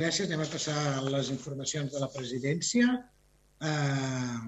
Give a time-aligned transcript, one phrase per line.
[0.00, 0.30] Gràcies.
[0.30, 2.92] Anem a passar les informacions de la presidència.
[3.70, 4.38] Eh,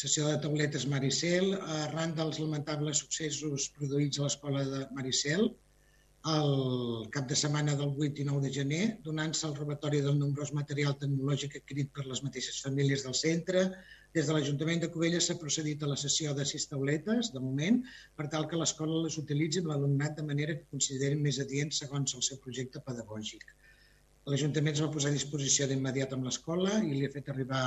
[0.00, 1.52] sessió de tauletes Maricel.
[1.82, 5.46] Arran dels lamentables successos produïts a l'escola de Maricel,
[6.32, 10.52] el cap de setmana del 8 i 9 de gener, donant-se el robatori del nombrós
[10.58, 13.64] material tecnològic adquirit per les mateixes famílies del centre,
[14.18, 17.82] des de l'Ajuntament de Cubelles s'ha procedit a la sessió de sis tauletes, de moment,
[18.18, 22.18] per tal que l'escola les utilitzi amb l'alumnat de manera que considerin més adients segons
[22.18, 23.46] el seu projecte pedagògic.
[24.30, 27.62] L'Ajuntament es va posar a disposició d'immediat amb l'escola i li ha fet arribar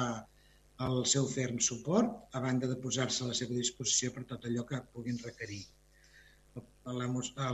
[0.85, 4.63] el seu ferm suport, a banda de posar-se a la seva disposició per tot allò
[4.69, 5.63] que puguin requerir.
[6.85, 7.09] La,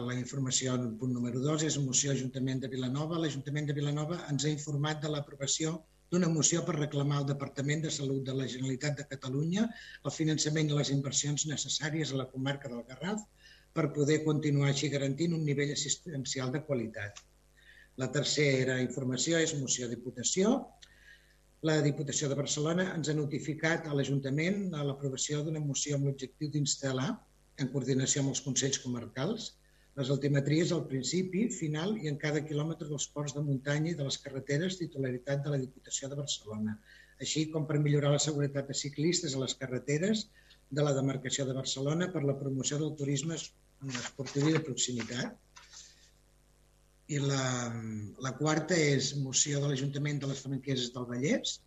[0.05, 3.17] la informació en punt número 2 és moció Ajuntament de Vilanova.
[3.23, 5.73] L'Ajuntament de Vilanova ens ha informat de l'aprovació
[6.13, 9.65] d'una moció per reclamar al Departament de Salut de la Generalitat de Catalunya
[10.03, 13.25] el finançament i les inversions necessàries a la comarca del Garraf
[13.73, 17.25] per poder continuar així garantint un nivell assistencial de qualitat.
[17.99, 20.51] La tercera informació és moció Diputació.
[21.67, 27.09] La Diputació de Barcelona ens ha notificat a l'Ajuntament l'aprovació d'una moció amb l'objectiu d'instal·lar,
[27.59, 29.51] en coordinació amb els Consells Comarcals,
[29.99, 34.07] les altimetries al principi, final i en cada quilòmetre dels ports de muntanya i de
[34.07, 36.77] les carreteres titularitat de la Diputació de Barcelona,
[37.20, 40.29] així com per millorar la seguretat de ciclistes a les carreteres
[40.71, 45.35] de la demarcació de Barcelona per la promoció del turisme esportiu i de proximitat.
[47.12, 47.43] I la,
[48.23, 51.57] la quarta és moció de l'Ajuntament de les Franqueses del Vallès,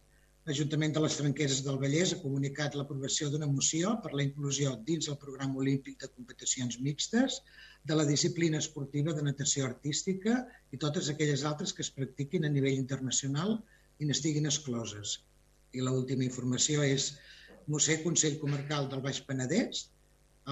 [0.49, 5.07] L'Ajuntament de les Franqueses del Vallès ha comunicat l'aprovació d'una moció per la inclusió dins
[5.13, 7.39] el programa olímpic de competicions mixtes
[7.91, 10.35] de la disciplina esportiva de natació artística
[10.77, 13.57] i totes aquelles altres que es practiquin a nivell internacional
[14.01, 15.15] i n'estiguin excloses.
[15.73, 17.09] I l'última informació és
[17.73, 19.87] Mossè Consell Comarcal del Baix Penedès.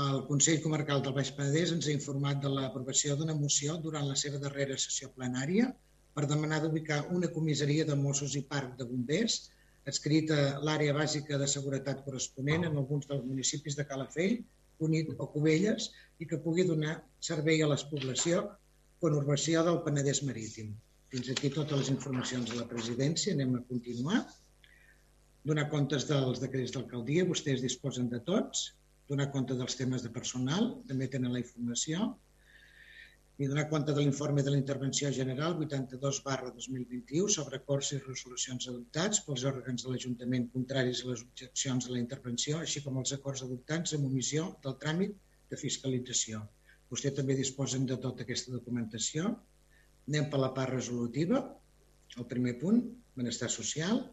[0.01, 4.15] El Consell Comarcal del Baix Penedès ens ha informat de l'aprovació d'una moció durant la
[4.21, 5.67] seva darrera sessió plenària
[6.17, 9.37] per demanar d'ubicar una comissaria de Mossos i Parc de Bombers
[9.93, 14.39] adscrita l'àrea bàsica de seguretat corresponent en alguns dels municipis de Calafell,
[14.81, 18.43] Cunit o Cubelles i que pugui donar servei a la població
[19.05, 20.73] conurbació del Penedès Marítim.
[21.13, 23.35] Fins aquí totes les informacions de la presidència.
[23.37, 24.25] Anem a continuar.
[25.45, 28.71] Donar comptes dels decrets d'alcaldia, vostès disposen de tots.
[29.13, 32.15] Donar compte dels temes de personal, també tenen la informació
[33.43, 37.99] i donar compte de l'informe de la Intervenció General 82 barra 2021 sobre acords i
[37.99, 42.97] resolucions adoptats pels òrgans de l'Ajuntament contraris a les objeccions de la intervenció, així com
[43.03, 45.17] els acords adoptats amb omissió del tràmit
[45.53, 46.41] de fiscalització.
[46.93, 49.35] Vostè també disposen de tota aquesta documentació.
[50.09, 51.45] Anem per la part resolutiva.
[52.17, 52.83] El primer punt,
[53.17, 54.05] benestar social.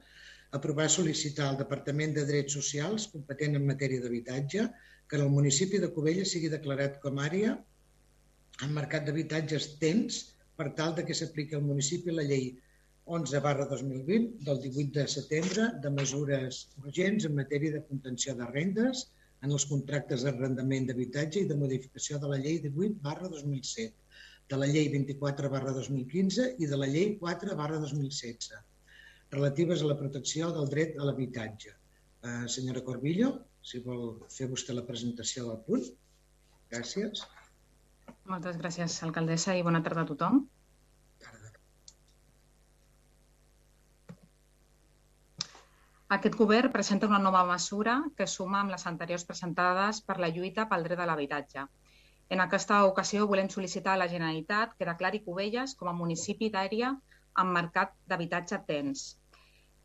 [0.60, 4.72] Aprovar sol·licitar al Departament de Drets Socials, competent en matèria d'habitatge,
[5.10, 7.54] que el municipi de Cubella sigui declarat com a àrea
[8.66, 10.20] en mercat d'habitatges tens
[10.60, 12.52] per tal de que s'apliqui al municipi la llei
[13.20, 18.50] 11 barra 2020 del 18 de setembre de mesures urgents en matèria de contenció de
[18.52, 19.08] rendes
[19.48, 23.96] en els contractes d'arrendament d'habitatge i de modificació de la llei 18 barra 2007,
[24.52, 28.52] de la llei 24 barra 2015 i de la llei 4 barra 2016,
[29.34, 31.74] relatives a la protecció del dret a l'habitatge.
[31.74, 33.32] Eh, senyora Corbillo,
[33.70, 35.90] si vol fer vostè la presentació del punt.
[36.74, 37.26] Gràcies.
[38.30, 40.40] Moltes gràcies, alcaldessa, i bona tarda a tothom.
[46.16, 50.66] Aquest govern presenta una nova mesura que suma amb les anteriors presentades per la lluita
[50.72, 51.66] pel dret a l'habitatge.
[52.34, 56.96] En aquesta ocasió volem sol·licitar a la Generalitat que declari Cubelles com a municipi d'àrea
[57.44, 59.06] amb mercat d'habitatge tens.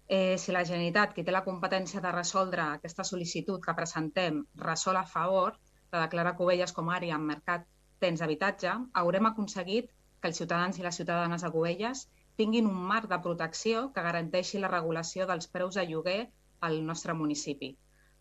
[0.07, 4.99] Eh, si la Generalitat, qui té la competència de resoldre aquesta sol·licitud que presentem, resol
[5.01, 5.55] a favor
[5.93, 7.65] de declarar Cubelles com a àrea amb mercat
[8.05, 9.89] tens habitatge, haurem aconseguit
[10.21, 12.05] que els ciutadans i les ciutadanes de Covelles
[12.37, 16.21] tinguin un marc de protecció que garanteixi la regulació dels preus de lloguer
[16.69, 17.73] al nostre municipi.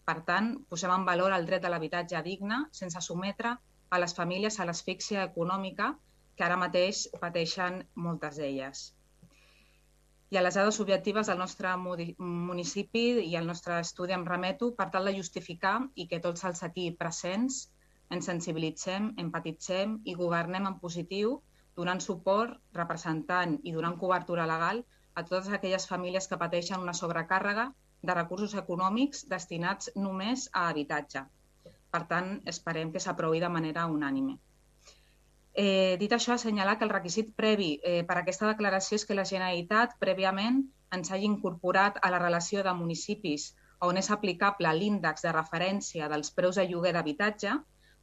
[0.08, 3.56] Per tant, posem en valor el dret de l'habitatge digne sense sometre
[3.90, 5.94] a les famílies a l'asfíxia econòmica
[6.38, 8.90] que ara mateix pateixen moltes d'elles.
[10.34, 14.88] I a les dades objectives del nostre municipi i el nostre estudi em remeto per
[14.94, 15.74] tal de justificar
[16.04, 17.58] i que tots els aquí presents
[18.16, 21.36] ens sensibilitzem, empatitzem i governem en positiu,
[21.78, 24.82] donant suport, representant i donant cobertura legal
[25.14, 27.68] a totes aquelles famílies que pateixen una sobrecàrrega
[28.02, 31.28] de recursos econòmics destinats només a habitatge.
[31.94, 34.40] Per tant, esperem que s'aprovi de manera unànime.
[35.54, 39.18] Eh, dit això, assenyalar que el requisit previ eh, per a aquesta declaració és que
[39.18, 40.64] la Generalitat prèviament
[40.98, 43.52] ens hagi incorporat a la relació de municipis
[43.88, 47.54] on és aplicable l'índex de referència dels preus de lloguer d'habitatge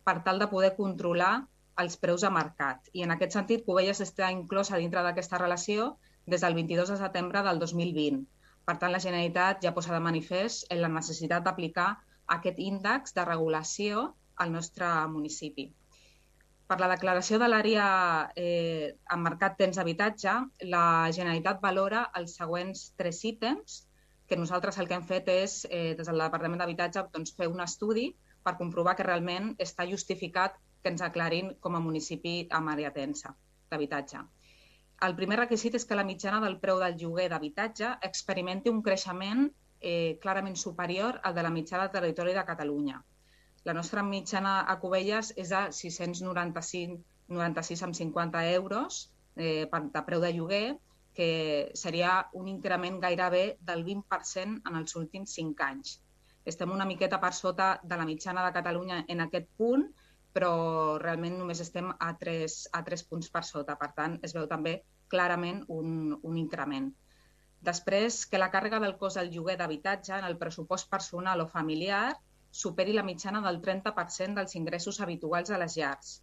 [0.04, 1.32] per tal de poder controlar
[1.82, 2.86] els preus de mercat.
[2.92, 5.94] I en aquest sentit, Covelles està inclosa dintre d'aquesta relació
[6.26, 8.22] des del 22 de setembre del 2020.
[8.68, 11.90] Per tant, la Generalitat ja posa de manifest en la necessitat d'aplicar
[12.38, 15.70] aquest índex de regulació al nostre municipi.
[16.70, 17.84] Per la declaració de l'àrea
[18.38, 20.34] eh, en mercat temps d'habitatge,
[20.70, 20.82] la
[21.16, 23.80] Generalitat valora els següents tres ítems
[24.30, 27.64] que nosaltres el que hem fet és, eh, des del Departament d'Habitatge, doncs, fer un
[27.66, 28.06] estudi
[28.46, 33.34] per comprovar que realment està justificat que ens aclarin com a municipi amb àrea tensa
[33.72, 34.22] d'habitatge.
[35.06, 39.48] El primer requisit és que la mitjana del preu del lloguer d'habitatge experimenti un creixement
[39.80, 43.02] eh, clarament superior al de la mitjana del territori de Catalunya.
[43.68, 50.32] La nostra mitjana a Cubelles és de 695 96,50 euros eh, per, de preu de
[50.34, 50.78] lloguer
[51.14, 55.98] que seria un increment gairebé del 20% en els últims cinc anys.
[56.46, 59.84] Estem una miqueta per sota de la mitjana de Catalunya en aquest punt,
[60.32, 60.52] però
[61.02, 63.76] realment només estem a tres, a tres punts per sota.
[63.76, 64.80] Per tant, es veu també
[65.10, 66.88] clarament un, un increment.
[67.60, 72.14] Després, que la càrrega del cost del lloguer d'habitatge en el pressupost personal o familiar
[72.50, 76.18] superi la mitjana del 30% dels ingressos habituals a les llars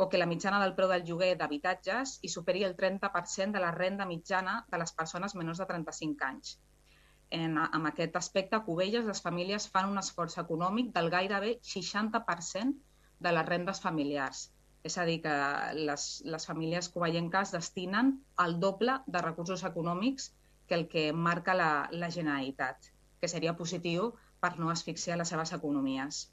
[0.00, 3.72] o que la mitjana del preu del lloguer d'habitatges hi superi el 30% de la
[3.74, 6.52] renda mitjana de les persones menors de 35 anys.
[7.38, 12.78] En, en aquest aspecte, a Cubelles, les famílies fan un esforç econòmic del gairebé 60%
[13.26, 14.44] de les rendes familiars.
[14.86, 15.34] És a dir, que
[15.74, 18.14] les, les famílies covellenques destinen
[18.46, 20.30] el doble de recursos econòmics
[20.68, 24.12] que el que marca la, la Generalitat, que seria positiu
[24.44, 26.26] per no asfixiar les seves economies.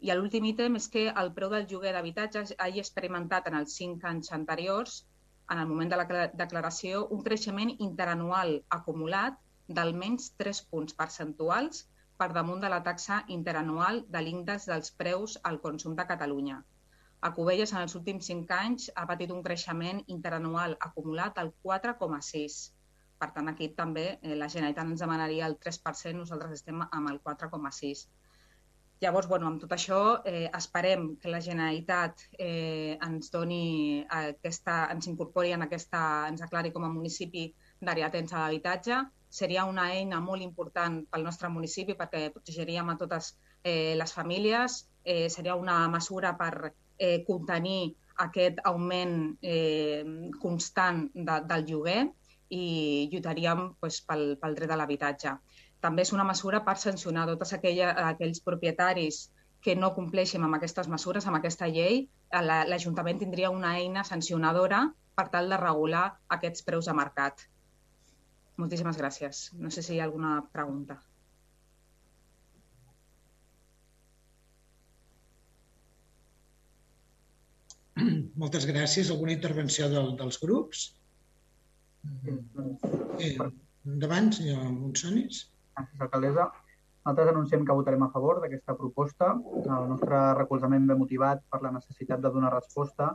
[0.00, 4.06] I l'últim ítem és que el preu del lloguer d'habitatge hagi experimentat en els cinc
[4.10, 4.98] anys anteriors,
[5.52, 9.36] en el moment de la declaració, un creixement interanual acumulat
[9.78, 11.84] d'almenys 3 punts percentuals
[12.22, 16.58] per damunt de la taxa interanual de l'índex dels preus al consum de Catalunya.
[17.28, 22.60] A Cubelles, en els últims 5 anys, ha patit un creixement interanual acumulat del 4,6.
[23.20, 27.20] Per tant, aquí també eh, la Generalitat ens demanaria el 3%, nosaltres estem amb el
[27.20, 28.06] 4,6.
[29.00, 35.08] Llavors, bueno, amb tot això, eh, esperem que la Generalitat eh, ens doni aquesta, ens
[35.08, 37.46] incorpori en aquesta, ens aclari com a municipi
[37.80, 38.98] d'àrea tensa d'habitatge.
[39.40, 44.82] Seria una eina molt important pel nostre municipi perquè protegeríem a totes eh, les famílies.
[45.04, 47.94] Eh, seria una mesura per eh, contenir
[48.24, 50.04] aquest augment eh,
[50.40, 52.02] constant de, del lloguer
[52.50, 55.36] i lluitaríem pues, pel, pel dret a l'habitatge
[55.84, 59.20] també és una mesura per sancionar tots aquells propietaris
[59.64, 64.86] que no compleixin amb aquestes mesures, amb aquesta llei, l'Ajuntament la, tindria una eina sancionadora
[65.16, 66.04] per tal de regular
[66.36, 67.44] aquests preus de mercat.
[68.60, 69.50] Moltíssimes gràcies.
[69.56, 70.98] No sé si hi ha alguna pregunta.
[78.40, 79.12] Moltes gràcies.
[79.12, 80.88] Alguna intervenció del, dels grups?
[83.18, 83.36] Eh,
[83.86, 85.46] endavant, senyor Monsonis.
[85.76, 86.46] Gràcies, alcaldessa.
[87.00, 89.30] Nosaltres anunciem que votarem a favor d'aquesta proposta.
[89.60, 93.14] El nostre recolzament ve motivat per la necessitat de donar resposta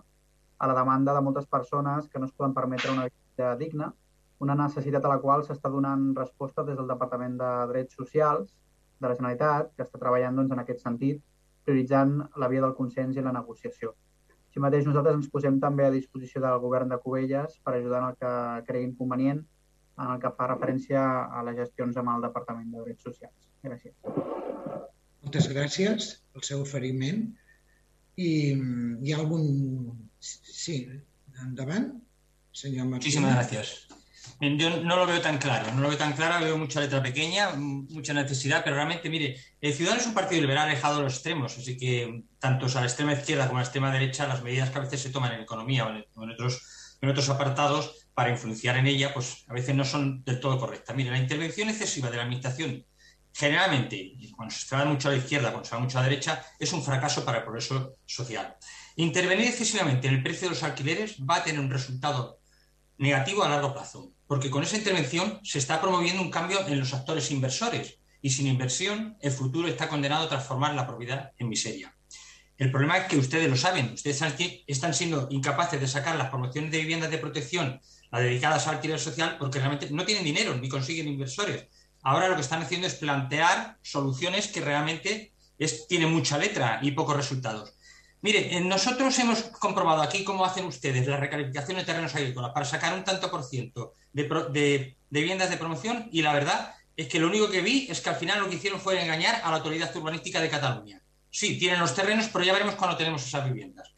[0.57, 3.91] a la demanda de moltes persones que no es poden permetre una vida digna,
[4.39, 8.55] una necessitat a la qual s'està donant resposta des del Departament de Drets Socials
[8.99, 11.21] de la Generalitat, que està treballant doncs, en aquest sentit,
[11.65, 13.93] prioritzant la via del consens i la negociació.
[14.55, 18.05] Així mateix, nosaltres ens posem també a disposició del govern de Cubelles per ajudar en
[18.07, 18.29] el que
[18.69, 19.41] creguin convenient
[19.99, 23.49] en el que fa referència a les gestions amb el Departament de Drets Socials.
[23.67, 23.97] Gràcies.
[25.25, 27.19] Moltes gràcies pel seu oferiment.
[28.15, 29.43] I hi ha algun...
[30.23, 30.77] Sí,
[31.43, 31.91] endavant,
[32.55, 33.11] señor Martín.
[33.11, 33.75] Muchísimas gracias.
[34.39, 37.51] Yo no lo veo tan claro, no lo veo tan claro, veo mucha letra pequeña,
[37.55, 41.57] mucha necesidad, pero realmente, mire, el Ciudadanos es un partido liberal alejado de los extremos,
[41.57, 44.77] así que tanto a la extrema izquierda como a la extrema derecha, las medidas que
[44.77, 49.43] a veces se toman en economía o en otros apartados para influenciar en ella, pues
[49.47, 50.95] a veces no son del todo correctas.
[50.95, 52.85] Mire, la intervención excesiva de la administración,
[53.33, 56.41] generalmente, cuando se va mucho a la izquierda, cuando se va mucho a la derecha,
[56.57, 58.55] es un fracaso para el progreso social.
[58.95, 62.39] Intervenir excesivamente en el precio de los alquileres va a tener un resultado
[62.97, 66.93] negativo a largo plazo, porque con esa intervención se está promoviendo un cambio en los
[66.93, 71.95] actores inversores y sin inversión el futuro está condenado a transformar la propiedad en miseria.
[72.57, 74.21] El problema es que ustedes lo saben, ustedes
[74.67, 77.81] están siendo incapaces de sacar las promociones de viviendas de protección
[78.19, 81.67] dedicadas al alquiler social porque realmente no tienen dinero ni consiguen inversores.
[82.03, 86.91] Ahora lo que están haciendo es plantear soluciones que realmente es, tienen mucha letra y
[86.91, 87.73] pocos resultados.
[88.21, 92.65] Mire, eh, nosotros hemos comprobado aquí cómo hacen ustedes la recalificación de terrenos agrícolas para
[92.65, 97.19] sacar un tanto por ciento de, de, viviendas de promoción y la verdad es que
[97.19, 99.57] lo único que vi es que al final lo que hicieron fue engañar a la
[99.57, 101.01] autoridad urbanística de Cataluña.
[101.29, 103.93] Sí, tienen los terrenos, pero ya veremos cuando tenemos esas viviendas.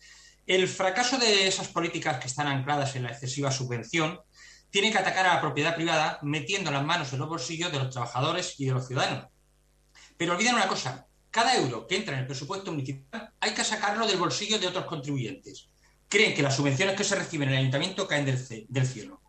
[0.47, 4.19] El fracaso de esas políticas que están ancladas en la excesiva subvención
[4.71, 7.91] tiene que atacar a la propiedad privada metiendo las manos en los bolsillos de los
[7.91, 9.27] trabajadores y de los ciudadanos.
[10.17, 14.07] Pero olviden una cosa, cada euro que entra en el presupuesto municipal hay que sacarlo
[14.07, 15.69] del bolsillo de otros contribuyentes.
[16.07, 19.21] Creen que las subvenciones que se reciben en el ayuntamiento caen del cielo.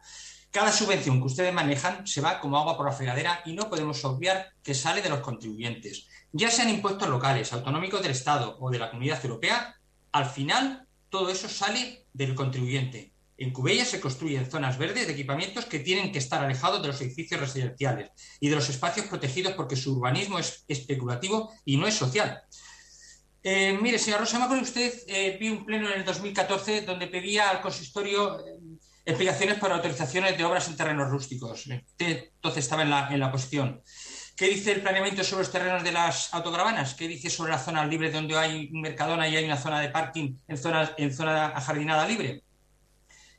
[0.50, 4.02] Cada subvención que ustedes manejan se va como agua por la fregadera y no podemos
[4.05, 6.09] obviar que sale de los contribuyentes.
[6.33, 9.76] Ya sean impuestos locales, autonómicos del Estado o de la Comunidad Europea,
[10.12, 13.12] al final todo eso sale del contribuyente.
[13.37, 17.00] En Cubella se construyen zonas verdes de equipamientos que tienen que estar alejados de los
[17.00, 21.95] edificios residenciales y de los espacios protegidos porque su urbanismo es especulativo y no es
[21.95, 22.43] social.
[23.43, 27.61] Eh, mire, señor Rosa, con usted eh, un pleno en el 2014 donde pedía al
[27.61, 28.59] consistorio eh,
[29.09, 31.67] explicaciones para autorizaciones de obras en terrenos rústicos.
[31.67, 33.83] Usted entonces estaba en la, en la posición.
[34.37, 36.93] ¿Qué dice el planeamiento sobre los terrenos de las autocaravanas?
[36.93, 39.88] ¿Qué dice sobre las zonas libres donde hay un mercadona y hay una zona de
[39.88, 42.45] parking en zona, en zona ajardinada libre?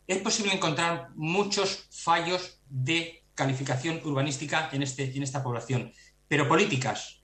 [0.08, 5.94] Es posible encontrar muchos fallos de calificación urbanística en, este, en esta población,
[6.28, 7.22] pero políticas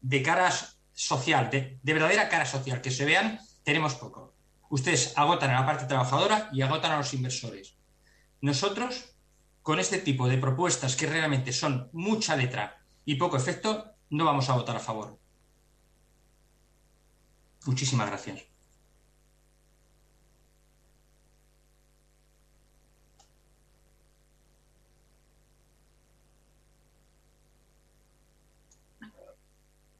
[0.00, 0.48] de cara
[0.92, 4.32] social, de, de verdadera cara social, que se vean, tenemos poco.
[4.68, 7.79] Ustedes agotan a la parte trabajadora y agotan a los inversores.
[8.40, 9.14] Nosotros,
[9.62, 14.48] con este tipo de propuestas que realmente son mucha letra y poco efecto, no vamos
[14.48, 15.18] a votar a favor.
[17.66, 18.50] Muchísimas gracias.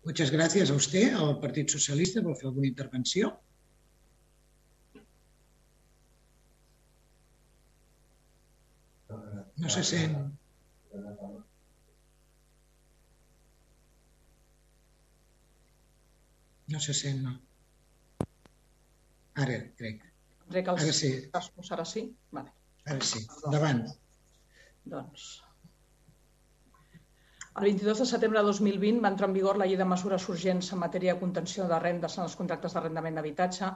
[0.03, 1.03] Muchas gràcies a vostè.
[1.13, 3.50] El Partit Socialista vol fer alguna?
[9.61, 10.17] No se sent.
[16.71, 17.35] No se sent, no.
[19.45, 20.07] Ara, crec.
[20.51, 21.11] Crec que els Ara sí.
[21.35, 22.07] cascos ara sí?
[22.37, 22.53] Vale.
[22.87, 23.23] Ara sí.
[23.45, 23.85] Endavant.
[24.95, 25.31] Doncs...
[27.61, 30.71] El 22 de setembre de 2020 va entrar en vigor la llei de mesures urgents
[30.73, 33.73] en matèria de contenció de rendes en els contractes d'arrendament d'habitatge.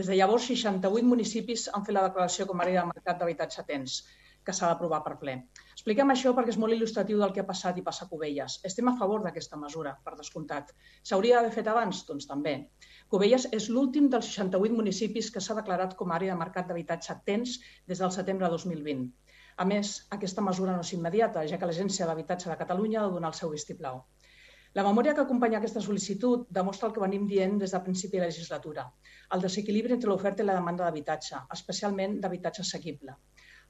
[0.00, 3.66] Des de llavors, 68 municipis han fet la declaració com a àrea de mercat d'habitatge
[3.68, 3.98] tens,
[4.44, 5.34] que s'ha d'aprovar per ple.
[5.74, 8.58] Expliquem això perquè és molt il·lustratiu del que ha passat i passa a Cubelles.
[8.70, 10.74] Estem a favor d'aquesta mesura, per descomptat.
[11.10, 12.04] S'hauria d'haver fet abans?
[12.08, 12.54] Doncs també.
[13.12, 17.20] Cubelles és l'últim dels 68 municipis que s'ha declarat com a àrea de mercat d'habitatge
[17.26, 19.08] tens des del setembre de 2020.
[19.60, 23.08] A més, aquesta mesura no és immediata, ja que l'Agència de l'Habitatge de Catalunya ha
[23.08, 24.04] de donar el seu vistiplau.
[24.78, 28.28] La memòria que acompanya aquesta sol·licitud demostra el que venim dient des de principi de
[28.28, 28.84] legislatura,
[29.36, 33.16] el desequilibri entre l'oferta i la demanda d'habitatge, especialment d'habitatge assequible.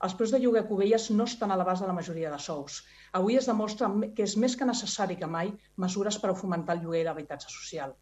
[0.06, 2.76] Els preus de lloguer a Cubelles no estan a l'abast de la majoria de sous.
[3.18, 3.88] Avui es demostra
[4.18, 5.50] que és més que necessari que mai
[5.84, 7.92] mesures per fomentar el lloguer i l'habitatge social.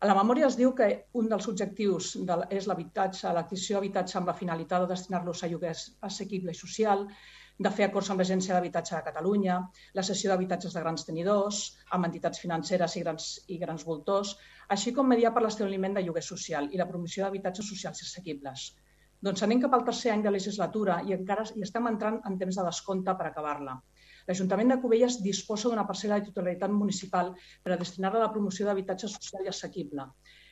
[0.00, 0.88] A la memòria es diu que
[1.20, 5.72] un dels objectius de, és l'habitatge, l'adquisició d'habitatge amb la finalitat de destinar-los a lloguer
[6.08, 7.06] assequible i social,
[7.66, 9.56] de fer acords amb l'Agència d'Habitatge de Catalunya,
[9.98, 11.58] la cessió d'habitatges de grans tenidors,
[11.96, 14.36] amb entitats financeres i grans, i grans voltors,
[14.76, 18.70] així com mediar per l'establiment de lloguer social i la promoció d'habitatges socials assequibles.
[19.26, 22.58] Doncs anem cap al tercer any de legislatura i encara hi estem entrant en temps
[22.58, 23.74] de descompte per acabar-la.
[24.28, 27.32] L'Ajuntament de Cubelles disposa d'una parcel·la de titularitat municipal
[27.64, 30.06] per a destinar-la a la promoció d'habitatge social i assequible.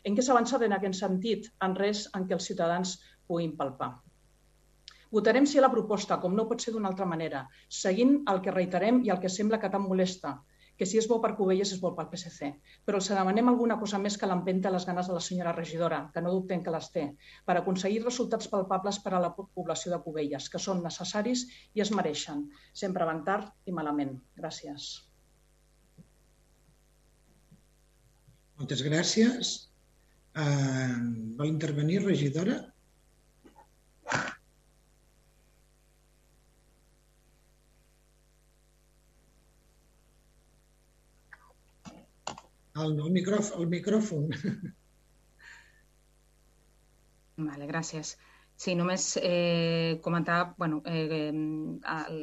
[0.05, 1.49] En què s'ha avançat en aquest sentit?
[1.65, 2.95] En res en què els ciutadans
[3.31, 3.91] puguin palpar.
[5.17, 7.47] Votarem sí a la proposta, com no pot ser d'una altra manera,
[7.83, 10.35] seguint el que reiterem i el que sembla que tant molesta,
[10.79, 12.53] que si és bo per Cubelles és bo pel PSC.
[12.87, 16.23] Però els demanem alguna cosa més que l'empenta les ganes de la senyora regidora, que
[16.23, 17.05] no dubtem que les té,
[17.45, 21.45] per aconseguir resultats palpables per a la població de Cubelles, que són necessaris
[21.75, 22.47] i es mereixen.
[22.85, 24.15] Sempre van tard i malament.
[24.39, 24.89] Gràcies.
[28.59, 29.55] Moltes gràcies.
[30.39, 30.95] Uh,
[31.39, 32.61] vol intervenir, regidora?
[42.85, 44.29] El, el, micròfon, el micròfon.
[47.39, 48.17] Vale, gràcies.
[48.59, 51.31] Sí, només eh, comentar bueno, eh,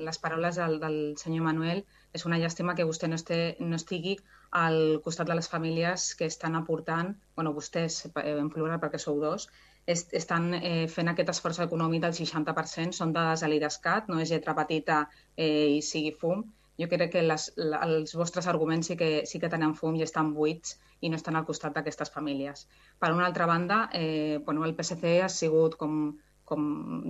[0.08, 1.86] les paraules del, del senyor Manuel.
[2.18, 4.18] És una llàstima que vostè no, este, no estigui
[4.64, 9.24] al costat de les famílies que estan aportant, bueno, vostès eh, en plural perquè sou
[9.24, 9.48] dos,
[9.88, 14.36] est, estan eh, fent aquest esforç econòmic del 60%, són dades de l'IDESCAT, no és
[14.36, 15.02] lletra petita
[15.36, 16.44] eh, i sigui fum,
[16.82, 20.34] jo crec que les, els vostres arguments sí que, sí que tenen fum i estan
[20.36, 22.66] buits i no estan al costat d'aquestes famílies.
[23.00, 26.66] Per una altra banda, eh, bueno, el PSC ha sigut, com, com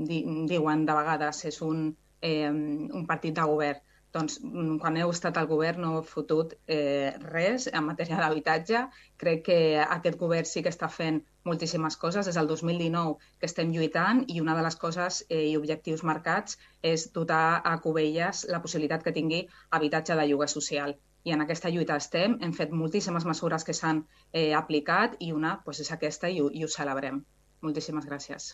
[0.10, 1.88] di, diuen de vegades, és un,
[2.22, 3.82] eh, un partit de govern.
[4.16, 8.84] Doncs, mm, quan heu estat al govern no heu fotut eh, res en matèria d'habitatge.
[9.24, 12.30] Crec que aquest govern sí que està fent moltíssimes coses.
[12.30, 16.60] Des del 2019 que estem lluitant i una de les coses eh, i objectius marcats
[16.94, 19.44] és dotar a Cubelles la possibilitat que tingui
[19.80, 20.96] habitatge de lloguer social.
[21.26, 22.38] I en aquesta lluita estem.
[22.42, 26.52] Hem fet moltíssimes mesures que s'han eh, aplicat i una doncs, és aquesta i ho,
[26.54, 27.24] i ho celebrem.
[27.66, 28.54] Moltíssimes gràcies.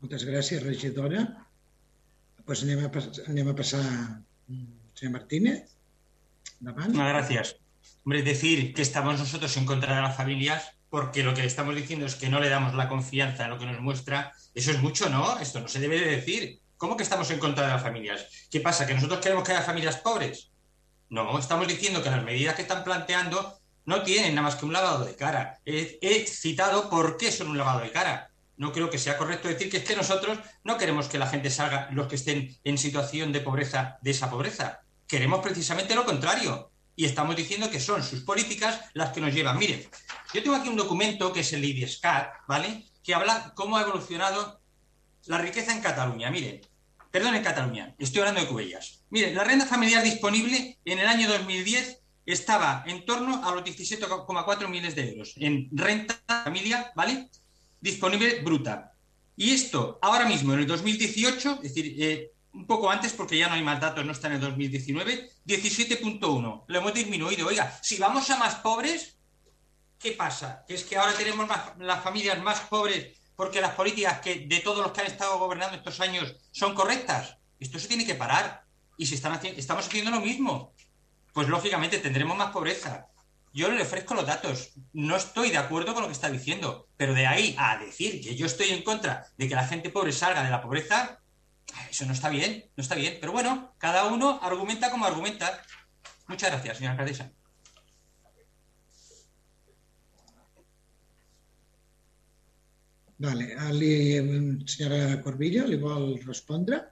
[0.00, 1.26] Moltes gràcies, regidora.
[2.48, 2.88] Pues anem a,
[3.28, 3.82] anem a pasar,
[4.94, 5.76] señor Martínez.
[6.60, 7.56] Muchas gracias.
[8.02, 12.06] Hombre, decir que estamos nosotros en contra de las familias porque lo que estamos diciendo
[12.06, 15.10] es que no le damos la confianza en lo que nos muestra, eso es mucho,
[15.10, 15.38] ¿no?
[15.38, 16.58] Esto no se debe de decir.
[16.78, 18.48] ¿Cómo que estamos en contra de las familias?
[18.50, 18.86] ¿Qué pasa?
[18.86, 20.50] ¿Que nosotros queremos que haya familias pobres?
[21.10, 24.72] No, estamos diciendo que las medidas que están planteando no tienen nada más que un
[24.72, 25.60] lavado de cara.
[25.66, 28.27] He, he citado por qué son un lavado de cara
[28.58, 31.48] no creo que sea correcto decir que es que nosotros no queremos que la gente
[31.48, 34.80] salga, los que estén en situación de pobreza, de esa pobreza.
[35.06, 36.70] Queremos precisamente lo contrario.
[36.96, 39.56] Y estamos diciendo que son sus políticas las que nos llevan.
[39.56, 39.88] Miren,
[40.34, 42.86] yo tengo aquí un documento que es el IDESCAT, ¿vale?
[43.04, 44.60] Que habla cómo ha evolucionado
[45.26, 46.28] la riqueza en Cataluña.
[46.32, 46.60] Miren,
[47.12, 49.04] perdón, en Cataluña, estoy hablando de Cubellas.
[49.10, 54.68] Miren, la renta familiar disponible en el año 2010 estaba en torno a los 17,4
[54.68, 57.30] millones de euros en renta familia, ¿vale?
[57.80, 58.92] Disponible bruta.
[59.36, 63.48] Y esto, ahora mismo, en el 2018, es decir, eh, un poco antes, porque ya
[63.48, 66.64] no hay más datos, no está en el 2019, 17.1.
[66.66, 67.46] Lo hemos disminuido.
[67.46, 69.16] Oiga, si vamos a más pobres,
[69.98, 70.64] ¿qué pasa?
[70.66, 74.82] Que es que ahora tenemos las familias más pobres porque las políticas que de todos
[74.82, 77.36] los que han estado gobernando estos años son correctas.
[77.60, 78.64] Esto se tiene que parar.
[78.96, 80.74] Y si están estamos haciendo lo mismo,
[81.32, 83.06] pues lógicamente tendremos más pobreza
[83.52, 84.72] yo le ofrezco los datos.
[84.92, 88.36] No estoy de acuerdo con lo que está diciendo, pero de ahí a decir que
[88.36, 91.20] yo estoy en contra de que la gente pobre salga de la pobreza,
[91.90, 93.18] eso no está bien, no está bien.
[93.20, 95.62] Pero bueno, cada uno argumenta como argumenta.
[96.26, 97.30] Muchas gracias, señora alcaldesa.
[103.18, 103.56] Vale,
[104.66, 106.82] señora Corbillo, ¿le vol respondre?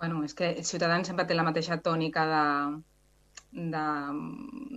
[0.00, 2.44] Bueno, és que Ciutadans sempre té la mateixa tònica de,
[3.52, 3.86] de,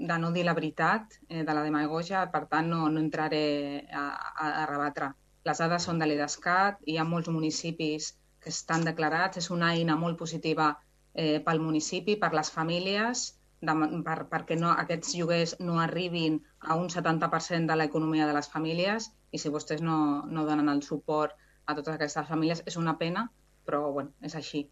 [0.08, 4.07] de no dir la veritat, eh, de la demagogia, per tant no, no entraré a,
[4.33, 5.12] a, a rebatre.
[5.46, 9.96] Les dades són de l'EDESCAT, hi ha molts municipis que estan declarats, és una eina
[10.00, 10.74] molt positiva
[11.14, 13.29] eh, pel municipi, per les famílies,
[13.64, 18.50] de, per, perquè no, aquests lloguers no arribin a un 70% de l'economia de les
[18.51, 22.98] famílies i si vostès no, no donen el suport a totes aquestes famílies és una
[23.00, 23.29] pena,
[23.66, 24.66] però bueno, és així.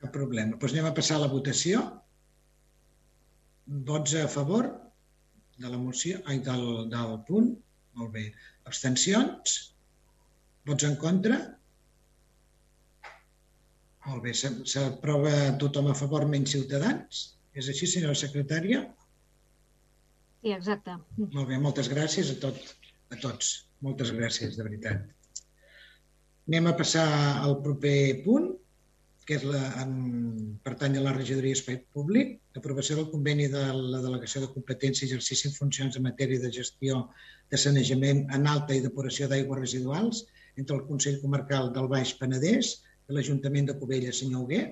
[0.00, 0.56] Cap problema.
[0.56, 1.84] Doncs anem a passar a la votació.
[3.66, 4.68] Vots a favor
[5.58, 7.52] de la moció, ai, del, del punt.
[7.98, 8.26] Molt bé.
[8.68, 9.56] Abstencions?
[10.68, 11.38] Vots en contra?
[14.06, 14.34] Molt bé.
[14.38, 17.24] S'aprova tothom a favor menys ciutadans?
[17.56, 18.84] És així, senyora secretària?
[20.42, 20.94] Sí, exacte.
[21.18, 22.60] Molt bé, moltes gràcies a, tot,
[23.10, 23.54] a tots.
[23.82, 25.08] Moltes gràcies, de veritat.
[26.46, 27.06] Anem a passar
[27.42, 28.52] al proper punt,
[29.26, 29.94] que és la, en,
[30.64, 35.08] pertany a la regidoria Espai Públic, l'aprovació del conveni de la Delegació de Competència i
[35.10, 37.00] exercici en funcions en matèria de gestió
[37.50, 40.22] de sanejament en alta i depuració d'aigües residuals
[40.56, 44.66] entre el Consell Comarcal del Baix Penedès i l'Ajuntament de Cubella, senyor Huguer.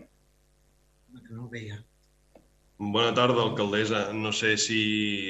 [1.15, 1.81] Que no el veia.
[2.79, 4.09] Bona tarda, alcaldessa.
[4.13, 4.81] No sé si,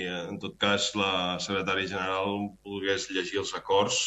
[0.09, 3.99] en tot cas, la secretària general volgués llegir els acords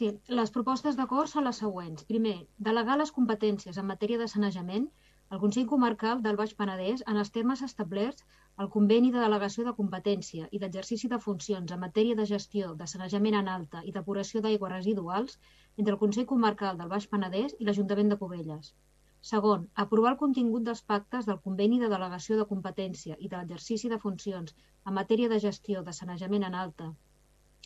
[0.00, 2.02] Sí, les propostes d'acord són les següents.
[2.08, 2.32] Primer,
[2.66, 4.82] delegar les competències en matèria de sanejament
[5.34, 8.26] al Consell Comarcal del Baix Penedès en els termes establerts
[8.64, 12.90] al conveni de delegació de competència i d'exercici de funcions en matèria de gestió de
[12.92, 15.38] sanejament en alta i depuració d'aigües residuals
[15.78, 18.70] entre el Consell Comarcal del Baix Penedès i l'Ajuntament de Cubelles.
[19.30, 23.88] Segon, aprovar el contingut dels pactes del conveni de delegació de competència i de l'exercici
[23.94, 24.52] de funcions
[24.84, 26.92] en matèria de gestió de sanejament en alta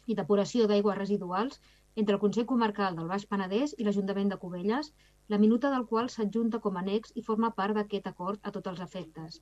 [0.06, 1.58] i depuració d'aigües residuals
[1.96, 4.92] entre el Consell Comarcal del Baix Penedès i l'Ajuntament de Cubelles,
[5.35, 8.70] la minuta del qual s'adjunta com a annex i forma part d'aquest acord a tots
[8.72, 9.40] els efectes.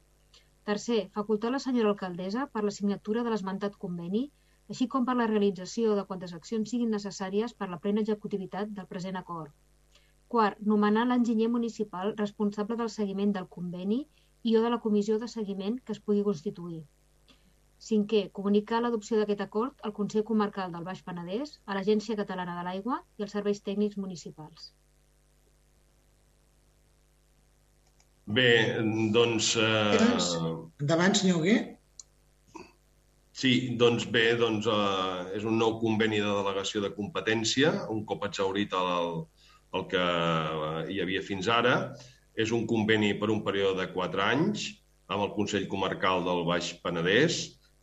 [0.71, 4.25] Tercer, facultar la senyora alcaldessa per la signatura de l'esmentat conveni,
[4.73, 8.89] així com per la realització de quantes accions siguin necessàries per la plena executivitat del
[8.91, 9.55] present acord.
[10.35, 14.03] Quart, nomenar l'enginyer municipal responsable del seguiment del conveni
[14.51, 16.83] i o de la comissió de seguiment que es pugui constituir.
[17.79, 22.67] Cinquè, comunicar l'adopció d'aquest acord al Consell Comarcal del Baix Penedès, a l'Agència Catalana de
[22.67, 24.73] l'Aigua i als serveis tècnics municipals.
[28.29, 28.51] Bé,
[29.15, 29.55] doncs...
[29.57, 30.49] Eh...
[30.83, 31.59] Endavant, senyor Hugué.
[33.39, 38.27] Sí, doncs bé, doncs, eh, és un nou conveni de delegació de competència, un cop
[38.27, 39.13] exaurit el,
[39.79, 40.03] el que
[40.91, 41.77] hi havia fins ara.
[42.35, 44.67] És un conveni per un període de 4 anys
[45.09, 47.39] amb el Consell Comarcal del Baix Penedès,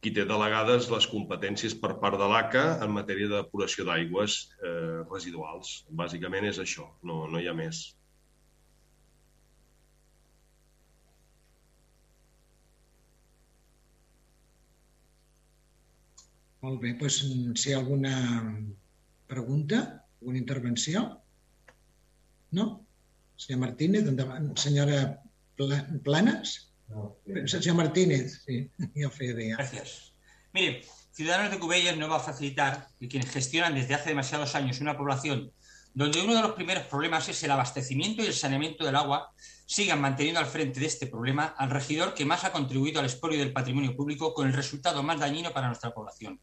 [0.06, 5.02] qui té delegades les competències per part de l'ACA en matèria de depuració d'aigües eh,
[5.10, 5.72] residuals.
[6.02, 7.80] Bàsicament és això, no, no hi ha més.
[16.62, 17.18] Molt bé, doncs,
[17.64, 18.14] si hi ha alguna
[19.34, 19.82] pregunta,
[20.22, 21.04] alguna intervenció?
[22.58, 22.70] No?
[23.42, 24.54] Senyor Martínez, endavant.
[24.62, 25.02] Senyora
[26.06, 26.56] Planes?
[26.88, 28.70] No, Senyor Martínez, sí.
[28.96, 30.14] Gracias.
[30.54, 34.82] Mire, Ciudadanos de Cubelles no va a facilitar que quienes gestionan desde hace demasiados años
[34.82, 35.52] una población
[35.96, 39.32] donde uno de los primeros problemas es el abastecimiento y el saneamiento del agua,
[39.66, 43.40] sigan manteniendo al frente de este problema al regidor que más ha contribuido al expolio
[43.40, 46.42] del patrimonio público con el resultado más dañino para nuestra población.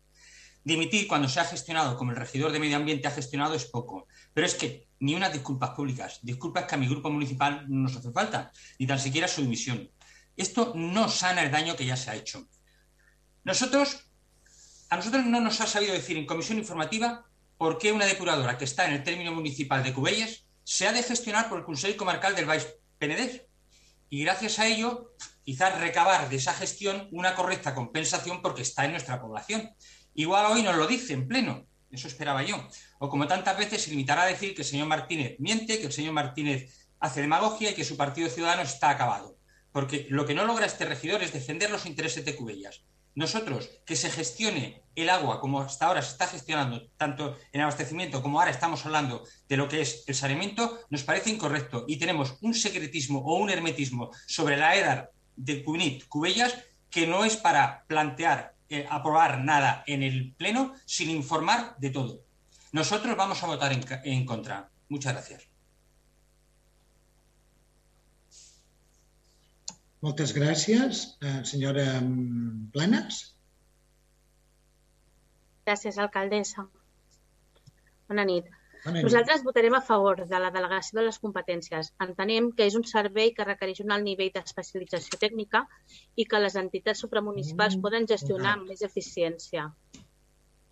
[0.64, 4.06] Dimitir cuando se ha gestionado como el regidor de medio ambiente ha gestionado es poco,
[4.32, 7.96] pero es que ni unas disculpas públicas, disculpas que a mi grupo municipal no nos
[7.96, 9.90] hace falta, ni tan siquiera su dimisión.
[10.36, 12.48] Esto no sana el daño que ya se ha hecho.
[13.44, 14.06] Nosotros,
[14.88, 17.26] a nosotros no nos ha sabido decir en comisión informativa
[17.58, 21.02] por qué una depuradora que está en el término municipal de Cubelles se ha de
[21.02, 22.66] gestionar por el Consejo Comarcal del Baix
[22.98, 23.42] Penedés.
[24.08, 25.14] Y gracias a ello,
[25.44, 29.70] quizás recabar de esa gestión una correcta compensación porque está en nuestra población.
[30.14, 32.68] Igual hoy nos lo dice en pleno, eso esperaba yo.
[32.98, 35.92] O como tantas veces se limitará a decir que el señor Martínez miente, que el
[35.92, 39.36] señor Martínez hace demagogia y que su partido ciudadano está acabado.
[39.72, 42.82] Porque lo que no logra este regidor es defender los intereses de Cubellas.
[43.14, 48.22] Nosotros, que se gestione el agua como hasta ahora se está gestionando, tanto en abastecimiento
[48.22, 52.38] como ahora estamos hablando de lo que es el saneamiento, nos parece incorrecto y tenemos
[52.40, 56.56] un secretismo o un hermetismo sobre la EDAR de Cunit Cubellas
[56.88, 62.24] que no es para plantear eh, aprobar nada en el Pleno sin informar de todo.
[62.72, 64.70] Nosotros vamos a votar en contra.
[64.88, 65.51] Muchas gracias.
[70.02, 71.04] Moltes gràcies.
[71.22, 71.86] Uh, senyora
[72.74, 73.20] Planes.
[75.66, 76.66] Gràcies, alcaldessa.
[78.10, 78.50] Bona nit.
[78.82, 81.92] Nosaltres votarem a favor de la delegació de les competències.
[82.02, 85.60] Entenem que és un servei que requereix un alt nivell d'especialització tècnica
[86.18, 89.68] i que les entitats supramunicipals mm, poden gestionar amb més eficiència.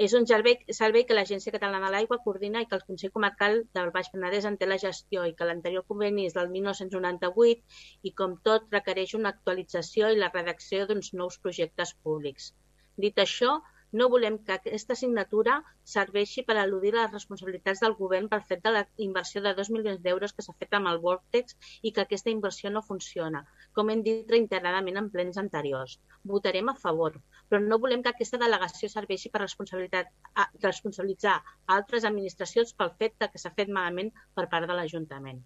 [0.05, 3.59] És un servei, servei que l'Agència Catalana de l'Aigua coordina i que el Consell Comarcal
[3.79, 8.13] del Baix Penedès en té la gestió i que l'anterior conveni és del 1998 i,
[8.21, 12.49] com tot, requereix una actualització i la redacció d'uns nous projectes públics.
[13.07, 13.53] Dit això,
[14.01, 15.59] no volem que aquesta assignatura
[15.93, 20.01] serveixi per al·ludir les responsabilitats del govern pel fet de la inversió de 2 milions
[20.05, 23.43] d'euros que s'ha fet amb el Vortex i que aquesta inversió no funciona,
[23.77, 25.99] com hem dit reiteradament en plens anteriors.
[26.31, 31.37] Votarem a favor, però no volem que aquesta delegació serveixi per responsabilitat, a, responsabilitzar
[31.77, 35.41] altres administracions pel fet de que s'ha fet malament per part de l'Ajuntament.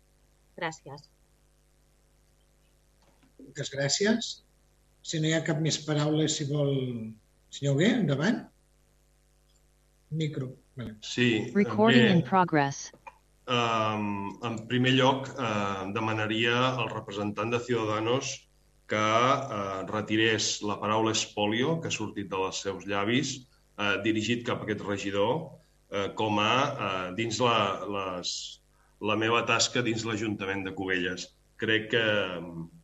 [0.58, 1.06] Gràcies.
[3.44, 4.32] Moltes gràcies.
[5.04, 6.74] Si no hi ha cap més paraules, si vol
[7.54, 8.44] Senyor Hugué, endavant.
[10.10, 10.54] Micro.
[10.76, 10.96] Vale.
[11.06, 11.52] Sí.
[11.54, 12.88] Recording in progress.
[13.44, 18.30] Um, en primer lloc, uh, demanaria al representant de Ciudadanos
[18.88, 23.37] que uh, retirés la paraula espolio, que ha sortit dels seus llavis,
[23.76, 25.35] uh, dirigit cap a aquest regidor,
[25.92, 27.59] uh, com a uh, dins la,
[27.96, 28.35] les,
[29.04, 31.28] la meva tasca dins l'Ajuntament de Cubelles.
[31.61, 32.04] Crec que,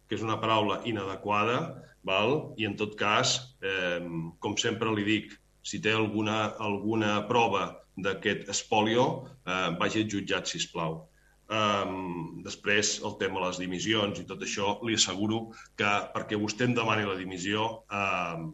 [0.09, 1.61] que és una paraula inadequada,
[2.05, 2.53] val?
[2.61, 4.01] i en tot cas, eh,
[4.41, 9.07] com sempre li dic, si té alguna, alguna prova d'aquest espolio,
[9.47, 11.07] eh, vagi al jutjat, si plau.
[11.51, 16.69] Um, després, el tema de les dimissions i tot això, li asseguro que perquè vostè
[16.69, 18.53] em demani la dimissió um,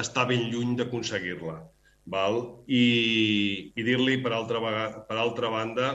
[0.00, 1.58] està ben lluny d'aconseguir-la.
[2.10, 2.40] Val?
[2.68, 4.60] I, i dir-li, per, altra
[5.08, 5.90] per altra banda,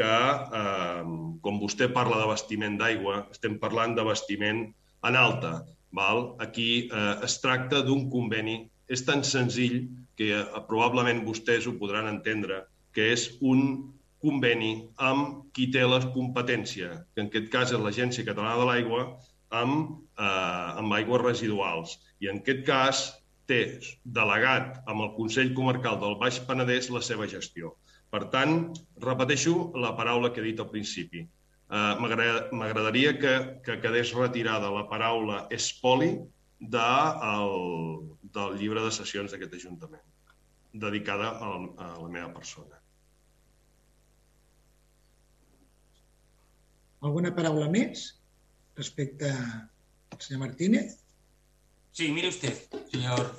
[0.00, 0.16] que,
[0.60, 1.02] eh,
[1.44, 4.62] com vostè parla d'abastiment d'aigua, estem parlant d'abastiment
[5.08, 5.60] en alta.
[5.96, 6.34] Val?
[6.40, 8.62] Aquí eh, es tracta d'un conveni.
[8.90, 9.84] És tan senzill
[10.18, 13.62] que eh, probablement vostès ho podran entendre, que és un
[14.20, 14.72] conveni
[15.10, 19.04] amb qui té la competència, que en aquest cas és l'Agència Catalana de l'Aigua,
[19.62, 21.96] amb, eh, amb aigües residuals.
[22.20, 23.04] I en aquest cas
[23.50, 23.62] té
[24.04, 27.74] delegat amb el Consell Comarcal del Baix Penedès la seva gestió.
[28.10, 28.72] Per tant,
[29.02, 31.24] repeteixo la paraula que he dit al principi
[31.70, 31.94] eh,
[32.52, 36.12] m'agradaria que, que quedés retirada la paraula espoli
[36.60, 36.86] de
[37.32, 40.04] el, del llibre de sessions d'aquest Ajuntament,
[40.72, 42.78] dedicada a la, a la meva persona.
[47.00, 48.04] ¿Alguna paraula més
[48.76, 50.98] respecte al senyor Martínez?
[51.92, 53.36] Sí, mire usted, señor.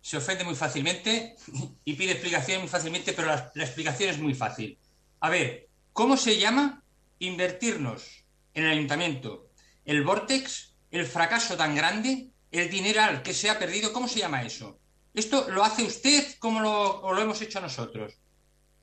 [0.00, 1.36] Se ofende muy fácilmente
[1.84, 4.78] y pide explicaciones muy fácilmente, pero la, la explicación es muy fácil.
[5.20, 6.82] A ver, ¿Cómo se llama
[7.18, 9.50] invertirnos en el ayuntamiento?
[9.84, 10.71] ¿El vortex?
[10.92, 12.28] ¿El fracaso tan grande?
[12.50, 13.94] ¿El dineral que se ha perdido?
[13.94, 14.78] ¿Cómo se llama eso?
[15.14, 18.12] ¿Esto lo hace usted como lo, hemos hecho nosotros?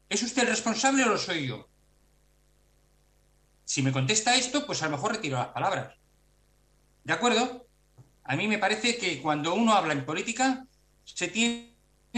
[0.10, 1.70] ¿Es usted el responsable o lo soy yo?
[3.64, 5.96] Si me contesta esto, pues a lo mejor retiro las palabras.
[7.04, 7.68] ¿De acuerdo?
[8.24, 10.66] A mí me parece que cuando uno habla en política
[11.04, 11.76] se tiene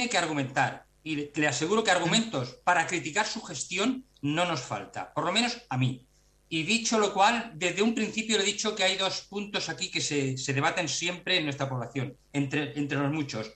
[0.09, 0.85] que argumentar.
[1.03, 5.61] Y le aseguro que argumentos para criticar su gestión no nos falta, por lo menos
[5.67, 6.07] a mí.
[6.53, 9.89] Y dicho lo cual, desde un principio le he dicho que hay dos puntos aquí
[9.89, 13.53] que se, debaten siempre en nuestra población, entre, entre los muchos.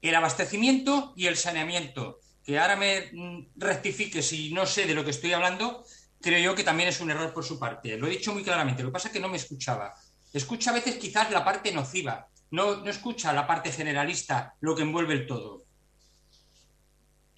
[0.00, 2.20] El abastecimiento y el saneamiento.
[2.44, 5.84] Que ahora me mm, rectifique si no sé de lo que estoy hablando,
[6.20, 7.98] creo yo que también es un error por su parte.
[7.98, 9.92] Lo he dicho muy claramente, lo que pasa es que no me escuchaba.
[10.32, 14.82] Escucha a veces quizás la parte nociva, no, no escucha la parte generalista, lo que
[14.82, 15.64] envuelve el todo.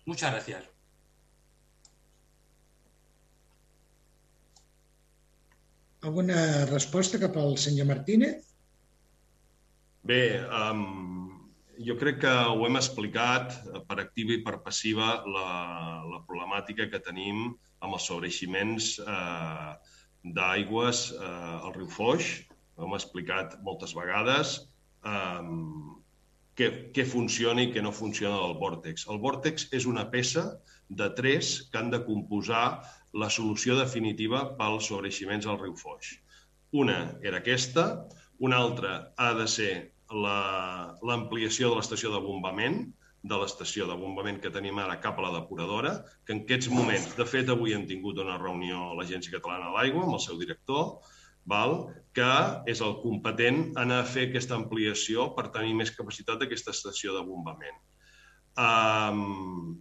[0.05, 0.65] Muchas gracias.
[6.07, 8.45] Alguna resposta cap al senyor Martínez?
[10.07, 11.49] Bé, um,
[11.83, 13.57] jo crec que ho hem explicat
[13.89, 15.49] per activa i per passiva la,
[16.07, 17.49] la problemàtica que tenim
[17.83, 19.73] amb els sobreiximents eh,
[20.39, 22.31] d'aigües eh, al riu Foix.
[22.79, 24.57] Ho hem explicat moltes vegades.
[25.07, 25.99] Um,
[26.59, 29.07] què, què funciona i què no funciona del vòrtex.
[29.13, 30.45] El vòrtex és una peça
[30.89, 32.81] de tres que han de composar
[33.17, 36.17] la solució definitiva pels sobreiximents al riu Foix.
[36.77, 38.05] Una era aquesta,
[38.39, 39.73] una altra ha de ser
[40.13, 42.83] l'ampliació la, de l'estació de bombament,
[43.29, 47.17] de l'estació de bombament que tenim ara cap a la depuradora, que en aquests moments,
[47.17, 50.39] de fet, avui hem tingut una reunió a l'Agència Catalana de l'Aigua amb el seu
[50.39, 51.01] director,
[51.49, 51.89] val?
[52.19, 52.31] que
[52.71, 57.23] és el competent en a fer aquesta ampliació per tenir més capacitat d'aquesta estació de
[57.27, 57.77] bombament.
[58.59, 59.77] Um,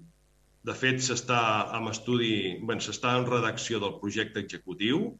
[0.68, 1.42] de fet, s'està
[1.78, 5.12] en estudi, bueno, s'està en redacció del projecte executiu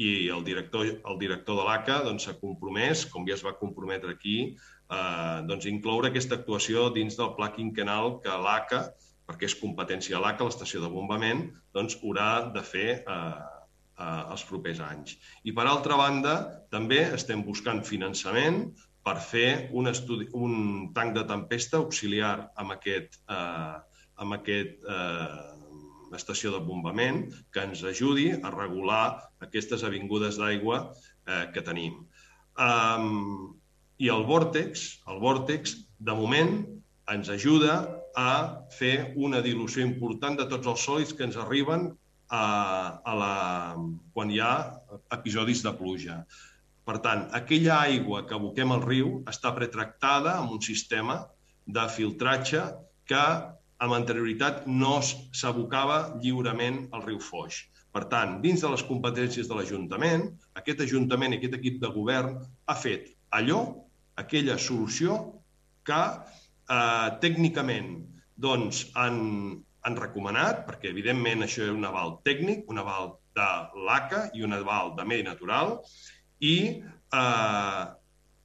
[0.00, 3.54] i el director, el director de l'ACA doncs, s'ha doncs, compromès, com ja es va
[3.60, 8.80] comprometre aquí, eh, doncs, incloure aquesta actuació dins del pla quinquenal que l'ACA,
[9.28, 13.20] perquè és competència l'ACA, l'estació de bombament, doncs, haurà de fer eh,
[14.00, 15.18] eh, els propers anys.
[15.44, 16.34] I per altra banda,
[16.72, 18.64] també estem buscant finançament
[19.04, 23.82] per fer un, estudi, un tanc de tempesta auxiliar amb aquest, eh,
[24.22, 25.54] amb aquest eh,
[26.14, 29.04] estació de bombament que ens ajudi a regular
[29.46, 32.04] aquestes avingudes d'aigua eh, que tenim.
[32.54, 33.56] Um,
[33.98, 36.54] I el vòrtex, el vòrtex, de moment,
[37.10, 37.74] ens ajuda
[38.16, 38.30] a
[38.78, 41.90] fer una dilució important de tots els sòlids que ens arriben
[42.30, 42.44] a,
[43.04, 43.34] a la,
[44.14, 44.54] quan hi ha
[45.14, 46.22] episodis de pluja.
[46.84, 51.22] Per tant, aquella aigua que aboquem al riu està pretractada amb un sistema
[51.64, 52.64] de filtratge
[53.08, 53.24] que
[53.84, 57.64] amb anterioritat no s'abocava lliurement al riu Foix.
[57.94, 60.26] Per tant, dins de les competències de l'Ajuntament,
[60.58, 63.60] aquest Ajuntament i aquest equip de govern ha fet allò,
[64.18, 65.18] aquella solució
[65.86, 67.92] que eh, tècnicament
[68.46, 69.18] doncs, han,
[69.86, 73.50] han recomanat, perquè evidentment això és un aval tècnic, un aval de
[73.86, 75.76] l'ACA i un aval de medi natural,
[76.42, 77.84] i eh,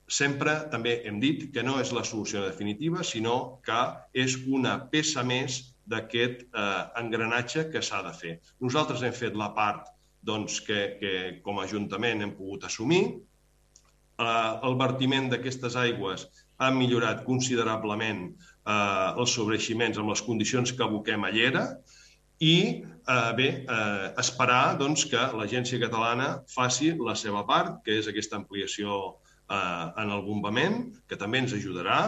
[0.09, 3.79] sempre també hem dit que no és la solució definitiva, sinó que
[4.17, 8.35] és una peça més d'aquest eh, engranatge que s'ha de fer.
[8.61, 9.87] Nosaltres hem fet la part
[10.25, 11.13] doncs, que, que
[11.45, 13.03] com a Ajuntament hem pogut assumir.
[14.19, 16.27] Eh, el vertiment d'aquestes aigües
[16.59, 21.65] ha millorat considerablement eh, els sobreiximents amb les condicions que aboquem a Llera
[22.39, 28.11] i eh, bé, eh, esperar doncs, que l'Agència Catalana faci la seva part, que és
[28.11, 31.99] aquesta ampliació eh, en el bombament, que també ens ajudarà,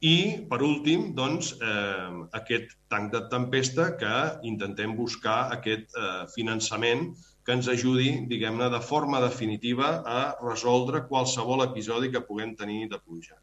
[0.00, 4.14] i, per últim, doncs, eh, aquest tanc de tempesta que
[4.48, 7.10] intentem buscar aquest eh, finançament
[7.44, 13.00] que ens ajudi, diguem-ne, de forma definitiva a resoldre qualsevol episodi que puguem tenir de
[13.04, 13.36] pluja.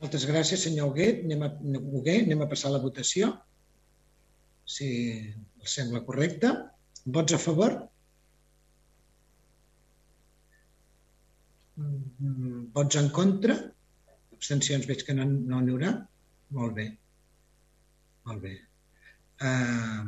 [0.00, 1.24] Moltes gràcies, senyor Huguet.
[1.26, 3.34] Anem a, Huguet, anem a passar a la votació.
[4.64, 4.88] Si
[5.60, 6.54] els sembla correcte.
[7.04, 7.74] Vots a favor?
[11.69, 11.69] Mm,
[12.76, 13.56] vots en contra?
[14.36, 15.94] Abstencions veig que no n'hi no haurà.
[16.56, 16.86] Molt bé.
[18.28, 18.54] Molt bé.
[19.40, 20.04] Uh,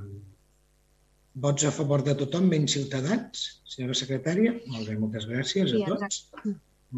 [1.44, 3.44] vots a favor de tothom, menys ciutadans?
[3.74, 4.54] Senyora secretària?
[4.72, 6.24] Molt bé, moltes gràcies a tots.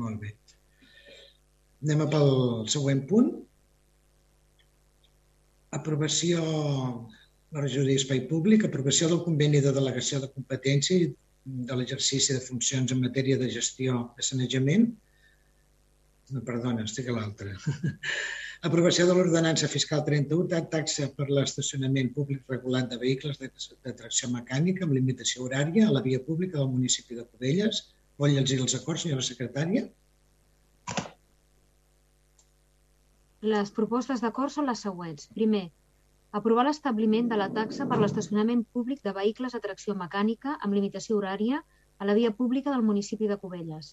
[0.00, 0.34] Molt bé.
[1.84, 2.32] Anem a pel
[2.72, 3.34] següent punt.
[5.74, 6.40] Aprovació
[7.54, 11.12] la regió d'Espai Públic, aprovació del conveni de delegació de competència
[11.44, 14.86] de l'exercici de funcions en matèria de gestió de sanejament.
[16.32, 17.52] No, perdona, estic a l'altre.
[18.68, 23.50] Aprovació de l'ordenança fiscal 31 de taxa per l'estacionament públic regulat de vehicles de,
[23.84, 27.82] de tracció mecànica amb limitació horària a la via pública del municipi de Cubelles.
[28.16, 29.84] Vol llegir els acords, senyora secretària?
[33.44, 35.28] Les propostes d'acord són les següents.
[35.36, 35.66] Primer,
[36.38, 41.18] aprovar l'establiment de la taxa per l'estacionament públic de vehicles a tracció mecànica amb limitació
[41.20, 41.60] horària
[41.98, 43.90] a la via pública del municipi de Cubelles.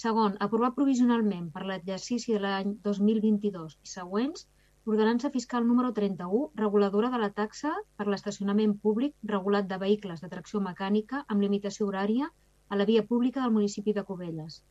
[0.00, 4.48] Segon, aprovar provisionalment per l'exercici de l'any 2022 i següents
[4.88, 10.34] l'ordenança fiscal número 31, reguladora de la taxa per l'estacionament públic regulat de vehicles de
[10.34, 12.32] tracció mecànica amb limitació horària
[12.68, 14.62] a la via pública del municipi de Cubelles.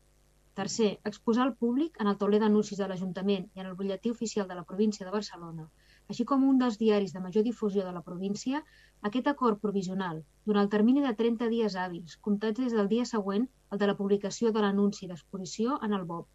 [0.59, 4.47] Tercer, exposar al públic en el tauler d'anuncis de l'Ajuntament i en el butlletí oficial
[4.51, 5.71] de la província de Barcelona,
[6.13, 8.61] així com un dels diaris de major difusió de la província,
[9.09, 13.47] aquest acord provisional, durant el termini de 30 dies hàbils, comptats des del dia següent
[13.69, 16.29] al de la publicació de l'anunci d'exposició en el BOP.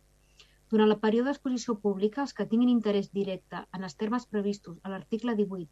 [0.73, 4.93] Durant el període d'exposició pública, els que tinguin interès directe en els termes previstos a
[4.93, 5.69] l'article 18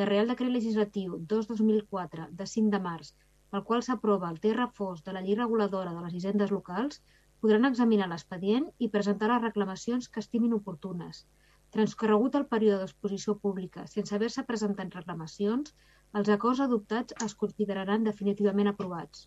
[0.00, 3.14] del Real Decret Legislatiu 2-2004 de 5 de març,
[3.54, 7.02] pel qual s'aprova el terra fos de la llei reguladora de les hisendes locals,
[7.44, 11.26] podran examinar l'expedient i presentar les reclamacions que estimin oportunes.
[11.74, 15.72] Transcorregut el període d'exposició pública sense haver-se presentat reclamacions,
[16.20, 19.24] els acords adoptats es consideraran definitivament aprovats.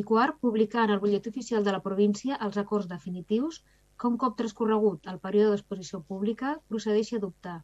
[0.00, 3.62] I quart, publicar en el butlletí oficial de la província els acords definitius
[4.00, 7.58] que un cop transcorregut el període d'exposició pública procedeixi a adoptar,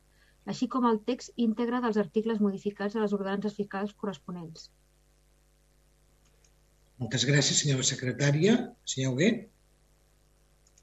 [0.52, 4.70] així com el text íntegre dels articles modificats de les ordenances fiscals corresponents.
[7.00, 8.56] Moltes gràcies, senyora secretària.
[8.94, 9.51] Senyor Huguet.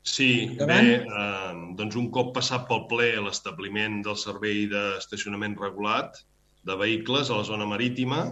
[0.10, 6.17] Sí, bé, eh, doncs un cop passat pel ple l'establiment del servei d'estacionament regulat,
[6.65, 8.24] de vehicles a la zona marítima.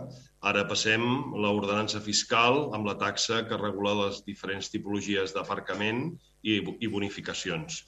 [0.52, 1.04] Ara passem
[1.44, 6.02] l'ordenança fiscal amb la taxa que regula les diferents tipologies d'aparcament
[6.44, 7.84] i, i bonificacions.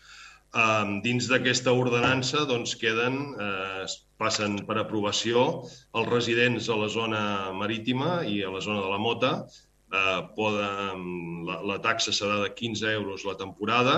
[0.49, 3.85] Um, dins d'aquesta ordenança doncs, queden, eh,
[4.17, 5.43] passen per aprovació
[5.93, 7.21] els residents a la zona
[7.53, 9.33] marítima i a la zona de la mota.
[9.89, 11.05] Eh, poden,
[11.47, 13.95] la, la taxa serà de 15 euros la temporada,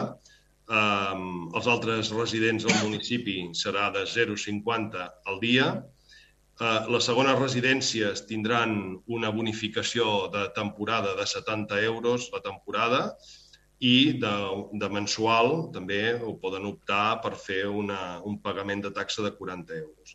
[0.72, 5.74] um, els altres residents del municipi serà de 0,50 al dia,
[6.62, 8.74] Eh, les segones residències tindran
[9.10, 13.00] una bonificació de temporada de 70 euros la temporada
[13.80, 14.34] i de,
[14.84, 19.80] de mensual també ho poden optar per fer una, un pagament de taxa de 40
[19.80, 20.14] euros.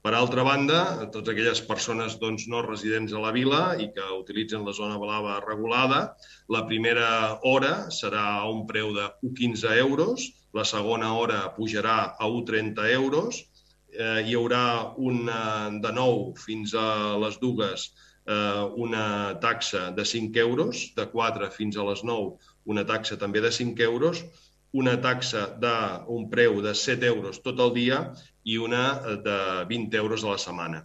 [0.00, 0.80] Per altra banda,
[1.12, 5.40] totes aquelles persones doncs, no residents a la vila i que utilitzen la zona blava
[5.44, 6.00] regulada,
[6.48, 10.24] la primera hora serà a un preu de 1,15 euros,
[10.56, 13.44] la segona hora pujarà a 1,30 euros
[13.92, 17.90] eh, hi haurà una, de nou fins a les dues
[18.26, 19.04] eh, una
[19.42, 22.36] taxa de 5 euros, de 4 fins a les 9
[22.70, 24.24] una taxa també de 5 euros,
[24.72, 28.02] una taxa d'un preu de 7 euros tot el dia
[28.44, 28.84] i una
[29.24, 30.84] de 20 euros a la setmana.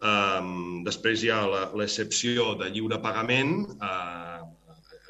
[0.00, 1.42] Um, després hi ha
[1.76, 4.46] l'excepció de lliure pagament, uh,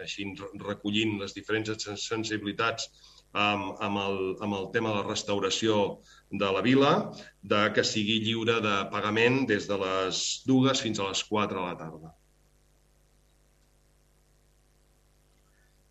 [0.03, 0.27] així
[0.65, 2.89] recollint les diferents sensibilitats
[3.33, 6.01] amb, amb, el, amb el tema de la restauració
[6.31, 6.95] de la vila,
[7.43, 11.67] de que sigui lliure de pagament des de les dues fins a les 4 de
[11.69, 12.15] la tarda.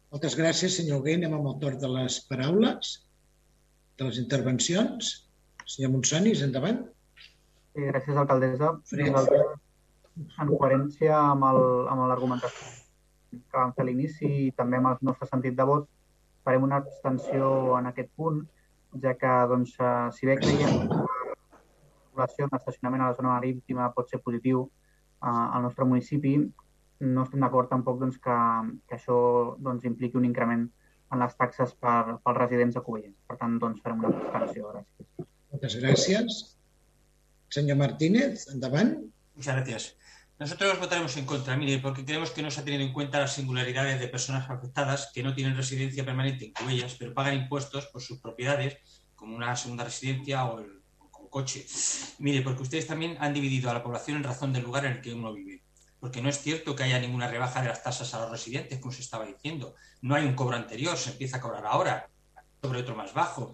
[0.10, 1.20] Moltes gràcies, senyor Huguet.
[1.22, 2.94] Anem amb el torn de les paraules,
[4.00, 5.12] de les intervencions.
[5.70, 6.82] Senyor Monsonis, endavant.
[7.76, 8.72] Sí, gràcies, alcaldessa.
[8.98, 9.52] Nosaltres,
[10.42, 11.46] en coherència amb
[12.10, 12.70] l'argumentació
[13.30, 15.86] que vam fer a l'inici i també amb el nostre sentit de vot,
[16.48, 18.42] farem una abstenció en aquest punt,
[19.04, 21.06] ja que, doncs, eh, si bé creiem que la
[22.10, 26.36] població en l'estacionament a la zona marítima pot ser positiu eh, al nostre municipi,
[27.06, 28.40] no estem d'acord tampoc doncs, que,
[28.90, 29.20] que això
[29.62, 30.66] doncs, impliqui un increment
[31.14, 33.18] en les taxes per, pels residents de Cubelles.
[33.30, 34.74] Per tant, doncs, farem una abstenció.
[34.74, 35.29] Gràcies.
[35.52, 36.40] Moltes gràcies.
[37.50, 38.98] Senyor Martínez, endavant.
[39.36, 39.96] Muchas gracias.
[40.40, 43.34] Nosotros votaremos en contra, mire, porque creemos que no se ha tenido en cuenta las
[43.34, 48.02] singularidades de personas afectadas que no tienen residencia permanente en Cubellas, pero pagan impuestos por
[48.02, 48.78] sus propiedades,
[49.16, 50.80] como una segunda residencia o el,
[51.30, 51.66] coche.
[52.20, 55.02] Mire, porque ustedes también han dividido a la población en razón del lugar en el
[55.02, 55.62] que uno vive.
[56.00, 58.92] Porque no es cierto que haya ninguna rebaja de las tasas a los residentes, como
[58.92, 59.76] se estaba diciendo.
[60.02, 62.10] No hay un cobro anterior, se empieza a cobrar ahora,
[62.62, 63.54] sobre otro más bajo.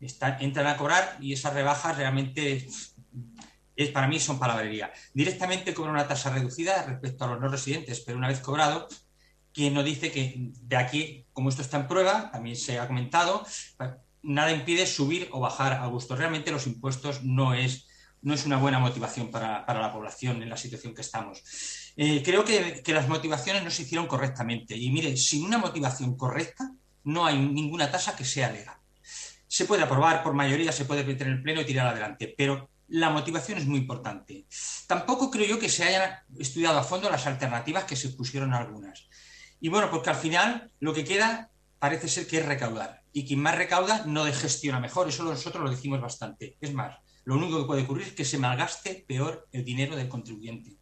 [0.00, 2.66] Entran a cobrar y esas rebajas realmente
[3.76, 4.92] es, para mí son palabrería.
[5.12, 8.88] Directamente cobra una tasa reducida respecto a los no residentes, pero una vez cobrado,
[9.52, 13.44] quien no dice que de aquí, como esto está en prueba, también se ha comentado,
[14.22, 16.16] nada impide subir o bajar a gusto.
[16.16, 17.86] Realmente los impuestos no es,
[18.22, 21.42] no es una buena motivación para, la población en la situación que estamos.
[21.96, 24.76] Eh, creo que, que, las motivaciones no se hicieron correctamente.
[24.76, 26.72] Y mire, sin una motivación correcta,
[27.04, 28.79] no hay ninguna tasa que sea legal.
[29.50, 32.70] Se puede aprobar por mayoría, se puede meter en el Pleno y tirar adelante, pero
[32.86, 34.46] la motivación es muy importante.
[34.86, 39.08] Tampoco creo yo que se hayan estudiado a fondo las alternativas que se pusieron algunas.
[39.60, 43.02] Y bueno, porque al final lo que queda parece ser que es recaudar.
[43.12, 46.56] Y quien más recauda no gestiona mejor, eso nosotros lo decimos bastante.
[46.60, 50.08] Es más, lo único que puede ocurrir es que se malgaste peor el dinero del
[50.08, 50.76] contribuyente.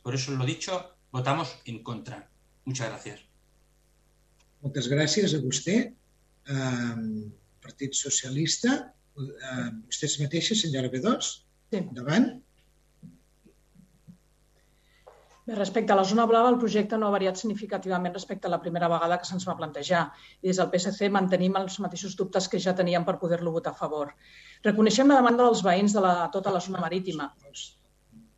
[0.00, 2.30] Por eso lo dicho, votamos en contra.
[2.64, 3.20] Muchas gracias.
[4.62, 5.42] Moltes gràcies a.
[6.52, 8.78] Um, Partit Socialista,
[9.16, 11.12] uh, vostès mateixes, senyora B2?
[11.72, 11.80] Sí.
[11.82, 12.32] Endavant.
[15.42, 18.60] Bé, respecte a la zona blava, el projecte no ha variat significativament respecte a la
[18.62, 20.02] primera vegada que se'ns va plantejar.
[20.42, 23.80] I des del PSC mantenim els mateixos dubtes que ja teníem per poder-lo votar a
[23.80, 24.12] favor.
[24.68, 27.32] Reconeixem la demanda dels veïns de la, tota la zona marítima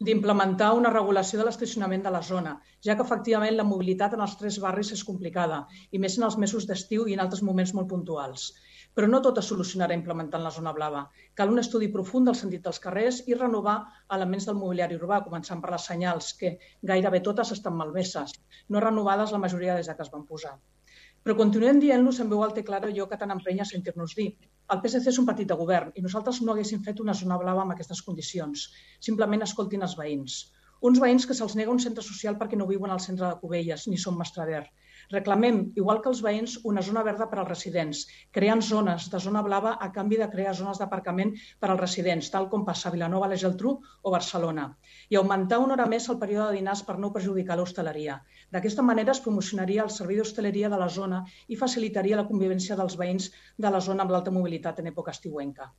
[0.04, 2.52] d'implementar una regulació de l'estacionament de la zona,
[2.86, 5.58] ja que efectivament la mobilitat en els tres barris és complicada,
[5.90, 8.46] i més en els mesos d'estiu i en altres moments molt puntuals.
[8.94, 11.02] Però no tot es solucionarà implementant la zona blava.
[11.34, 13.78] Cal un estudi profund del sentit dels carrers i renovar
[14.18, 16.56] elements del mobiliari urbà, començant per les senyals, que
[16.92, 18.36] gairebé totes estan malmeses,
[18.68, 20.58] no renovades la majoria des que es van posar.
[21.24, 24.34] Però continuem dient-los en veu alta clara allò que tant emprenya sentir-nos dir,
[24.72, 27.64] el PSC és un partit de govern i nosaltres no haguéssim fet una zona blava
[27.64, 28.62] amb aquestes condicions.
[29.08, 30.36] Simplement escoltin els veïns.
[30.88, 33.84] Uns veïns que se'ls nega un centre social perquè no viuen al centre de Cubelles
[33.90, 34.62] ni són Mastrader.
[35.12, 38.04] Reclamem, igual que els veïns, una zona verda per als residents,
[38.36, 42.48] creant zones de zona blava a canvi de crear zones d'aparcament per als residents, tal
[42.52, 44.68] com passa a Vilanova, la Geltrú o Barcelona,
[45.10, 48.20] i augmentar una hora més el període de dinars per no perjudicar l'hostaleria.
[48.54, 52.96] D'aquesta manera es promocionaria el servei d'hostaleria de la zona i facilitaria la convivència dels
[53.00, 55.72] veïns de la zona amb l'alta mobilitat en època estiuenca.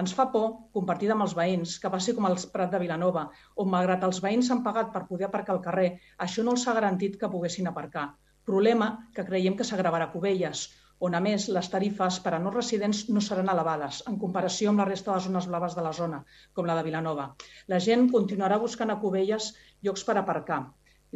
[0.00, 3.26] Ens fa por, compartida amb els veïns, que passi com al Prat de Vilanova,
[3.56, 5.88] on, malgrat els veïns han pagat per poder aparcar al carrer,
[6.26, 8.08] això no els ha garantit que poguessin aparcar.
[8.50, 8.86] Problema
[9.16, 10.60] que creiem que s'agravarà a Cubelles,
[11.08, 14.82] on, a més, les tarifes per a no residents no seran elevades, en comparació amb
[14.82, 16.18] la resta de zones blaves de la zona,
[16.58, 17.26] com la de Vilanova.
[17.72, 19.46] La gent continuarà buscant a Cubelles
[19.88, 20.58] llocs per aparcar,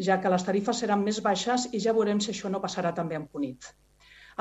[0.09, 3.19] ja que les tarifes seran més baixes i ja veurem si això no passarà també
[3.19, 3.73] amb Cunit.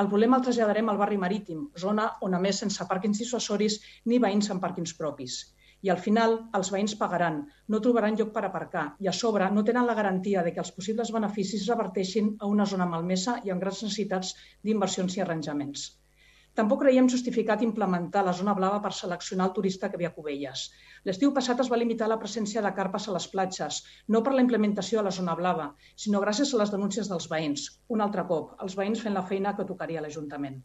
[0.03, 4.21] El problema el traslladarem al barri marítim, zona on, a més, sense pàrquings dissuasoris ni
[4.27, 5.43] veïns amb pàrquings propis
[5.87, 7.39] i al final els veïns pagaran,
[7.73, 10.71] no trobaran lloc per aparcar i a sobre no tenen la garantia de que els
[10.77, 15.91] possibles beneficis reverteixin a una zona malmesa i amb grans necessitats d'inversions i arranjaments.
[16.59, 20.65] Tampoc creiem justificat implementar la zona blava per seleccionar el turista que ve a Cubelles.
[21.09, 23.79] L'estiu passat es va limitar la presència de carpes a les platges,
[24.15, 25.65] no per la implementació de la zona blava,
[26.05, 27.65] sinó gràcies a les denúncies dels veïns.
[27.97, 30.61] Un altre cop, els veïns fent la feina que tocaria a l'Ajuntament.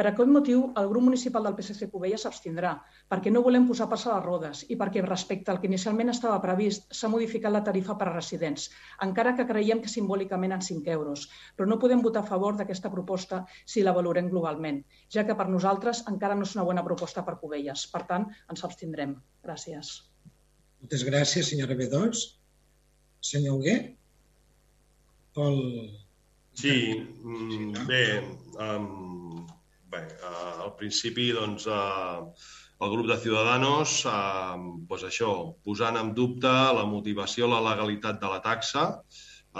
[0.00, 2.70] Per aquest motiu, el grup municipal del PSC Cubella s'abstindrà,
[3.12, 6.38] perquè no volem posar pas a les rodes i perquè respecte al que inicialment estava
[6.40, 8.70] previst s'ha modificat la tarifa per a residents,
[9.06, 12.88] encara que creiem que simbòlicament en 5 euros, però no podem votar a favor d'aquesta
[12.96, 13.42] proposta
[13.74, 14.80] si la valorem globalment,
[15.12, 17.84] ja que per nosaltres encara no és una bona proposta per Cubelles.
[17.92, 19.18] Per tant, ens abstindrem.
[19.44, 19.94] Gràcies.
[20.80, 22.26] Moltes gràcies, senyora B2.
[23.34, 23.78] Senyor Hugué?
[25.36, 25.64] Pol...
[26.56, 28.04] Sí, mm, bé,
[28.64, 29.44] um,
[29.90, 32.18] Bé, eh, al principi, doncs, eh,
[32.84, 34.58] el grup de Ciudadanos, eh,
[34.90, 35.32] doncs això,
[35.66, 38.84] posant en dubte la motivació, la legalitat de la taxa.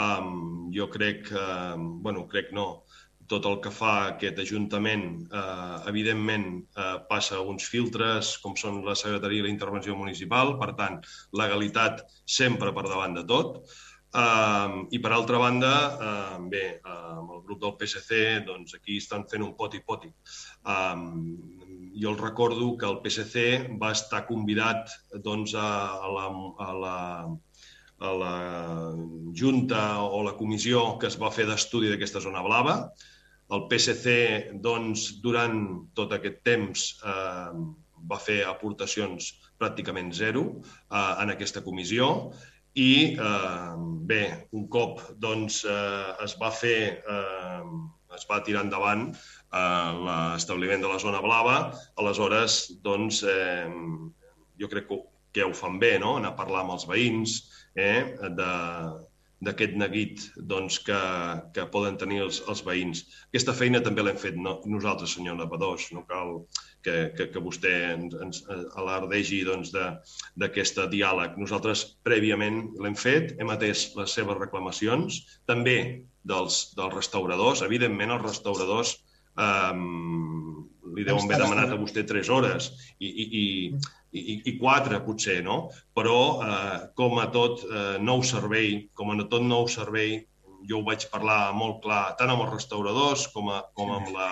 [0.05, 0.31] Eh,
[0.76, 1.74] jo crec, eh,
[2.07, 2.85] bueno, crec no,
[3.31, 5.05] tot el que fa aquest Ajuntament,
[5.41, 10.72] eh, evidentment, eh, passa uns filtres, com són la secretaria i la intervenció municipal, per
[10.81, 10.99] tant,
[11.43, 13.62] legalitat sempre per davant de tot.
[14.11, 19.23] Uh, I per altra banda, uh, bé, amb el grup del PSC, doncs aquí estan
[19.31, 20.11] fent un poti-poti.
[20.67, 21.05] Um,
[21.95, 23.45] jo el recordo que el PSC
[23.79, 24.91] va estar convidat
[25.23, 26.27] doncs, a, a, la,
[26.67, 26.97] a, la,
[28.01, 28.35] a la
[29.37, 32.77] junta o la comissió que es va fer d'estudi d'aquesta zona blava.
[33.51, 34.17] El PSC,
[34.63, 37.63] doncs, durant tot aquest temps eh,
[38.11, 42.31] va fer aportacions pràcticament zero eh, en aquesta comissió
[42.75, 43.75] i eh,
[44.07, 47.62] bé, un cop doncs, eh, es va fer, eh,
[48.14, 51.57] es va tirar endavant eh, l'establiment de la zona blava,
[51.99, 53.66] aleshores doncs, eh,
[54.61, 55.01] jo crec que,
[55.33, 56.16] que ho fan bé, no?
[56.18, 57.41] anar a parlar amb els veïns
[57.75, 58.14] eh,
[59.41, 61.01] d'aquest neguit doncs, que,
[61.55, 63.07] que poden tenir els, els veïns.
[63.31, 66.43] Aquesta feina també l'hem fet no, nosaltres, senyor Napadós, no cal
[66.85, 68.43] que, que, que vostè ens, ens
[68.81, 69.72] alardegi doncs,
[70.41, 71.37] d'aquest diàleg.
[71.41, 75.20] Nosaltres prèviament l'hem fet, hem atès les seves reclamacions,
[75.51, 75.78] també
[76.24, 77.64] dels, dels restauradors.
[77.66, 78.97] Evidentment, els restauradors
[79.37, 79.72] eh,
[80.97, 83.45] li deuen haver demanat a vostè tres hores i, i, i,
[84.20, 85.61] i, i quatre, potser, no?
[85.97, 90.18] Però, eh, com a tot eh, nou servei, com a tot nou servei,
[90.68, 94.28] jo ho vaig parlar molt clar tant amb els restauradors com, a, com amb la,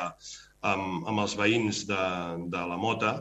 [0.66, 2.04] amb, amb els veïns de,
[2.50, 3.12] de la Mota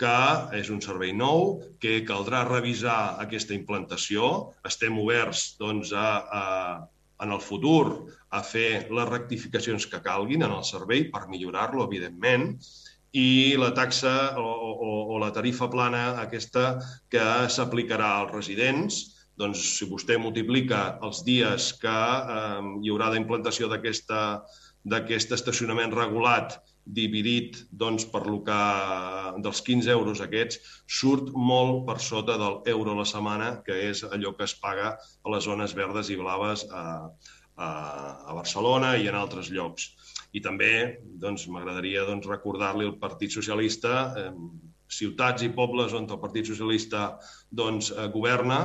[0.00, 0.16] que
[0.56, 4.30] és un servei nou, que caldrà revisar aquesta implantació.
[4.64, 6.44] Estem oberts doncs, a, a,
[7.20, 12.54] en el futur a fer les rectificacions que calguin en el servei per millorar-lo, evidentment,
[13.12, 16.78] i la taxa o, o, o la tarifa plana aquesta
[17.12, 19.00] que s'aplicarà als residents,
[19.40, 26.60] doncs si vostè multiplica els dies que eh, hi haurà d'implantació d'aquest estacionament regulat
[26.96, 28.60] dividit doncs, per lo que
[29.44, 30.60] dels 15 euros aquests,
[31.00, 34.94] surt molt per sota del euro a la setmana, que és allò que es paga
[34.96, 36.84] a les zones verdes i blaves a,
[37.56, 37.68] a,
[38.30, 39.92] a Barcelona i en altres llocs.
[40.32, 40.72] I també
[41.02, 44.32] doncs, m'agradaria doncs, recordar-li al Partit Socialista, eh,
[44.90, 47.14] ciutats i pobles on el Partit Socialista
[47.50, 48.60] doncs, eh, governa,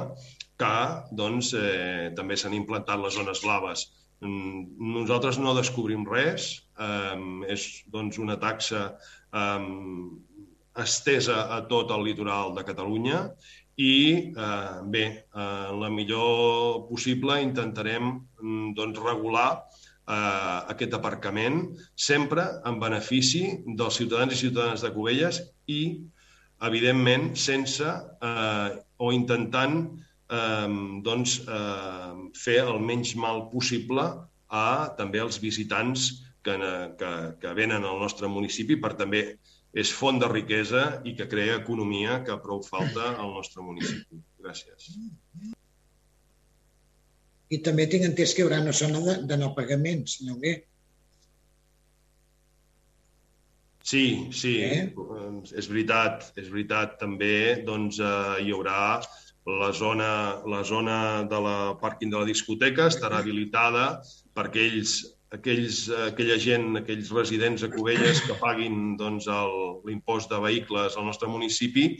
[0.57, 0.75] que
[1.11, 3.89] doncs, eh, també s'han implantat les zones blaves.
[4.23, 6.47] Mm, nosaltres no descobrim res,
[6.79, 7.19] eh,
[7.51, 8.87] és doncs, una taxa
[9.33, 9.65] eh,
[10.85, 13.25] estesa a tot el litoral de Catalunya
[13.75, 13.95] i
[14.31, 15.05] eh, bé,
[15.35, 19.49] eh, la millor possible intentarem mm, doncs, regular
[20.07, 21.61] eh, aquest aparcament
[21.95, 25.81] sempre en benefici dels ciutadans i ciutadanes de Cubelles i,
[26.63, 29.81] evidentment, sense eh, o intentant
[30.31, 30.69] eh,
[31.05, 34.05] doncs, eh, fer el menys mal possible
[34.49, 34.67] a
[34.97, 36.11] també als visitants
[36.45, 36.55] que,
[36.99, 37.11] que,
[37.41, 39.25] que venen al nostre municipi per també
[39.75, 44.21] és font de riquesa i que crea economia que prou falta al nostre municipi.
[44.39, 44.93] Gràcies.
[47.51, 50.53] I també tinc entès que hi haurà una zona de, de no pagament, senyor Bé.
[53.85, 54.87] Sí, sí, eh?
[55.59, 56.95] és veritat, és veritat.
[57.01, 58.79] També doncs, eh, hi haurà
[59.45, 64.01] la zona, la zona de la pàrquing de la discoteca estarà habilitada
[64.33, 64.95] per aquells,
[65.37, 69.29] aquells, aquella gent, aquells residents a Cubelles que paguin doncs,
[69.85, 71.91] l'impost de vehicles al nostre municipi,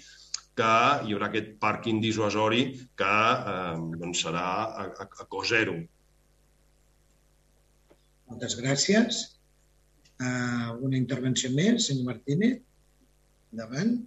[0.56, 0.72] que
[1.06, 2.64] hi haurà aquest pàrquing dissuasori
[2.98, 3.14] que
[3.54, 5.76] eh, doncs serà a, a, a zero.
[8.32, 9.24] Moltes gràcies.
[10.16, 12.62] Uh, una intervenció més, senyor Martínez.
[13.52, 13.98] Endavant.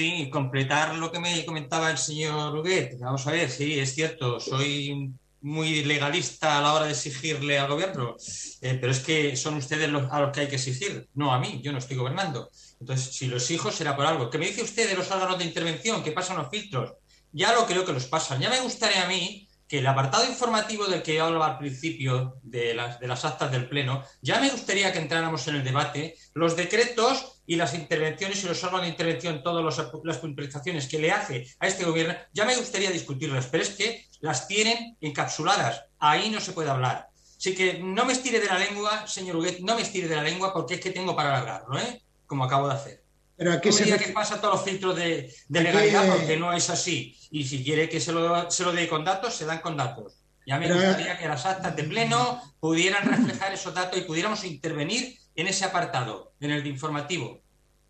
[0.00, 2.98] Sí, completar lo que me comentaba el señor Huguet.
[2.98, 7.68] Vamos a ver, sí, es cierto, soy muy legalista a la hora de exigirle al
[7.68, 8.16] gobierno,
[8.62, 11.38] eh, pero es que son ustedes los, a los que hay que exigir, no a
[11.38, 12.50] mí, yo no estoy gobernando.
[12.80, 14.30] Entonces, si los exijo será por algo.
[14.30, 16.94] ¿Qué me dice usted de los órganos de intervención que pasan los filtros?
[17.32, 18.40] Ya lo creo que los pasan.
[18.40, 22.40] Ya me gustaría a mí que el apartado informativo del que yo hablaba al principio
[22.42, 26.16] de las, de las actas del Pleno, ya me gustaría que entráramos en el debate
[26.34, 31.12] los decretos y las intervenciones y los órganos de intervención, todas las puntualizaciones que le
[31.12, 35.84] hace a este gobierno, ya me gustaría discutirlas, pero es que las tienen encapsuladas.
[36.00, 37.08] Ahí no se puede hablar.
[37.38, 40.24] Así que no me estire de la lengua, señor Huguet, no me estire de la
[40.24, 42.02] lengua porque es que tengo para alargarlo, ¿eh?
[42.26, 43.04] como acabo de hacer.
[43.40, 46.52] Pero aquí no se diga que pasa todos los filtros de, de legalidad porque no
[46.52, 47.16] es así.
[47.30, 50.12] Y si quiere que se lo, se lo dé con datos, se dan con datos.
[50.46, 50.74] Ya me Pero...
[50.74, 55.64] gustaría que las actas de pleno pudieran reflejar esos datos y pudiéramos intervenir en ese
[55.64, 57.40] apartado, en el de informativo.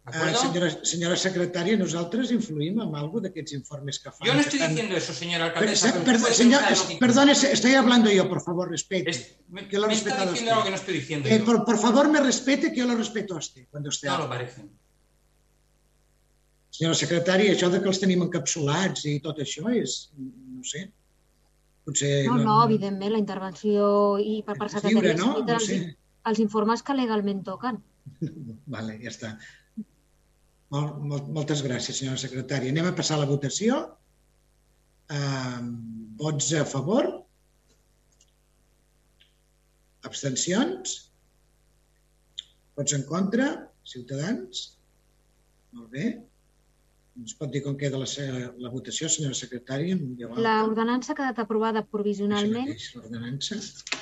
[0.07, 4.27] Uh, senyora, senyora secretària, nosaltres influïm en algo d'aquests informes que fan.
[4.29, 5.93] Yo no estoy diciendo eso, señora alcaldesa.
[5.93, 9.11] Per, per, señor, es, perdone, estoy hablando yo, por favor, respete.
[9.11, 10.49] Es, me, que lo me está diciendo usted.
[10.49, 11.45] algo que no estoy diciendo eh, yo.
[11.45, 13.67] Por, por, favor, me respete, que yo lo respeto a usted.
[13.71, 14.25] Cuando usted no habla.
[14.25, 14.65] lo parece.
[16.81, 20.87] Senyora secretària, això de que els tenim encapsulats i tot això és, no sé,
[21.85, 22.13] potser...
[22.25, 25.35] No, no, no evidentment, la intervenció i per part secretària no?
[25.45, 25.77] no sé.
[25.77, 25.99] els,
[26.31, 27.83] els informes que legalment toquen.
[28.77, 29.35] Vale, ja està.
[30.73, 32.73] Mol, mol, moltes gràcies, senyora secretària.
[32.73, 33.83] Anem a passar a la votació.
[35.13, 35.61] Uh,
[36.25, 37.11] vots a favor?
[40.09, 40.97] Abstencions?
[42.81, 43.53] Vots en contra?
[43.85, 44.65] Ciutadans?
[45.77, 46.09] Molt bé.
[47.19, 48.07] Ens pot dir com queda la,
[48.63, 49.97] la votació, senyora secretària?
[50.47, 52.71] L'ordenança ha quedat aprovada provisionalment.
[52.95, 53.59] L'ordenança.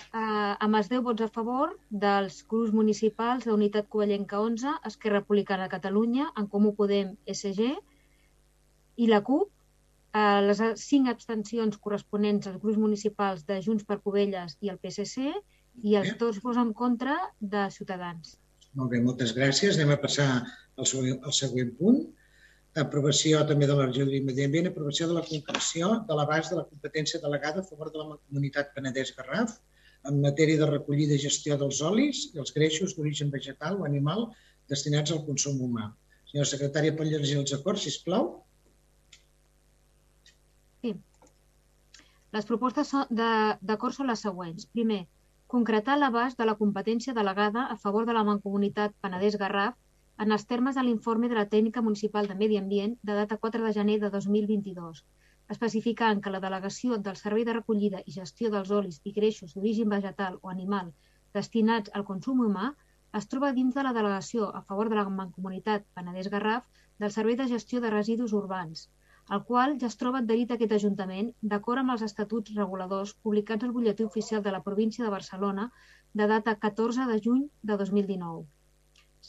[0.09, 1.73] Uh, amb els 10 vots a favor
[2.05, 7.71] dels grups municipals d'Unitat Covellenca 11, Esquerra Republicana de Catalunya, En Comú Podem, SG
[8.99, 9.49] i la CUP,
[10.13, 15.33] uh, les 5 abstencions corresponents als grups municipals de Junts per Covelles i el PSC
[15.83, 18.37] i els dos vots en contra de Ciutadans.
[18.77, 19.81] Molt bé, moltes gràcies.
[19.81, 20.29] Anem a passar
[20.77, 22.03] al següent, al següent punt
[22.77, 26.67] aprovació també de l'Argent i Medi Ambient, aprovació de la concreció de l'abast de la
[26.69, 29.57] competència delegada a favor de la comunitat Penedès Garraf
[30.09, 34.29] en matèria de recollida i gestió dels olis i els greixos d'origen vegetal o animal
[34.69, 35.89] destinats al consum humà.
[36.29, 38.29] Senyora secretària, pot llegir els acords, si plau?
[40.85, 40.95] Sí.
[42.37, 44.69] Les propostes d'acord són les següents.
[44.77, 45.07] Primer,
[45.49, 49.75] concretar l'abast de la competència delegada a favor de la Mancomunitat Penedès-Garraf
[50.25, 53.67] en els termes de l'informe de la Tècnica Municipal de Medi Ambient de data 4
[53.67, 55.05] de gener de 2022,
[55.55, 59.95] especificant que la delegació del Servei de Recollida i Gestió dels Olis i Greixos d'origen
[59.95, 60.91] vegetal o animal
[61.37, 62.69] destinats al consum humà
[63.19, 67.49] es troba dins de la delegació a favor de la Mancomunitat Penedès-Garraf del Servei de
[67.53, 68.89] Gestió de Residus Urbans,
[69.37, 73.69] el qual ja es troba adherit a aquest Ajuntament d'acord amb els estatuts reguladors publicats
[73.69, 75.71] al butlletí oficial de la província de Barcelona
[76.21, 78.47] de data 14 de juny de 2019.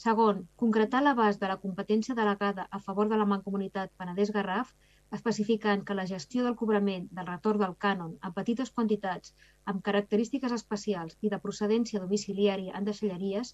[0.00, 4.70] Segon, concretar l'abast de la competència delegada a favor de la Mancomunitat Penedès-Garraf,
[5.16, 9.34] especificant que la gestió del cobrament del retorn del cànon en petites quantitats
[9.72, 13.50] amb característiques especials i de procedència domiciliària en deixalleries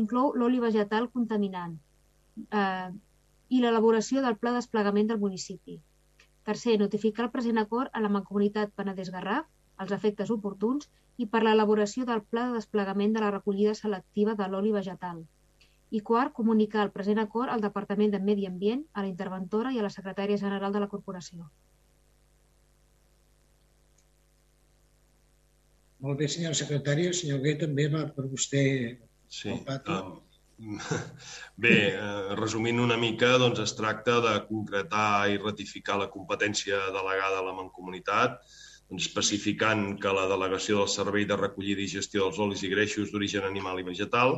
[0.00, 1.76] inclou l'oli vegetal contaminant,
[2.62, 2.88] eh,
[3.54, 5.78] i l'elaboració del pla desplegament del municipi.
[6.50, 9.46] Tercer, notificar el present acord a la Mancomunitat Penedès-Garraf,
[9.84, 10.90] els efectes oportuns,
[11.22, 15.22] i per l'elaboració del pla de desplegament de la recollida selectiva de l'oli vegetal.
[15.94, 19.78] I quart, comunicar el present acord al Departament de Medi Ambient, a la interventora i
[19.78, 21.46] a la secretària general de la corporació.
[26.04, 27.06] Molt bé, senyor secretari.
[27.08, 28.64] El senyor Gué també va per vostè
[29.30, 29.54] sí,
[29.88, 30.20] Um,
[31.64, 37.40] Bé, eh, resumint una mica, doncs es tracta de concretar i ratificar la competència delegada
[37.40, 38.36] a la Mancomunitat,
[38.90, 43.10] doncs especificant que la delegació del Servei de Recollida i Gestió dels Olis i Greixos
[43.10, 44.36] d'origen animal i vegetal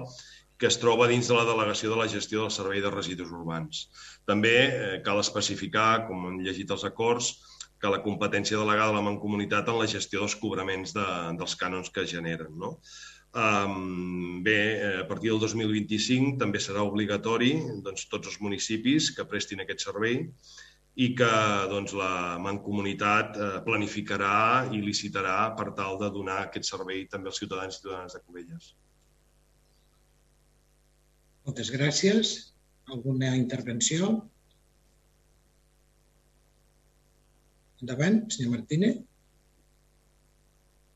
[0.59, 3.83] que es troba dins de la delegació de la gestió del Servei de Residus Urbans.
[4.29, 7.35] També eh, cal especificar, com hem llegit els acords,
[7.81, 11.05] que la competència delegada a la Mancomunitat en la gestió dels cobraments de,
[11.37, 12.55] dels cànons que generen.
[12.57, 12.79] No?
[13.37, 14.61] Um, bé,
[15.03, 17.51] a partir del 2025 també serà obligatori
[17.85, 20.23] doncs, tots els municipis que prestin aquest servei
[20.97, 21.29] i que
[21.69, 27.43] doncs, la Mancomunitat eh, planificarà i licitarà per tal de donar aquest servei també als
[27.43, 28.73] ciutadans i ciutadanes de Cubelles.
[31.47, 32.31] Moltes gràcies.
[32.91, 34.09] Alguna intervenció?
[37.81, 38.97] Endavant, senyor Martínez.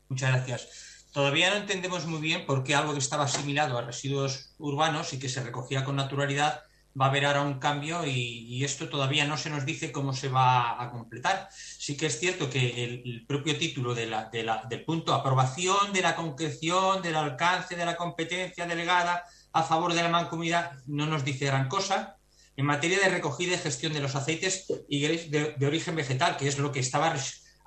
[0.09, 0.67] Muchas gracias.
[1.13, 5.19] Todavía no entendemos muy bien por qué algo que estaba asimilado a residuos urbanos y
[5.19, 6.63] que se recogía con naturalidad
[6.99, 10.27] va a haber ahora un cambio y, esto todavía no se nos dice cómo se
[10.27, 11.47] va a completar.
[11.51, 16.15] Sí que es cierto que el, propio título de la, del punto aprobación de la
[16.15, 19.23] concreción del alcance de la competencia delegada
[19.53, 22.17] a favor de la mancomunidad no nos dice gran cosa.
[22.57, 26.47] En materia de recogida y gestión de los aceites y de, de origen vegetal, que
[26.47, 27.15] es lo que estaba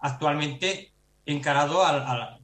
[0.00, 0.92] actualmente
[1.26, 2.38] encarado al,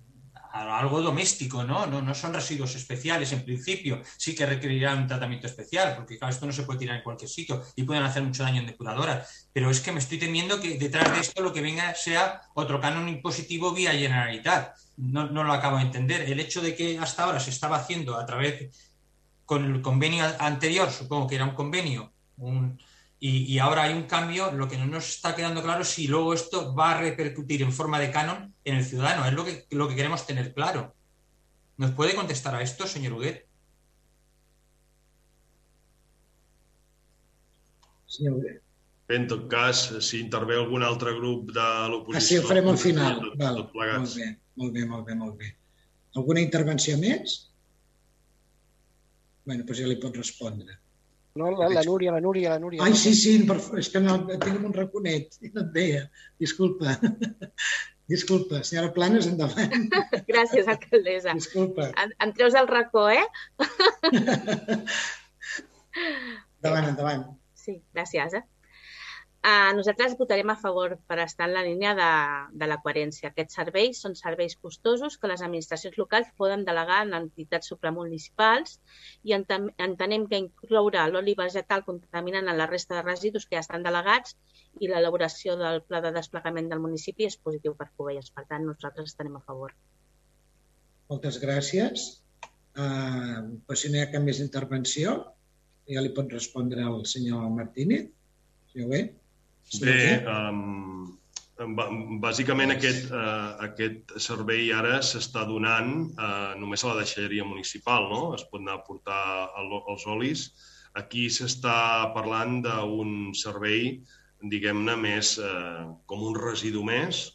[0.53, 1.86] algo doméstico, ¿no?
[1.86, 2.03] ¿no?
[2.03, 6.47] No son residuos especiales en principio, sí que requerirán un tratamiento especial, porque claro, esto
[6.47, 9.49] no se puede tirar en cualquier sitio y pueden hacer mucho daño en depuradoras.
[9.53, 12.80] Pero es que me estoy temiendo que detrás de esto lo que venga sea otro
[12.80, 14.74] canon impositivo vía Generalitat.
[14.97, 16.22] No, no lo acabo de entender.
[16.22, 18.89] El hecho de que hasta ahora se estaba haciendo a través
[19.51, 22.78] con el convenio anterior, supongo que era un convenio, un,
[23.18, 26.32] y, ahora hay un cambio, lo que no nos está quedando claro es si luego
[26.32, 29.26] esto va a repercutir en forma de canon en el ciudadano.
[29.26, 30.94] Es lo que, lo que queremos tener claro.
[31.78, 33.44] ¿Nos puede contestar a esto, señor Huguet?
[38.07, 38.62] Senyor Huguet.
[39.09, 42.22] En tot cas, si intervé algun altre grup de l'oposició...
[42.22, 43.18] Ah, sí, ho farem al final.
[43.18, 43.62] Tot, Val.
[43.64, 45.55] tot molt bé, molt bé, molt bé, molt bé.
[46.14, 47.49] Alguna intervenció més?
[49.51, 50.76] Bé, doncs ja li pot respondre.
[51.40, 52.82] No, la, la Núria, la Núria, la Núria.
[52.84, 53.36] Ai, sí, sí,
[53.78, 56.03] és que no, tinc un raconet i no et veia.
[56.42, 56.94] Disculpa.
[58.11, 59.84] Disculpa, senyora Planes, endavant.
[60.30, 61.34] Gràcies, alcaldessa.
[61.38, 61.90] Disculpa.
[62.03, 63.26] En, em treus el racó, eh?
[66.59, 67.28] endavant, endavant.
[67.55, 68.34] Sí, gràcies.
[68.34, 68.42] Eh?
[69.41, 72.09] Uh, nosaltres votarem a favor per estar en la línia de,
[72.61, 73.30] de la coherència.
[73.30, 78.74] Aquests serveis són serveis costosos que les administracions locals poden delegar en entitats supramunicipals
[79.24, 83.86] i entenem que incloure l'oli vegetal contaminant en la resta de residus que ja estan
[83.86, 84.36] delegats
[84.76, 88.28] i l'elaboració del pla de desplegament del municipi és positiu per Covelles.
[88.36, 89.72] Per tant, nosaltres estarem a favor.
[91.09, 92.11] Moltes gràcies.
[92.76, 95.16] Uh, pues si no hi ha cap més intervenció,
[95.88, 98.12] ja li pot respondre el senyor Martínez.
[98.74, 99.03] Senyor Bé.
[99.79, 101.07] Bé, um,
[102.23, 108.23] bàsicament aquest, uh, aquest servei ara s'està donant uh, només a la deixalleria municipal, no?
[108.35, 109.23] Es pot anar a portar
[109.62, 110.49] els olis.
[110.99, 114.01] Aquí s'està parlant d'un servei,
[114.43, 117.29] diguem-ne, més uh, com un residu més,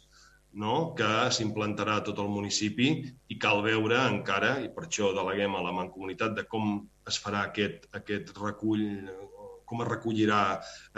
[0.56, 0.74] no?
[0.98, 2.90] que s'implantarà a tot el municipi
[3.32, 7.46] i cal veure encara, i per això deleguem a la Mancomunitat, de com es farà
[7.48, 8.84] aquest, aquest recull
[9.66, 10.40] com es recollirà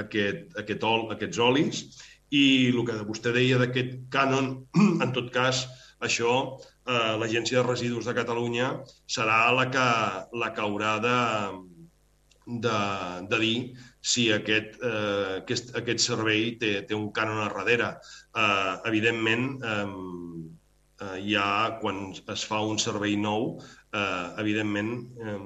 [0.04, 1.82] aquest, aquest ol, aquests olis
[2.30, 4.54] i el que vostè deia d'aquest cànon,
[5.04, 5.66] en tot cas,
[6.06, 6.32] Això,
[6.86, 8.70] eh, l'Agència de Residus de Catalunya
[9.10, 9.86] serà la que,
[10.42, 11.16] la que haurà de,
[12.66, 12.76] de,
[13.32, 13.56] de dir
[14.12, 17.90] si aquest, eh, aquest, aquest servei té, té un cànon a darrere.
[18.44, 21.48] Eh, evidentment, eh, ja
[21.82, 23.50] quan es fa un servei nou,
[23.90, 25.42] eh, evidentment, eh,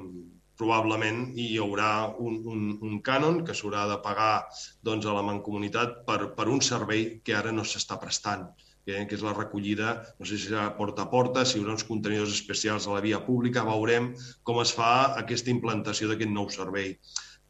[0.63, 1.93] probablement hi haurà
[2.23, 4.47] un, un, un cànon que s'haurà de pagar
[4.87, 8.47] doncs, a la mancomunitat per, per un servei que ara no s'està prestant,
[8.87, 11.75] eh, que és la recollida, no sé si serà porta a porta, si hi haurà
[11.75, 14.13] uns contenidors especials a la via pública, veurem
[14.47, 14.93] com es fa
[15.25, 16.95] aquesta implantació d'aquest nou servei.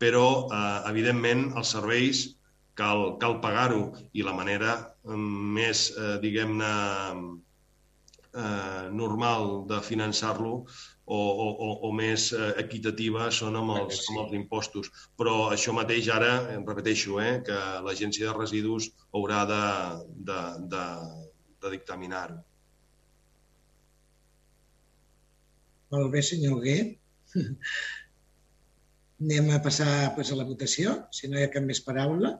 [0.00, 2.24] Però, eh, evidentment, els serveis
[2.80, 3.84] cal, cal pagar-ho
[4.16, 6.72] i la manera mm, més, eh, diguem-ne,
[8.32, 10.62] eh, normal de finançar-lo
[11.12, 14.12] o, o, o més eh, equitativa són amb els, sí.
[14.12, 14.90] amb els impostos.
[15.18, 19.64] Però això mateix ara, em repeteixo, eh, que l'Agència de Residus haurà de,
[20.30, 20.40] de,
[20.72, 20.84] de,
[21.64, 22.40] de dictaminar-ho.
[25.92, 26.78] Molt bé, senyor Gué.
[29.22, 32.32] Anem a passar pues, a la votació, si no hi ha cap més paraula.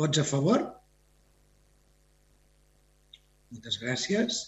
[0.00, 0.64] Vots a favor?
[3.50, 4.40] Moltes gràcies.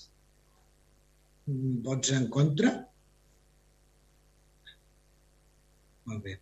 [1.84, 2.72] Vots en contra?
[6.12, 6.38] Molt bé.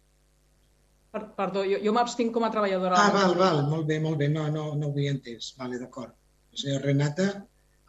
[1.11, 2.99] Per, perdó, jo, jo m'abstinc com a treballadora.
[2.99, 4.29] Ah, val, val, molt bé, molt bé.
[4.35, 5.53] No, no, no ho havia entès.
[5.59, 6.15] Vale, d'acord.
[6.63, 7.29] Senyora Renata,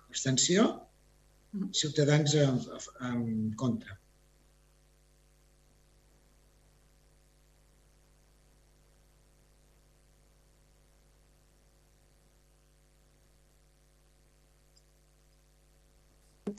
[0.07, 0.67] abstenció.
[1.53, 1.71] Mm.
[1.81, 2.61] Ciutadans en,
[3.09, 3.25] en
[3.59, 4.00] contra.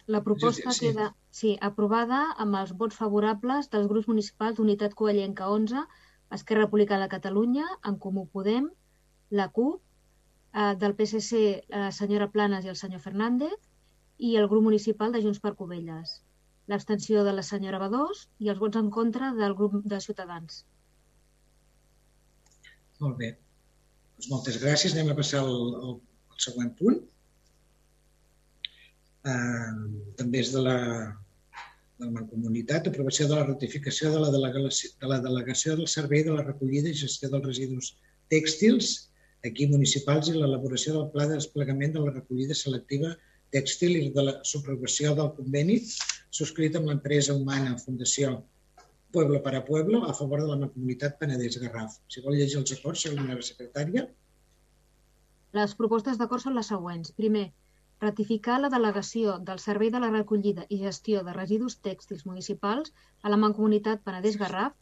[0.07, 0.87] La proposta sí.
[0.87, 5.85] queda sí, aprovada amb els vots favorables dels grups municipals d'Unitat Covellenca 11,
[6.37, 8.69] Esquerra Republicana de Catalunya, En Comú Podem,
[9.41, 9.81] la CUP,
[10.53, 13.55] eh, del PSC la senyora Planes i el senyor Fernández
[14.19, 16.19] i el grup municipal de Junts per Covelles.
[16.71, 20.63] L'abstenció de la senyora Badós i els vots en contra del grup de Ciutadans.
[23.03, 23.33] Molt bé.
[24.17, 24.95] Doncs moltes gràcies.
[24.95, 25.97] Anem a passar al, al,
[26.31, 27.01] al següent punt
[29.29, 29.73] eh,
[30.19, 30.77] també és de la,
[31.99, 36.25] de la Mancomunitat, aprovació de la ratificació de la, delegació, de la delegació del servei
[36.27, 37.93] de la recollida i gestió dels residus
[38.33, 38.95] tèxtils
[39.47, 43.13] aquí municipals i l'elaboració del pla de desplegament de la recollida selectiva
[43.53, 45.79] tèxtil i de la subrogació del conveni
[46.33, 48.39] subscrit amb l'empresa humana Fundació
[49.13, 51.99] Pueblo para Pueblo a favor de la Mancomunitat Penedès Garraf.
[52.09, 54.07] Si vol llegir els acords, senyora secretària.
[55.53, 57.13] Les propostes d'acord són les següents.
[57.19, 57.51] Primer,
[58.03, 62.89] Ratificar la delegació del Servei de la Recollida i Gestió de Residus Tèxtils Municipals
[63.23, 64.73] a la Mancomunitat Penedès-Garraf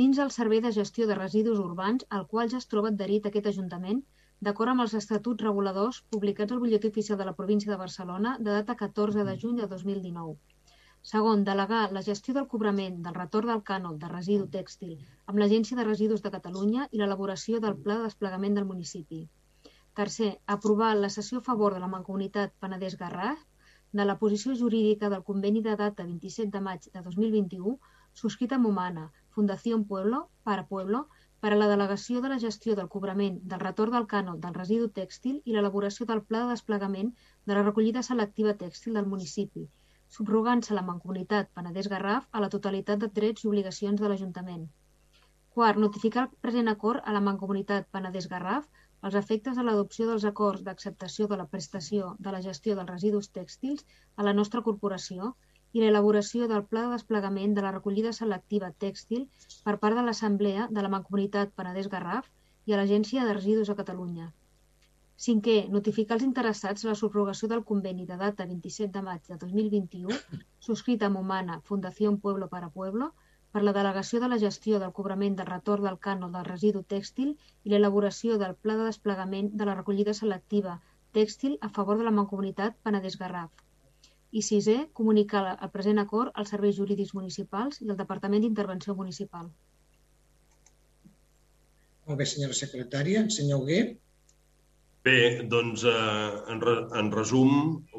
[0.00, 3.48] dins el Servei de Gestió de Residus Urbans al qual ja es troba adherit aquest
[3.52, 4.02] Ajuntament
[4.48, 8.50] d'acord amb els estatuts reguladors publicats al Butlletí Oficial de la Província de Barcelona de
[8.58, 10.36] data 14 de juny de 2019.
[11.14, 14.94] Segon, delegar la gestió del cobrament del retorn del cànon de residu tèxtil
[15.24, 19.24] amb l'Agència de Residus de Catalunya i l'elaboració del pla de desplegament del municipi.
[19.98, 23.40] Tercer, aprovar la sessió a favor de la Mancomunitat Penedès-Garraf
[24.00, 27.72] de la posició jurídica del conveni de data 27 de maig de 2021
[28.20, 31.00] subscrita amb Humana, Fundació Pueblo, para Pueblo,
[31.40, 34.88] per a la delegació de la gestió del cobrament del retorn del cànon del residu
[35.00, 37.12] tèxtil i l'elaboració del pla de desplegament
[37.50, 39.66] de la recollida selectiva tèxtil del municipi,
[40.16, 44.68] subrogant-se la Mancomunitat Penedès-Garraf a la totalitat de drets i obligacions de l'Ajuntament.
[45.58, 50.64] Quart, notificar el present acord a la Mancomunitat Penedès-Garraf els efectes de l'adopció dels acords
[50.66, 53.84] d'acceptació de la prestació de la gestió dels residus tèxtils
[54.16, 55.34] a la nostra corporació
[55.76, 59.28] i l'elaboració del pla de desplegament de la recollida selectiva tèxtil
[59.68, 62.28] per part de l'Assemblea de la Mancomunitat Penedès-Garraf
[62.66, 64.32] i a l'Agència de Residus a Catalunya.
[65.26, 70.18] Cinquè, notificar als interessats la subrogació del conveni de data 27 de maig de 2021,
[70.66, 73.12] subscrit amb Humana Fundació Pueblo para Pueblo,
[73.52, 77.30] per la delegació de la gestió del cobrament del retorn del cànon del residu tèxtil
[77.64, 80.80] i l'elaboració del pla de desplegament de la recollida selectiva
[81.16, 83.50] tèxtil a favor de la Mancomunitat Penedès-Garraf.
[84.30, 89.48] I sisè, comunicar el present acord als serveis jurídics municipals i al Departament d'Intervenció Municipal.
[92.08, 93.24] Molt bé, senyora secretària.
[93.32, 93.80] Senyor Hugué.
[95.04, 95.16] Bé,
[95.48, 97.50] doncs, eh, en, re, en resum,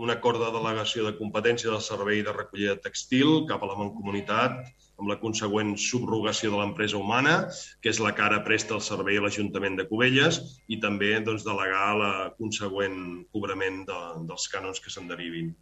[0.06, 4.70] un acord de delegació de competència del servei de recollida textil cap a la Mancomunitat
[5.00, 7.36] amb la consegüent subrogació de l'empresa humana,
[7.82, 11.46] que és la que ara presta el servei a l'Ajuntament de Cubelles, i també doncs,
[11.48, 13.00] delegar la consegüent
[13.34, 15.54] cobrament de, dels cànons que se'n derivin.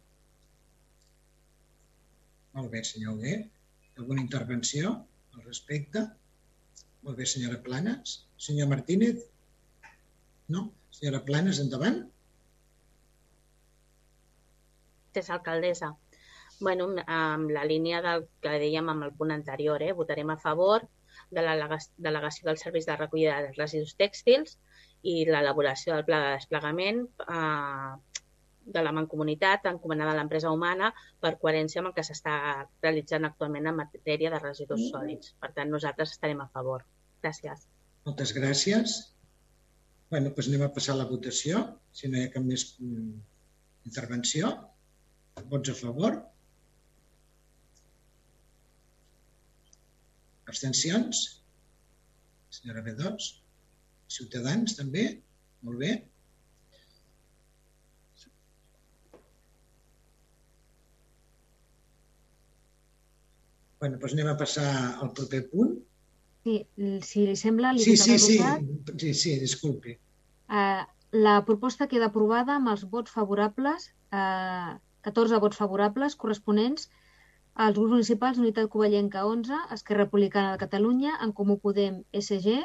[2.58, 3.38] Molt bé, senyor Hugué.
[3.98, 4.94] Alguna intervenció
[5.36, 6.04] al respecte?
[7.06, 8.20] Molt bé, senyora Planes.
[8.42, 9.22] Senyor Martínez?
[10.50, 10.68] No?
[10.90, 12.02] Senyora Planes, endavant.
[15.14, 15.94] Gràcies, alcaldessa.
[16.60, 19.92] Bueno, amb la línia del que dèiem amb el punt anterior, eh?
[19.96, 20.86] votarem a favor
[21.30, 21.54] de la
[21.96, 24.58] delegació dels serveis de recollida de residus tèxtils
[25.06, 27.92] i l'elaboració del pla de desplegament eh,
[28.68, 30.90] de la mancomunitat encomanada a l'empresa humana
[31.22, 32.34] per coherència amb el que s'està
[32.84, 35.34] realitzant actualment en matèria de residus sòlids.
[35.40, 36.84] Per tant, nosaltres estarem a favor.
[37.24, 37.64] Gràcies.
[38.06, 38.98] Moltes gràcies.
[40.10, 41.58] bueno, doncs anem a passar a la votació,
[41.92, 43.16] si no hi ha cap més mm,
[43.90, 44.52] intervenció.
[45.50, 46.14] Vots a favor?
[50.48, 51.24] Abstencions?
[52.48, 53.32] Senyora B2?
[54.08, 55.08] Ciutadans, també?
[55.66, 55.92] Molt bé.
[63.78, 64.68] Bueno, doncs anem a passar
[65.04, 65.76] al proper punt.
[66.46, 66.56] Sí,
[67.04, 67.74] si li sembla...
[67.76, 69.94] Li sí, sí, sí, sí, sí, disculpi.
[70.48, 70.82] Uh,
[71.28, 76.88] la proposta queda aprovada amb els vots favorables, uh, 14 vots favorables corresponents
[77.58, 82.60] als grups municipals Unitat Covellenca 11, Esquerra Republicana de Catalunya, En Comú Podem, SG,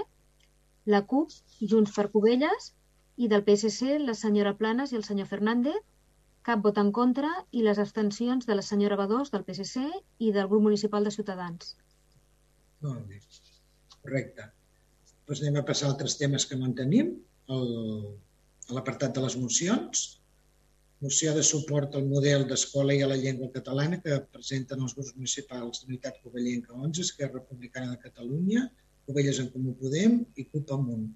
[0.86, 1.34] la CUP,
[1.72, 2.70] Junts per Covelles
[3.18, 5.80] i del PSC la senyora Planes i el senyor Fernández,
[6.46, 9.88] cap vot en contra i les abstencions de la senyora Badós del PSC
[10.20, 11.74] i del grup municipal de Ciutadans.
[12.86, 13.22] Molt bé,
[14.04, 14.50] correcte.
[15.26, 17.16] Doncs anem a passar a altres temes que no en tenim,
[17.50, 17.70] el,
[18.70, 20.04] a l'apartat de les mocions
[21.04, 25.12] moció de suport al model d'escola i a la llengua catalana que presenten els grups
[25.18, 28.62] municipals d'Unitat Covellenca 11, Esquerra Republicana de Catalunya,
[29.08, 31.10] Covelles en Comú Podem i CUP Amunt.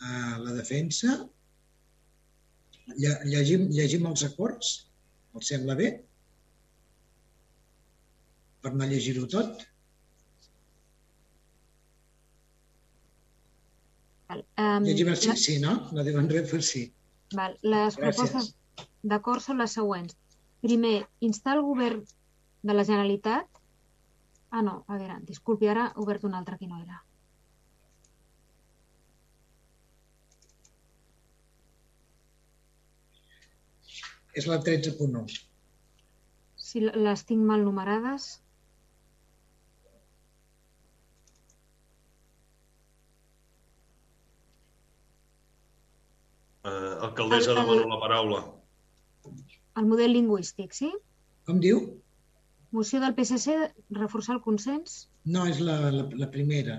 [0.00, 1.18] Uh, la defensa.
[2.96, 4.70] Llegim, llegim els acords?
[5.36, 5.90] Els sembla bé?
[8.64, 9.66] Per no llegir-ho tot?
[14.30, 15.76] Um, Llegim el sí, sí, no?
[15.92, 16.86] No diuen res per sí.
[17.36, 17.56] Val.
[17.60, 18.16] Les Gràcies.
[18.16, 18.50] propostes
[19.02, 20.16] d'acord són les següents.
[20.60, 22.02] Primer, instar el govern
[22.62, 23.46] de la Generalitat...
[24.50, 26.98] Ah, no, a veure, disculpi, ara he obert una altra que no era.
[34.34, 35.24] És la 13.1.
[36.60, 38.30] Si les tinc mal numerades...
[46.60, 48.40] Eh, alcaldessa, demano la paraula.
[49.80, 50.90] El model lingüístic, sí?
[51.48, 51.80] Com diu?
[52.76, 53.54] Moció del PSC,
[53.96, 55.06] reforçar el consens?
[55.24, 56.76] No, és la, la, la primera.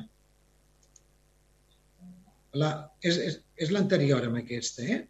[2.61, 2.69] La,
[3.07, 5.01] és és, és l'anterior amb aquesta, eh?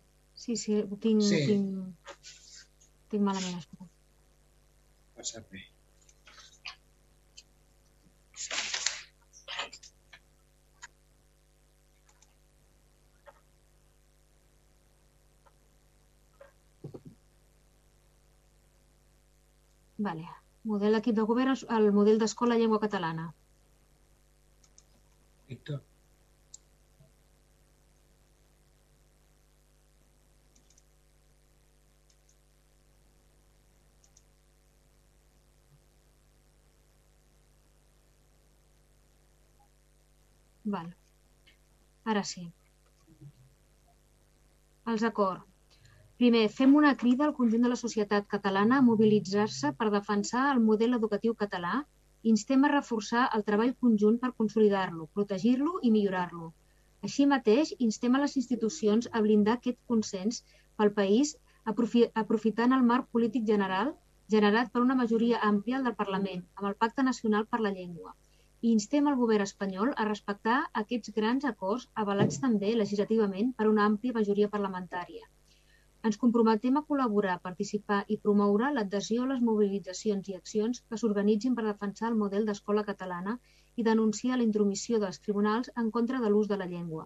[0.41, 1.41] Sí, sí, ho tinc, sí.
[1.49, 2.07] tinc,
[3.13, 3.91] tinc malament escoltat.
[5.17, 5.67] Passa bé.
[20.07, 20.27] Vale.
[20.71, 23.25] Model d'equip de govern, el model d'escola llengua catalana.
[25.51, 25.81] Víctor.
[40.77, 40.89] Val.
[42.15, 42.47] Ara sí.
[44.93, 45.50] Els acords.
[46.21, 50.59] Primer, fem una crida al conjunt de la societat catalana a mobilitzar-se per defensar el
[50.65, 56.51] model educatiu català i instem a reforçar el treball conjunt per consolidar-lo, protegir-lo i millorar-lo.
[57.09, 60.43] Així mateix, instem a les institucions a blindar aquest consens
[60.77, 61.33] pel país
[62.25, 63.91] aprofitant el marc polític general
[64.35, 68.13] generat per una majoria àmplia del Parlament amb el Pacte Nacional per la Llengua
[68.61, 73.89] i instem el govern espanyol a respectar aquests grans acords avalats també legislativament per una
[73.89, 75.25] àmplia majoria parlamentària.
[76.09, 81.57] Ens comprometem a col·laborar, participar i promoure l'adhesió a les mobilitzacions i accions que s'organitzin
[81.59, 83.35] per defensar el model d'escola catalana
[83.81, 87.05] i denunciar la intromissió dels tribunals en contra de l'ús de la llengua.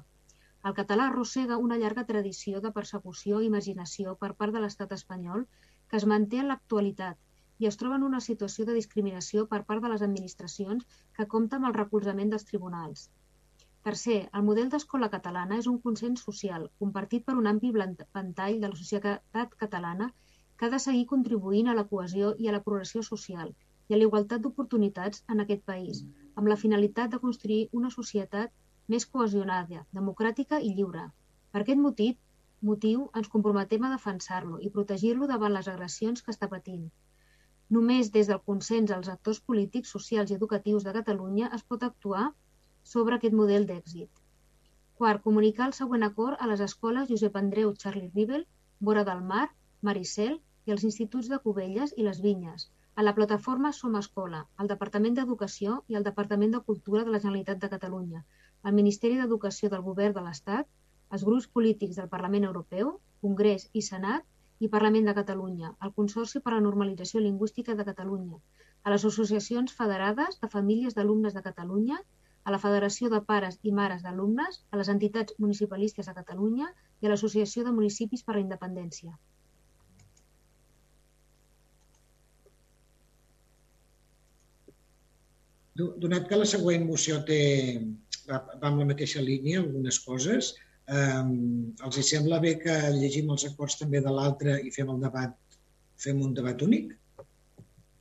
[0.70, 5.44] El català arrossega una llarga tradició de persecució i imaginació per part de l'estat espanyol
[5.90, 7.20] que es manté en l'actualitat
[7.64, 10.88] i es troba en una situació de discriminació per part de les administracions
[11.20, 13.10] que compta amb el recolzament dels tribunals.
[13.86, 18.70] Tercer, el model d'escola catalana és un consens social compartit per un ampli ventall de
[18.70, 20.08] la societat catalana
[20.58, 24.00] que ha de seguir contribuint a la cohesió i a la progressió social i a
[24.00, 26.00] la igualtat d'oportunitats en aquest país,
[26.34, 28.56] amb la finalitat de construir una societat
[28.96, 31.04] més cohesionada, democràtica i lliure.
[31.52, 32.16] Per aquest motiu,
[32.72, 36.90] motiu ens comprometem a defensar-lo i protegir-lo davant les agressions que està patint.
[37.78, 42.32] Només des del consens als actors polítics, socials i educatius de Catalunya es pot actuar
[42.94, 44.10] sobre aquest model d'èxit.
[45.00, 48.46] Quart, comunicar el següent acord a les escoles Josep Andreu Charlie Rivel,
[48.90, 49.48] Vora del Mar,
[49.90, 54.70] Maricel, i als instituts de Cubelles i les Vinyes, a la plataforma Som Escola, al
[54.72, 58.22] Departament d'Educació i al Departament de Cultura de la Generalitat de Catalunya,
[58.64, 60.70] al Ministeri d'Educació del Govern de l'Estat,
[61.10, 66.42] als grups polítics del Parlament Europeu, Congrés i Senat i Parlament de Catalunya, al Consorci
[66.46, 68.40] per a la Normalització Lingüística de Catalunya,
[68.84, 72.00] a les associacions federades de famílies d'alumnes de Catalunya,
[72.46, 76.70] a la Federació de Pares i Mares d'Alumnes, a les entitats municipalistes de Catalunya
[77.02, 79.16] i a l'Associació de Municipis per la Independència.
[85.76, 87.42] Donat que la següent moció té,
[88.30, 90.54] va, va amb la mateixa línia, algunes coses,
[90.86, 95.00] Um, els hi sembla bé que llegim els acords també de l'altre i fem el
[95.02, 95.34] debat,
[95.98, 96.92] fem un debat únic?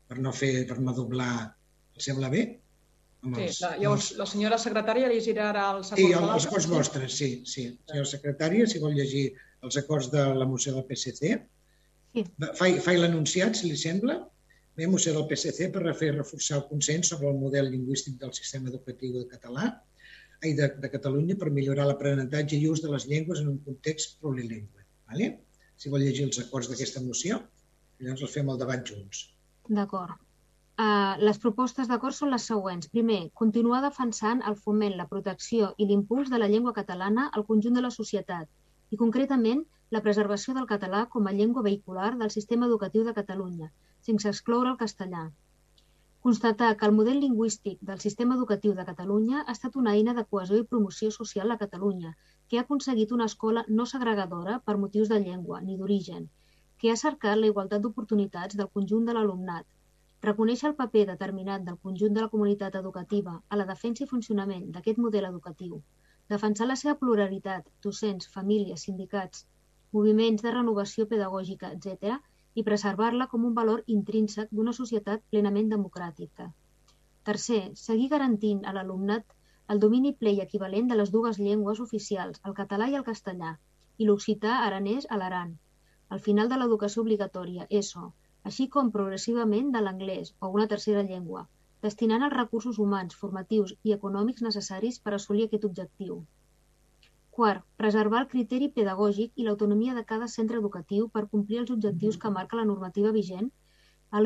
[0.05, 1.49] Per no fer, per no doblar,
[1.97, 2.43] els sembla bé?
[3.25, 6.69] Els, sí, la, llavors la senyora secretària llegirà ara els acords sí, el, els acords
[6.69, 7.65] vostres, sí, sí.
[7.89, 9.25] Senyora secretària, si vol llegir
[9.65, 11.33] els acords de la moció del PSC.
[12.15, 12.25] Sí.
[12.61, 14.21] Fai, fai l'anunciat, si li sembla.
[14.75, 18.73] Bé, moció del PSC per fer reforçar el consens sobre el model lingüístic del sistema
[18.73, 19.71] educatiu de català
[20.45, 24.19] ai, de, de Catalunya per millorar l'aprenentatge i ús de les llengües en un context
[24.21, 24.85] plurilingüe.
[25.11, 25.31] Vale?
[25.81, 27.41] Si vol llegir els acords d'aquesta moció,
[28.03, 29.25] llavors els fem el debat junts.
[29.79, 30.19] D'acord.
[30.83, 32.89] Uh, les propostes d'acord són les següents.
[32.95, 37.79] Primer, continuar defensant el foment, la protecció i l'impuls de la llengua catalana al conjunt
[37.79, 38.49] de la societat
[38.91, 39.61] i, concretament,
[39.95, 43.69] la preservació del català com a llengua vehicular del sistema educatiu de Catalunya,
[44.09, 45.23] sense excloure el castellà.
[46.27, 50.25] Constatar que el model lingüístic del sistema educatiu de Catalunya ha estat una eina de
[50.25, 52.17] cohesió i promoció social a Catalunya,
[52.49, 56.27] que ha aconseguit una escola no segregadora per motius de llengua ni d'origen,
[56.79, 59.69] que ha cercat la igualtat d'oportunitats del conjunt de l'alumnat,
[60.27, 64.71] reconèixer el paper determinat del conjunt de la comunitat educativa a la defensa i funcionament
[64.75, 65.81] d'aquest model educatiu,
[66.35, 69.47] defensar la seva pluralitat, docents, famílies, sindicats,
[69.99, 72.19] moviments de renovació pedagògica, etc.,
[72.55, 76.51] i preservar-la com un valor intrínsec d'una societat plenament democràtica.
[77.29, 79.25] Tercer, seguir garantint a l'alumnat
[79.73, 83.55] el domini ple i equivalent de les dues llengües oficials, el català i el castellà,
[83.99, 85.55] i l'occità aranès a l'Aran,
[86.15, 88.11] al final de l'educació obligatòria, ESO,
[88.51, 91.43] així com progressivament de l'anglès o una tercera llengua,
[91.87, 96.19] destinant els recursos humans, formatius i econòmics necessaris per assolir aquest objectiu.
[97.39, 102.19] Quart, preservar el criteri pedagògic i l'autonomia de cada centre educatiu per complir els objectius
[102.25, 103.51] que marca la normativa vigent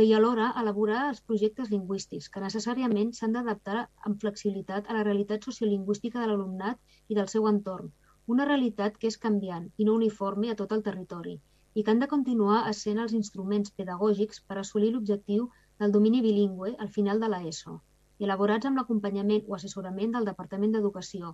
[0.04, 5.46] i alhora elaborar els projectes lingüístics, que necessàriament s'han d'adaptar amb flexibilitat a la realitat
[5.48, 7.88] sociolingüística de l'alumnat i del seu entorn,
[8.34, 11.38] una realitat que és canviant i no uniforme a tot el territori,
[11.78, 15.44] i que han de continuar essent els instruments pedagògics per assolir l'objectiu
[15.82, 17.74] del domini bilingüe al final de l'ESO,
[18.26, 21.30] elaborats amb l'acompanyament o assessorament del Departament d'Educació,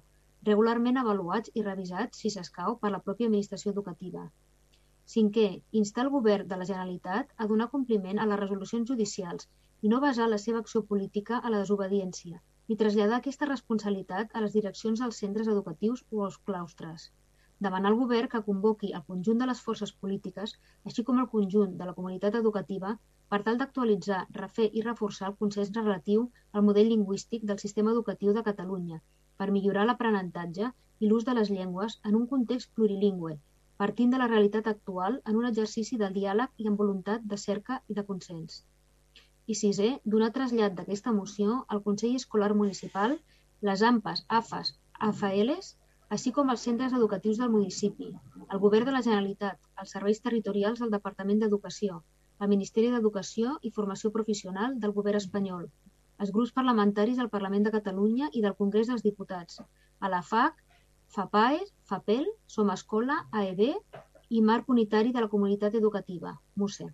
[0.51, 4.27] regularment avaluats i revisats, si s'escau, per la pròpia Administració Educativa.
[5.15, 5.47] Cinquè,
[5.81, 9.49] instar el Govern de la Generalitat a donar compliment a les resolucions judicials
[9.81, 14.45] i no basar la seva acció política a la desobediència, ni traslladar aquesta responsabilitat a
[14.45, 17.13] les direccions dels centres educatius o als claustres.
[17.61, 21.77] Demanar al Govern que convoqui el conjunt de les forces polítiques, així com el conjunt
[21.81, 22.97] de la comunitat educativa,
[23.33, 28.35] per tal d'actualitzar, refer i reforçar el consens relatiu al model lingüístic del sistema educatiu
[28.35, 29.01] de Catalunya
[29.39, 33.39] per millorar l'aprenentatge i l'ús de les llengües en un context plurilingüe,
[33.83, 37.81] partint de la realitat actual en un exercici del diàleg i amb voluntat de cerca
[37.89, 38.61] i de consens.
[39.53, 43.19] I sisè, donar trasllat d'aquesta moció al Consell Escolar Municipal,
[43.69, 44.71] les AMPAs, AFAs,
[45.09, 45.75] AFAELs,
[46.17, 48.11] així com els centres educatius del municipi,
[48.53, 52.03] el Govern de la Generalitat, els serveis territorials del Departament d'Educació,
[52.41, 55.69] el Ministeri d'Educació i Formació Professional del Govern espanyol,
[56.25, 59.61] els grups parlamentaris del Parlament de Catalunya i del Congrés dels Diputats,
[60.01, 60.61] a la FAC,
[61.15, 62.27] FAPAES, FAPEL,
[62.57, 63.65] Som Escola, AEB
[64.31, 66.91] i Marc Unitari de la Comunitat Educativa, MUSE.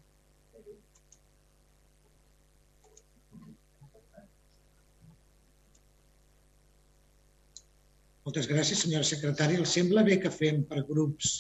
[8.27, 9.61] Moltes gràcies, senyora secretària.
[9.63, 11.33] Els sembla bé que fem per grups,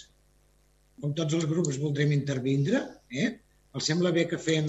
[1.00, 2.80] com tots els grups voldrem intervindre,
[3.12, 3.28] eh?
[3.76, 4.66] Els sembla bé que fem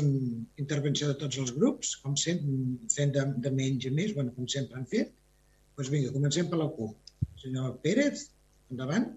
[0.62, 2.58] intervenció de tots els grups, com sempre,
[2.94, 5.16] fent de, de menys a més, bueno, com sempre han fet.
[5.16, 7.16] Doncs pues vinga, comencem per la CUP.
[7.42, 8.28] Senyor Pérez,
[8.70, 9.08] endavant.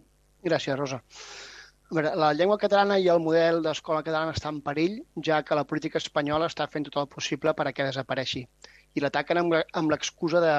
[0.47, 1.03] Gràcies, Rosa.
[1.91, 4.97] A veure, la llengua catalana i el model d'escola catalana està en perill,
[5.29, 8.47] ja que la política espanyola està fent tot el possible per a que desapareixi
[8.95, 10.55] i l'ataquen amb, amb l'excusa de,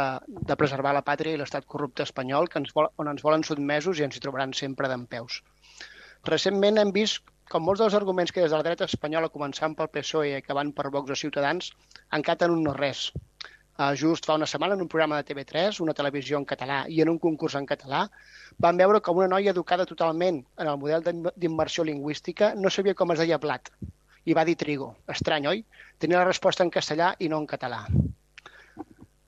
[0.49, 3.99] de preservar la pàtria i l'estat corrupte espanyol que ens vol, on ens volen sotmesos
[3.99, 5.41] i ens hi trobaran sempre d'en peus.
[6.27, 9.91] Recentment hem vist com molts dels arguments que des de la dreta espanyola, començant pel
[9.93, 11.69] PSOE i acabant per Vox o Ciutadans,
[12.17, 13.11] encaten un no res.
[13.75, 17.01] Uh, just fa una setmana, en un programa de TV3, una televisió en català i
[17.03, 18.05] en un concurs en català,
[18.65, 21.03] van veure com una noia educada totalment en el model
[21.35, 23.69] d'immersió lingüística no sabia com es deia plat
[24.25, 24.95] I va dir trigo.
[25.11, 25.59] Estrany, oi?
[26.01, 27.83] Tenia la resposta en castellà i no en català.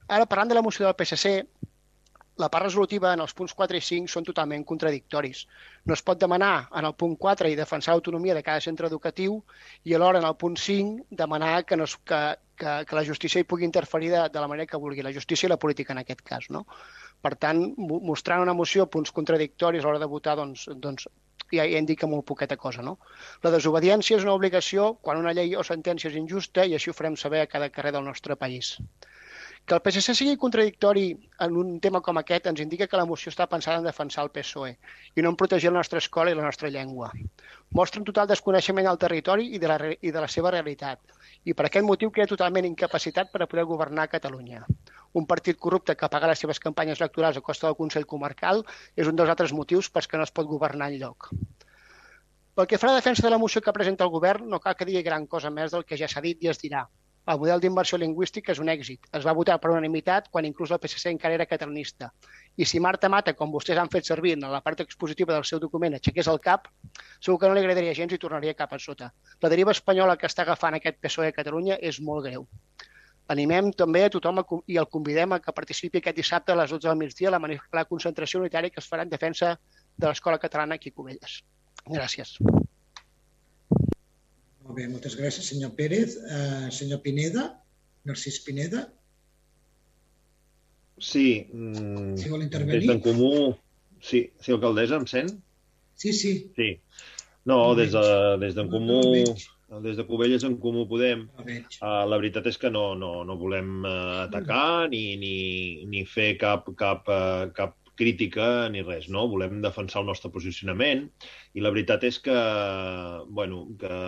[0.08, 1.34] Ara, parlant de la moció del PSC,
[2.38, 5.42] la part resolutiva en els punts 4 i 5 són totalment contradictoris.
[5.90, 9.40] No es pot demanar en el punt 4 i defensar l'autonomia de cada centre educatiu
[9.84, 12.22] i alhora en el punt 5 demanar que, no es, que,
[12.62, 15.50] que, que la justícia hi pugui interferir de, de la manera que vulgui, la justícia
[15.50, 16.50] i la política en aquest cas.
[16.54, 16.66] No?
[17.26, 17.64] Per tant,
[18.12, 21.10] mostrant una moció punts contradictoris a l'hora de votar, doncs, doncs
[21.52, 22.86] ja, ja indica molt poqueta cosa.
[22.86, 23.00] No?
[23.44, 26.98] La desobediència és una obligació quan una llei o sentència és injusta i així ho
[26.98, 28.76] farem saber a cada carrer del nostre país.
[29.68, 31.10] Que el PSC sigui contradictori
[31.44, 34.30] en un tema com aquest ens indica que la moció està pensada en defensar el
[34.36, 34.70] PSOE
[35.20, 37.10] i no en protegir la nostra escola i la nostra llengua.
[37.80, 41.52] Mostra un total desconeixement del territori i de la, i de la seva realitat i
[41.52, 44.62] per aquest motiu queda totalment incapacitat per a poder governar Catalunya.
[45.20, 48.64] Un partit corrupte que paga les seves campanyes electorals a costa del Consell Comarcal
[48.96, 51.28] és un dels altres motius pels que no es pot governar en lloc.
[52.56, 54.80] Pel que fa a la defensa de la moció que presenta el govern, no cal
[54.80, 56.86] que digui gran cosa més del que ja s'ha dit i es dirà
[57.28, 59.08] el model d'immersió lingüística és un èxit.
[59.18, 62.12] Es va votar per unanimitat quan inclús el PSC encara era catalanista.
[62.56, 65.60] I si Marta Mata, com vostès han fet servir en la part expositiva del seu
[65.60, 66.70] document, aixequés el cap,
[67.20, 69.12] segur que no li agradaria gens i tornaria cap a sota.
[69.44, 72.48] La deriva espanyola que està agafant aquest PSOE a Catalunya és molt greu.
[73.34, 74.40] Animem també a tothom
[74.72, 77.42] i el convidem a que participi aquest dissabte a les 12 del migdia a la,
[77.82, 79.58] la concentració unitària que es farà en defensa
[79.98, 81.42] de l'Escola Catalana aquí a Cubelles.
[81.92, 82.38] Gràcies.
[84.68, 86.18] Molt bé, moltes gràcies, senyor Pérez.
[86.28, 87.46] Uh, senyor Pineda,
[88.04, 88.82] Narcís Pineda.
[91.00, 91.48] Sí.
[91.54, 92.82] Mm, si vol intervenir.
[92.84, 93.54] Des d'en Comú...
[94.04, 95.32] Sí, sí, alcaldessa, em sent?
[95.96, 96.34] Sí, sí.
[96.58, 96.68] Sí.
[97.48, 99.00] No, des d'en de, des Comú...
[99.84, 103.82] Des de Cubelles en Comú Podem, uh, la veritat és que no, no, no volem
[103.84, 105.34] uh, atacar ni, ni,
[105.92, 109.26] ni fer cap, cap, uh, cap crítica ni res, no?
[109.32, 111.08] Volem defensar el nostre posicionament
[111.58, 112.38] i la veritat és que,
[113.40, 114.00] bueno, que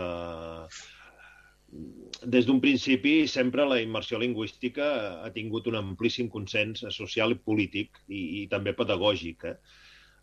[2.36, 4.88] des d'un principi sempre la immersió lingüística
[5.26, 9.46] ha tingut un amplíssim consens social i polític i, i també pedagògic.
[9.46, 9.56] Eh?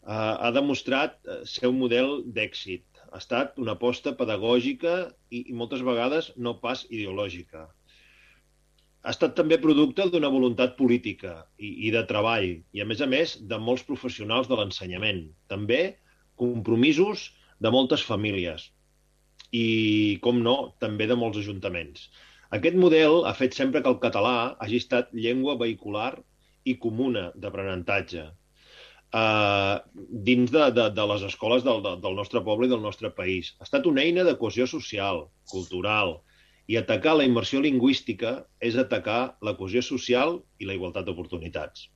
[0.06, 2.84] Ha demostrat ser un model d'èxit.
[3.12, 4.96] Ha estat una aposta pedagògica
[5.30, 7.68] i, i moltes vegades no pas ideològica
[9.06, 13.06] ha estat també producte d'una voluntat política i, i de treball, i a més a
[13.06, 15.20] més de molts professionals de l'ensenyament.
[15.52, 15.80] També
[16.42, 17.28] compromisos
[17.62, 18.66] de moltes famílies
[19.54, 22.08] i, com no, també de molts ajuntaments.
[22.58, 26.12] Aquest model ha fet sempre que el català hagi estat llengua vehicular
[26.66, 29.78] i comuna d'aprenentatge uh,
[30.28, 33.54] dins de, de, de les escoles del, del nostre poble i del nostre país.
[33.60, 36.18] Ha estat una eina de cohesió social, cultural,
[36.66, 41.88] i atacar la immersió lingüística és atacar la cohesió social i la igualtat d'oportunitats.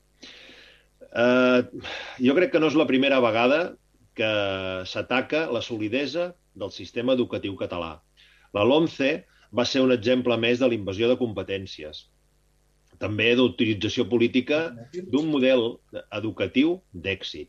[1.11, 1.61] Eh,
[2.23, 3.61] jo crec que no és la primera vegada
[4.14, 4.31] que
[4.87, 7.99] s'ataca la solidesa del sistema educatiu català.
[8.55, 9.11] La LOMCE
[9.55, 12.07] va ser un exemple més de l'invasió de competències,
[13.01, 14.61] també d'utilització política
[14.93, 15.81] d'un model
[16.18, 17.49] educatiu d'èxit.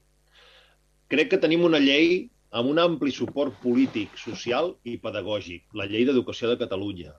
[1.11, 6.03] Crec que tenim una llei amb un ampli suport polític, social i pedagògic, la Llei
[6.07, 7.13] d'Educació de Catalunya,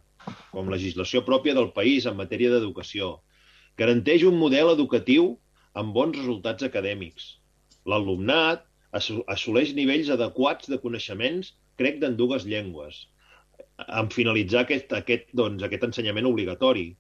[0.53, 3.15] com legislació pròpia del país en matèria d'educació.
[3.81, 5.31] Garanteix un model educatiu
[5.73, 7.39] amb bons resultats acadèmics.
[7.89, 13.07] L'alumnat assoleix nivells adequats de coneixements, crec, d'en dues llengües,
[13.89, 16.91] en finalitzar aquest, aquest, doncs, aquest ensenyament obligatori.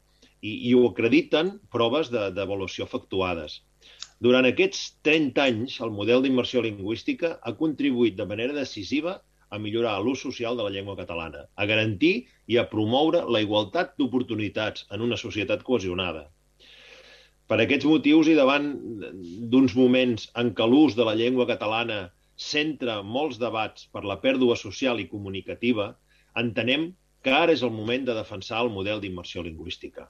[0.42, 3.60] I, i ho acrediten proves d'avaluació de, efectuades.
[4.22, 9.16] Durant aquests 30 anys, el model d'immersió lingüística ha contribuït de manera decisiva
[9.50, 12.12] a millorar l'ús social de la llengua catalana, a garantir
[12.46, 16.22] i a promoure la igualtat d'oportunitats en una societat cohesionada.
[17.50, 18.70] Per aquests motius i davant
[19.52, 21.98] d'uns moments en què l'ús de la llengua catalana
[22.46, 25.92] centra molts debats per la pèrdua social i comunicativa,
[26.46, 26.92] entenem
[27.26, 30.08] que ara és el moment de defensar el model d'immersió lingüística.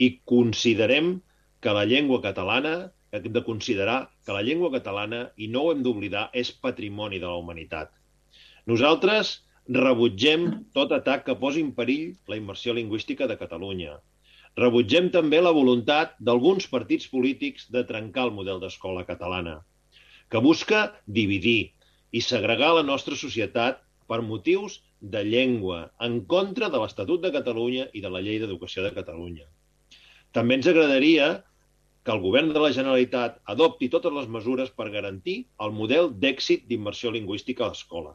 [0.00, 1.18] I considerem
[1.60, 2.76] que la llengua catalana
[3.20, 7.36] de considerar que la llengua catalana, i no ho hem d'oblidar, és patrimoni de la
[7.40, 7.92] humanitat.
[8.66, 13.98] Nosaltres rebutgem tot atac que posi en perill la immersió lingüística de Catalunya.
[14.56, 19.58] Rebutgem també la voluntat d'alguns partits polítics de trencar el model d'escola catalana,
[20.30, 21.72] que busca dividir
[22.12, 27.90] i segregar la nostra societat per motius de llengua, en contra de l'Estatut de Catalunya
[27.92, 29.44] i de la Llei d'Educació de Catalunya.
[30.32, 31.28] També ens agradaria
[32.06, 35.34] que el govern de la Generalitat adopti totes les mesures per garantir
[35.64, 38.12] el model d'èxit d'immersió lingüística a l'escola.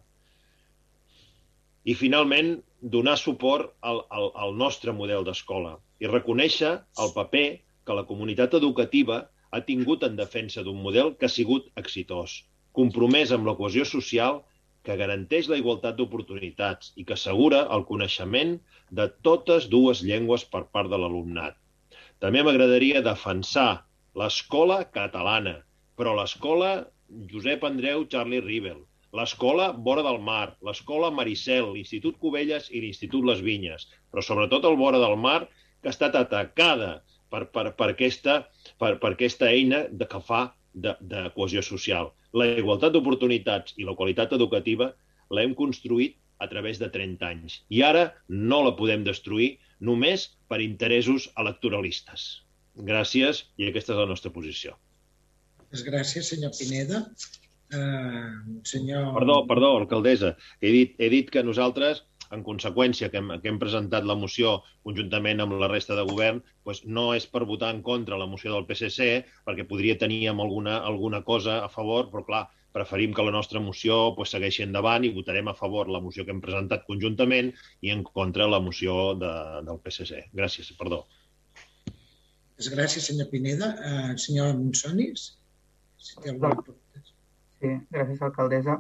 [1.84, 2.54] I, finalment,
[2.96, 6.72] donar suport al, al, al nostre model d'escola i reconèixer
[7.04, 7.46] el paper
[7.86, 9.18] que la comunitat educativa
[9.52, 12.38] ha tingut en defensa d'un model que ha sigut exitós,
[12.80, 14.40] compromès amb la cohesió social
[14.88, 18.56] que garanteix la igualtat d'oportunitats i que assegura el coneixement
[19.02, 21.60] de totes dues llengües per part de l'alumnat.
[22.22, 23.82] També m'agradaria defensar
[24.22, 25.56] l'escola catalana,
[25.98, 26.72] però l'escola
[27.32, 28.84] Josep Andreu Charlie Rivel,
[29.18, 34.78] l'escola Vora del Mar, l'escola Maricel, l'Institut Cubelles i l'Institut Les Vinyes, però sobretot el
[34.84, 35.48] Vora del Mar,
[35.82, 36.92] que ha estat atacada
[37.34, 38.38] per, per, per, aquesta,
[38.78, 40.44] per, per aquesta eina de, que fa
[40.74, 42.12] de, de cohesió social.
[42.38, 44.92] La igualtat d'oportunitats i la qualitat educativa
[45.34, 50.62] l'hem construït a través de 30 anys i ara no la podem destruir només per
[50.64, 52.30] interessos electoralistes.
[52.88, 54.78] Gràcies i aquesta és la nostra posició.
[55.72, 57.06] Gràcies, senyor Pineda.
[57.72, 59.12] Uh, senyor...
[59.16, 60.36] Perdó, perdó, alcaldessa.
[60.60, 62.04] He dit, he dit que nosaltres
[62.36, 66.40] en conseqüència que hem, que hem presentat la moció conjuntament amb la resta de govern,
[66.68, 69.10] doncs no és per votar en contra la moció del PSC,
[69.48, 72.44] perquè podria tenir alguna, alguna cosa a favor, però clar,
[72.74, 76.34] preferim que la nostra moció pues, segueixi endavant i votarem a favor la moció que
[76.36, 79.34] hem presentat conjuntament i en contra la moció de,
[79.68, 80.28] del PSC.
[80.38, 81.04] Gràcies, perdó.
[82.62, 83.74] Gràcies, senyor Pineda.
[83.82, 85.32] Uh, senyor Monsonis,
[85.98, 86.56] si té alguna
[87.62, 88.80] Sí, gràcies, alcaldessa.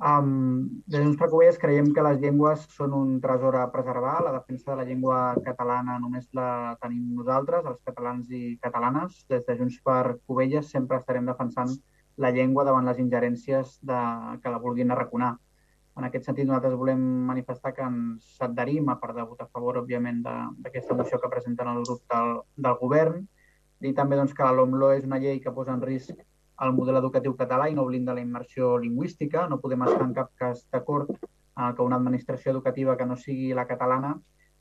[0.00, 4.18] Um, des d'uns Covelles creiem que les llengües són un tresor a preservar.
[4.24, 9.24] La defensa de la llengua catalana només la tenim nosaltres, els catalans i catalanes.
[9.32, 11.76] Des de Junts per Covelles sempre estarem defensant
[12.20, 14.00] la llengua davant les ingerències de,
[14.42, 15.34] que la vulguin arraconar.
[15.98, 19.80] En aquest sentit, nosaltres volem manifestar que ens adherim a part de votar a favor,
[19.80, 23.22] òbviament, d'aquesta moció que presenten el grup del, del govern.
[23.80, 26.20] I també doncs, que la LOMLO és una llei que posa en risc
[26.60, 29.46] el model educatiu català i no blinda la immersió lingüística.
[29.48, 33.54] No podem estar en cap cas d'acord eh, que una administració educativa que no sigui
[33.56, 34.18] la catalana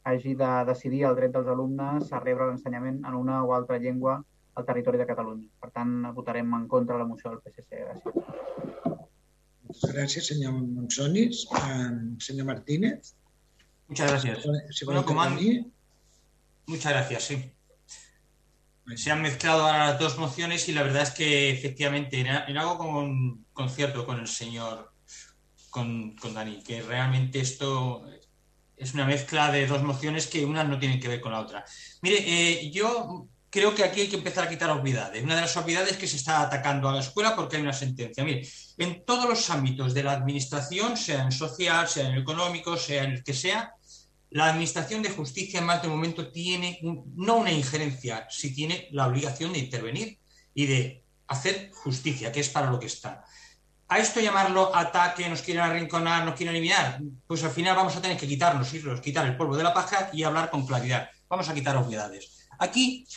[0.08, 4.22] hagi de decidir el dret dels alumnes a rebre l'ensenyament en una o altra llengua
[4.60, 5.48] al territori de Catalunya.
[5.60, 7.84] Per tant, votarem en contra de la moció del PSC.
[7.88, 9.10] Gràcies.
[9.94, 11.46] Gràcies, senyor Monsonis.
[11.60, 13.16] Eh, senyor Martínez.
[13.88, 14.46] Muchas gracias.
[14.72, 15.66] Si bueno, comandante.
[16.68, 17.52] Muchas gracias, sí.
[18.96, 22.78] se han mezclado ahora las dos mociones y la verdad es que efectivamente en, algo
[22.78, 24.92] con concierto con el señor,
[25.70, 28.06] con, con, Dani, que realmente esto
[28.78, 31.66] es una mezcla de dos mociones que una no tienen que ver con la otra.
[32.02, 35.24] Mire, eh, yo creo que aquí hay que empezar a quitar obviedades.
[35.24, 37.74] Una de las obviedades es que se está atacando a la escuela porque hay una
[37.74, 38.24] sentencia.
[38.24, 38.48] Mire,
[38.78, 43.12] en todos los ámbitos de la administración, sea en social, sea en económico, sea en
[43.12, 43.74] el que sea,
[44.32, 46.80] la Administración de Justicia en más de momento tiene
[47.16, 50.20] no una injerencia, sí tiene la obligación de intervenir
[50.54, 53.24] y de hacer justicia, que es para lo que está.
[53.88, 58.02] A esto llamarlo ataque, nos quieren arrinconar, nos quieren eliminar, pues al final vamos a
[58.02, 61.10] tener que quitarnos, irnos, quitar el polvo de la paja y hablar con claridad.
[61.28, 62.48] Vamos a quitar obviedades.
[62.60, 63.08] Aquí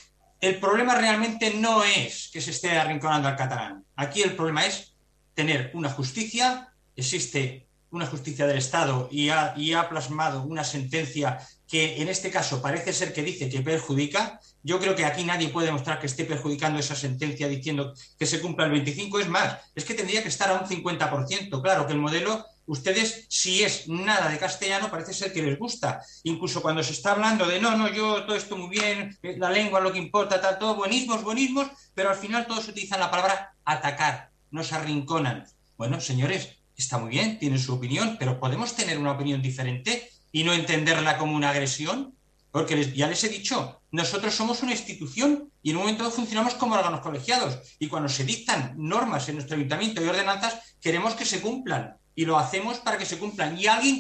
[0.43, 3.85] el problema realmente no es que se esté arrinconando al catalán.
[3.95, 4.97] Aquí el problema es
[5.35, 11.39] tener una justicia, existe una justicia del Estado y ha, plasmado una sentencia
[11.69, 15.49] que en este caso parece ser que dice que perjudica, yo creo que aquí nadie
[15.49, 19.21] puede demostrar que esté perjudicando esa sentencia diciendo que se cumpla el 25.
[19.21, 21.63] Es más, es que tendría que estar a un 50%.
[21.63, 26.01] Claro que el modelo, ustedes, si es nada de castellano, parece ser que les gusta.
[26.25, 29.81] Incluso cuando se está hablando de no, no, yo todo esto muy bien, la lengua
[29.81, 34.31] lo que importa, tal, todo buenismos, buenismos, pero al final todos utilizan la palabra atacar,
[34.51, 35.47] nos arrinconan.
[35.77, 40.45] Bueno, señores, está muy bien, tiene su opinión, pero ¿podemos tener una opinión diferente y
[40.45, 42.15] no entenderla como una agresión?
[42.51, 46.75] Porque ya les he dicho, nosotros somos una institución y en un momento funcionamos como
[46.75, 47.59] órganos colegiados.
[47.79, 51.97] Y cuando se dictan normas en nuestro ayuntamiento y ordenanzas, queremos que se cumplan.
[52.15, 53.59] Y lo hacemos para que se cumplan.
[53.59, 53.99] Y alguien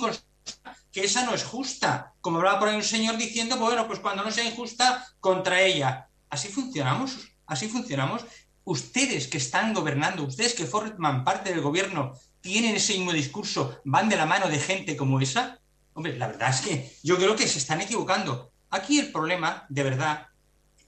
[0.92, 2.12] que esa no es justa.
[2.20, 6.08] Como hablaba por ahí un señor diciendo, bueno, pues cuando no sea injusta, contra ella.
[6.28, 7.16] Así funcionamos,
[7.46, 8.24] así funcionamos.
[8.64, 14.08] Ustedes que están gobernando, ustedes que forman parte del gobierno, tienen ese mismo discurso, van
[14.08, 15.58] de la mano de gente como esa,
[15.94, 18.52] hombre, la verdad es que yo creo que se están equivocando.
[18.70, 20.26] Aquí el problema, de verdad,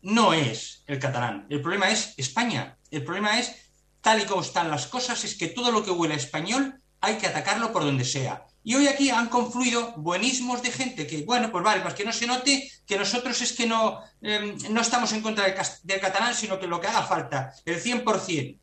[0.03, 2.77] no es el catalán, el problema es España.
[2.91, 3.55] El problema es,
[4.01, 7.17] tal y como están las cosas, es que todo lo que huele a español hay
[7.17, 8.47] que atacarlo por donde sea.
[8.63, 12.13] Y hoy aquí han confluido buenismos de gente que, bueno, pues vale, pues que no
[12.13, 16.35] se note que nosotros es que no, em, no estamos en contra del, del, catalán,
[16.35, 18.59] sino que lo que haga falta, el 100%.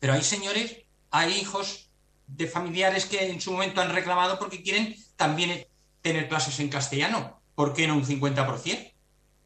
[0.00, 0.76] Pero hay señores,
[1.10, 1.90] hay hijos
[2.26, 5.66] de familiares que en su momento han reclamado porque quieren también
[6.00, 7.40] tener clases en castellano.
[7.54, 8.92] ¿Por qué no un 50%?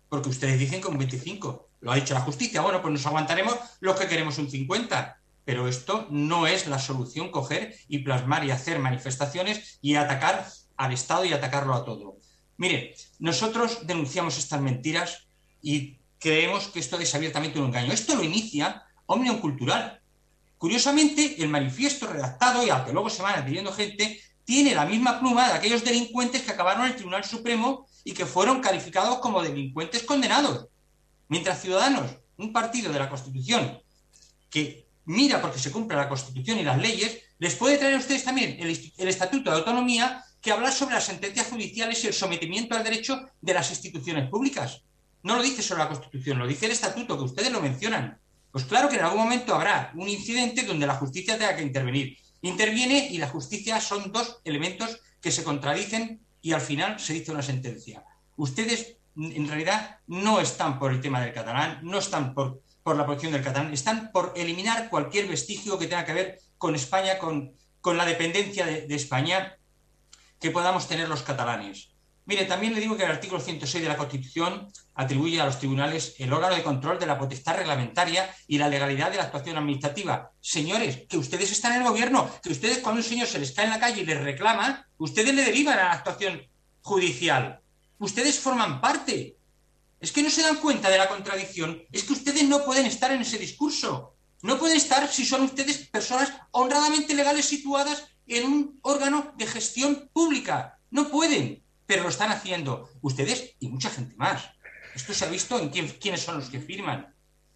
[0.09, 1.67] Porque ustedes dicen que un 25%.
[1.81, 2.61] Lo ha dicho la justicia.
[2.61, 5.17] Bueno, pues nos aguantaremos los que queremos un 50%.
[5.45, 10.47] Pero esto no es la solución coger y plasmar y hacer manifestaciones y atacar
[10.77, 12.17] al Estado y atacarlo a todo.
[12.57, 15.29] Mire, nosotros denunciamos estas mentiras
[15.63, 17.93] y creemos que esto es abiertamente un engaño.
[17.93, 20.01] Esto lo inicia Omnium Cultural,
[20.61, 25.19] Curiosamente, el manifiesto redactado y al que luego se van adhiriendo gente tiene la misma
[25.19, 29.43] pluma de aquellos delincuentes que acabaron en el Tribunal Supremo y que fueron calificados como
[29.43, 30.67] delincuentes condenados.
[31.29, 33.81] Mientras Ciudadanos, un partido de la Constitución
[34.51, 38.25] que mira porque se cumple la Constitución y las leyes, les puede traer a ustedes
[38.25, 42.85] también el, Estatuto de Autonomía que habla sobre las sentencias judiciales y el sometimiento al
[42.85, 44.83] derecho de las instituciones públicas.
[45.23, 48.19] No lo dice solo la Constitución, lo dice el Estatuto, que ustedes lo mencionan.
[48.51, 52.17] Pues claro que en algún momento habrá un incidente donde la justicia tenga que intervenir.
[52.43, 57.33] Interviene y la justicia son dos elementos que se contradicen y al final se dice
[57.33, 58.03] una sentencia.
[58.37, 63.07] Ustedes en realidad no están por el tema del catalán, no están por, por la
[63.07, 67.53] protección del catalán, están por eliminar cualquier vestigio que tenga que ver con España, con,
[67.81, 69.57] con la dependencia de, España
[70.41, 71.93] que podamos tener los catalanes.
[72.27, 76.17] Mire, también le digo que el artículo 106 de la Constitución atribuye a los tribunales
[76.19, 80.33] el órgano de control de la potestad reglamentaria y la legalidad de la actuación administrativa.
[80.41, 83.67] Señores, que ustedes están en el gobierno, que ustedes cuando un señor se les cae
[83.67, 86.43] en la calle y les reclama, ustedes le derivan a la actuación
[86.81, 87.61] judicial.
[88.01, 89.37] Ustedes forman parte.
[90.01, 91.83] Es que no se dan cuenta de la contradicción.
[91.93, 94.15] Es que ustedes no pueden estar en ese discurso.
[94.43, 100.09] No pueden estar si son ustedes personas honradamente legales situadas en un órgano de gestión
[100.13, 100.79] pública.
[100.91, 104.49] No pueden pero lo están haciendo ustedes y mucha gente más.
[104.95, 107.13] Esto se ha visto en quiénes son los que firman.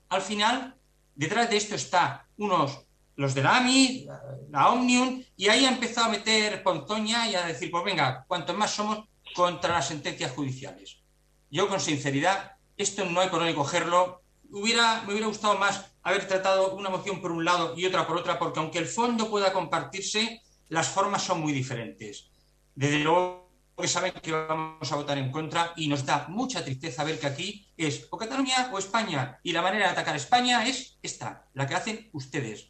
[0.09, 0.75] Al final,
[1.15, 2.81] detrás de esto está unos,
[3.15, 4.09] los de la AMI,
[4.51, 8.55] la Omnium, y ahí ha empezado a meter ponzoña y a decir, pues venga, cuanto
[8.55, 9.05] más somos
[9.37, 11.04] contra las sentencias judiciales.
[11.51, 14.23] Yo, con sinceridad, esto no hay por dónde cogerlo.
[14.51, 18.17] Hubiera, me hubiera gustado más haber tratado una moción por un lado y otra por
[18.17, 22.31] otra, porque aunque el fondo pueda compartirse, las formas son muy diferentes.
[22.75, 27.05] Desde luego, porque saben que vamos a votar en contra y nos da mucha tristeza
[27.05, 30.67] ver que aquí es o Cataluña o España y la manera de atacar a España
[30.67, 32.69] es esta, la que hacen ustedes.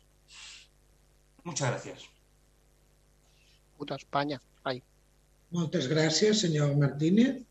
[1.42, 2.04] Muchas gracias.
[3.76, 4.40] Puta España.
[4.62, 4.82] Ay.
[5.54, 7.44] Moltes gràcies, senyor Martínez.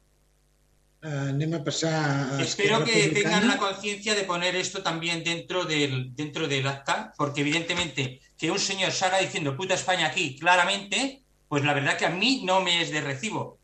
[1.03, 6.15] Anem a pasar a Espero que tengan la conciencia de poner esto también dentro del,
[6.15, 11.63] dentro del acta, porque evidentemente que un señor salga diciendo puta España aquí claramente pues
[11.63, 13.59] la verdad que a mí no me es de recibo.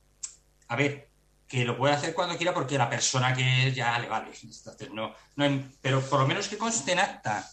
[0.67, 1.09] A ver,
[1.47, 4.29] que lo puede hacer cuando quiera porque la persona que ya le vale.
[4.43, 7.49] Entonces, no, no pero por lo menos que conste en acta.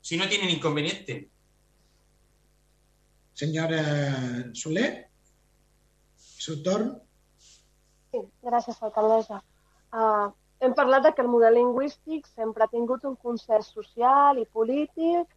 [0.00, 1.28] Si no tienen inconveniente.
[3.34, 5.10] Senyora Soler,
[6.16, 7.05] seu torn.
[8.16, 9.42] Sí, gràcies, alcaldessa.
[9.92, 10.28] Uh,
[10.64, 15.34] hem parlat de que el model lingüístic sempre ha tingut un consens social i polític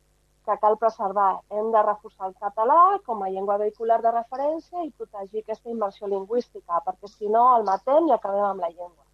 [0.48, 1.42] que cal preservar.
[1.52, 2.78] Hem de reforçar el català
[3.10, 7.68] com a llengua vehicular de referència i protegir aquesta immersió lingüística, perquè si no el
[7.72, 9.06] matem i acabem amb la llengua.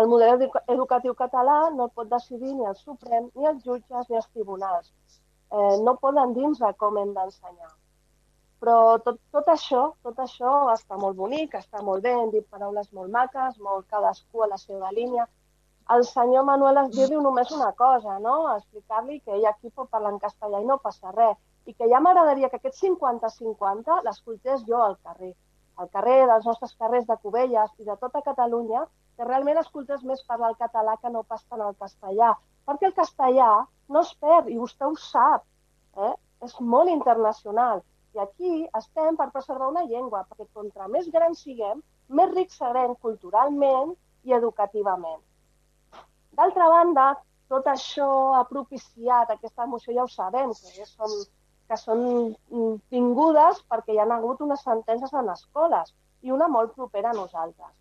[0.00, 4.32] El model educatiu català no pot decidir ni el Suprem, ni els jutges, ni els
[4.32, 4.88] tribunals.
[5.52, 7.74] Eh, no poden de com hem d'ensenyar.
[8.60, 12.90] Però tot, tot això, tot això està molt bonic, està molt bé, hem dit paraules
[12.92, 15.26] molt maques, molt cadascú a la seva línia,
[15.94, 18.34] el senyor Manuel es diu només una cosa, no?
[18.56, 21.38] Explicar-li que ell aquí pot parlar en castellà i no passa res.
[21.66, 25.32] I que ja m'agradaria que aquest 50-50 l'escoltés jo al carrer.
[25.82, 28.84] Al carrer dels nostres carrers de Cubelles i de tota Catalunya,
[29.16, 32.30] que realment escoltés més parlar el català que no pas tant el castellà.
[32.70, 33.50] Perquè el castellà
[33.88, 35.42] no es perd, i vostè ho sap.
[35.98, 36.14] Eh?
[36.46, 37.82] És molt internacional.
[38.14, 41.82] I aquí estem per preservar una llengua, perquè contra més grans siguem,
[42.18, 43.92] més rics serem culturalment
[44.26, 45.20] i educativament.
[46.38, 47.04] D'altra banda,
[47.52, 48.08] tot això
[48.38, 51.14] ha propiciat aquesta moció, ja ho sabem, que són,
[51.70, 52.02] que són
[52.94, 57.72] tingudes perquè hi ha hagut unes sentències en escoles i una molt propera a nosaltres.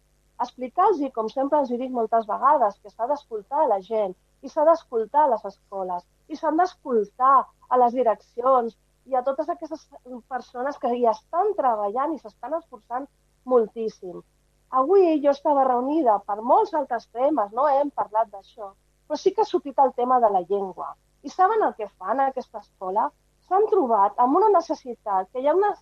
[0.45, 4.65] Explicar-los, com sempre els dic moltes vegades, que s'ha d'escoltar a la gent i s'ha
[4.69, 7.37] d'escoltar a les escoles i s'han d'escoltar
[7.69, 8.77] a les direccions
[9.09, 9.85] i a totes aquestes
[10.31, 13.07] persones que hi estan treballant i s'estan esforçant
[13.53, 14.19] moltíssim.
[14.81, 18.69] Avui jo estava reunida per molts altres temes, no hem parlat d'això,
[19.07, 20.91] però sí que ha sortit el tema de la llengua.
[21.25, 23.07] I saben el que fan a aquesta escola?
[23.47, 25.73] S'han trobat amb una necessitat, que hi ha una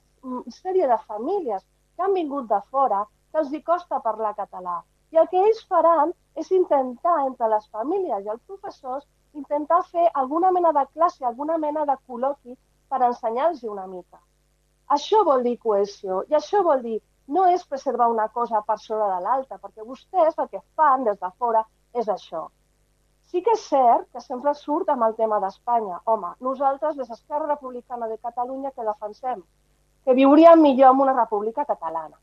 [0.60, 4.78] sèrie de famílies que han vingut de fora que els hi costa parlar català.
[5.12, 9.06] I el que ells faran és intentar, entre les famílies i els professors,
[9.42, 12.56] intentar fer alguna mena de classe, alguna mena de col·loqui
[12.90, 14.20] per ensenyar-los una mica.
[14.96, 19.08] Això vol dir cohesió i això vol dir no és preservar una cosa per sobre
[19.14, 22.48] de l'altra, perquè vostès el que fan des de fora és això.
[23.28, 26.00] Sí que és cert que sempre surt amb el tema d'Espanya.
[26.06, 29.44] Home, nosaltres, des d'Esquerra Republicana de Catalunya, que defensem
[30.06, 32.16] que viuríem millor en una república catalana.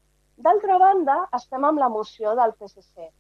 [0.45, 3.11] D'altra banda, estem amb la moció del PSC.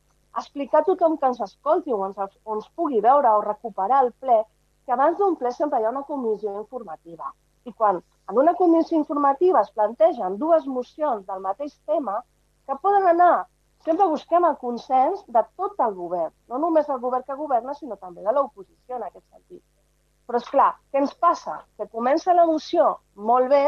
[0.40, 4.12] Explicar a tothom que ens escolti o ens, o ens pugui veure o recuperar el
[4.24, 4.38] ple
[4.86, 7.30] que abans d'un ple sempre hi ha una comissió informativa.
[7.64, 8.00] I quan
[8.30, 12.18] en una comissió informativa es plantegen dues mocions del mateix tema,
[12.66, 13.46] que poden anar,
[13.84, 17.96] sempre busquem el consens de tot el govern, no només el govern que governa, sinó
[17.96, 19.62] també de l'oposició en aquest sentit.
[20.26, 21.58] Però, és clar, què ens passa?
[21.76, 22.94] Que comença la moció
[23.30, 23.64] molt bé,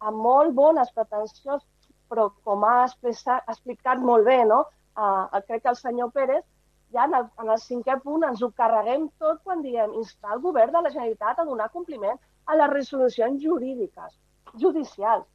[0.00, 1.64] amb molt bones pretensions,
[2.08, 4.62] però com ha explicat molt bé, no?
[4.98, 6.44] Uh, crec que el senyor Pérez,
[6.92, 10.44] ja en el, en el cinquè punt ens ho carreguem tot quan diem instar el
[10.44, 14.14] govern de la Generalitat a donar compliment a les resolucions jurídiques,
[14.62, 15.26] judicials.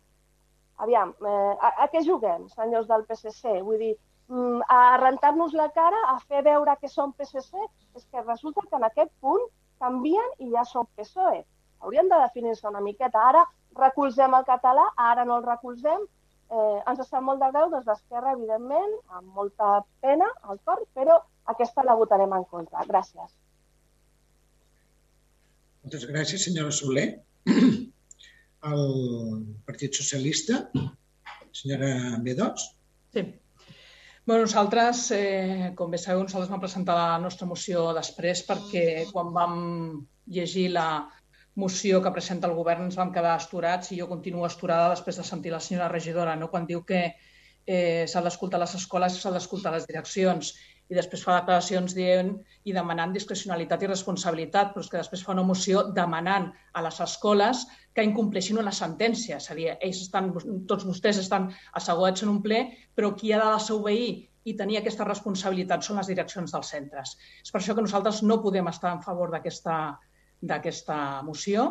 [0.83, 3.59] Aviam, eh, a, a què juguem, senyors del PSC?
[3.67, 3.93] Vull dir,
[4.29, 7.67] mm, a rentar-nos la cara, a fer veure que som PSC?
[7.95, 9.45] És que resulta que en aquest punt
[9.83, 11.43] canvien i ja som PSOE.
[11.83, 13.21] Haurien de definir-se una miqueta.
[13.29, 13.43] Ara
[13.77, 16.05] recolzem el català, ara no el recolzem.
[16.53, 21.19] Eh, ens sap molt de greu des d'Esquerra, evidentment, amb molta pena al cor, però
[21.51, 22.83] aquesta la votarem en contra.
[22.89, 23.31] Gràcies.
[25.83, 27.07] Moltes gràcies, senyora Soler.
[28.71, 28.83] El
[29.67, 30.61] Partit Socialista,
[31.51, 32.67] senyora B2.
[33.13, 33.23] Sí.
[34.23, 39.33] Bé, nosaltres, eh, com bé sabeu, nosaltres vam presentar la nostra moció després perquè quan
[39.35, 39.57] vam
[40.31, 40.87] llegir la
[41.59, 45.25] moció que presenta el govern ens vam quedar asturats i jo continuo asturada després de
[45.27, 46.47] sentir la senyora regidora no?
[46.49, 47.01] quan diu que
[47.65, 50.53] eh, s'ha d'escoltar les escoles i s'ha d'escoltar les direccions
[50.93, 52.27] i després fa declaracions dient
[52.69, 56.99] i demanant discrecionalitat i responsabilitat, però és que després fa una moció demanant a les
[57.05, 57.63] escoles
[57.97, 59.39] que incompleixin una sentència.
[59.41, 60.29] És a dir, ells estan,
[60.69, 61.49] tots vostès estan
[61.81, 62.61] asseguts en un ple,
[62.93, 64.13] però qui ha de desobeir
[64.45, 67.17] i tenir aquesta responsabilitat són les direccions dels centres.
[67.41, 69.77] És per això que nosaltres no podem estar en favor d'aquesta
[70.43, 71.63] d'aquesta moció.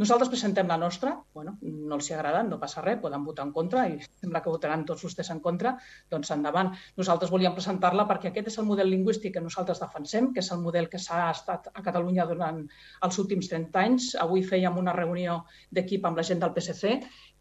[0.00, 3.86] Nosaltres presentem la nostra, bueno, no els agrada, no passa res, poden votar en contra
[3.90, 5.74] i sembla que votaran tots vostès en contra,
[6.12, 6.70] doncs endavant.
[7.00, 10.62] Nosaltres volíem presentar-la perquè aquest és el model lingüístic que nosaltres defensem, que és el
[10.62, 12.62] model que s'ha estat a Catalunya durant
[13.08, 14.12] els últims 30 anys.
[14.26, 15.42] Avui fèiem una reunió
[15.74, 16.94] d'equip amb la gent del PSC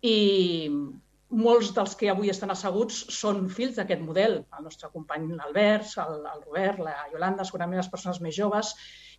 [0.10, 0.18] i
[1.30, 4.40] molts dels que avui estan asseguts són fills d'aquest model.
[4.58, 8.74] El nostre company Albert, el, el Robert, la Yolanda, segurament les persones més joves,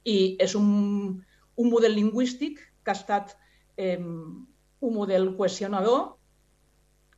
[0.05, 1.21] i és un,
[1.61, 3.37] un model lingüístic que ha estat
[3.77, 6.17] eh, un model cohesionador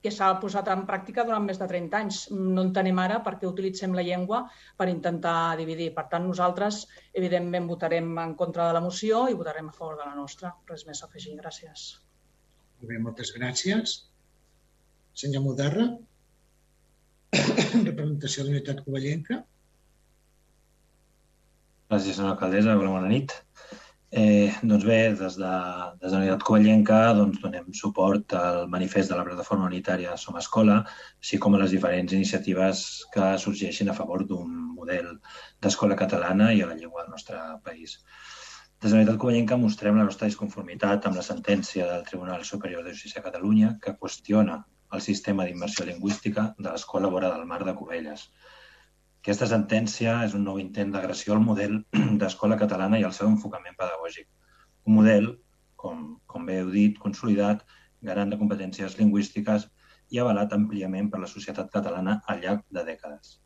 [0.03, 2.21] que s'ha posat en pràctica durant més de 30 anys.
[2.35, 4.43] No entenem ara per què utilitzem la llengua
[4.79, 5.93] per intentar dividir.
[5.95, 6.81] Per tant, nosaltres,
[7.21, 10.57] evidentment, votarem en contra de la moció i votarem a favor de la nostra.
[10.71, 11.37] Res més a afegir.
[11.39, 11.85] Gràcies.
[12.81, 13.95] Molt bé, moltes gràcies.
[15.23, 15.87] Senyor Mudarra,
[17.87, 19.39] representació de l'unitat covellenca.
[21.93, 22.75] Gràcies, senyora alcaldessa.
[22.81, 23.37] Bona nit.
[24.13, 25.51] Eh, doncs bé, des de,
[26.03, 30.37] des de la Unitat Covellenca doncs, donem suport al manifest de la plataforma unitària Som
[30.37, 30.83] Escola,
[31.23, 32.83] així com a les diferents iniciatives
[33.15, 35.09] que sorgeixin a favor d'un model
[35.65, 37.97] d'escola catalana i a la llengua del nostre país.
[38.83, 42.85] Des de la Unitat Covellenca mostrem la nostra disconformitat amb la sentència del Tribunal Superior
[42.85, 44.61] de Justícia de Catalunya que qüestiona
[44.93, 48.29] el sistema d'immersió lingüística de l'Escola Vora del Mar de Covelles,
[49.23, 51.77] aquesta sentència és un nou intent d'agressió al model
[52.21, 54.27] d'escola catalana i al seu enfocament pedagògic.
[54.91, 55.29] Un model,
[55.79, 57.63] com, com bé heu dit, consolidat,
[58.09, 59.69] garant de competències lingüístiques
[60.11, 63.39] i avalat àmpliament per la societat catalana al llarg de dècades.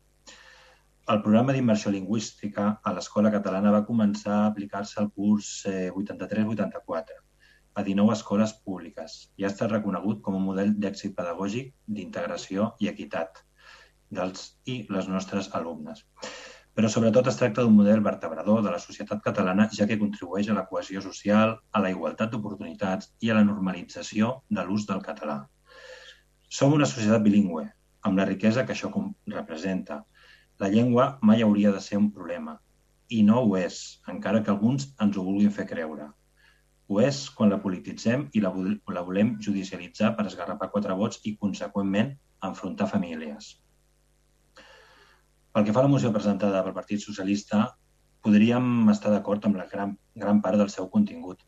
[1.13, 7.23] El programa d'immersió lingüística a l'escola catalana va començar a aplicar-se al curs 83-84 eh,
[7.77, 12.89] a 19 escoles públiques i ha estat reconegut com un model d'èxit pedagògic, d'integració i
[12.89, 13.43] equitat
[14.09, 16.03] dels i les nostres alumnes.
[16.77, 20.57] Però sobretot es tracta d'un model vertebrador de la societat catalana, ja que contribueix a
[20.57, 25.39] la cohesió social, a la igualtat d'oportunitats i a la normalització de l'ús del català.
[26.59, 27.65] Som una societat bilingüe,
[28.05, 28.91] amb la riquesa que això
[29.33, 30.03] representa.
[30.61, 32.59] La llengua mai hauria de ser un problema,
[33.09, 33.81] i no ho és,
[34.13, 36.11] encara que alguns ens ho vulguin fer creure.
[36.87, 38.53] Ho és quan la polititzem i la,
[38.95, 42.13] la volem judicialitzar per esgarrapar quatre vots i, conseqüentment,
[42.49, 43.55] enfrontar famílies.
[45.57, 47.59] Pel que fa a la moció presentada pel Partit Socialista,
[48.21, 51.39] podríem estar d'acord amb la gran, gran part del seu contingut,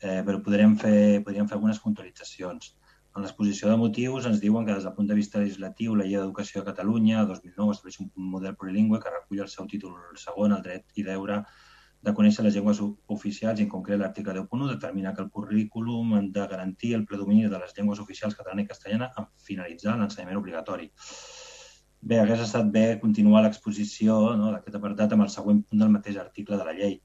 [0.00, 2.70] eh, però podríem fer, podríem fer algunes puntualitzacions.
[3.12, 6.16] En l'exposició de motius ens diuen que des del punt de vista legislatiu la Llei
[6.16, 10.64] d'Educació de Catalunya 2009 estableix un model plurilingüe que recull el seu títol segon, el
[10.64, 11.42] dret i deure
[12.00, 12.80] de conèixer les llengües
[13.18, 17.44] oficials i en concret l'article 10.1 determina que el currículum ha de garantir el predomini
[17.44, 20.94] de les llengües oficials catalana i castellana en finalitzar l'ensenyament obligatori.
[22.10, 26.18] Bé, hagués estat bé continuar l'exposició no, d'aquest apartat amb el següent punt del mateix
[26.20, 26.98] article de la llei,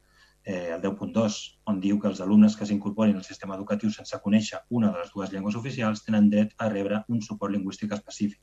[0.43, 1.35] eh, el 10.2,
[1.71, 5.13] on diu que els alumnes que s'incorporin al sistema educatiu sense conèixer una de les
[5.13, 8.41] dues llengües oficials tenen dret a rebre un suport lingüístic específic.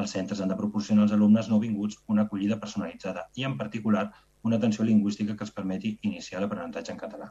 [0.00, 4.06] Els centres han de proporcionar als alumnes nouvinguts una acollida personalitzada i, en particular,
[4.48, 7.28] una atenció lingüística que els permeti iniciar l'aprenentatge en català.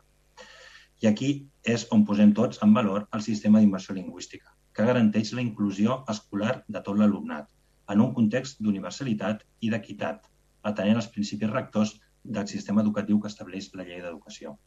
[1.01, 1.31] I aquí
[1.65, 6.59] és on posem tots en valor el sistema d'immersió lingüística, que garanteix la inclusió escolar
[6.67, 7.49] de tot l'alumnat,
[7.89, 10.27] en un context d'universalitat i d'equitat,
[10.63, 14.57] atenent els principis rectors del sistema educatiu que estableix la llei d'educació.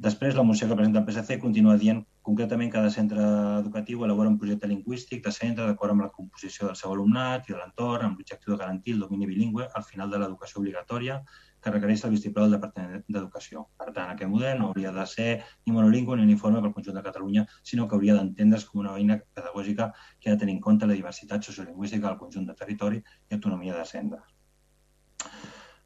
[0.00, 3.24] Després, la moció que presenta el PSC continua dient concretament cada centre
[3.58, 7.52] educatiu elabora un projecte lingüístic de centre d'acord amb la composició del seu alumnat i
[7.52, 11.20] de l'entorn, amb l'objectiu de garantir el domini bilingüe al final de l'educació obligatòria
[11.62, 13.66] que requereix el vistiplau del Departament d'Educació.
[13.80, 15.28] Per tant, aquest model no hauria de ser
[15.66, 19.20] ni monolingüe ni uniforme pel conjunt de Catalunya, sinó que hauria d'entendre's com una eina
[19.36, 23.38] pedagògica que ha de tenir en compte la diversitat sociolingüística del conjunt de territori i
[23.38, 24.36] autonomia de centres.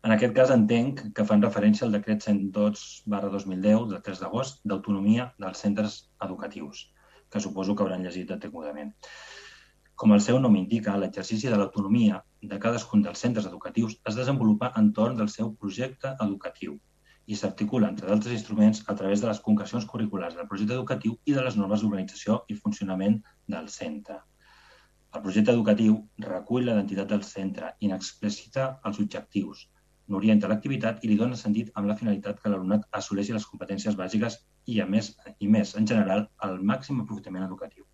[0.04, 2.80] En aquest cas entenc que fan referència al decret 102
[3.12, 5.94] barra 2010 del 3 d'agost d'autonomia dels centres
[6.26, 6.90] educatius,
[7.30, 8.92] que suposo que hauran llegit degudament.
[10.02, 12.16] Com el seu nom indica, l'exercici de l'autonomia
[12.52, 16.74] de cadascun dels centres educatius es desenvolupa entorn del seu projecte educatiu
[17.26, 21.36] i s'articula, entre d'altres instruments, a través de les concrecions curriculars del projecte educatiu i
[21.38, 23.20] de les normes d'organització i funcionament
[23.54, 24.18] del centre.
[25.14, 25.96] El projecte educatiu
[26.26, 29.64] recull l'identitat del centre i n'explicita els objectius,
[30.10, 34.42] n'orienta l'activitat i li dona sentit amb la finalitat que l'alumnat assoleixi les competències bàsiques
[34.66, 37.86] i, a més, i més, en general, el màxim aprofitament educatiu.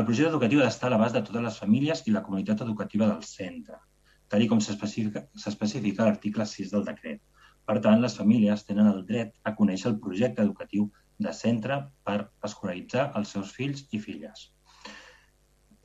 [0.00, 3.08] El projecte educatiu ha d'estar a l'abast de totes les famílies i la comunitat educativa
[3.08, 3.76] del centre,
[4.32, 7.20] tal com s'especifica a l'article 6 del decret.
[7.68, 10.86] Per tant, les famílies tenen el dret a conèixer el projecte educatiu
[11.26, 11.76] de centre
[12.08, 12.16] per
[12.48, 14.46] escolaritzar els seus fills i filles.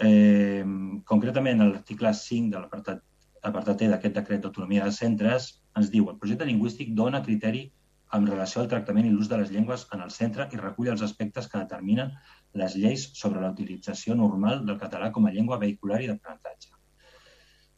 [0.07, 0.63] Eh,
[1.11, 6.47] concretament, l'article 5 de l'apartat E d'aquest decret d'autonomia de centres ens diu el projecte
[6.47, 7.67] lingüístic dona criteri
[8.15, 11.03] en relació al tractament i l'ús de les llengües en el centre i recull els
[11.05, 12.15] aspectes que determinen
[12.61, 16.72] les lleis sobre la utilització normal del català com a llengua vehicular i d'aprenentatge.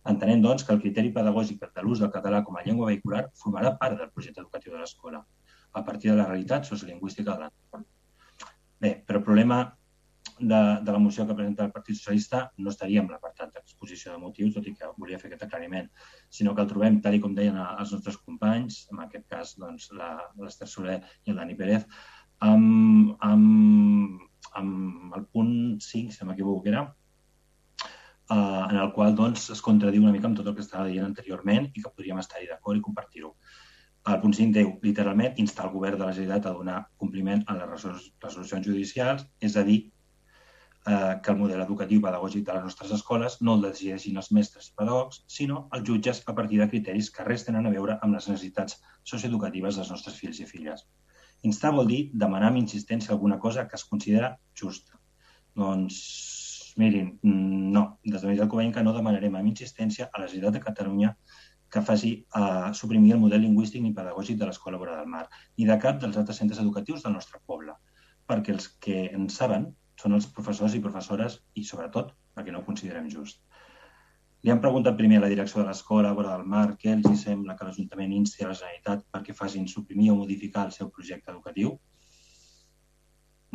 [0.08, 3.74] Entenem, doncs, que el criteri pedagògic de l'ús del català com a llengua vehicular formarà
[3.82, 5.24] part del projecte educatiu de l'escola,
[5.74, 7.84] a partir de la realitat sociolingüística de l'entorn.
[8.80, 9.58] Bé, però el problema
[10.40, 14.22] de, de la moció que presenta el Partit Socialista no estaria en l'apartat d'exposició de
[14.22, 15.90] motius, tot i que volia fer aquest aclariment,
[16.30, 19.90] sinó que el trobem, tal com deien els nostres companys, en aquest cas doncs,
[20.38, 21.88] l'Ester Soler i el Dani Pérez,
[22.45, 24.27] amb, amb,
[24.62, 25.54] amb el punt
[25.84, 26.84] 5, si no m'equivoco que era,
[28.30, 31.08] eh, en el qual doncs, es contradiu una mica amb tot el que estava dient
[31.08, 33.34] anteriorment i que podríem estar-hi d'acord i compartir-ho.
[34.08, 37.58] El punt 5 diu, literalment, instar el govern de la Generalitat a donar compliment a
[37.58, 37.88] les
[38.24, 39.80] resolucions judicials, és a dir,
[40.88, 44.70] eh, que el model educatiu pedagògic de les nostres escoles no el decideixin els mestres
[44.70, 48.16] i pedagogs, sinó els jutges a partir de criteris que res tenen a veure amb
[48.16, 50.88] les necessitats socioeducatives dels nostres fills i filles.
[51.45, 54.97] Instar vol dir demanar amb insistència alguna cosa que es considera justa.
[55.57, 55.99] Doncs,
[56.77, 61.15] mirin, no, des de Meditat que no demanarem amb insistència a la Generalitat de Catalunya
[61.69, 65.26] que faci eh, suprimir el model lingüístic ni pedagògic de l'Escola Vora del Mar,
[65.57, 67.76] ni de cap dels altres centres educatius del nostre poble,
[68.27, 69.68] perquè els que en saben
[69.99, 73.41] són els professors i professores i, sobretot, perquè no ho considerem just.
[74.48, 77.56] Li han preguntat primer a la direcció de l'escola, vora del mar, què els sembla
[77.60, 81.74] que l'Ajuntament insti a la Generalitat perquè facin suprimir o modificar el seu projecte educatiu.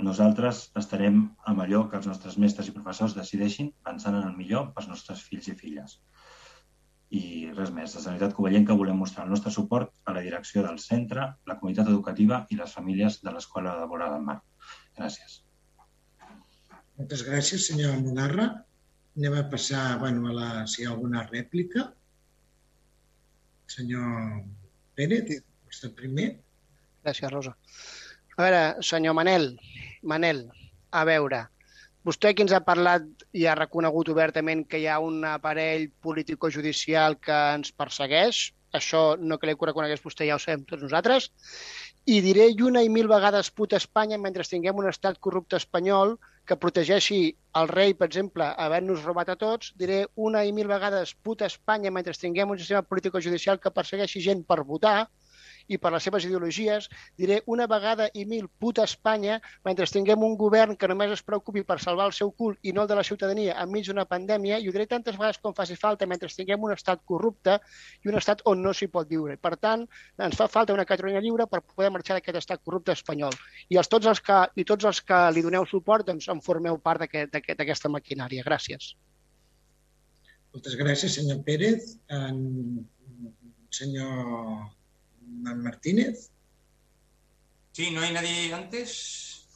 [0.09, 4.67] Nosaltres estarem amb allò que els nostres mestres i professors decideixin pensant en el millor
[4.75, 5.95] pels nostres fills i filles.
[7.21, 7.23] I
[7.57, 11.25] res més, la Sanitat Covellenca volem mostrar el nostre suport a la direcció del centre,
[11.49, 14.37] la comunitat educativa i les famílies de l'Escola de Vora del Mar.
[15.01, 15.39] Gràcies.
[17.01, 18.51] Moltes gràcies, senyor Monarra.
[19.17, 21.91] Anem a passar bueno, a la, si hi ha alguna rèplica.
[23.69, 24.41] Senyor
[24.97, 26.31] Pérez, vostè primer.
[27.05, 27.53] Gràcies, Rosa.
[28.39, 29.51] A veure, senyor Manel,
[30.09, 30.47] Manel,
[30.97, 31.43] a veure,
[32.09, 33.05] vostè qui ens ha parlat
[33.37, 39.37] i ha reconegut obertament que hi ha un aparell político-judicial que ens persegueix, això no
[39.39, 41.29] crec que ho reconegués vostè, ja ho sabem tots nosaltres,
[42.09, 46.17] i diré una i mil vegades puta Espanya mentre tinguem un estat corrupte espanyol
[46.47, 47.19] que protegeixi
[47.61, 49.99] el rei, per exemple, haver-nos robat a tots, diré
[50.29, 54.63] una i mil vegades puta Espanya mentre tinguem un sistema polític-judicial que persegueixi gent per
[54.73, 54.97] votar,
[55.73, 56.89] i per les seves ideologies,
[57.19, 61.65] diré una vegada i mil puta Espanya mentre tinguem un govern que només es preocupi
[61.69, 64.69] per salvar el seu cul i no el de la ciutadania enmig d'una pandèmia, i
[64.69, 67.59] ho diré tantes vegades com faci falta mentre tinguem un estat corrupte
[68.05, 69.37] i un estat on no s'hi pot viure.
[69.37, 69.87] Per tant,
[70.19, 73.33] ens fa falta una Catalunya lliure per poder marxar d'aquest estat corrupte espanyol.
[73.73, 76.79] I els, tots els que, i tots els que li doneu suport, doncs en formeu
[76.79, 78.45] part d'aquesta aquest, maquinària.
[78.47, 78.93] Gràcies.
[80.53, 81.97] Moltes gràcies, senyor Pérez.
[82.13, 82.85] En...
[83.73, 84.67] Senyor
[85.41, 86.31] Martínez.
[87.73, 89.49] Sí, ¿no hay nadie antes?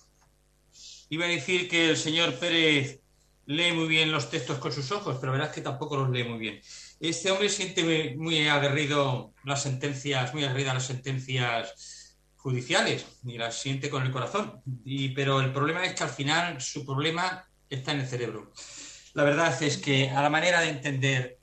[1.11, 3.01] Iba a decir que el señor Pérez
[3.47, 6.25] lee muy bien los textos con sus ojos, pero verdad es que tampoco los lee
[6.25, 6.61] muy bien.
[6.99, 13.91] Este hombre siente muy, aguerrido las sentencias, muy aguerridas las sentencias judiciales, ni las siente
[13.91, 14.63] con el corazón.
[14.85, 18.53] Y, pero el problema es que al final su problema está en el cerebro.
[19.15, 21.36] La verdad es que a la manera de entender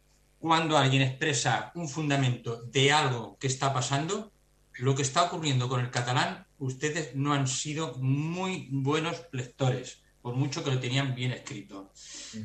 [0.43, 4.33] cuando alguien expresa un fundamento de algo que está pasando,
[4.73, 10.35] lo que está ocurriendo con el catalán, ustedes no han sido muy buenos lectores, por
[10.35, 11.93] mucho que lo tenían bien escrito.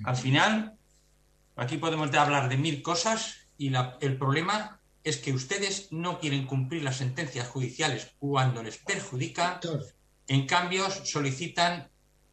[0.04, 0.78] Al final,
[1.56, 6.84] aquí podemos hablar de mil cosas y el problema es que ustedes no quieren cumplir
[6.84, 9.58] las sentencias judiciales cuando les perjudica,
[10.28, 11.90] en cambio solicitan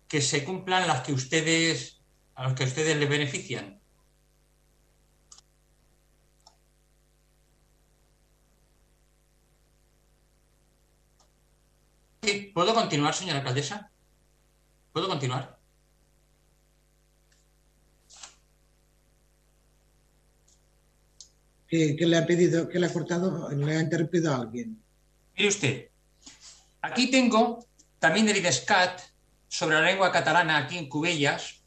[0.08, 2.02] que se cumplan las que ustedes
[2.36, 3.80] a las que ustedes les benefician.
[12.54, 13.92] ¿Puedo continuar, señora alcaldesa?
[14.92, 15.60] ¿Puedo continuar?
[21.68, 24.82] ¿Qué, le ha pedido, qué le ha cortado, le ha interrumpido a alguien?
[25.36, 25.90] Mire usted,
[26.82, 27.66] aquí tengo
[28.00, 29.02] también del IDESCAT
[29.48, 31.64] sobre la lengua catalana aquí en Cubellas.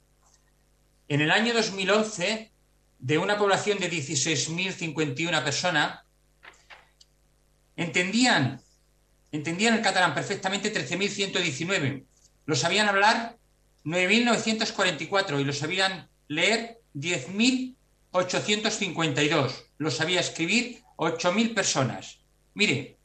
[1.09, 2.53] En el año 2011,
[2.99, 6.01] de una población de 16.051 personas,
[7.77, 8.61] entendían,
[9.33, 12.05] entendían el catalán perfectamente 13.119.
[12.47, 13.37] Lo sabían hablar
[13.85, 22.19] 9.944 y lo sabían leer 10.852 lo sabía escribir 8.000 personas.
[22.55, 22.99] Mire,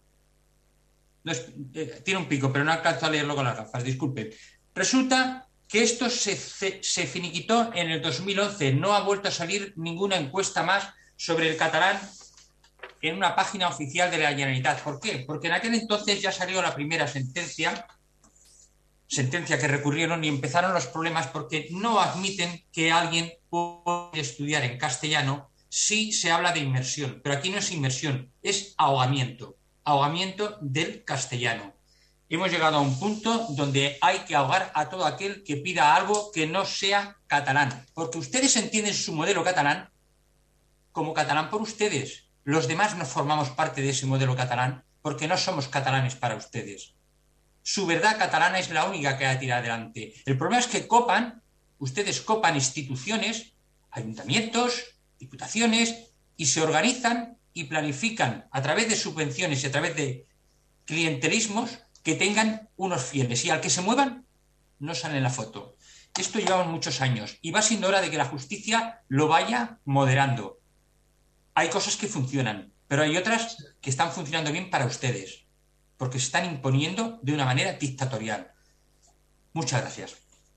[1.25, 4.31] eh, tiene un pico, pero no alcanzo a leerlo con las gafas, disculpen.
[4.75, 8.73] Resulta que esto se, se, finiquitó en el 2011.
[8.73, 11.99] No ha vuelto a salir ninguna encuesta más sobre el catalán
[13.03, 14.81] en una página oficial de la Generalitat.
[14.81, 15.23] ¿Por qué?
[15.27, 17.85] Porque en aquel entonces ya salió la primera sentencia,
[19.07, 24.77] sentencia que recurrieron y empezaron los problemas porque no admiten que alguien pueda estudiar en
[24.77, 31.03] castellano sí se habla de inmersión, pero aquí no es inmersión, es ahogamiento, ahogamiento del
[31.03, 31.73] castellano.
[32.29, 36.31] Hemos llegado a un punto donde hay que ahogar a todo aquel que pida algo
[36.31, 39.89] que no sea catalán, porque ustedes entienden su modelo catalán
[40.91, 42.22] como catalán por ustedes.
[42.43, 46.95] Los demás no formamos parte de ese modelo catalán porque no somos catalanes para ustedes.
[47.61, 50.13] Su verdad catalana es la única que ha tirado adelante.
[50.25, 51.41] El problema es que copan,
[51.79, 53.53] ustedes copan instituciones,
[53.91, 54.83] ayuntamientos,
[55.19, 60.27] diputaciones y se organizan y planifican a través de subvenciones y a través de
[60.85, 64.25] clientelismos que tengan unos fieles y al que se muevan
[64.79, 65.77] no sale en la foto.
[66.19, 70.59] Esto llevamos muchos años y va siendo hora de que la justicia lo vaya moderando.
[71.55, 75.45] Hay cosas que funcionan, pero hay otras que están funcionando bien para ustedes,
[75.97, 78.51] porque se están imponiendo de una manera dictatorial.
[79.53, 80.15] Muchas gracias.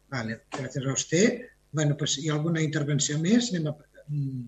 [0.08, 1.46] Vale, gracias a usted.
[1.72, 3.52] Bueno, pues ¿y alguna intervención más?
[4.08, 4.46] Mm,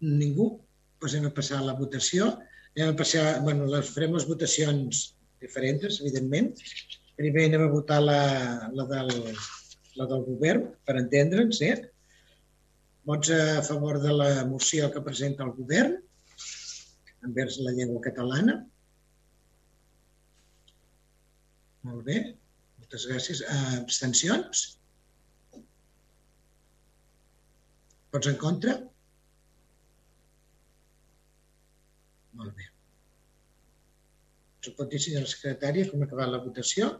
[0.00, 0.60] ningú,
[0.98, 2.38] doncs anem a passar a la votació.
[2.76, 5.02] Anem a passar, bueno, les farem les votacions
[5.42, 6.54] diferents, evidentment.
[7.16, 8.20] Primer anem a votar la,
[8.72, 9.36] la, del,
[9.96, 11.76] la del govern, per entendre'ns, eh?
[13.06, 15.92] Vots a favor de la moció que presenta el govern
[17.28, 18.56] envers la llengua catalana.
[21.86, 22.16] Molt bé,
[22.80, 23.44] moltes gràcies.
[23.78, 24.64] Abstencions?
[28.16, 28.74] Vots en contra?
[32.40, 32.70] Molt bé.
[34.64, 36.90] Us pot dir, senyora secretària, com ha acabat la votació?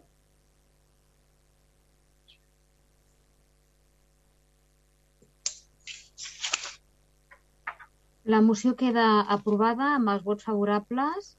[8.27, 11.35] La moció queda aprovada amb els vots favorables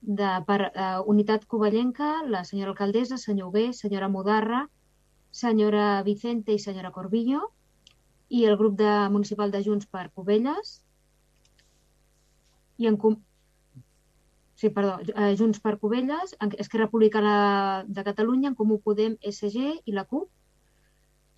[0.00, 4.60] de, per uh, Unitat Covellenca, la senyora alcaldessa, senyor Bé, senyora Mudarra,
[5.30, 7.40] senyora Vicente i senyora Corbillo,
[8.28, 10.76] i el grup de municipal de Junts per Covelles,
[12.78, 12.98] i en,
[14.54, 19.96] sí, perdó, eh, Junts per Covelles, Esquerra Republicana de Catalunya, en Comú Podem, SG i
[19.96, 20.30] la CUP,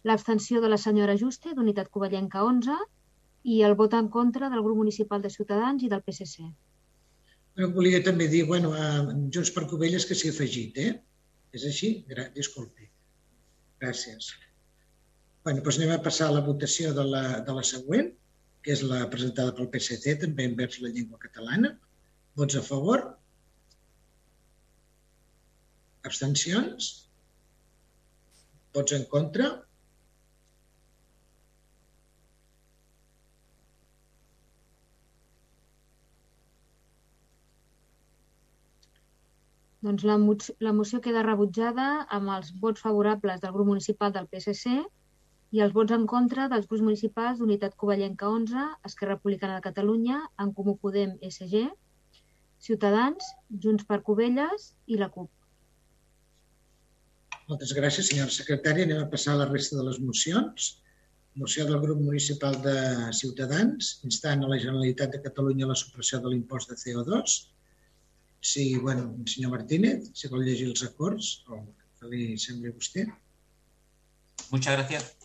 [0.04, 2.76] l'abstenció de la senyora Juste, d'Unitat Covellenca 11,
[3.42, 6.44] i el vot en contra del grup municipal de Ciutadans i del PSC.
[7.56, 10.92] Però volia també dir, bueno, a Junts per Covelles que s'hi ha afegit, eh?
[11.56, 11.90] És així?
[12.36, 12.86] Disculpi.
[13.82, 14.30] Gràcies.
[15.44, 18.12] Bueno, doncs anem a passar a la votació de la, de la següent,
[18.62, 21.72] que és la presentada pel PSC, també envers la llengua catalana.
[22.36, 23.06] Vots a favor?
[26.10, 26.90] Abstencions?
[28.76, 29.48] Vots en contra?
[39.86, 40.16] Doncs la,
[40.66, 41.84] la moció queda rebutjada
[42.16, 44.74] amb els vots favorables del grup municipal del PSC
[45.56, 50.18] i els vots en contra dels grups municipals d'Unitat Covellenca 11, Esquerra Republicana de Catalunya,
[50.44, 51.62] En Comú Podem, SG,
[52.60, 53.24] Ciutadans,
[53.64, 55.30] Junts per Covelles i la CUP.
[57.48, 58.84] Moltes gràcies, senyora secretària.
[58.86, 60.68] Anem a passar a la resta de les mocions.
[61.40, 62.76] Moció del grup municipal de
[63.16, 67.38] Ciutadans, instant a la Generalitat de Catalunya la supressió de l'impost de CO2.
[68.40, 71.60] Sí, bueno, senyor Martínez, si vol llegir els acords, o
[72.00, 73.04] que li sembli a vostè.
[74.50, 75.16] Muchas gracias.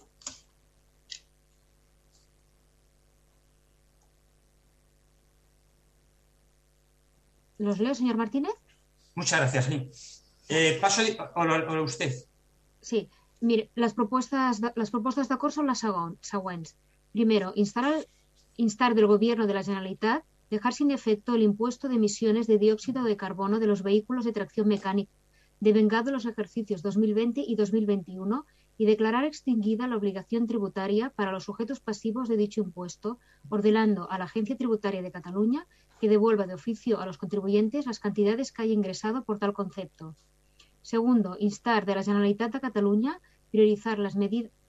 [7.58, 8.54] ¿Los leo, señor Martínez?
[9.16, 9.90] Muchas gracias, sí.
[10.50, 11.02] Eh, paso
[11.36, 12.14] o, o usted.
[12.82, 13.10] Sí,
[13.40, 15.80] mire, las propuestas, las propuestas de acuerdo son las
[16.22, 16.76] següents.
[17.14, 18.08] Primero, instar, al,
[18.58, 23.04] instar del Gobierno de la Generalitat dejar sin efecto el impuesto de emisiones de dióxido
[23.04, 25.12] de carbono de los vehículos de tracción mecánica
[25.60, 28.46] devengado los ejercicios 2020 y 2021
[28.78, 33.20] y declarar extinguida la obligación tributaria para los sujetos pasivos de dicho impuesto,
[33.50, 35.66] ordenando a la Agencia Tributaria de Cataluña
[36.02, 40.16] que devuelva de oficio a los contribuyentes las cantidades que haya ingresado por tal concepto.
[40.82, 44.16] Segundo, instar de la Generalitat de Cataluña priorizar las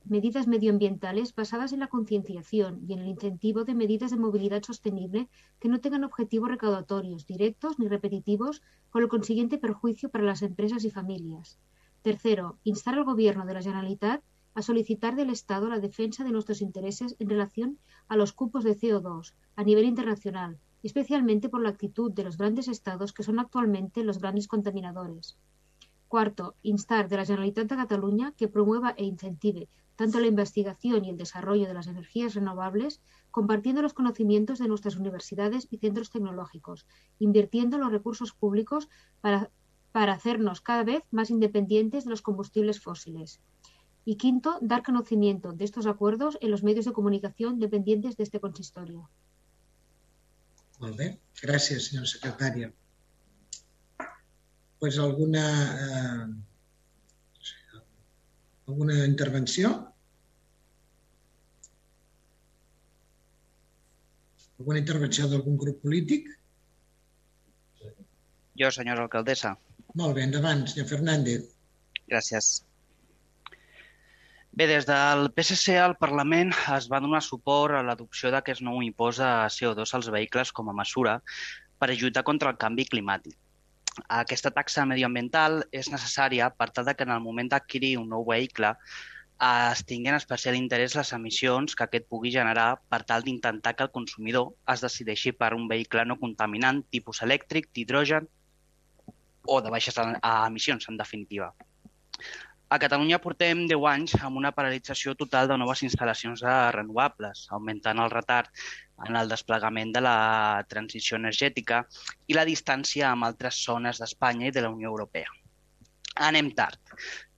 [0.08, 5.28] medidas medioambientales basadas en la concienciación y en el incentivo de medidas de movilidad sostenible
[5.58, 10.84] que no tengan objetivos recaudatorios directos ni repetitivos, con el consiguiente perjuicio para las empresas
[10.84, 11.58] y familias.
[12.02, 14.22] Tercero, instar al Gobierno de la Generalitat
[14.54, 17.78] a solicitar del Estado la defensa de nuestros intereses en relación
[18.08, 22.68] a los cupos de CO2 a nivel internacional, especialmente por la actitud de los grandes
[22.68, 25.36] estados que son actualmente los grandes contaminadores.
[26.16, 31.10] Cuarto, instar de la Generalitat de Cataluña que promueva e incentive tanto la investigación y
[31.10, 36.86] el desarrollo de las energías renovables, compartiendo los conocimientos de nuestras universidades y centros tecnológicos,
[37.18, 38.88] invirtiendo los recursos públicos
[39.20, 39.50] para,
[39.92, 43.42] para hacernos cada vez más independientes de los combustibles fósiles.
[44.06, 48.40] Y quinto, dar conocimiento de estos acuerdos en los medios de comunicación dependientes de este
[48.40, 49.10] consistorio.
[50.80, 52.72] Molt bé, gràcies, senyora secretària.
[54.78, 55.44] Pues alguna,
[55.84, 56.26] eh,
[58.66, 59.70] alguna intervenció?
[64.58, 66.28] Alguna intervenció d'algun grup polític?
[68.56, 69.56] Jo, senyora alcaldessa.
[70.00, 71.52] Molt bé, endavant, senyor Fernández.
[72.08, 72.66] Gràcies.
[74.56, 79.20] Bé, des del PSC al Parlament es va donar suport a l'adopció d'aquest nou impost
[79.20, 81.18] de CO2 als vehicles com a mesura
[81.76, 83.36] per lluitar contra el canvi climàtic.
[84.20, 88.74] Aquesta taxa medioambiental és necessària per tal que en el moment d'adquirir un nou vehicle
[89.46, 93.92] es tinguin especial interès les emissions que aquest pugui generar per tal d'intentar que el
[93.92, 98.28] consumidor es decideixi per un vehicle no contaminant tipus elèctric, d'hidrogen
[99.46, 101.52] o de baixes emissions, en definitiva.
[102.68, 108.00] A Catalunya portem 10 anys amb una paralització total de noves instal·lacions de renovables, augmentant
[108.02, 108.50] el retard
[109.04, 111.82] en el desplegament de la transició energètica
[112.26, 115.28] i la distància amb altres zones d'Espanya i de la Unió Europea.
[116.28, 116.80] Anem tard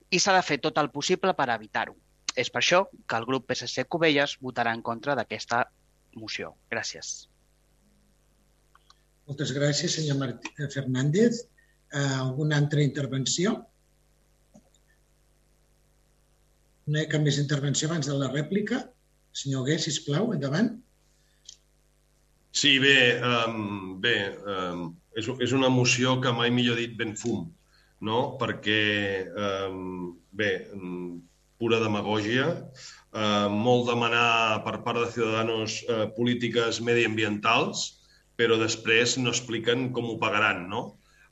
[0.09, 1.95] i s'ha de fer tot el possible per evitar-ho.
[2.39, 5.65] És per això que el grup PSC Cubelles votarà en contra d'aquesta
[6.15, 6.53] moció.
[6.71, 7.27] Gràcies.
[9.29, 11.43] Moltes gràcies, senyor Martí Fernández.
[11.89, 13.55] Uh, alguna altra intervenció?
[16.89, 18.81] No hi ha cap més intervenció abans de la rèplica.
[19.41, 20.71] Senyor Gué, sisplau, endavant.
[22.51, 27.43] Sí, bé, um, bé um, és, és una moció que mai millor dit ben fum,
[28.01, 28.21] no?
[28.41, 28.81] perquè,
[29.37, 31.19] um, bé, um,
[31.61, 32.47] pura demagògia,
[33.13, 37.85] uh, molt demanar per part de Ciudadanos uh, polítiques mediambientals,
[38.39, 40.83] però després no expliquen com ho pagaran, no?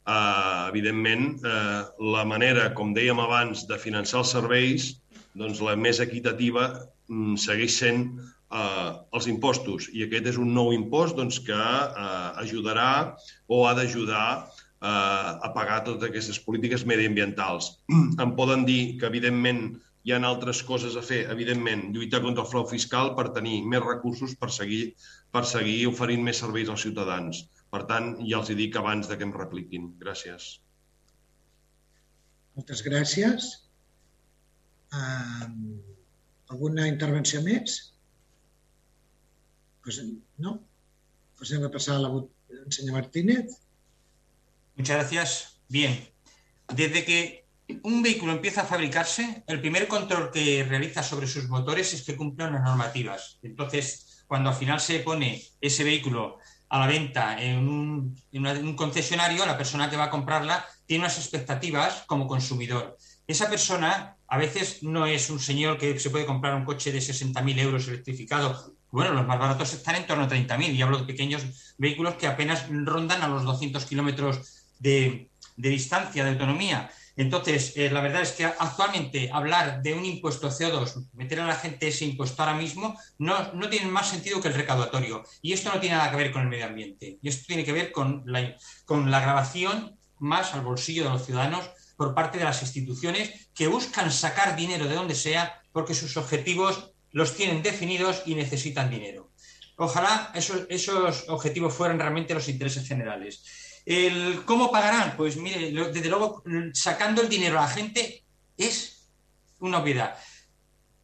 [0.08, 4.92] Uh, evidentment, uh, la manera, com dèiem abans, de finançar els serveis
[5.38, 6.70] doncs la més equitativa
[7.10, 8.06] mm, segueix sent
[8.52, 9.90] eh, els impostos.
[9.94, 13.18] I aquest és un nou impost doncs, que eh, ajudarà
[13.48, 17.74] o ha d'ajudar eh, a pagar totes aquestes polítiques mediambientals.
[18.24, 19.68] em poden dir que, evidentment,
[20.08, 23.84] hi ha altres coses a fer, evidentment, lluitar contra el frau fiscal per tenir més
[23.84, 24.94] recursos per seguir,
[25.36, 27.44] per seguir oferint més serveis als ciutadans.
[27.74, 29.92] Per tant, ja els hi dic abans de que em repliquin.
[30.00, 30.48] Gràcies.
[32.56, 33.50] Moltes gràcies.
[34.96, 35.52] Uh,
[36.56, 37.76] alguna intervenció més?
[39.88, 40.04] Pues,
[40.38, 40.68] no?
[41.38, 41.72] Pues la
[42.68, 43.46] señor Martínez.
[44.76, 45.62] Muchas gracias.
[45.70, 46.10] Bien.
[46.76, 47.46] Desde que
[47.84, 52.18] un vehículo empieza a fabricarse, el primer control que realiza sobre sus motores es que
[52.18, 53.40] cumplan las normativas.
[53.42, 59.58] Entonces, cuando al final se pone ese vehículo a la venta en un concesionario, la
[59.58, 62.98] persona que va a comprarla tiene unas expectativas como consumidor.
[63.26, 67.00] Esa persona a veces no es un señor que se puede comprar un coche de
[67.00, 68.76] 60.000 euros electrificado.
[68.98, 72.26] Bueno, los más baratos están en torno a 30.000 y hablo de pequeños vehículos que
[72.26, 76.90] apenas rondan a los 200 kilómetros de, distancia, de autonomía.
[77.16, 81.54] Entonces, eh, la verdad es que actualmente hablar de un impuesto CO2, meter a la
[81.54, 85.24] gente ese impuesto ahora mismo, no, no tiene más sentido que el recaudatorio.
[85.44, 87.20] Y esto no tiene nada que ver con el medio ambiente.
[87.22, 88.56] Y esto tiene que ver con la,
[88.86, 93.68] con la grabación más al bolsillo de los ciudadanos por parte de las instituciones que
[93.68, 99.32] buscan sacar dinero de donde sea porque sus objetivos los tienen definidos y necesitan dinero.
[99.78, 103.44] Ojalá esos, objetivos fueran realmente los intereses generales.
[103.86, 105.16] El, ¿Cómo pagarán?
[105.16, 106.44] Pues mire, desde luego,
[106.74, 108.24] sacando el dinero a la gente
[108.58, 109.08] es
[109.60, 110.18] una obviedad.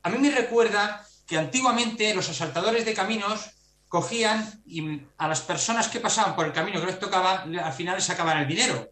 [0.02, 3.52] A mí me recuerda que antiguamente los asaltadores de caminos
[3.88, 7.96] cogían y a las personas que pasaban por el camino que les tocaba, al final
[7.96, 8.92] les sacaban el dinero.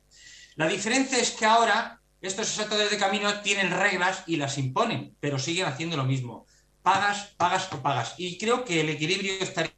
[0.56, 5.40] La diferencia es que ahora estos asaltadores de camino tienen reglas y las imponen, pero
[5.40, 6.46] siguen haciendo lo mismo.
[6.84, 8.16] Pagas, pagas o pagas.
[8.18, 9.74] Y creo que el equilibrio estaría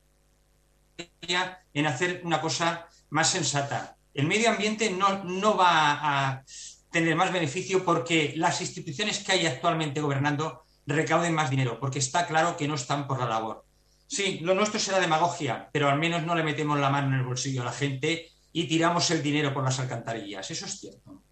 [1.74, 3.98] en hacer una cosa más sensata.
[4.14, 6.44] El medio ambiente no, no va a
[6.92, 12.28] tener más beneficio porque las instituciones que hay actualmente gobernando recauden más dinero, porque está
[12.28, 13.66] claro que no están por la labor.
[14.08, 17.26] Sí, lo nuestro será demagogia, pero al menos no le metemos la mano en el
[17.26, 20.52] bolsillo a la gente y tiramos el dinero por las alcantarillas.
[20.52, 21.24] Eso es cierto.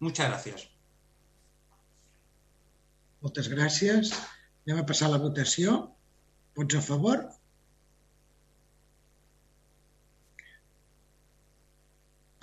[0.00, 0.68] Muchas gràcies.
[3.20, 4.12] Moltes gràcies.
[4.68, 5.74] Anem a passar a la votació.
[6.58, 7.22] Vots a favor?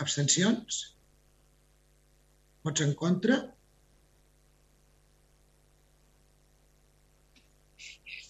[0.02, 0.80] Abstencions?
[2.66, 3.38] Vots en contra?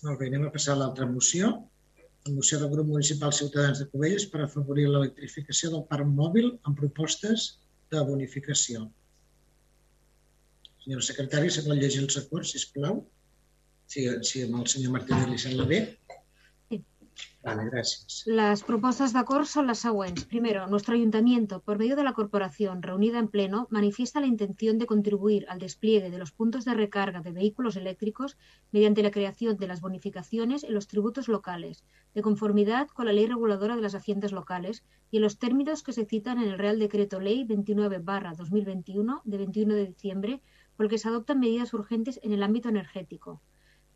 [0.04, 1.54] Molt bé, anem a passar a l'altra moció.
[2.28, 6.84] La moció del grup municipal Ciutadans de Cubelles per afavorir l'electrificació del parc mòbil amb
[6.84, 7.48] propostes
[7.96, 8.90] de bonificació.
[10.84, 13.06] Senyora secretària, si vol llegir els acords, sisplau.
[13.88, 15.82] Si, si amb el senyor Martínez li sembla bé.
[17.46, 18.24] Vale, gracias.
[18.26, 20.26] Las propuestas de acuerdo son las siguientes.
[20.26, 24.88] Primero, nuestro ayuntamiento, por medio de la corporación reunida en pleno, manifiesta la intención de
[24.88, 28.36] contribuir al despliegue de los puntos de recarga de vehículos eléctricos
[28.72, 31.84] mediante la creación de las bonificaciones en los tributos locales,
[32.16, 35.94] de conformidad con la ley reguladora de las haciendas locales y en los términos que
[35.94, 40.42] se citan en el Real Decreto Ley 29-2021 de 21 de diciembre
[40.76, 43.42] porque se adoptan medidas urgentes en el ámbito energético.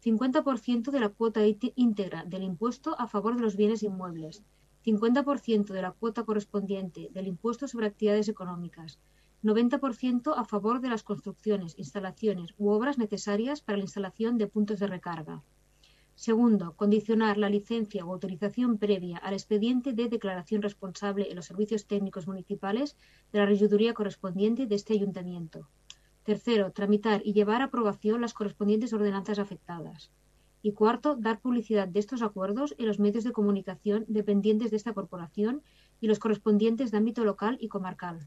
[0.04, 1.42] 50% de la cuota
[1.76, 4.44] íntegra del impuesto a favor de los bienes inmuebles,
[4.86, 9.00] 50% de la cuota correspondiente del impuesto sobre actividades económicas,
[9.44, 14.80] 90% a favor de las construcciones, instalaciones u obras necesarias para la instalación de puntos
[14.80, 15.44] de recarga.
[16.16, 21.86] Segundo, condicionar la licencia o autorización previa al expediente de declaración responsable en los servicios
[21.88, 22.98] técnicos municipales
[23.32, 25.68] de la regiduría correspondiente de este ayuntamiento.
[26.30, 30.12] Tercero, tramitar y llevar a aprobación las correspondientes ordenanzas afectadas.
[30.62, 34.94] Y cuarto, dar publicidad de estos acuerdos en los medios de comunicación dependientes de esta
[34.94, 35.64] corporación
[36.00, 38.20] y los correspondientes de ámbito local y comarcal.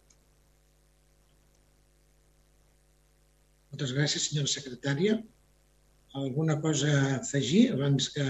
[3.71, 5.15] Moltes gràcies, senyora secretària.
[6.23, 8.25] Alguna cosa a afegir abans que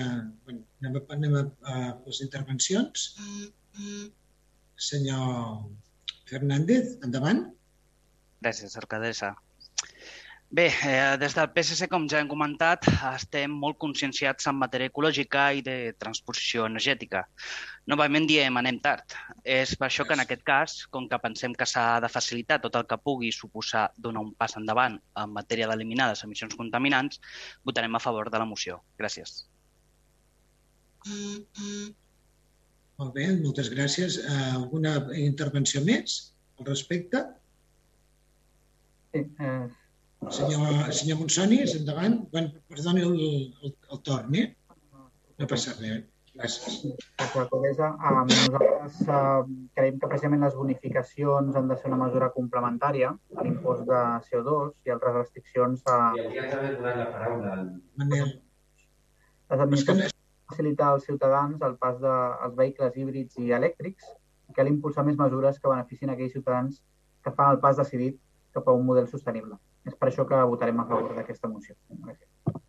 [0.45, 3.07] bueno, anem, a, anem a, a les intervencions?
[4.77, 5.65] Senyor
[6.29, 7.41] Fernández, endavant.
[8.45, 9.33] Gràcies, alcaldessa.
[10.53, 15.47] Bé, eh, des del PSC, com ja hem comentat, estem molt conscienciats en matèria ecològica
[15.57, 17.23] i de transposició energètica.
[17.89, 19.17] Novament diem anem tard.
[19.57, 22.77] És per això que en aquest cas, com que pensem que s'ha de facilitar tot
[22.77, 27.25] el que pugui suposar donar un pas endavant en matèria d'eliminar les emissions contaminants,
[27.65, 28.83] votarem a favor de la moció.
[29.01, 29.47] Gràcies.
[33.01, 34.21] Molt bé, moltes gràcies.
[34.21, 37.31] Uh, alguna intervenció més al respecte?
[39.15, 39.71] Sí, eh,
[40.31, 42.29] Senyor, senyor Monsonis, endavant.
[42.31, 43.15] Bueno, perdoni el,
[43.63, 44.49] el, el torn, eh?
[45.39, 46.05] No passa res.
[46.33, 46.77] Gràcies.
[47.21, 49.41] Eh, nosaltres eh,
[49.77, 54.71] creiem que precisament les bonificacions han de ser una mesura complementària a l'impost de CO2
[54.87, 55.99] i altres restriccions a...
[56.17, 57.57] I hauria d'haver donat la paraula.
[58.01, 58.33] Manel.
[59.53, 60.17] Les administracions
[60.53, 64.09] facilitar als ciutadans el pas dels vehicles híbrids i elèctrics
[64.49, 66.81] i cal impulsar més mesures que beneficin aquells ciutadans
[67.25, 68.17] que fan el pas decidit
[68.57, 69.61] cap a un model sostenible.
[69.89, 71.75] És per això que votarem a favor d'aquesta moció.
[72.05, 72.61] Gràcies.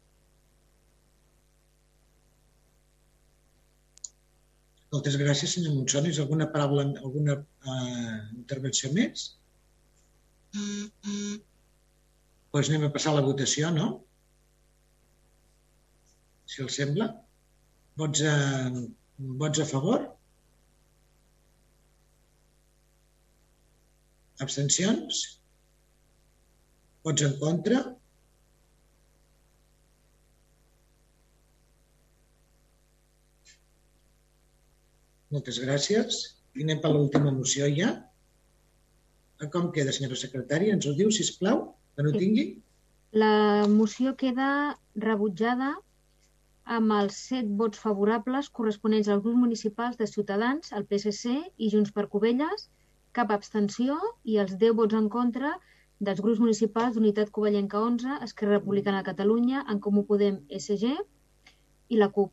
[4.93, 6.19] Moltes gràcies, senyor Monsonis.
[6.21, 9.31] Alguna paraula, alguna uh, intervenció més?
[10.53, 11.39] Doncs
[12.53, 13.87] pues anem a passar a la votació, no?
[16.45, 17.07] Si els sembla.
[17.97, 18.35] Vots a,
[19.41, 20.05] vots a favor?
[24.45, 25.23] Abstencions?
[27.03, 27.79] Vots en contra?
[35.35, 36.19] Moltes gràcies.
[36.55, 37.93] I anem per l'última moció ja.
[39.53, 40.75] Com queda, senyora secretària?
[40.77, 41.65] Ens ho diu, si plau,
[41.97, 42.45] que no tingui?
[43.23, 44.47] La moció queda
[45.07, 45.73] rebutjada
[46.77, 51.91] amb els set vots favorables corresponents als grups municipals de Ciutadans, el PSC i Junts
[51.97, 52.69] per Covelles,
[53.17, 55.51] cap abstenció i els 10 vots en contra
[55.99, 60.93] dels grups municipals d'Unitat Covellenca 11, Esquerra Republicana de Catalunya, En Comú Podem, SG
[61.89, 62.31] i la CUP.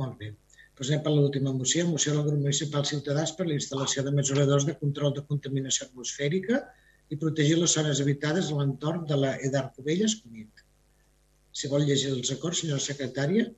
[0.00, 0.32] Molt bé.
[0.78, 4.74] Passem per l'última moció, moció del grup municipal Ciutadans per la instal·lació de mesuradors de
[4.78, 6.62] control de contaminació atmosfèrica
[7.12, 10.64] i protegir les zones habitades a l'entorn de la EDAR Covelles Cunit.
[11.52, 13.50] Si vol llegir els acords, senyora secretària,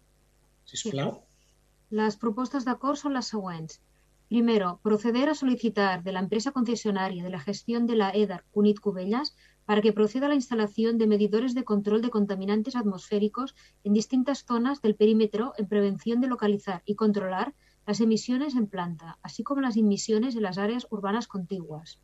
[0.73, 1.15] sisplau.
[1.15, 1.97] Sí.
[2.01, 3.81] Las propuestas de acord son las siguientes.
[4.29, 8.81] Primero, proceder a solicitar de la empresa concesionaria de la gestión de la EDAR Cunit
[8.81, 9.37] Cubellas
[9.67, 14.45] para que proceda a la instalación de medidores de control de contaminantes atmosféricos en distintas
[14.45, 17.55] zonas del perímetro en prevención de localizar y controlar
[17.87, 22.01] las emisiones en planta, así como las emisiones en las áreas urbanas contiguas.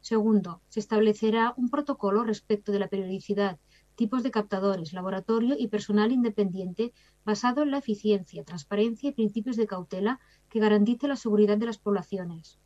[0.00, 3.58] Segundo, se establecerá un protocolo respecto de la periodicidad,
[3.94, 6.94] tipos de captadores, laboratorio y personal independiente
[7.24, 10.18] basado en la eficiencia, transparencia y principios de cautela
[10.50, 12.58] que garantice la seguridad de las poblaciones.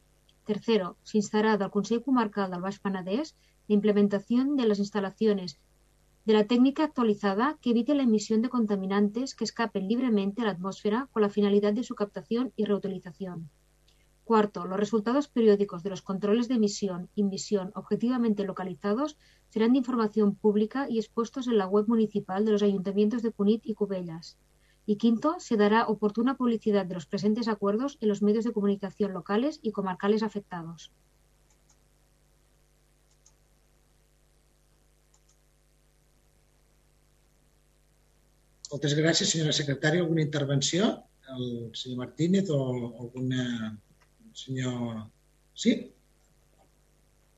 [0.44, 3.36] Tercero, se instará al Consejo Comarcal del Baix Penedès
[3.68, 5.60] la implementación de las instalaciones
[6.24, 10.52] de la técnica actualizada que evite la emisión de contaminantes que escapen libremente a la
[10.52, 13.50] atmósfera con la finalidad de su captación y reutilización.
[14.24, 19.18] Cuarto, los resultados periódicos de los controles de emisión y emisión objetivamente localizados
[19.50, 23.60] serán de información pública y expuestos en la web municipal de los ayuntamientos de Cunit
[23.66, 24.38] y Cubellas.
[24.86, 29.12] Y quinto, se dará oportuna publicidad de los presentes acuerdos en los medios de comunicación
[29.12, 30.92] locales y comarcales afectados.
[38.74, 40.02] Moltes gràcies, senyora secretària.
[40.02, 40.86] Alguna intervenció?
[41.30, 42.60] El senyor Martínez o
[43.04, 43.78] alguna...
[44.34, 45.04] Senyor...
[45.54, 45.76] Sí?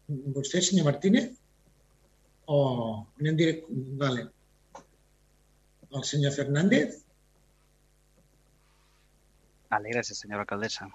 [0.08, 1.34] Vostè, senyor Martínez?
[2.48, 2.58] O
[3.20, 3.68] anem direct...
[4.00, 4.30] Vale.
[5.92, 7.02] El senyor Fernández?
[9.70, 10.88] Vale, gràcies, senyora alcaldessa.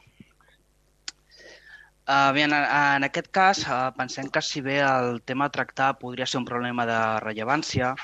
[2.11, 5.93] Uh, bé, en, en aquest cas, uh, pensem que si bé el tema a tractar
[6.01, 7.95] podria ser un problema de rellevància,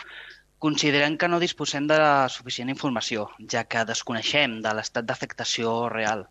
[0.66, 1.98] Considerem que no disposem de
[2.36, 6.24] suficient informació, ja que desconeixem de l'estat d'afectació real.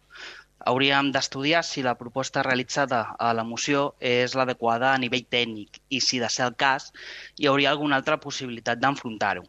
[0.73, 6.01] Hauríem d'estudiar si la proposta realitzada a la moció és l'adequada a nivell tècnic i,
[6.09, 6.89] si de ser el cas,
[7.39, 9.47] hi hauria alguna altra possibilitat d'enfrontar-ho.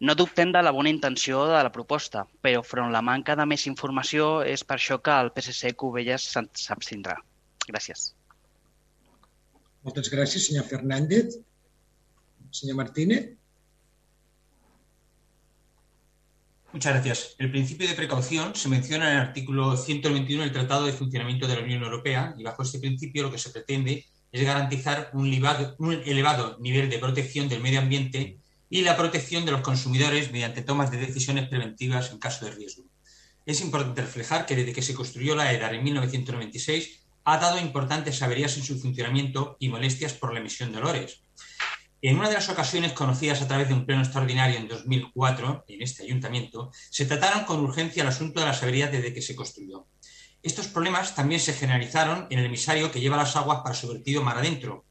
[0.00, 3.66] No dubtem de la bona intenció de la proposta, però front la manca de més
[3.70, 7.18] informació és per això que el PSC Covelles s'abstindrà.
[7.68, 8.12] Gràcies.
[9.86, 11.38] Moltes gràcies, senyor Fernández.
[12.50, 13.36] Senyor Martínez.
[16.72, 17.34] Muchas gracias.
[17.38, 21.56] El principio de precaución se menciona en el artículo 121 del Tratado de Funcionamiento de
[21.56, 26.58] la Unión Europea y bajo este principio lo que se pretende es garantizar un elevado,
[26.60, 28.38] nivel de protección del medio ambiente
[28.70, 32.84] y la protección de los consumidores mediante tomas de decisiones preventivas en caso de riesgo.
[33.46, 38.22] Es importante reflejar que desde que se construyó la EDAR en 1996 ha dado importantes
[38.22, 41.22] averías en su funcionamiento y molestias por la emisión de olores.
[42.00, 45.82] En una de las ocasiones conocidas a través de un pleno extraordinario en 2004, en
[45.82, 49.86] este ayuntamiento, se trataron con urgencia el asunto de las averías desde que se construyó.
[50.42, 54.22] Estos problemas también se generalizaron en el emisario que lleva las aguas para su vertido
[54.22, 54.84] mar adentro.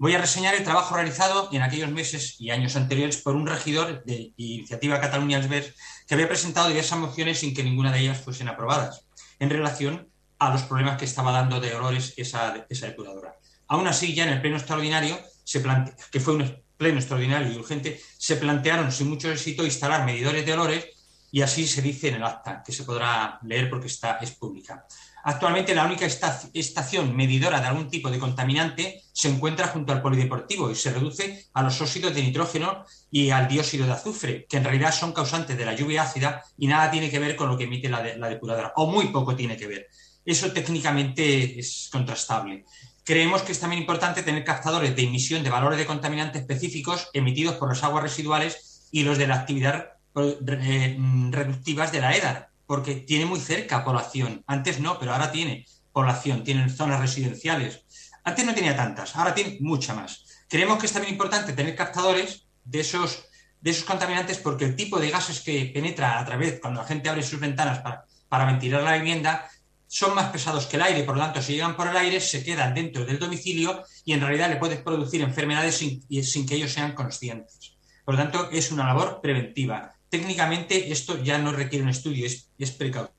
[0.00, 4.04] Voy a reseñar el trabajo realizado en aquellos meses y años anteriores por un regidor
[4.04, 5.74] de Iniciativa Cataluña Albers
[6.06, 9.06] que había presentado diversas mociones sin que ninguna de ellas fuesen aprobadas
[9.40, 10.08] en relación
[10.38, 13.34] a los problemas que estaba dando de olores esa, esa depuradora.
[13.66, 15.64] Aún así, ya en el pleno extraordinario se
[16.12, 20.52] que fue un pleno extraordinario y urgente, se plantearon sin mucho éxito instalar medidores de
[20.52, 20.86] olores
[21.32, 24.86] y así se dice en el acta, que se podrá leer porque está, es pública.
[25.24, 30.70] Actualmente la única estación medidora de algún tipo de contaminante se encuentra junto al polideportivo
[30.70, 34.62] y se reduce a los óxidos de nitrógeno y al dióxido de azufre, que en
[34.62, 37.64] realidad son causantes de la lluvia ácida y nada tiene que ver con lo que
[37.64, 39.88] emite la, depuradora, o muy poco tiene que ver.
[40.24, 42.64] Eso técnicamente es contrastable.
[43.02, 47.56] Creemos que es también importante tener captadores de emisión de valores de contaminantes específicos emitidos
[47.56, 50.96] por las aguas residuales y los de la actividad eh,
[51.30, 54.44] reductivas de la EDAR, porque tiene muy cerca población.
[54.46, 57.82] Antes no, pero ahora tiene población, tienen zonas residenciales.
[58.28, 60.22] Antes no tenía tantas, ahora tiene mucha más.
[60.50, 63.24] Creemos que es también importante tener captadores de esos,
[63.58, 67.08] de esos contaminantes porque el tipo de gases que penetra a través, cuando la gente
[67.08, 69.48] abre sus ventanas para, para ventilar la vivienda,
[69.86, 72.44] son más pesados que el aire, por lo tanto, si llegan por el aire, se
[72.44, 76.70] quedan dentro del domicilio y en realidad le puedes producir enfermedades sin, sin que ellos
[76.70, 77.78] sean conscientes.
[78.04, 79.94] Por lo tanto, es una labor preventiva.
[80.10, 83.16] Técnicamente, esto ya no requiere un estudio, es, es precaución.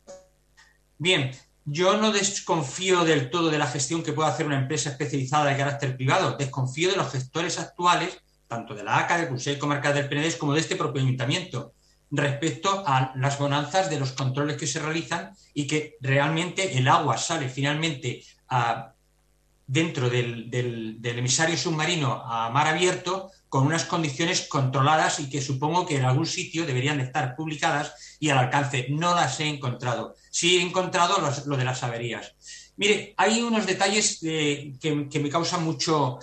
[0.99, 1.31] Bien,
[1.72, 5.58] yo no desconfío del todo de la gestión que pueda hacer una empresa especializada de
[5.58, 10.10] carácter privado, desconfío de los gestores actuales, tanto de la ACA, del Consejo Comarcal del
[10.10, 11.74] Penedés, como de este propio ayuntamiento,
[12.10, 17.18] respecto a las bonanzas de los controles que se realizan y que realmente el agua
[17.18, 18.24] sale finalmente
[19.68, 20.50] dentro del,
[21.04, 26.28] emisario submarino a mar abierto con unas condiciones controladas y que supongo que en algún
[26.28, 28.88] sitio deberían de estar publicadas y al alcance.
[28.90, 30.16] No las he encontrado.
[30.30, 32.36] Sí he encontrado lo de las averías.
[32.78, 36.20] Mire, hay unos detalles eh, que, que, me causan mucho,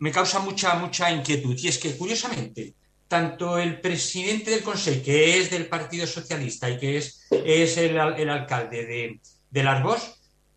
[0.00, 1.56] me causa mucha, mucha inquietud.
[1.56, 2.74] Y es que, curiosamente,
[3.06, 7.96] tanto el presidente del Consejo, que es del Partido Socialista y que es, es el,
[7.96, 9.20] el alcalde de,
[9.50, 10.13] de Largos,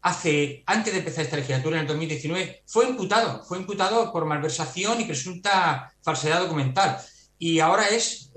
[0.08, 5.02] hace, antes de empezar esta legislatura, en el 2019, fue imputado, fue imputado por malversación
[5.02, 6.98] y presunta falsedad documental.
[7.38, 8.32] Y ahora es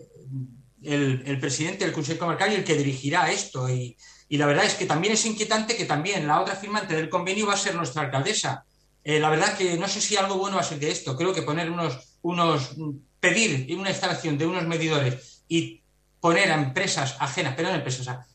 [0.83, 3.69] el, el presidente del Consejo Comarcal el que dirigirá esto.
[3.69, 3.97] Y,
[4.29, 7.47] y, la verdad es que también es inquietante que también la otra firmante del convenio
[7.47, 8.65] va a ser nuestra alcaldesa.
[9.05, 11.17] Eh, la verdad que no sé si algo bueno va a ser de esto.
[11.17, 12.77] Creo que poner unos, unos,
[13.21, 15.83] pedir una instalación de unos medidores y
[16.21, 18.27] poner a empresas ajenas, perdón, empresas, a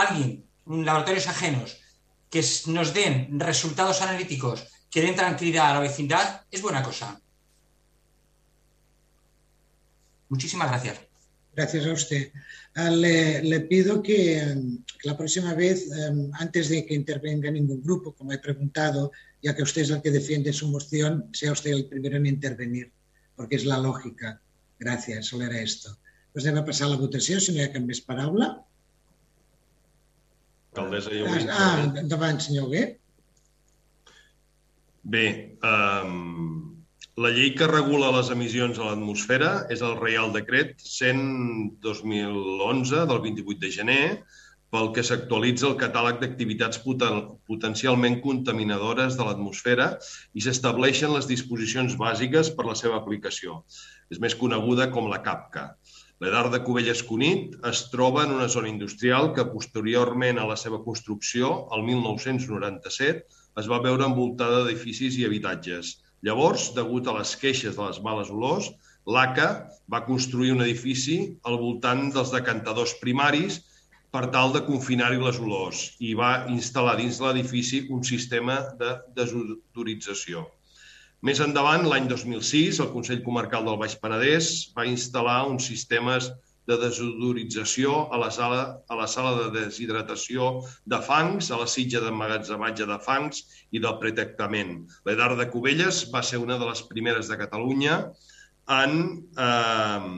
[0.00, 1.81] alguien, laboratorios ajenos,
[2.32, 2.40] que
[2.72, 7.20] nos den resultados analíticos que den tranquilidad a la vecindad es buena cosa.
[10.28, 11.00] Muchísimas gracias.
[11.54, 12.32] Gracias a usted.
[12.74, 14.40] Ah, le, le pido que,
[14.98, 19.54] que, la próxima vez, um, antes de que intervenga ningún grupo, como he preguntado, ya
[19.54, 22.90] que usted es el que defiende su moción, sea usted el primero en intervenir,
[23.36, 24.40] porque es la lógica.
[24.78, 25.98] Gracias, solo era esto.
[26.32, 28.54] Pues passar a la votació, si no hi ha cap més paraula.
[30.72, 31.44] Alcaldessa, jo vull...
[31.52, 32.96] Ah, endavant, senyor Huguet.
[35.12, 35.26] Bé,
[35.66, 36.62] um,
[37.20, 43.60] la llei que regula les emissions a l'atmosfera és el Reial Decret 100-2011 del 28
[43.66, 44.06] de gener,
[44.72, 49.88] pel que s'actualitza el catàleg d'activitats poten potencialment contaminadores de l'atmosfera
[50.32, 53.48] i s'estableixen les disposicions bàsiques per la seva aplicació.
[54.08, 55.64] És més coneguda com la CAPCA.
[56.22, 60.78] L'Edar de Cubelles Cunit es troba en una zona industrial que posteriorment a la seva
[60.84, 65.90] construcció, el 1997, es va veure envoltada d'edificis i habitatges.
[66.28, 68.70] Llavors, degut a les queixes de les males olors,
[69.16, 69.48] l'ACA
[69.90, 73.58] va construir un edifici al voltant dels decantadors primaris
[74.14, 80.46] per tal de confinar-hi les olors i va instal·lar dins l'edifici un sistema de desodorització.
[81.22, 86.32] Més endavant, l'any 2006, el Consell Comarcal del Baix Penedès va instal·lar uns sistemes
[86.66, 90.48] de desodorització a la sala, a la sala de deshidratació
[90.94, 94.80] de fangs, a la sitja d'emmagatzematge de fangs i del pretectament.
[95.06, 98.00] L'Edar de Cubelles va ser una de les primeres de Catalunya
[98.80, 98.98] en...
[99.46, 100.10] Eh,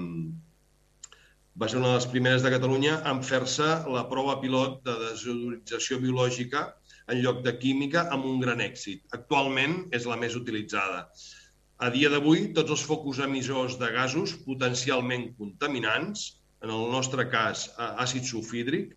[1.54, 6.00] va ser una de les primeres de Catalunya en fer-se la prova pilot de desodorització
[6.02, 6.64] biològica
[7.12, 9.04] en lloc de química amb un gran èxit.
[9.16, 11.04] Actualment és la més utilitzada.
[11.84, 16.28] A dia d'avui, tots els focus emissors de gasos potencialment contaminants,
[16.64, 18.94] en el nostre cas àcid sulfídric,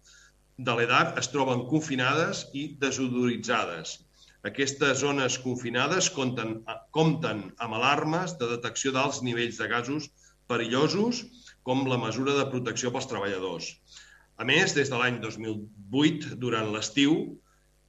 [0.57, 3.97] de l'EDAR es troben confinades i desodoritzades.
[4.47, 6.61] Aquestes zones confinades compten,
[6.95, 10.07] compten amb alarmes de detecció d'alts nivells de gasos
[10.47, 11.25] perillosos
[11.67, 13.73] com la mesura de protecció pels treballadors.
[14.37, 17.17] A més, des de l'any 2008, durant l'estiu,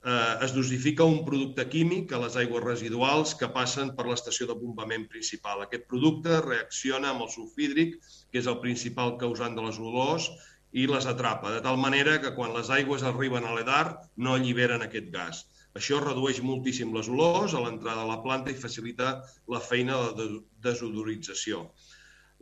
[0.09, 4.57] eh, es dosifica un producte químic a les aigües residuals que passen per l'estació de
[4.59, 5.65] bombament principal.
[5.65, 7.99] Aquest producte reacciona amb el sulfídric,
[8.33, 10.31] que és el principal causant de les olors,
[10.73, 13.87] i les atrapa, de tal manera que quan les aigües arriben a l'EDAR
[14.25, 15.47] no alliberen aquest gas.
[15.79, 19.13] Això redueix moltíssim les olors a l'entrada a la planta i facilita
[19.55, 20.29] la feina de
[20.67, 21.69] desodorització.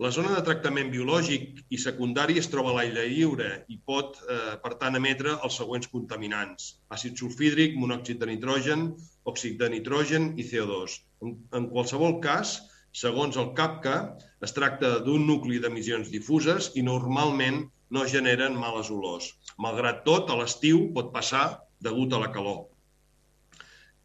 [0.05, 4.57] La zona de tractament biològic i secundari es troba a l'aire lliure i pot, eh,
[4.65, 6.67] per tant, emetre els següents contaminants.
[6.97, 8.83] Àcid sulfídric, monòxid de nitrogen,
[9.33, 10.99] òxid de nitrogen i CO2.
[11.25, 12.53] En, en qualsevol cas,
[13.05, 13.97] segons el CAPCA,
[14.45, 17.63] es tracta d'un nucli d'emissions difuses i normalment
[17.97, 19.33] no generen males olors.
[19.57, 21.47] Malgrat tot, a l'estiu pot passar
[21.89, 22.67] degut a la calor.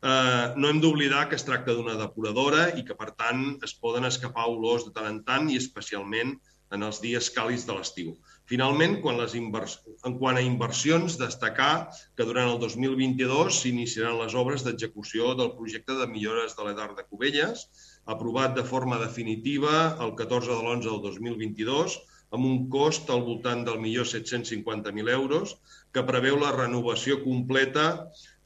[0.02, 4.07] Eh, no hem d'oblidar que es tracta d'una depuradora i que, per tant, es poden
[4.07, 6.34] escapar olors de tant en tant i especialment
[6.76, 8.14] en els dies càlids de l'estiu.
[8.49, 9.78] Finalment, quan les invers...
[10.07, 11.73] en quant a inversions, destacar
[12.18, 17.06] que durant el 2022 s'iniciaran les obres d'execució del projecte de millores de l'Edar de
[17.06, 17.68] Cubelles,
[18.15, 19.76] aprovat de forma definitiva
[20.07, 21.99] el 14 de l'11 del 2022,
[22.32, 25.57] amb un cost al voltant del millor 750.000 euros,
[25.91, 27.88] que preveu la renovació completa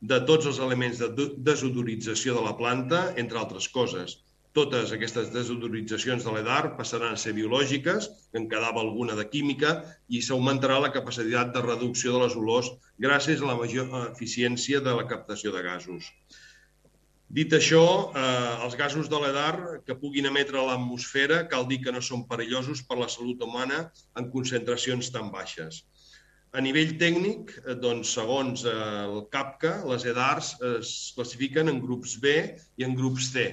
[0.02, 1.10] de tots els elements de
[1.50, 4.20] desodorització de la planta, entre altres coses.
[4.56, 9.74] Totes aquestes desodoritzacions de l'EDAR passaran a ser biològiques, que en quedava alguna de química,
[10.08, 12.72] i s'augmentarà la capacitat de reducció de les olors
[13.08, 16.12] gràcies a la major eficiència de la captació de gasos.
[17.28, 17.84] Dit això,
[18.16, 22.28] eh, els gasos de l'EDAR que puguin emetre a l'atmosfera cal dir que no són
[22.30, 25.84] perillosos per la salut humana en concentracions tan baixes.
[26.56, 28.74] A nivell tècnic, eh, doncs, segons eh,
[29.04, 32.32] el CAPCA, les EDARs es classifiquen en grups B
[32.80, 33.44] i en grups C.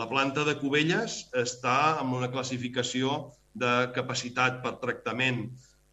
[0.00, 3.20] La planta de Cubelles està amb una classificació
[3.62, 5.44] de capacitat per tractament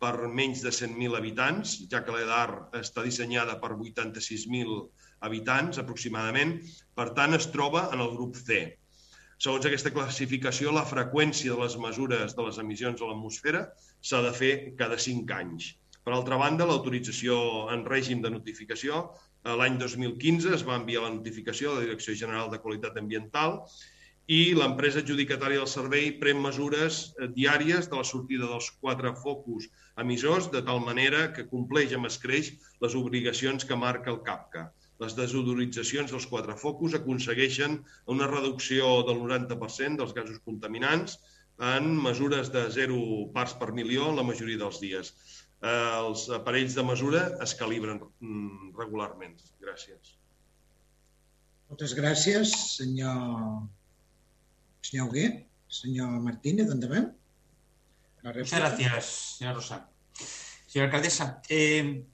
[0.02, 2.50] per menys de 100.000 habitants, ja que l'EDAR
[2.82, 4.82] està dissenyada per 86.000
[5.30, 6.58] habitants aproximadament,
[6.98, 8.64] per tant es troba en el grup C.
[9.38, 13.68] Segons aquesta classificació, la freqüència de les mesures de les emissions a l'atmosfera
[14.02, 15.76] s'ha de fer cada 5 anys.
[16.06, 17.36] Per altra banda, l'autorització
[17.74, 19.02] en règim de notificació,
[19.62, 23.60] l'any 2015 es va enviar la notificació a la Direcció General de Qualitat Ambiental
[24.36, 29.68] i l'empresa adjudicatària del servei pren mesures eh, diàries de la sortida dels quatre focus
[30.04, 32.50] emissors de tal manera que compleix amb escreix
[32.86, 34.66] les obligacions que marca el CAPCA.
[35.04, 37.80] Les desodoritzacions dels quatre focus aconsegueixen
[38.16, 41.20] una reducció del 90% dels gasos contaminants
[41.76, 43.02] en mesures de 0
[43.36, 45.14] parts per milió la majoria dels dies.
[45.64, 49.38] Eh, els aparells de mesura es calibren mm, regularment.
[49.64, 50.16] Gràcies.
[51.70, 53.64] Moltes gràcies, senyor
[54.86, 57.16] Senyor Huguet, señor Martínez, endavant.
[58.22, 59.06] Muchas gracias,
[59.38, 59.90] señora Rosa.
[60.68, 62.06] Señora alcaldesa, eh,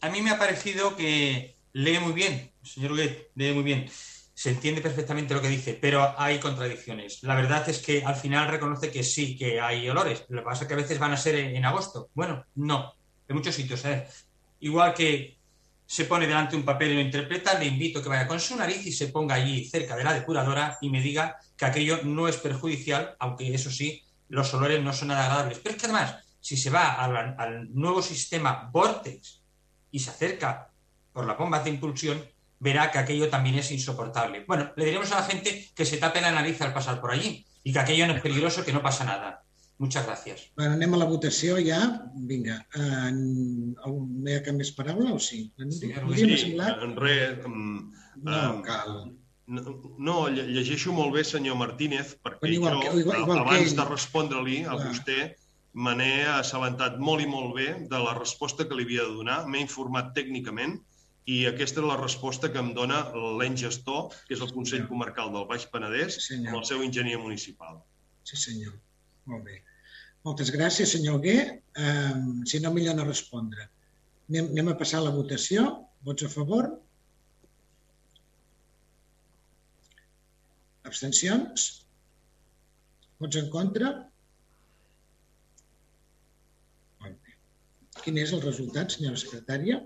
[0.00, 3.90] a mí me ha parecido que lee muy bien, señor Huguet, lee muy bien.
[4.36, 7.22] Se entiende perfectamente lo que dice, pero hay contradicciones.
[7.22, 10.26] La verdad es que al final reconoce que sí, que hay olores.
[10.28, 12.10] Lo que pasa es que a veces van a ser en, agosto.
[12.12, 12.92] Bueno, no,
[13.26, 13.82] en muchos sitios.
[13.86, 14.06] ¿eh?
[14.60, 15.38] Igual que
[15.86, 18.54] se pone delante un papel y lo interpreta, le invito a que vaya con su
[18.56, 22.28] nariz y se ponga allí cerca de la depuradora y me diga que aquello no
[22.28, 25.60] es perjudicial, aunque eso sí, los olores no son nada agradables.
[25.60, 29.42] Pero es que además, si se va al, nuevo sistema Vortex
[29.90, 30.70] y se acerca
[31.10, 32.22] por la bomba de impulsión,
[32.58, 34.44] verá que aquello también es insoportable.
[34.46, 37.44] Bueno, le diremos a la gente que se tape la nariz al pasar por allí
[37.62, 39.42] y que aquello no es peligroso, que no pasa nada.
[39.78, 40.52] Muchas gràcies.
[40.56, 41.78] Bueno, anem a la votació ja.
[42.28, 42.62] Vinga.
[42.80, 43.18] En,
[43.76, 45.42] no hi ha cap més paraula o sí?
[45.58, 47.42] Sí, sí en res...
[47.44, 48.94] no um, cal.
[49.46, 53.76] No, no, llegeixo molt bé, senyor Martínez, perquè igual, jo, igual, igual abans ell...
[53.78, 55.18] de respondre-li a vostè,
[55.76, 59.42] me n'he assabentat molt i molt bé de la resposta que li havia de donar.
[59.44, 60.80] M'he informat tècnicament
[61.26, 63.00] i aquesta és la resposta que em dona
[63.38, 67.18] l'en gestor, que és el Consell Comarcal del Baix Penedès, sí, amb el seu enginyer
[67.22, 67.80] municipal.
[68.26, 68.76] Sí, senyor.
[69.30, 69.58] Molt bé.
[70.26, 71.36] Moltes gràcies, senyor Gué.
[71.82, 73.66] Um, si no, millor no respondre.
[74.30, 75.66] Anem, anem a passar a la votació.
[76.06, 76.70] Vots a favor?
[80.86, 81.66] Abstencions?
[83.18, 83.94] Vots en contra?
[88.04, 89.80] Quin és el resultat, senyora secretària?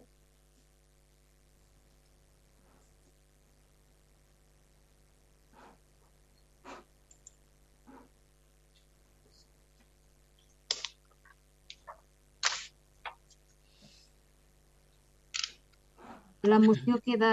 [16.49, 17.31] La moció queda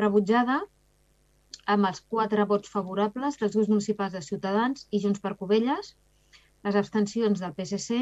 [0.00, 0.60] rebutjada
[1.74, 5.92] amb els quatre vots favorables dels grups municipals de Ciutadans i Junts per Covelles,
[6.64, 7.98] les abstencions del PSC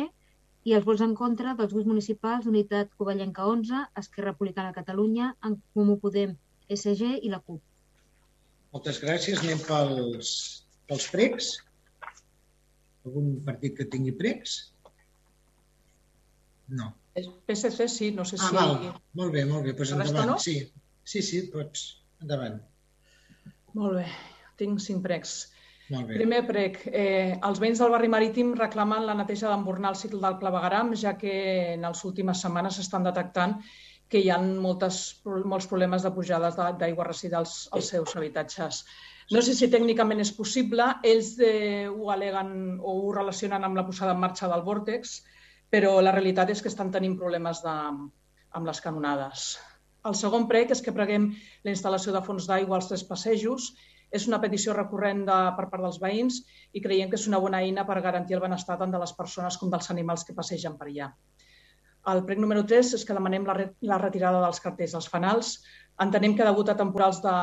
[0.68, 5.32] i els vots en contra dels grups municipals d'Unitat Covellenca 11, Esquerra Republicana de Catalunya,
[5.44, 6.36] en Comú Podem,
[6.70, 7.60] SG i la CUP.
[8.74, 9.42] Moltes gràcies.
[9.42, 10.32] Anem pels,
[10.86, 11.50] pels pregs.
[13.08, 14.58] Algun partit que tingui pregs?
[16.68, 16.92] No.
[17.46, 18.56] PSC sí, no sé ah, si...
[18.56, 18.74] Val.
[19.18, 19.74] Molt bé, molt bé.
[19.78, 20.34] Pues endavant.
[20.34, 20.38] No?
[20.42, 20.58] Sí.
[21.04, 21.86] sí, sí, pots.
[22.22, 22.58] Endavant.
[23.78, 24.06] Molt bé.
[24.58, 25.36] Tinc cinc pregs.
[25.88, 26.18] Molt bé.
[26.20, 26.80] Primer prec.
[26.92, 31.14] Eh, els veïns del barri marítim reclamen la neteja d'embornar el cicle del clavegaram, ja
[31.20, 31.36] que
[31.74, 33.58] en les últimes setmanes s'estan detectant
[34.08, 38.84] que hi ha moltes, molts problemes de pujades d'aigua residals als seus habitatges.
[39.32, 43.84] No sé si tècnicament és possible, ells eh, ho aleguen o ho relacionen amb la
[43.84, 45.18] posada en marxa del vòrtex,
[45.74, 47.74] però la realitat és que estan tenint problemes de,
[48.56, 49.50] amb les canonades.
[50.08, 51.30] El segon prec és que preguem
[51.66, 53.72] la instal·lació de fons d'aigua als tres passejos.
[54.08, 56.38] És una petició recurrent de, per part dels veïns
[56.72, 59.58] i creiem que és una bona eina per garantir el benestar tant de les persones
[59.60, 61.10] com dels animals que passegen per allà.
[62.08, 63.54] El prec número 3 és que demanem la,
[63.90, 65.52] la retirada dels cartells dels fanals.
[66.04, 67.34] Entenem que degut a temporals de,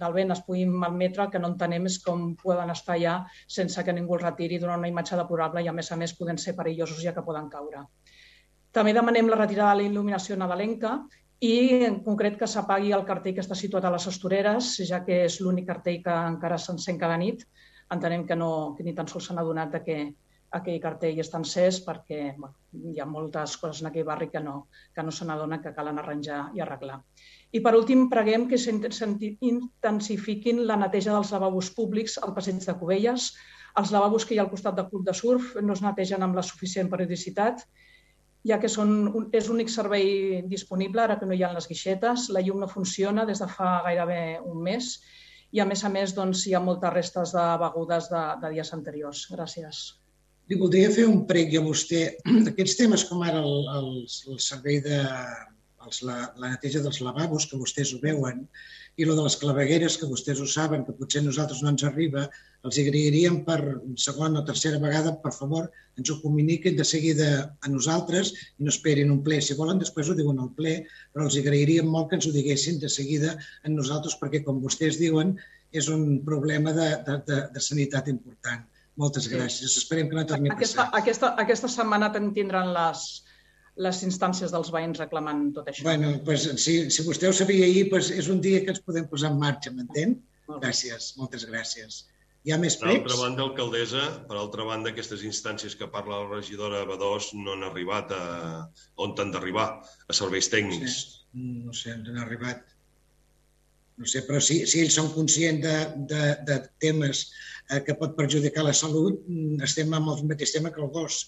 [0.00, 3.18] del vent es puguin malmetre, que no entenem és com poden estar allà
[3.56, 6.40] sense que ningú els retiri, donar una imatge deplorable i a més a més poden
[6.40, 7.84] ser perillosos ja que poden caure.
[8.72, 10.94] També demanem la retirada de la il·luminació nadalenca
[11.44, 15.24] i en concret que s'apagui el cartell que està situat a les Estoreres, ja que
[15.26, 17.44] és l'únic cartell que encara s'encén cada nit.
[17.92, 19.96] Entenem que, no, que ni tan sols s'han adonat de que
[20.58, 22.54] aquell cartell està encès perquè bueno,
[22.92, 24.54] hi ha moltes coses en aquell barri que no,
[24.94, 26.98] que no se n'adona que calen arranjar i arreglar.
[27.52, 33.22] I per últim, preguem que s'intensifiquin la neteja dels lavabos públics al passeig de Cubelles.
[33.80, 36.36] Els lavabos que hi ha al costat del club de surf no es netegen amb
[36.36, 37.56] la suficient periodicitat,
[38.48, 38.88] ja que són,
[39.32, 42.18] és l'únic servei disponible ara que no hi ha les guixetes.
[42.34, 44.84] La llum no funciona des de fa gairebé un mes
[45.52, 48.72] i, a més a més, doncs, hi ha moltes restes de begudes de, de dies
[48.76, 49.26] anteriors.
[49.32, 50.01] Gràcies.
[50.52, 52.02] Li voldria fer un prec a vostè
[52.46, 53.86] d'aquests temes com ara el, el,
[54.28, 54.98] el servei de
[55.86, 58.42] els, la, la neteja dels lavabos, que vostès ho veuen,
[59.00, 62.26] i lo de les clavegueres, que vostès ho saben, que potser nosaltres no ens arriba,
[62.68, 63.56] els agrairíem per
[64.04, 68.74] segona o tercera vegada, per favor, ens ho comuniquin de seguida a nosaltres i no
[68.74, 69.40] esperin un ple.
[69.40, 70.82] Si volen, després ho diuen al ple,
[71.14, 75.00] però els agrairíem molt que ens ho diguessin de seguida a nosaltres, perquè, com vostès
[75.00, 75.32] diuen,
[75.72, 78.68] és un problema de, de, de, de sanitat important.
[79.00, 79.76] Moltes gràcies.
[79.80, 80.88] Esperem que no torni a passar.
[80.88, 83.04] Aquesta, aquesta, aquesta setmana tindran les,
[83.86, 85.86] les instàncies dels veïns reclamant tot això.
[85.86, 89.08] Bueno, pues, si, si vostè ho sabia ahir, pues, és un dia que ens podem
[89.08, 90.18] posar en marxa, m'entén?
[90.52, 92.02] Gràcies, moltes gràcies.
[92.42, 93.04] Hi ha més pregs?
[93.04, 97.54] Per altra banda, alcaldessa, per altra banda, aquestes instàncies que parla la regidora Badós no
[97.54, 98.22] han arribat a
[99.04, 99.68] on han d'arribar,
[100.10, 100.98] a serveis tècnics.
[101.32, 102.71] No sé, no sé, han arribat.
[104.00, 105.76] No sé, però si, si ells són conscients de,
[106.10, 107.26] de, de temes
[107.70, 111.26] eh, que pot perjudicar la salut, mm, estem amb el mateix tema que el gos.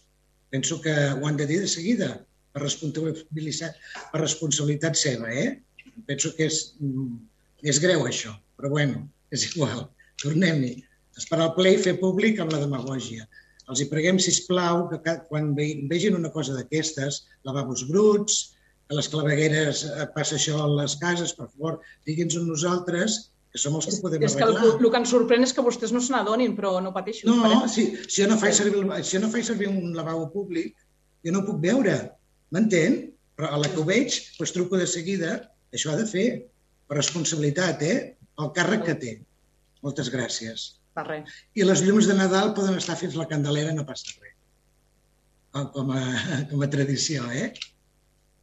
[0.55, 2.11] Penso que ho han de dir de seguida,
[2.55, 3.79] per responsabilitat,
[4.13, 5.61] per responsabilitat seva, eh?
[6.09, 7.15] Penso que és, mm,
[7.71, 9.05] és greu això, però bueno,
[9.35, 9.89] és igual.
[10.23, 10.77] Tornem-hi.
[11.19, 13.27] Esperar el ple i fer públic amb la demagògia.
[13.71, 18.54] Els hi preguem, si plau que quan vegin una cosa d'aquestes, lavabos bruts,
[18.89, 21.79] que les clavegueres eh, passa això a les cases, per favor,
[22.09, 23.23] digui'ns-ho nosaltres
[23.55, 24.51] que som els que podem és arreglar.
[24.51, 26.91] És que el, el que ens sorprèn és que vostès no se n'adonin, però no
[26.95, 27.29] pateixo.
[27.31, 30.75] No, si, si, jo no faig servir, si jo no faig servir un lavabo públic,
[31.25, 31.95] jo no puc veure,
[32.55, 33.05] m'entén?
[33.39, 35.37] Però a la que ho veig, doncs truco de seguida,
[35.75, 36.27] això ha de fer,
[36.91, 37.99] per responsabilitat, eh?
[38.43, 39.15] El càrrec que té.
[39.87, 40.73] Moltes gràcies.
[40.95, 41.39] Per res.
[41.55, 44.35] I les llums de Nadal poden estar fins la Candelera, no passa res.
[45.75, 46.03] Com a,
[46.51, 47.53] com a tradició, eh?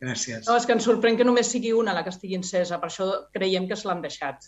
[0.02, 0.48] Gràcies.
[0.48, 3.07] No, és que ens sorprèn que només sigui una la que estigui encesa, per això
[3.36, 4.48] creiem que se l'han deixat.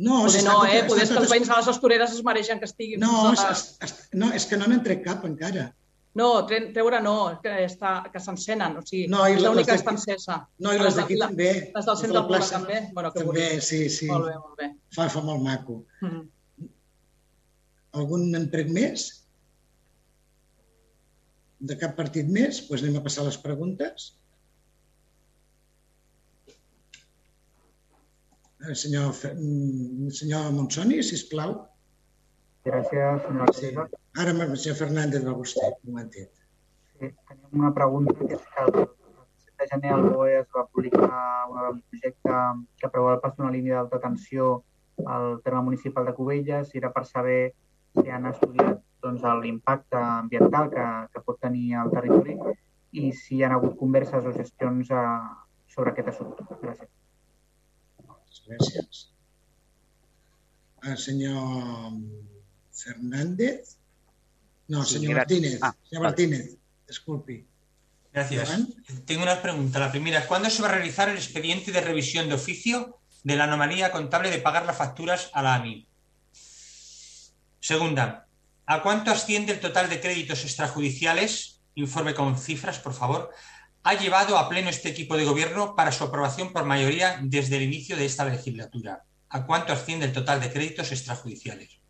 [0.00, 0.80] No, Poder no, eh?
[0.88, 3.02] Poder que els veïns de les Estoreres es mereixen que estiguin...
[3.02, 5.66] No, és, és, no, és que no n'han tret cap encara.
[6.16, 10.38] No, treure no, que, està, que s'encenen, o sigui, no, és l'única que està encesa.
[10.64, 11.50] No, i les d'aquí també.
[11.76, 12.78] Les del centre del poble també?
[12.96, 13.66] Bueno, que també, bonic.
[13.68, 14.08] sí, sí.
[14.10, 14.70] Molt bé, molt bé.
[14.96, 15.82] Fa, fa molt maco.
[16.00, 16.68] Mm -hmm.
[18.00, 19.06] Algun empreg més?
[21.60, 22.56] De cap partit més?
[22.56, 24.14] Doncs pues anem a passar les preguntes.
[28.68, 31.54] El senyor, el senyor Monsoni, sisplau.
[32.66, 33.70] Gràcies, senyora sí.
[34.20, 36.32] Ara el senyor Fernández va vostè, un momentet.
[36.92, 40.66] Sí, tenim una pregunta, que és que el 7 de gener al BOE es va
[40.74, 42.36] publicar un projecte
[42.82, 44.52] que preveu passar una línia d'alta tensió
[45.06, 47.40] al terme municipal de Cubelles i era per saber
[47.96, 52.36] si han estudiat doncs, l'impacte ambiental que, que pot tenir el territori
[52.92, 55.04] i si hi ha hagut converses o gestions eh,
[55.74, 56.44] sobre aquest assumpte.
[56.60, 56.99] Gràcies.
[58.50, 59.10] Gràcies.
[60.82, 61.92] El senyor
[62.72, 63.76] Fernández.
[64.68, 65.58] No, sí, señor Martínez.
[65.62, 66.10] Ah, señor vale.
[66.10, 66.56] Martínez,
[66.86, 67.46] disculpe.
[68.12, 68.50] Gracias.
[69.06, 69.78] Tengo una pregunta.
[69.78, 73.44] La primera, ¿cuándo se va a realizar el expediente de revisión de oficio de la
[73.44, 75.86] anomalía contable de pagar las facturas a la AMI?
[77.60, 78.26] Segunda,
[78.66, 81.60] ¿a cuánto asciende el total de créditos extrajudiciales?
[81.76, 83.30] Informe con cifras, por favor,
[83.82, 87.62] ha llevado a pleno este equipo de gobierno para su aprobación por mayoría desde el
[87.62, 89.04] inicio de esta legislatura.
[89.30, 91.80] ¿A cuánto asciende el total de créditos extrajudiciales?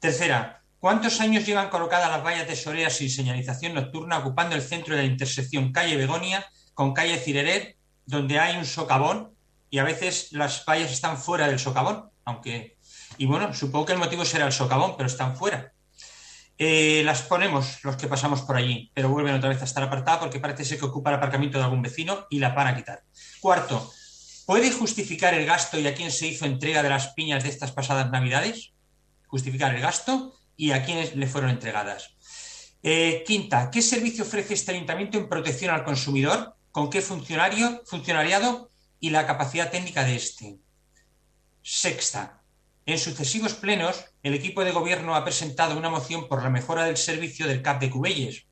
[0.00, 5.02] Tercera, ¿cuántos años llevan colocadas las vallas tesoreras sin señalización nocturna ocupando el centro de
[5.02, 6.44] la intersección calle Begonia
[6.74, 9.34] con calle Cireret, donde hay un socavón
[9.70, 12.76] y a veces las vallas están fuera del socavón, aunque...
[13.16, 15.73] Y bueno, supongo que el motivo será el socavón, pero están fuera.
[16.56, 20.20] Eh, las ponemos los que pasamos por allí, pero vuelven otra vez a estar apartadas
[20.20, 23.02] porque parece ser que ocupa el aparcamiento de algún vecino y la van a quitar.
[23.40, 23.92] Cuarto,
[24.46, 27.72] ¿puede justificar el gasto y a quién se hizo entrega de las piñas de estas
[27.72, 28.72] pasadas navidades?
[29.26, 32.14] Justificar el gasto y a quiénes le fueron entregadas.
[32.82, 36.54] Eh, quinta, ¿qué servicio ofrece este ayuntamiento en protección al consumidor?
[36.70, 38.70] ¿Con qué funcionario, funcionariado
[39.00, 40.58] y la capacidad técnica de este?
[41.62, 42.42] Sexta,
[42.86, 46.96] en sucesivos plenos, el equipo de gobierno ha presentado una moción por la mejora del
[46.96, 48.46] servicio del CAP de Cubelles.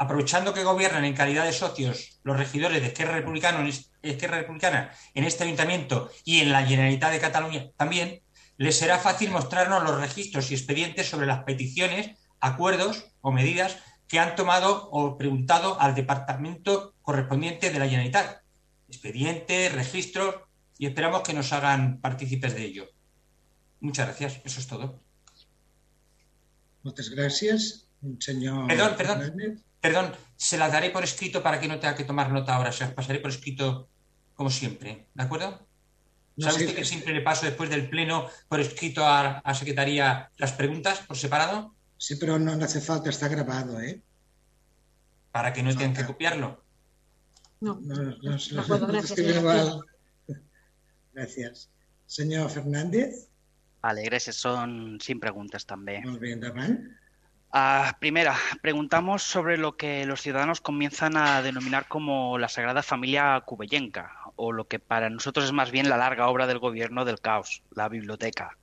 [0.00, 6.08] aprovechando que gobiernan en calidad de socios los regidores de Esquerra, Republicana en este ayuntamiento
[6.24, 8.22] y en la Generalitat de Cataluña también,
[8.58, 13.76] les será fácil mostrarnos los registros y expedientes sobre las peticiones, acuerdos o medidas
[14.06, 18.42] que han tomado o preguntado al departamento correspondiente de la Generalitat.
[18.88, 20.36] Expedientes, registros
[20.78, 22.88] y esperamos que nos hagan partícipes de ello.
[23.80, 24.40] Muchas gracias.
[24.44, 25.07] Eso es todo.
[26.82, 27.88] Muchas gracias,
[28.18, 28.66] señor.
[28.68, 29.62] Perdón, perdón.
[29.80, 32.72] Perdón, se las daré por escrito para que no tenga que tomar nota ahora.
[32.72, 33.88] Se las pasaré por escrito
[34.34, 35.08] como siempre.
[35.14, 35.66] ¿De acuerdo?
[36.38, 40.52] ¿Sabe usted que siempre le paso después del pleno por escrito a, a Secretaría las
[40.52, 41.74] preguntas por separado?
[41.96, 44.00] Sí, pero no, no hace falta, está grabado, ¿eh?
[45.32, 46.62] Para que no tengan que copiarlo.
[47.60, 48.16] No, No, no, no, no
[48.86, 49.42] gracias, escribe
[52.06, 53.27] señor Fernández,
[53.82, 54.36] Vale, gràcies.
[54.36, 56.00] Son sin preguntas també.
[56.04, 56.78] molt bé, endavant.
[57.50, 63.40] Ah, primera, preguntamos sobre lo que los ciudadanos comienzan a denominar como la Sagrada Familia
[63.46, 67.20] Cubellenca, o lo que para nosotros es más bien la larga obra del gobierno del
[67.20, 68.58] caos, la biblioteca.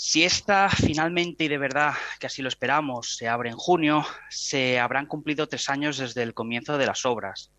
[0.00, 4.78] Si esta finalmente y de verdad, que así lo esperamos, se abre en junio, se
[4.78, 7.50] habrán cumplido tres años desde el comienzo de las obras.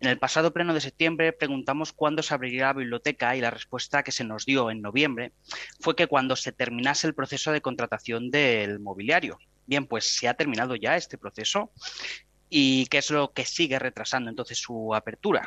[0.00, 4.02] En el pasado pleno de septiembre preguntamos cuándo se abriría la biblioteca y la respuesta
[4.02, 5.32] que se nos dio en noviembre
[5.78, 9.36] fue que cuando se terminase el proceso de contratación del mobiliario.
[9.66, 11.70] Bien, pues se ha terminado ya este proceso
[12.48, 15.46] y qué es lo que sigue retrasando entonces su apertura.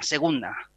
[0.00, 0.71] Segunda,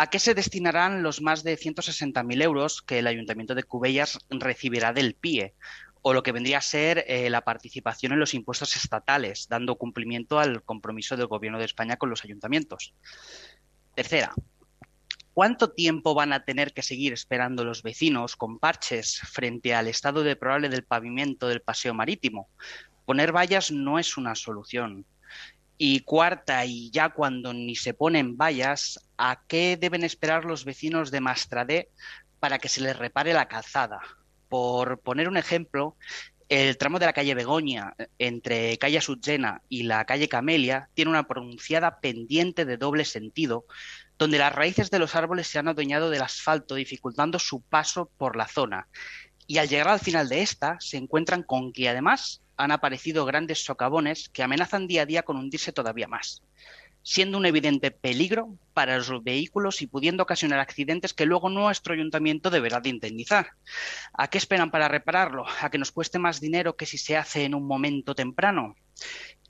[0.00, 4.94] ¿a qué se destinarán los más de 160.000 euros que el Ayuntamiento de Cubellas recibirá
[4.94, 5.52] del PIE?
[6.00, 10.38] O lo que vendría a ser eh, la participación en los impuestos estatales, dando cumplimiento
[10.38, 12.94] al compromiso del Gobierno de España con los ayuntamientos.
[13.94, 14.32] Tercera,
[15.34, 20.22] ¿Cuánto tiempo van a tener que seguir esperando los vecinos con parches frente al estado
[20.22, 22.48] deplorable del pavimento del paseo marítimo?
[23.04, 25.04] Poner vallas no es una solución.
[25.82, 31.10] Y cuarta, y ya cuando ni se ponen vallas, ¿a qué deben esperar los vecinos
[31.10, 31.88] de Mastradé
[32.38, 33.98] para que se les repare la calzada?
[34.50, 35.96] Por poner un ejemplo,
[36.50, 41.26] el tramo de la calle Begoña entre calle Sutzena y la calle Camelia tiene una
[41.26, 43.64] pronunciada pendiente de doble sentido
[44.18, 48.36] donde las raíces de los árboles se han adueñado del asfalto, dificultando su paso por
[48.36, 48.86] la zona.
[49.46, 53.64] Y al llegar al final de esta, se encuentran con que además han aparecido grandes
[53.64, 56.42] socavones que amenazan día a día con hundirse todavía más,
[57.02, 62.50] siendo un evidente peligro para los vehículos y pudiendo ocasionar accidentes que luego nuestro ayuntamiento
[62.50, 63.52] deberá de indemnizar.
[64.12, 65.44] ¿A qué esperan para repararlo?
[65.60, 68.76] ¿A que nos cueste más dinero que si se hace en un momento temprano?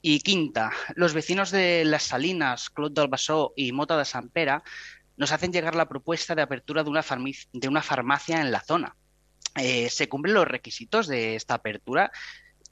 [0.03, 4.61] Y quinta, los vecinos de Las Salinas, Clot del Basó y Mota de Sant Pere
[5.17, 8.61] nos hacen llegar la propuesta de apertura de una, farmi- de una farmacia en la
[8.61, 8.97] zona.
[9.57, 12.11] Eh, ¿Se cumplen los requisitos de esta apertura?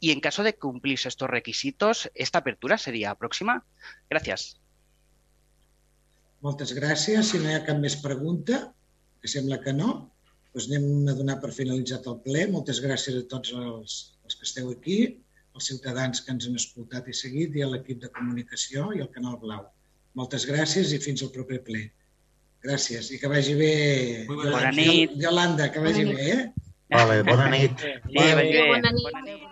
[0.00, 3.64] Y en caso de cumplirse estos requisitos, ¿esta apertura sería próxima?
[4.08, 4.60] Gracias.
[6.40, 7.32] Moltes gràcies.
[7.32, 8.60] Si no hi ha cap més pregunta,
[9.18, 9.88] que sembla que no,
[10.54, 12.44] doncs anem a donar per finalitzat el ple.
[12.52, 15.00] Moltes gràcies a tots els, els que esteu aquí,
[15.58, 19.10] als ciutadans que ens han escoltat i seguit i a l'equip de comunicació i al
[19.16, 19.66] Canal Blau.
[20.14, 21.88] Moltes gràcies i fins al proper ple.
[22.62, 23.74] Gràcies i que vagi bé.
[24.30, 25.18] Bona Yolanda, nit.
[25.26, 26.22] Yolanda, que vagi Bona nit.
[26.22, 26.68] bé, eh?
[26.94, 27.82] Vale, bona nit.
[27.82, 28.66] Sí, vagi bé.
[28.70, 29.47] Bona nit.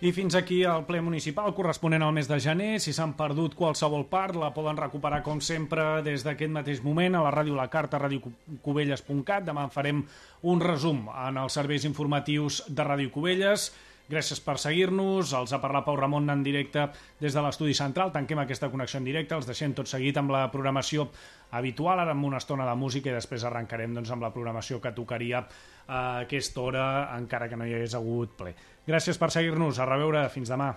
[0.00, 2.78] I fins aquí el ple municipal corresponent al mes de gener.
[2.80, 7.20] Si s'han perdut qualsevol part, la poden recuperar, com sempre, des d'aquest mateix moment a
[7.26, 9.44] la ràdio La Carta, radiocubelles.cat.
[9.44, 10.00] Demà farem
[10.48, 13.68] un resum en els serveis informatius de Ràdio Cubelles.
[14.10, 15.34] Gràcies per seguir-nos.
[15.36, 16.88] Els ha parlat Pau Ramon en directe
[17.20, 18.08] des de l'estudi central.
[18.10, 19.36] Tanquem aquesta connexió en directe.
[19.36, 21.10] Els deixem tot seguit amb la programació
[21.52, 24.94] habitual, ara amb una estona de música i després arrencarem doncs, amb la programació que
[24.96, 25.44] tocaria
[25.90, 26.84] a aquesta hora,
[27.18, 28.54] encara que no hi hagués hagut ple.
[28.86, 29.82] Gràcies per seguir-nos.
[29.82, 30.28] A reveure.
[30.30, 30.70] Fins demà.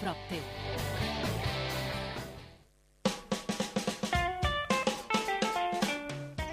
[0.00, 0.44] Prop teu.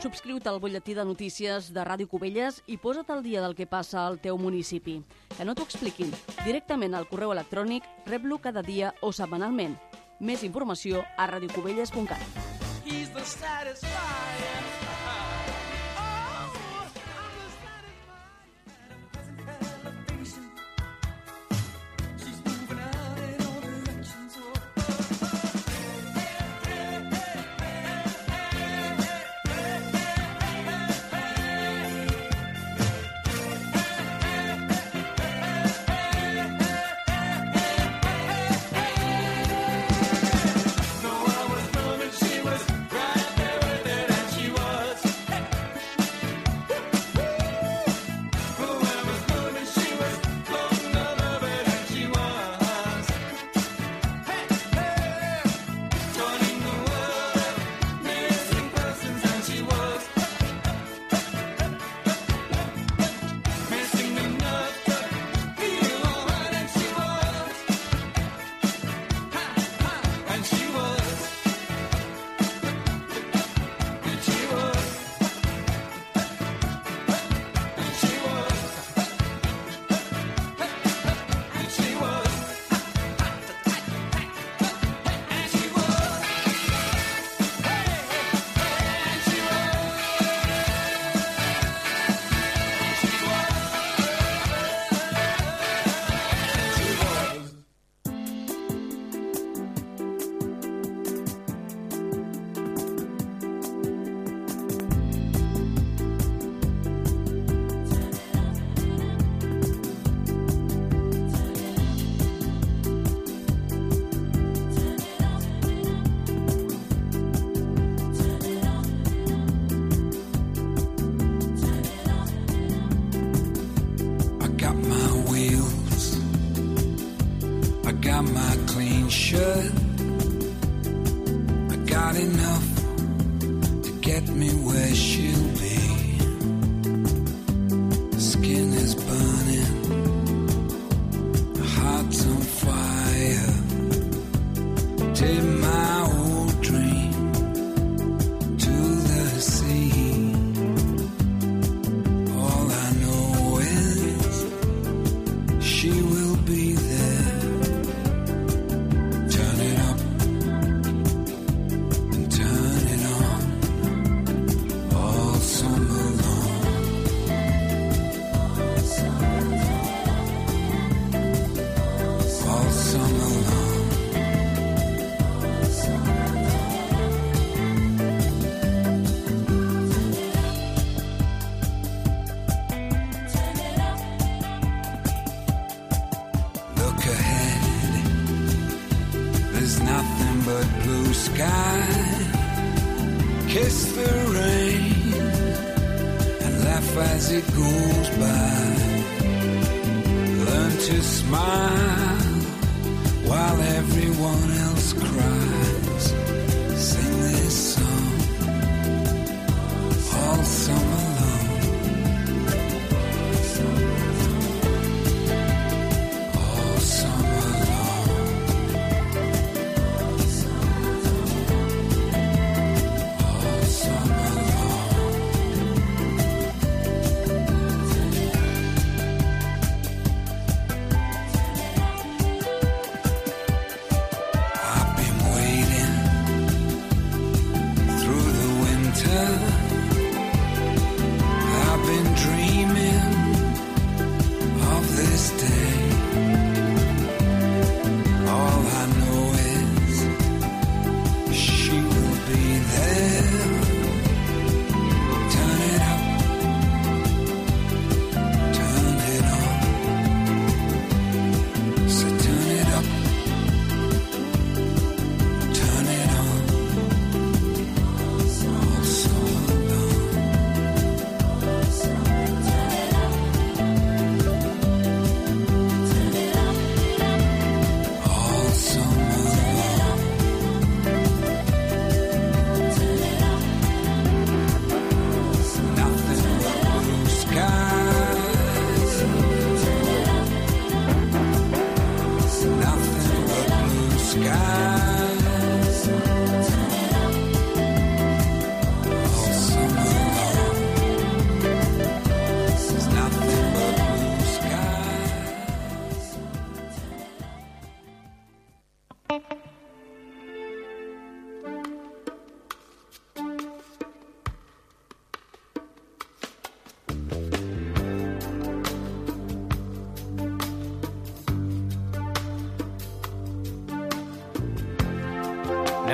[0.05, 4.03] Subscriu-te al butlletí de notícies de Ràdio Cubelles i posa't al dia del que passa
[4.05, 4.99] al teu municipi.
[5.34, 6.13] Que no t'ho expliquin.
[6.45, 9.73] Directament al correu electrònic rep-lo cada dia o setmanalment.
[10.22, 12.22] Més informació a radiocubelles.cat.
[12.85, 14.74] He's the satisfier.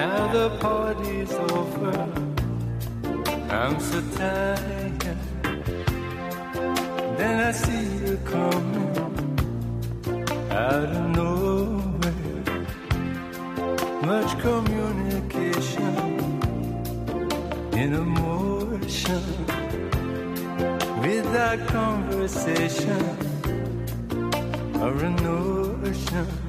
[0.01, 1.93] Now the party's over.
[3.51, 4.99] I'm so tired.
[7.19, 8.95] Then I see you coming
[10.49, 12.43] out of nowhere.
[14.11, 15.93] Much communication
[17.81, 19.23] in emotion
[21.05, 23.03] without conversation
[24.81, 26.40] or a ocean.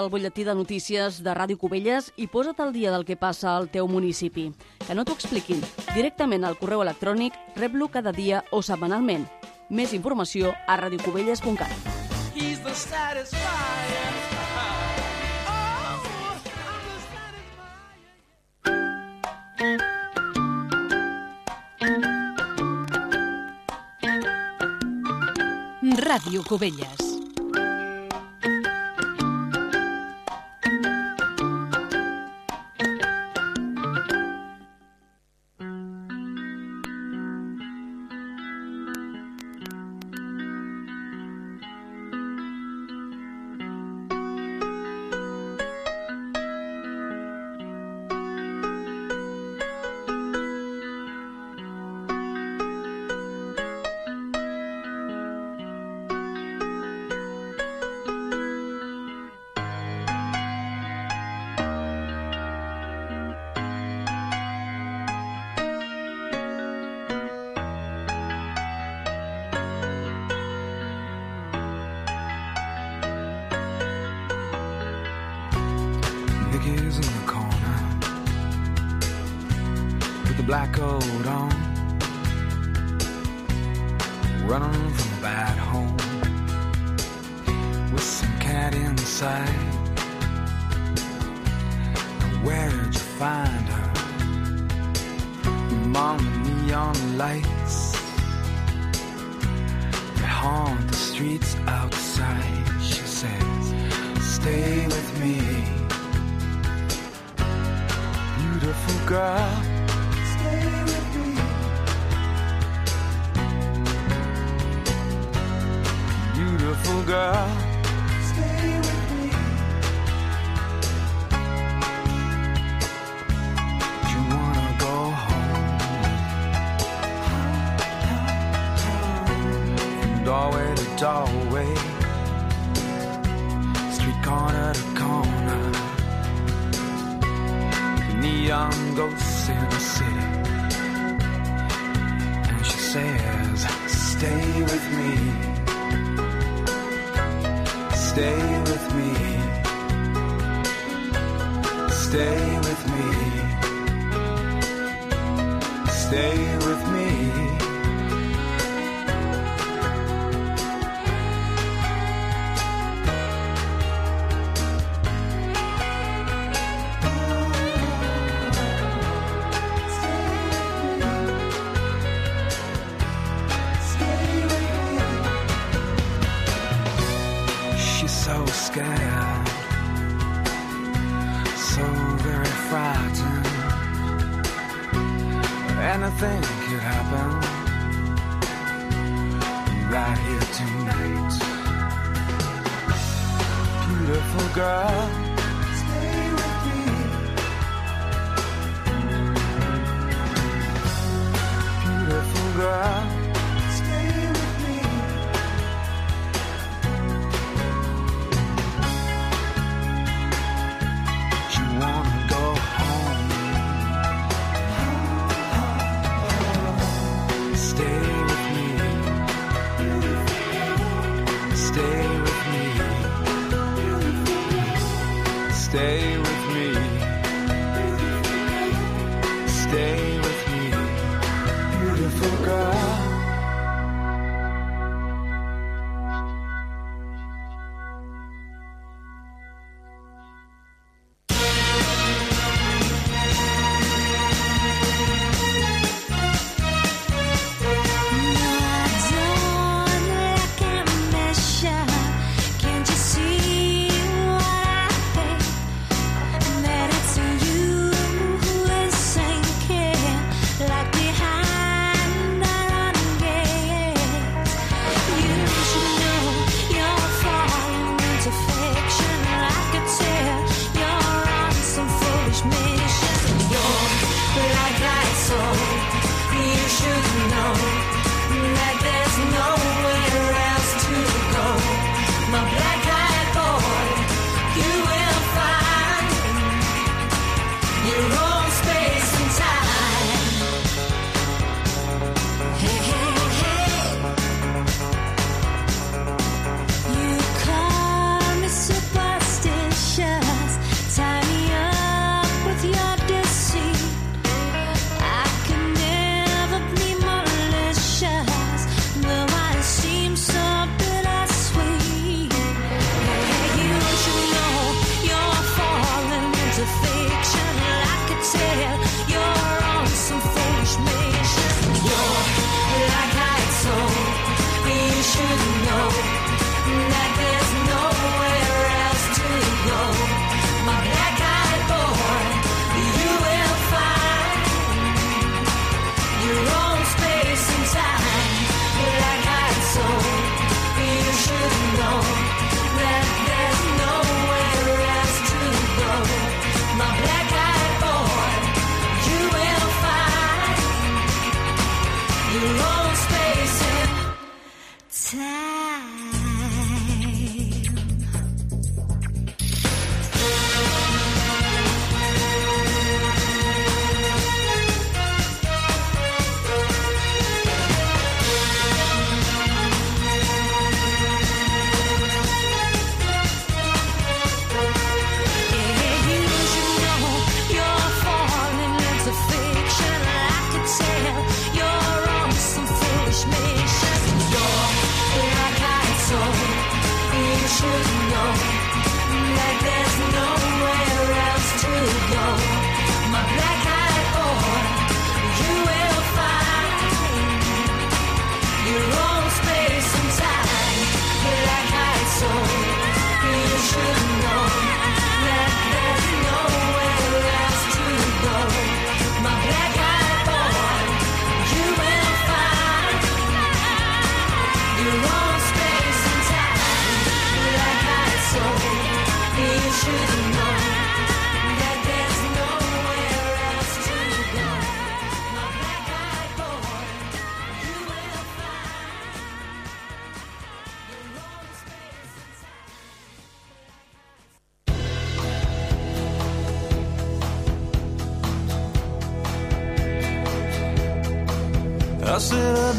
[0.00, 3.68] el butlletí de notícies de Ràdio Cubelles i posa't al dia del que passa al
[3.70, 4.50] teu municipi.
[4.86, 5.62] Que no t'ho expliquin.
[5.94, 9.26] Directament al correu electrònic rep-lo cada dia o setmanalment.
[9.70, 11.72] Més informació a radiocubelles.cat.
[26.06, 27.15] Ràdio Cubelles.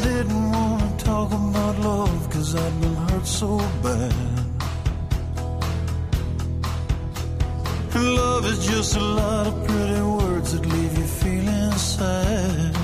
[0.02, 4.14] Didn't want to talk about love cause I'd been hurt so bad.
[7.94, 12.74] And love is just a lot of pretty words that leave you feeling sad.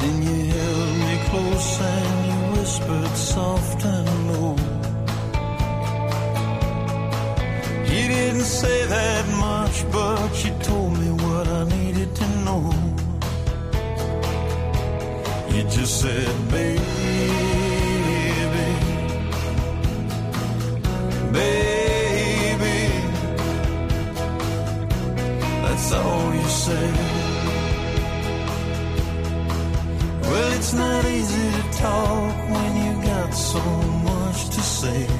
[0.00, 4.56] Then you held me close and you whispered soft and low.
[7.92, 10.79] You didn't say that much, but you told
[16.00, 16.80] said, baby,
[21.30, 22.78] baby.
[25.62, 26.94] That's all you said.
[30.22, 33.62] Well, it's not easy to talk when you got so
[34.08, 35.19] much to say.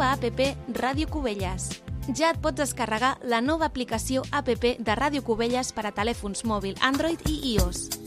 [0.00, 1.82] Nova APP Ràdio Cubelles.
[2.16, 6.78] Ja et pots descarregar la nova aplicació APP de Ràdio Cubelles per a telèfons mòbil
[6.80, 7.98] Android i iOS.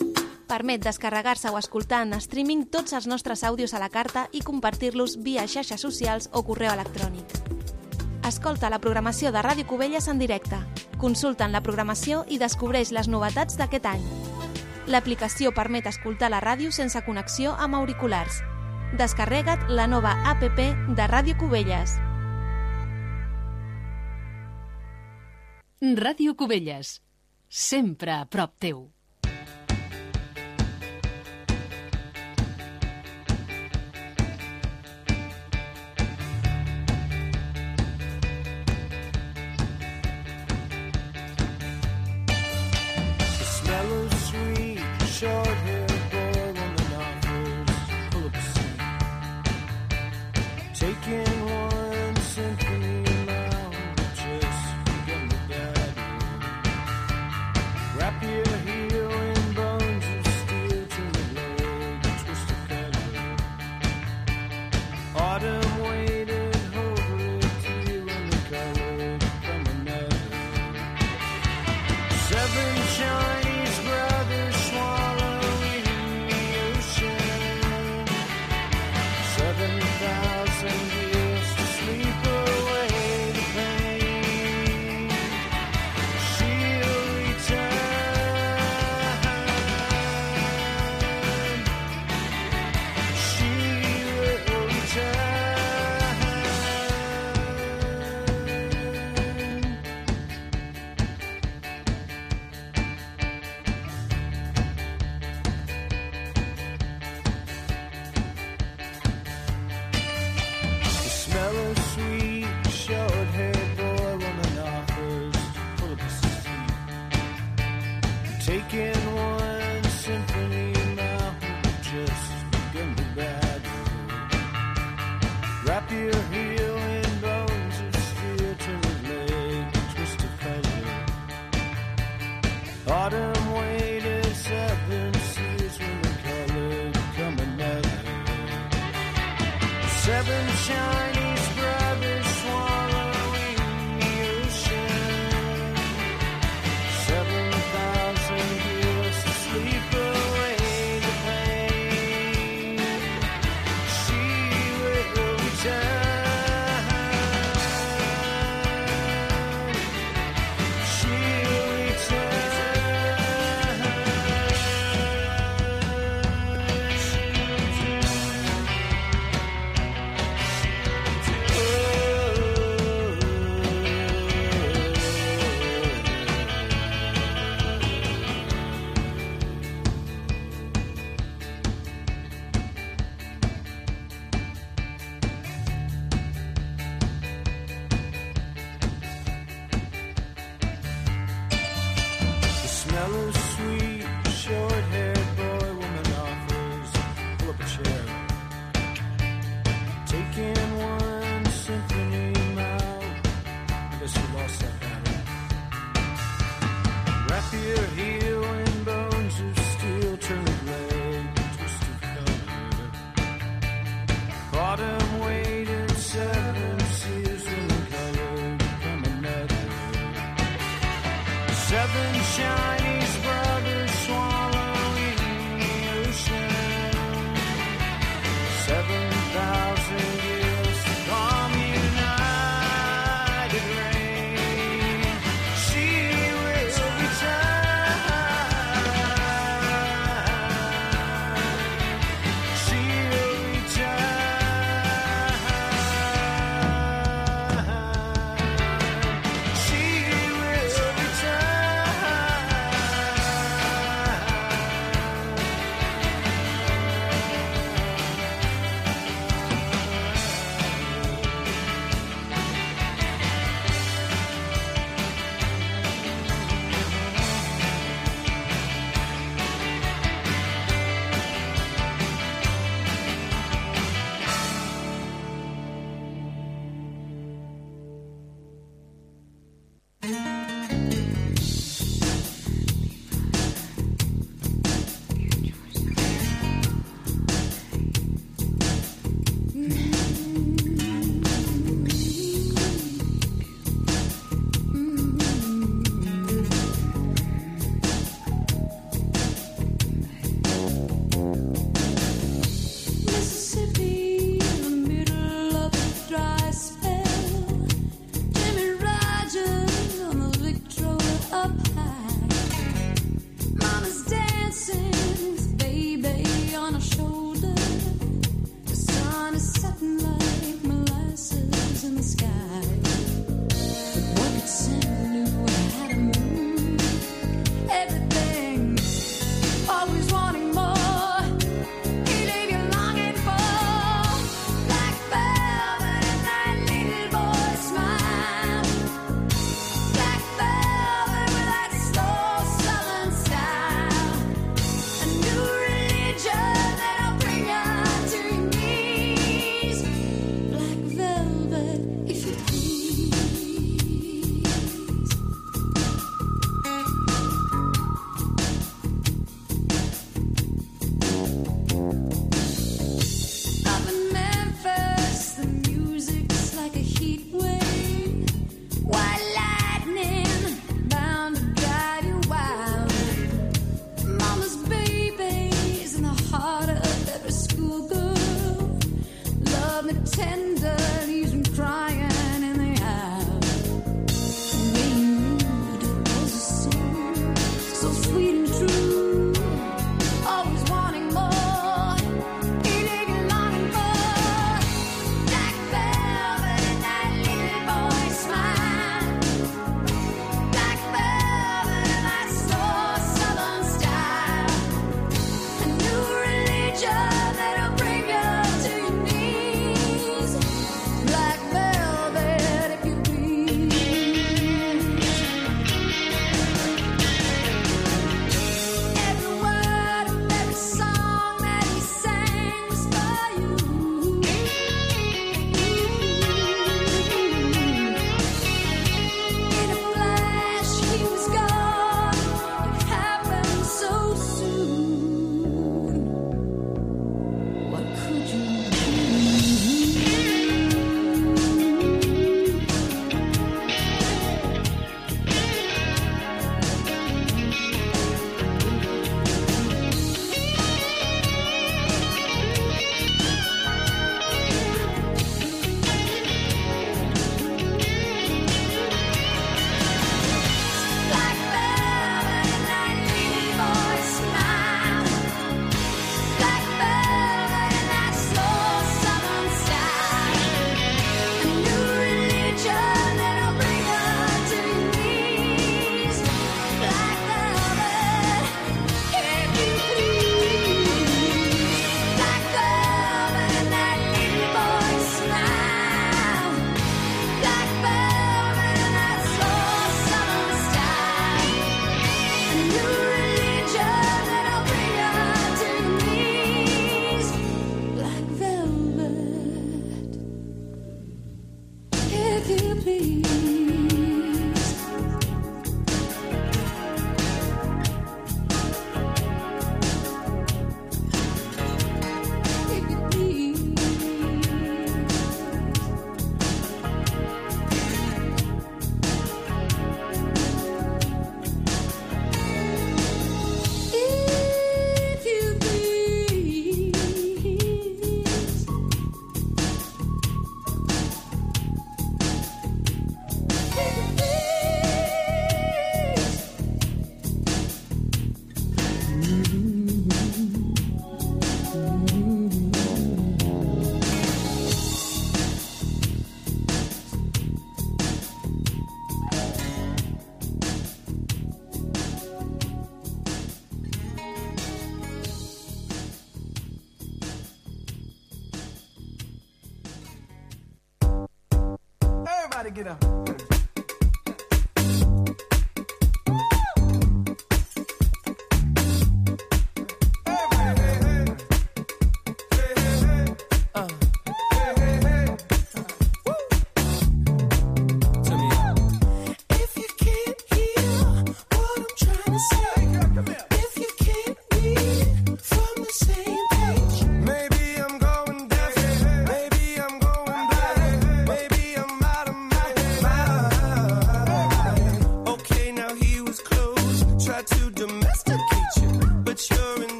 [0.50, 5.20] Permet descarregar-se o escoltar en streaming tots els nostres àudios a la carta i compartir-los
[5.22, 7.30] via xarxes socials o correu electrònic.
[8.26, 10.58] Escolta la programació de Ràdio Cubelles en directe.
[10.98, 14.02] Consulta en la programació i descobreix les novetats d'aquest any.
[14.88, 18.42] L'aplicació permet escoltar la ràdio sense connexió amb auriculars.
[18.94, 20.60] Descarrega't la nova APP
[20.94, 21.96] de Ràdio Cubelles.
[25.98, 27.00] Ràdio Cubelles.
[27.50, 28.93] Sempre a prop teu.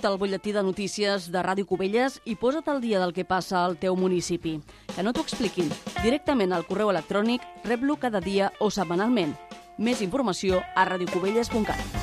[0.00, 3.66] escolta el butlletí de notícies de Ràdio Cubelles i posa't al dia del que passa
[3.66, 4.54] al teu municipi.
[4.94, 5.68] Que no t'ho expliquin.
[6.00, 9.36] Directament al correu electrònic, rep-lo cada dia o setmanalment.
[9.76, 11.99] Més informació a radiocubelles.cat.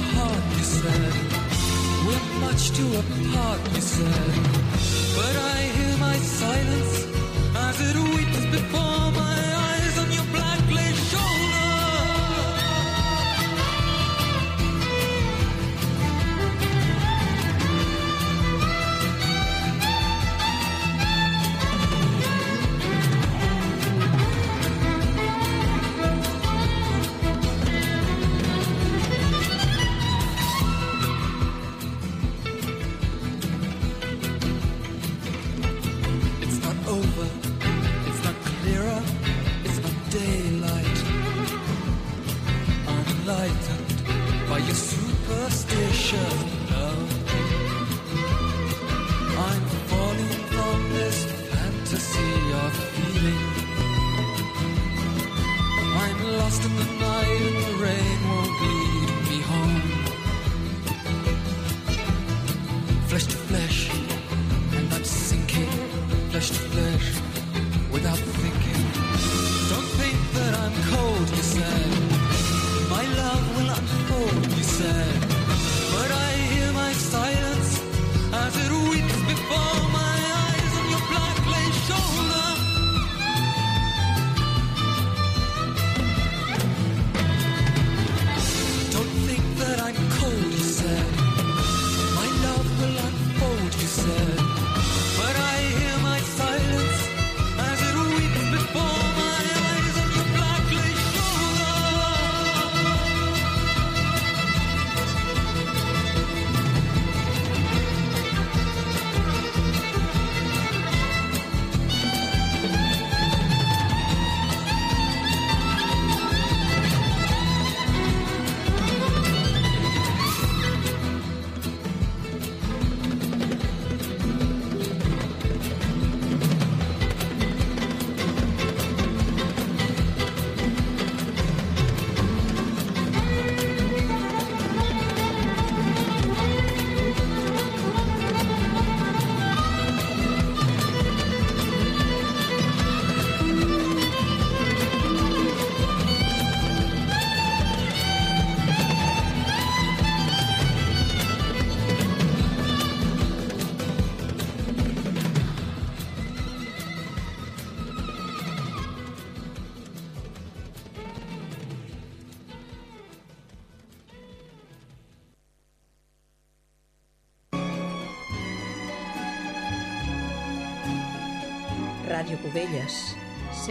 [0.00, 1.14] heart, you said.
[2.06, 4.32] We're much too apart, you said.
[5.16, 7.06] But I hear my silence
[7.54, 9.11] as it weeps before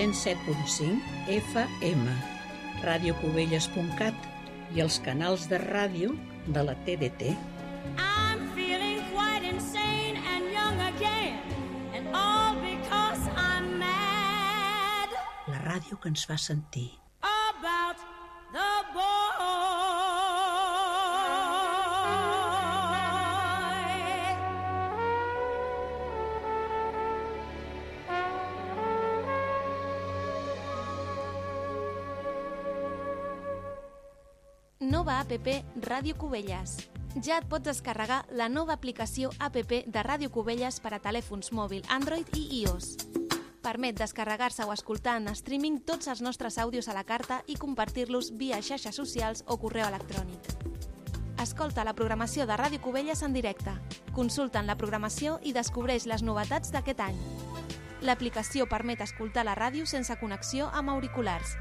[0.02, 0.98] 107.5
[1.30, 2.10] FM,
[2.82, 4.24] radiocubelles.cat
[4.74, 6.16] i els canals de ràdio
[6.48, 7.36] de la TDT.
[8.02, 11.38] I'm feeling quite insane and young again,
[11.94, 15.14] and all because I'm mad
[15.46, 16.90] La ràdio que ens fa sentir.
[35.32, 36.90] APP Ràdio Cubelles.
[37.24, 41.86] Ja et pots descarregar la nova aplicació APP de Ràdio Cubelles per a telèfons mòbil
[41.88, 42.98] Android i iOS.
[43.64, 48.34] Permet descarregar-se o escoltar en streaming tots els nostres àudios a la carta i compartir-los
[48.36, 50.52] via xarxes socials o correu electrònic.
[51.40, 53.72] Escolta la programació de Ràdio Cubelles en directe.
[54.12, 57.24] Consulta en la programació i descobreix les novetats d'aquest any.
[58.02, 61.56] L'aplicació permet escoltar la ràdio sense connexió amb auriculars.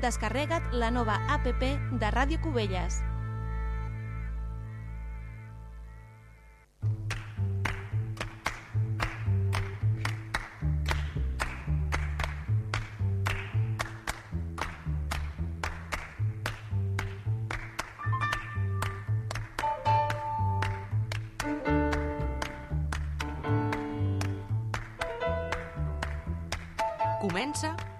[0.00, 1.68] Descarrega't la nova APP
[2.00, 3.02] de Ràdio Cubelles.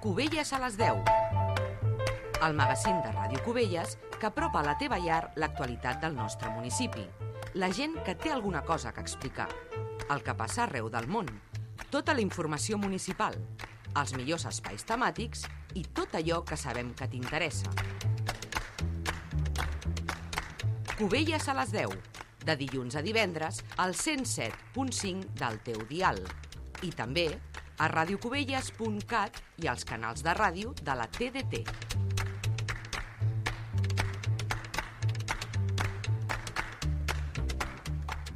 [0.01, 1.03] Cubelles a les 10.
[2.41, 7.05] El magazín de Ràdio Cubelles que apropa a la teva llar l'actualitat del nostre municipi.
[7.61, 9.51] La gent que té alguna cosa que explicar.
[10.09, 11.29] El que passa arreu del món.
[11.93, 13.37] Tota la informació municipal.
[13.93, 15.45] Els millors espais temàtics
[15.77, 17.69] i tot allò que sabem que t'interessa.
[20.97, 21.93] Cubelles a les 10.
[22.49, 26.25] De dilluns a divendres al 107.5 del teu dial.
[26.89, 27.35] I també
[27.81, 31.62] a radiocubelles.cat i als canals de ràdio de la TDT.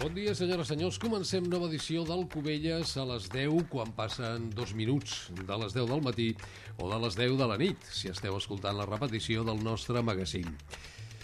[0.01, 0.99] Bon dia, senyores i senyors.
[1.01, 5.93] Comencem nova edició del Cubelles a les 10, quan passen dos minuts de les 10
[5.93, 6.31] del matí
[6.79, 10.57] o de les 10 de la nit, si esteu escoltant la repetició del nostre magazín.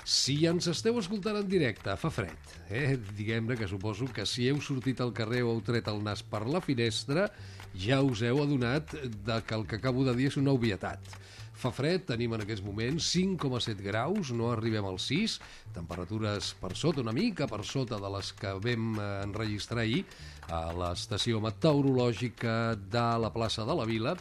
[0.05, 2.97] Si ens esteu escoltant en directe, fa fred, eh?
[3.17, 6.47] Diguem-ne que suposo que si heu sortit al carrer o heu tret el nas per
[6.49, 7.29] la finestra,
[7.75, 11.01] ja us heu adonat de que el que acabo de dir és una obvietat.
[11.61, 15.35] Fa fred, tenim en aquests moments 5,7 graus, no arribem als 6,
[15.75, 20.07] temperatures per sota, una mica per sota de les que vam enregistrar ahir
[20.49, 24.17] a l'estació meteorològica de la plaça de la Vila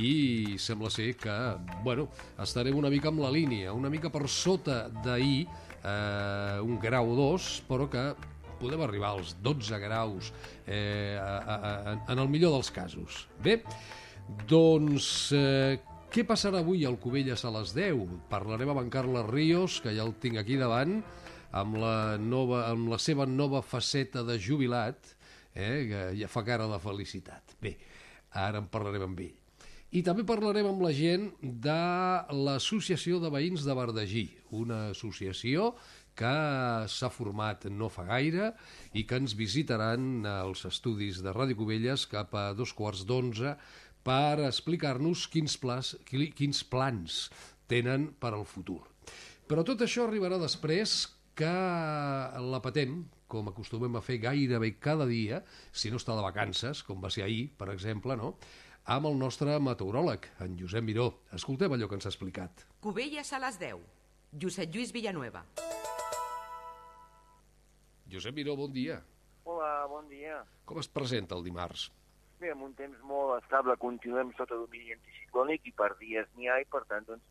[0.00, 1.36] i sembla ser que,
[1.84, 2.08] bueno,
[2.40, 5.44] estarem una mica amb la línia, una mica per sota d'ahir,
[5.82, 8.08] eh, un grau o dos, però que
[8.60, 10.32] podem arribar als 12 graus
[10.66, 13.24] eh, a, a, a, en el millor dels casos.
[13.44, 13.60] Bé,
[14.50, 15.78] doncs eh,
[16.08, 17.98] què passarà avui al Cubelles a les 10?
[18.30, 21.02] Parlarem amb en Carles Ríos, que ja el tinc aquí davant,
[21.52, 25.12] amb la, nova, amb la seva nova faceta de jubilat,
[25.52, 27.58] eh, que ja fa cara de felicitat.
[27.60, 27.74] Bé,
[28.32, 29.36] ara en parlarem amb ell.
[29.88, 31.82] I també parlarem amb la gent de
[32.36, 35.70] l'Associació de Veïns de Verdagí, una associació
[36.18, 36.34] que
[36.90, 38.52] s'ha format no fa gaire
[38.98, 43.54] i que ens visitaran als estudis de Ràdio Cubelles cap a dos quarts d'onze
[44.02, 47.28] per explicar-nos quins, plans, quins plans
[47.70, 48.82] tenen per al futur.
[49.48, 51.06] Però tot això arribarà després
[51.38, 56.82] que la patem, com acostumem a fer gairebé cada dia, si no està de vacances,
[56.82, 58.34] com va ser ahir, per exemple, no?
[58.88, 61.10] amb el nostre meteoròleg, en Josep Miró.
[61.36, 62.64] Escoltem allò que ens ha explicat.
[62.80, 63.84] Cubelles a les 10.
[64.40, 65.44] Josep Lluís Villanueva.
[68.10, 69.02] Josep Miró, bon dia.
[69.44, 70.40] Hola, bon dia.
[70.64, 71.90] Com es presenta el dimarts?
[72.40, 76.56] Bé, amb un temps molt estable, continuem sota domini anticiclònic i per dies n'hi ha
[76.62, 77.26] i per tant doncs,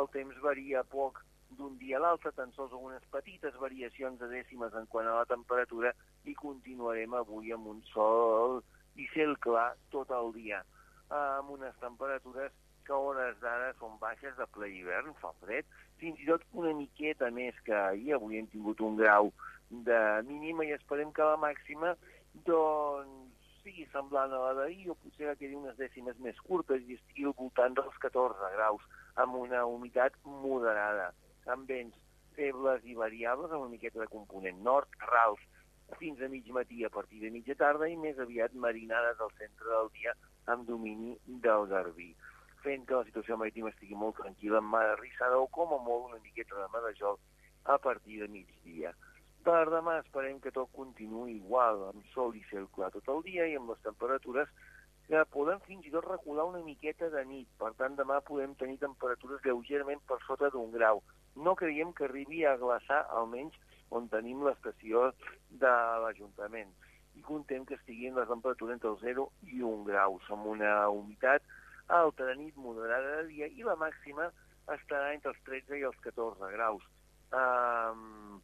[0.00, 1.20] el temps varia poc
[1.58, 5.28] d'un dia a l'altre, tan sols algunes petites variacions de dècimes en quant a la
[5.28, 5.92] temperatura
[6.24, 8.62] i continuarem avui amb un sol
[8.96, 10.62] i cel clar tot el dia,
[11.12, 15.68] amb unes temperatures que hores d'ara són baixes de ple hivern, fa fred,
[16.00, 19.28] fins i tot una miqueta més que ahir, avui hem tingut un grau
[19.88, 21.94] de mínima i esperem que la màxima
[22.48, 26.98] doncs sigui semblant a la d'ahir o potser que quedi unes dècimes més curtes i
[26.98, 28.84] estigui al voltant dels 14 graus
[29.24, 31.12] amb una humitat moderada,
[31.54, 31.96] amb vents
[32.36, 35.40] febles i variables amb una miqueta de component nord, rals
[36.00, 39.68] fins a mig matí a partir de mitja tarda i més aviat marinades al centre
[39.68, 40.14] del dia
[40.52, 42.12] amb domini del Garbí
[42.62, 46.10] fent que la situació marítima estigui molt tranquil·la amb mar arrissada o com a molt
[46.10, 47.18] una miqueta de Madajol
[47.64, 48.92] a partir de migdia.
[49.46, 53.48] Per demà esperem que tot continuï igual, amb sol i cel clar tot el dia
[53.50, 54.52] i amb les temperatures
[55.08, 57.48] que podem fins i tot recular una miqueta de nit.
[57.58, 61.02] Per tant, demà podem tenir temperatures lleugerament per sota d'un grau.
[61.34, 63.58] No creiem que arribi a glaçar, almenys
[63.90, 65.10] on tenim l'estació
[65.64, 66.70] de l'Ajuntament.
[67.18, 71.42] I contem que estiguin les temperatures entre el 0 i 1 graus, amb una humitat
[71.88, 74.30] alta de nit, moderada de dia, i la màxima
[74.78, 76.86] estarà entre els 13 i els 14 graus.
[77.32, 78.38] Um,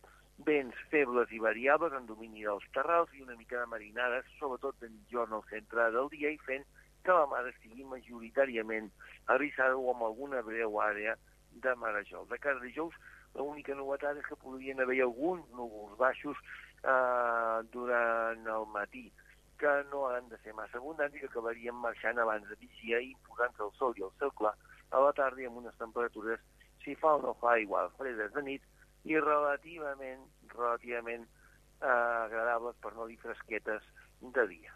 [0.46, 4.88] vents febles i variables en domini dels terrals i una mica de marinades, sobretot de
[4.88, 6.66] mitjorn al centre del dia i fent
[7.04, 8.90] que la mar estigui majoritàriament
[9.34, 11.16] arrissada o amb alguna breu àrea
[11.64, 12.28] de marejol.
[12.30, 12.94] De cara a dijous,
[13.34, 19.08] l'única novetat és que podrien haver alguns núvols baixos eh, durant el matí,
[19.58, 23.14] que no han de ser massa abundants i que acabarien marxant abans de migdia i
[23.26, 24.54] posant-se el sol i el cel clar
[24.94, 26.40] a la tarda amb unes temperatures,
[26.84, 28.62] si fa o no fa, igual, fredes de nit
[29.08, 33.86] i relativament, relativament eh, agradables, per no dir fresquetes,
[34.20, 34.74] de dia.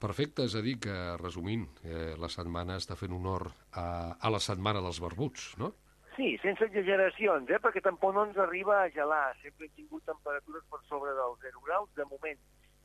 [0.00, 3.86] Perfecte, és a dir que, resumint, eh, la setmana està fent honor a,
[4.20, 5.72] a la setmana dels barbuts, no?
[6.14, 7.58] Sí, sense exageracions, eh?
[7.62, 9.32] perquè tampoc no ens arriba a gelar.
[9.40, 11.88] Sempre hem tingut temperatures per sobre dels 0 graus.
[11.98, 12.38] De moment,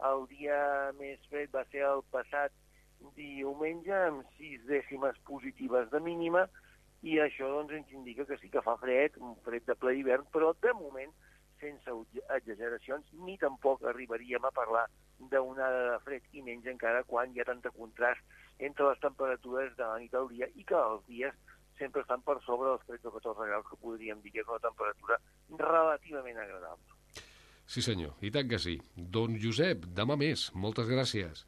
[0.09, 0.57] el dia
[0.97, 2.55] més fred va ser el passat
[3.19, 6.47] diumenge, amb sis dècimes positives de mínima,
[7.01, 10.25] i això doncs, ens indica que sí que fa fred, un fred de ple hivern,
[10.33, 11.13] però de moment
[11.59, 11.91] sense
[12.35, 14.85] exageracions, ni tampoc arribaríem a parlar
[15.31, 18.21] d'onada de fred, i menys encara quan hi ha tanta contrast
[18.59, 21.35] entre les temperatures de la nit al dia i que els dies
[21.79, 24.59] sempre estan per sobre dels 13 o 14 graus, que podríem dir que és una
[24.63, 25.19] temperatura
[25.59, 26.95] relativament agradable.
[27.69, 28.79] Sí, senyor, i tant que sí.
[28.95, 30.49] Don Josep, demà més.
[30.57, 31.45] Moltes gràcies.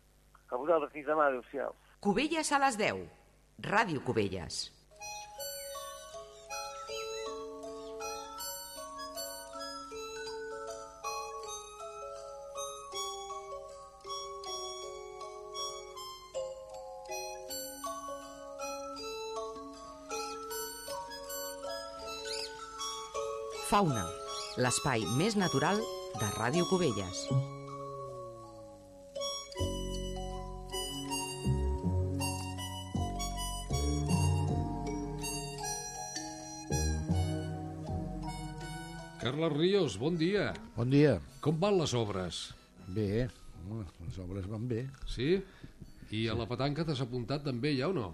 [0.51, 1.73] A vosaltres, fins demà, adéu-siau.
[1.99, 3.01] Cubelles a les 10.
[3.65, 4.61] Ràdio Cubelles.
[23.71, 24.01] Fauna,
[24.59, 25.77] l'espai més natural
[26.19, 27.21] de Ràdio Cubelles.
[39.21, 40.49] Carles Ríos, bon dia.
[40.75, 41.15] Bon dia.
[41.39, 42.41] Com van les obres?
[42.91, 43.29] Bé,
[43.71, 44.83] les obres van bé.
[45.07, 45.37] Sí?
[46.11, 48.09] I a la petanca t'has apuntat també ja o no?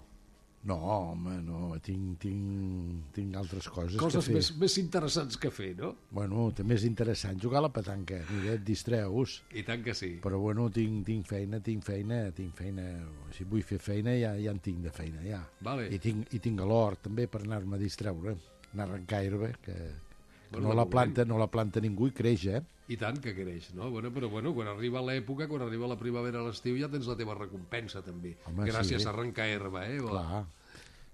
[0.67, 4.35] No, home, no, tinc, tinc, tinc altres coses, Coses que fer.
[4.35, 5.93] més, més interessants que fer, no?
[6.11, 9.37] Bueno, també és interessant jugar a la petanca, mira, et distreus.
[9.55, 10.17] I tant que sí.
[10.23, 12.83] Però bueno, tinc, tinc feina, tinc feina, tinc feina.
[13.31, 15.39] Si vull fer feina, ja, ja en tinc de feina, ja.
[15.63, 15.87] Vale.
[15.87, 18.35] I tinc, i tinc l'hort també per anar-me a distreure,
[18.73, 22.15] anar a arrencar herba, que, que Bueno, no la planta, no la planta ningú i
[22.17, 22.61] creix, eh?
[22.87, 23.89] I tant que creix, no?
[23.91, 27.17] Bueno, però bueno, quan arriba l'època, quan arriba la primavera a l'estiu, ja tens la
[27.19, 28.37] teva recompensa, també.
[28.47, 29.07] Home, Gràcies sí.
[29.07, 29.97] a arrencar herba, eh?
[29.99, 30.45] Clar,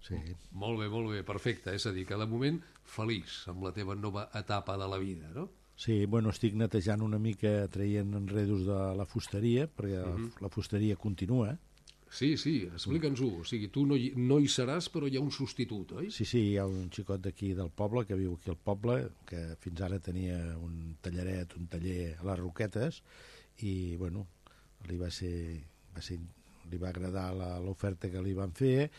[0.08, 0.16] sí.
[0.52, 1.74] Molt bé, molt bé, perfecte.
[1.76, 5.30] És a dir, que de moment feliç amb la teva nova etapa de la vida,
[5.34, 5.50] no?
[5.76, 10.32] Sí, bueno, estic netejant una mica, traient enredos de la fusteria, perquè Mhm.
[10.42, 11.58] la fusteria continua.
[12.14, 13.40] Sí, sí, explica'ns-ho.
[13.42, 16.12] O sigui, tu no hi, no hi seràs, però hi ha un substitut, oi?
[16.12, 19.56] Sí, sí, hi ha un xicot d'aquí del poble que viu aquí al poble, que
[19.60, 23.02] fins ara tenia un tallaret, un taller a les Roquetes,
[23.64, 24.28] i, bueno,
[24.88, 25.64] li va ser,
[25.96, 26.20] va ser
[26.70, 28.92] li va agradar la- l'oferta que li van fer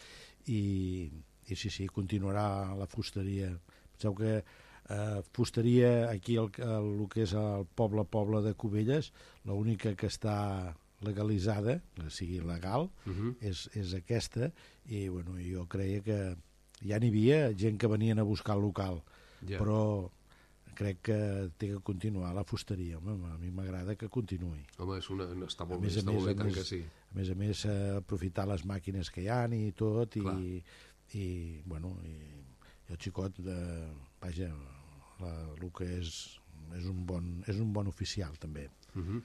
[0.47, 1.11] i,
[1.49, 3.51] i sí, sí, continuarà la fusteria.
[3.95, 4.33] Penseu que
[4.89, 9.13] eh, fusteria aquí el, el, el que és el poble poble de Cubelles,
[9.45, 10.75] l'única que està
[11.05, 13.35] legalitzada, que sigui legal, Uh -huh.
[13.41, 14.51] és, és aquesta
[14.89, 16.37] i bueno, jo creia que
[16.85, 19.03] ja n'hi havia gent que venien a buscar el local
[19.47, 19.59] Ja.
[19.59, 20.09] però
[20.75, 25.11] crec que té que continuar la fusteria home, a mi m'agrada que continuï Home, és
[25.11, 26.65] una, està a molt bé, més a està més, molt bé, a tant més, que
[26.65, 26.85] sí.
[27.15, 30.35] A més a més eh, aprofitar les màquines que hi ha i tot Clar.
[30.43, 30.59] i,
[31.15, 31.27] i
[31.65, 32.17] bueno i,
[32.89, 33.59] i el xicot de,
[34.21, 34.51] vaja
[35.23, 36.41] la, el que és
[36.75, 39.23] és un bon, és un bon oficial també Uh -huh.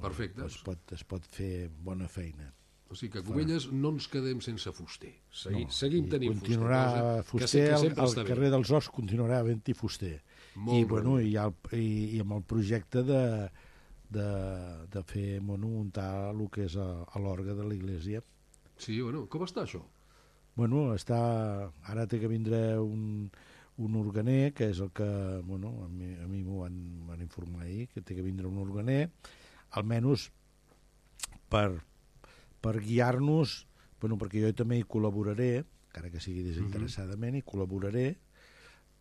[0.00, 0.44] Perfecte.
[0.46, 2.52] es pot, es pot fer bona feina
[2.90, 5.12] O sigui que a Cubelles no ens quedem sense fuster.
[5.30, 7.24] Segui, No, seguim i tenint continuarà fuster.
[7.24, 10.22] fuster, cosa que, que al, carrer dels Horts continuarà havent-hi fuster
[10.56, 13.50] Molt i, bueno, i, el, i, i amb el projecte de,
[14.10, 14.26] de,
[14.90, 18.22] de fer bueno, muntar el que és a, a l'orgue de l'església
[18.80, 19.82] Sí, bueno, com està això?
[20.56, 21.18] bueno, està,
[21.88, 23.30] ara té que vindre un,
[23.80, 25.06] un organer que és el que
[25.46, 26.76] bueno, a mi, a mi m'ho van,
[27.08, 29.10] van informar ahir que té que vindre un organer
[29.78, 30.26] almenys
[31.48, 31.80] per,
[32.60, 33.60] per guiar-nos
[34.00, 38.08] bueno, perquè jo també hi col·laboraré encara que sigui desinteressadament hi col·laboraré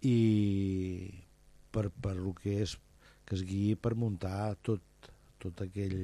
[0.06, 0.18] i
[1.74, 2.78] per, per el que és
[3.30, 4.82] que es guiï per muntar tot,
[5.38, 5.96] tot aquell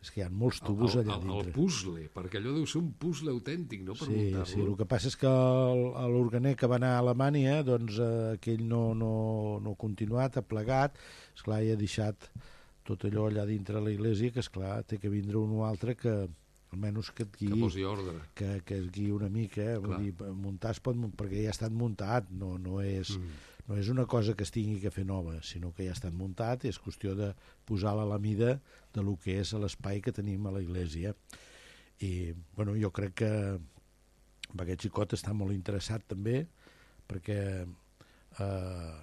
[0.00, 1.46] és que hi ha molts tubos el, allà el, dintre.
[1.50, 3.92] el puzzle, perquè allò deu ser un puzzle autèntic, no?
[3.98, 4.46] Per Sí, muntar-lo.
[4.48, 8.08] sí, el que passa és que l'organer que va anar a Alemanya, doncs eh,
[8.38, 9.10] aquell no, no,
[9.60, 10.96] no ha continuat, ha plegat,
[11.36, 12.30] esclar, i ha deixat
[12.88, 16.14] tot allò allà dintre la iglesia, que esclar, té que vindre un o altre que
[16.72, 18.16] almenys que et guiï, Que posi ordre.
[18.34, 19.76] que, que es guiï una mica, eh?
[19.76, 20.00] Vull Clar.
[20.00, 23.36] dir, muntar es pot, perquè ja ha estat muntat, no, no, és, Mm.
[23.70, 26.64] No és una cosa que es tingui que fer nova, sinó que ja estat muntat
[26.64, 27.28] i és qüestió de
[27.70, 28.56] posar-la a la mida
[28.94, 31.14] de lo que és l'espai que tenim a la iglesia.
[32.02, 33.30] I, bueno, jo crec que
[34.58, 36.42] aquest xicot està molt interessat també
[37.06, 38.96] perquè eh,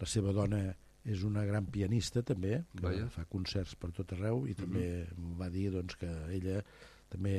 [0.00, 0.64] la seva dona
[1.06, 3.06] és una gran pianista també, que Vaja.
[3.14, 6.60] fa concerts per tot arreu i també em va dir doncs, que ella
[7.12, 7.36] també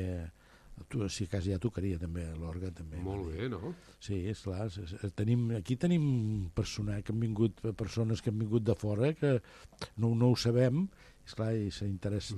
[0.88, 2.98] tu, si cas ja tocaria també l'orgue també.
[3.02, 3.74] Molt bé, no?
[4.00, 4.66] Sí, és clar.
[4.66, 9.12] és- és- Tenim, aquí tenim persones que han vingut, persones que han vingut de fora
[9.14, 9.40] que
[9.96, 10.88] no, no ho sabem,
[11.26, 12.34] és clar, i s'interessa,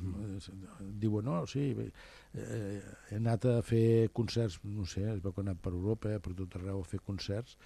[1.01, 1.87] diuen, no, sí, bé,
[2.35, 6.13] eh, he anat a fer concerts, no sé, es veu que ha anat per Europa,
[6.13, 7.57] eh, per tot arreu a fer concerts,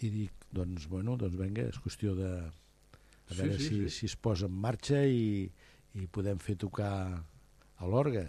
[0.00, 3.90] i dic, doncs, bueno, doncs vinga, és qüestió de a Sí, veure sí, si, sí.
[3.90, 5.50] si es posa en marxa i,
[5.94, 7.22] i podem fer tocar
[7.76, 8.26] a l'orgue.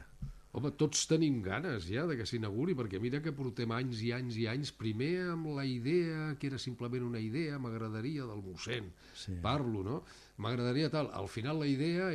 [0.53, 4.35] Home, tots tenim ganes ja de que s'inauguri, perquè mira que portem anys i anys
[4.37, 9.33] i anys, primer amb la idea, que era simplement una idea, m'agradaria del mossèn, Sí.
[9.41, 10.03] parlo, no?
[10.37, 11.09] M'agradaria tal.
[11.13, 12.11] Al final la idea,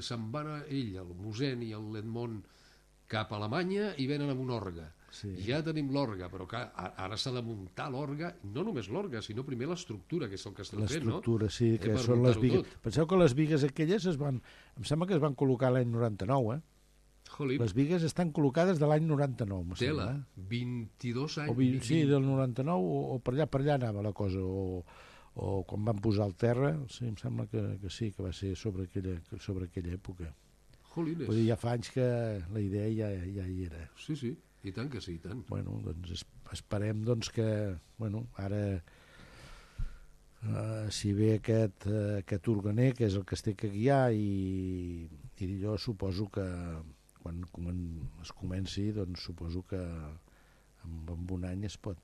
[0.00, 2.42] se'n va ell, el mossèn i l'Edmond,
[3.12, 4.88] cap a Alemanya i venen amb un orgue.
[5.12, 5.28] Sí.
[5.44, 9.68] Ja tenim l'orgue, però que ara s'ha de muntar l'orgue, no només l'orgue, sinó primer
[9.68, 11.18] l'estructura, que és el que estem fent, no?
[11.18, 12.62] L'estructura, sí, Eh, que per són les vigues.
[12.62, 12.80] tot.
[12.80, 14.40] Penseu que les vigues aquelles es van...
[14.78, 16.62] Em sembla que es van col·locar l'any 99, eh?
[17.32, 17.62] Jolín.
[17.62, 20.46] Les vigues estan col·locades de l'any 99, em Tela, sembla.
[20.52, 21.52] 22 anys.
[21.52, 24.84] O vi, sí, del 99, o, o per allà, per allà anava la cosa, o,
[25.34, 28.54] o quan van posar el terra, sí, em sembla que, que sí, que va ser
[28.60, 30.30] sobre aquella, sobre aquella època.
[30.92, 31.26] Jolines.
[31.28, 32.06] Vull dir, ja fa anys que
[32.52, 33.86] la idea ja, ja hi era.
[34.00, 34.34] Sí, sí,
[34.68, 35.44] i tant que sí, i tant.
[35.48, 37.48] Bueno, doncs es, esperem doncs, que,
[37.98, 38.62] bueno, ara
[40.42, 44.12] eh, si ve aquest, eh, aquest organer, que és el que es té que guiar,
[44.12, 45.08] i,
[45.40, 46.46] i jo suposo que
[47.22, 47.42] quan,
[48.22, 51.98] es comenci, doncs suposo que en, en un any es pot,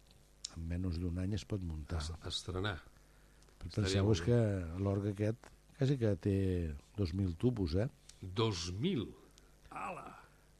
[0.54, 2.00] en menys d'un any es pot muntar.
[2.30, 2.78] Estrenar.
[3.58, 4.38] Però penseu molt que
[4.78, 5.48] l'orgue aquest
[5.78, 6.36] quasi que té
[6.98, 7.86] 2.000 tubos, eh?
[8.22, 9.06] 2.000?
[9.70, 10.08] Ala!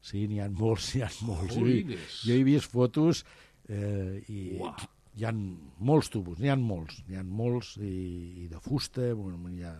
[0.00, 1.56] Sí, n'hi ha molts, n'hi ha molts.
[1.56, 2.20] Jo, Jolines.
[2.22, 3.24] jo he vist fotos
[3.66, 4.76] eh, i Uah.
[5.18, 9.50] hi ha molts tubos, n'hi ha molts, n'hi ha molts i, i de fusta, bueno,
[9.50, 9.74] hi ha...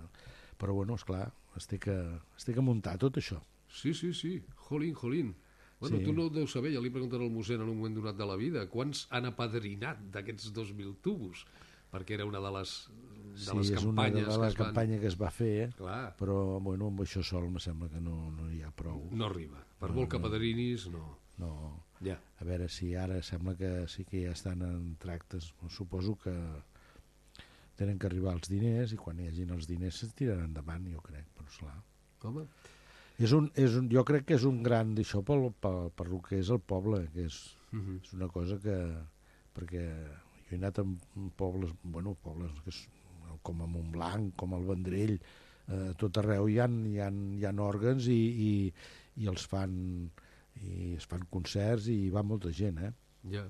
[0.58, 1.94] però bueno, esclar, es té, que,
[2.34, 3.38] es té que muntar tot això.
[3.70, 4.34] Sí, sí, sí.
[4.68, 5.34] Jolín, jolín.
[5.80, 6.04] Bueno, Sí.
[6.04, 8.26] tu no ho deus saber, ja li preguntaré al mossèn en un moment donat de
[8.26, 11.44] la vida, quants han apadrinat d'aquests 2.000 tubos?
[11.92, 14.48] Perquè era una de les, de sí, les és una de, campanyes de que la
[14.48, 14.66] es van...
[14.66, 15.68] campanya que es va fer, eh?
[15.78, 16.16] Clar.
[16.18, 19.06] però bueno, amb això sol me sembla que no, no hi ha prou.
[19.12, 19.62] No arriba.
[19.78, 20.26] Per No, molt que no.
[20.28, 21.16] padrinis, no.
[21.38, 21.52] No.
[22.02, 22.18] Ja.
[22.40, 25.54] A veure si ara sembla que sí que ja estan en tractes.
[25.70, 26.34] Suposo que
[27.78, 31.00] tenen que arribar els diners i quan hi hagin els diners se tiraran endavant, jo
[31.00, 31.76] crec, però esclar.
[32.26, 32.44] Home,
[33.18, 36.20] És un, és un, jo crec que és un gran d'això pel, pel, per lo
[36.22, 37.38] que és el poble, que és,
[37.72, 37.98] Mhm.
[38.04, 38.76] és una cosa que...
[39.58, 39.82] perquè
[40.48, 40.92] jo he anat en
[41.36, 42.88] pobles, bueno, pobles que és,
[43.42, 45.18] com a Montblanc, com al Vendrell,
[45.68, 48.14] eh, tot arreu hi ha, hi ha, hi ha òrgans i,
[48.46, 48.52] i,
[49.16, 49.74] i els fan
[50.62, 52.92] i es fan concerts i hi va molta gent, eh?
[53.34, 53.44] ja.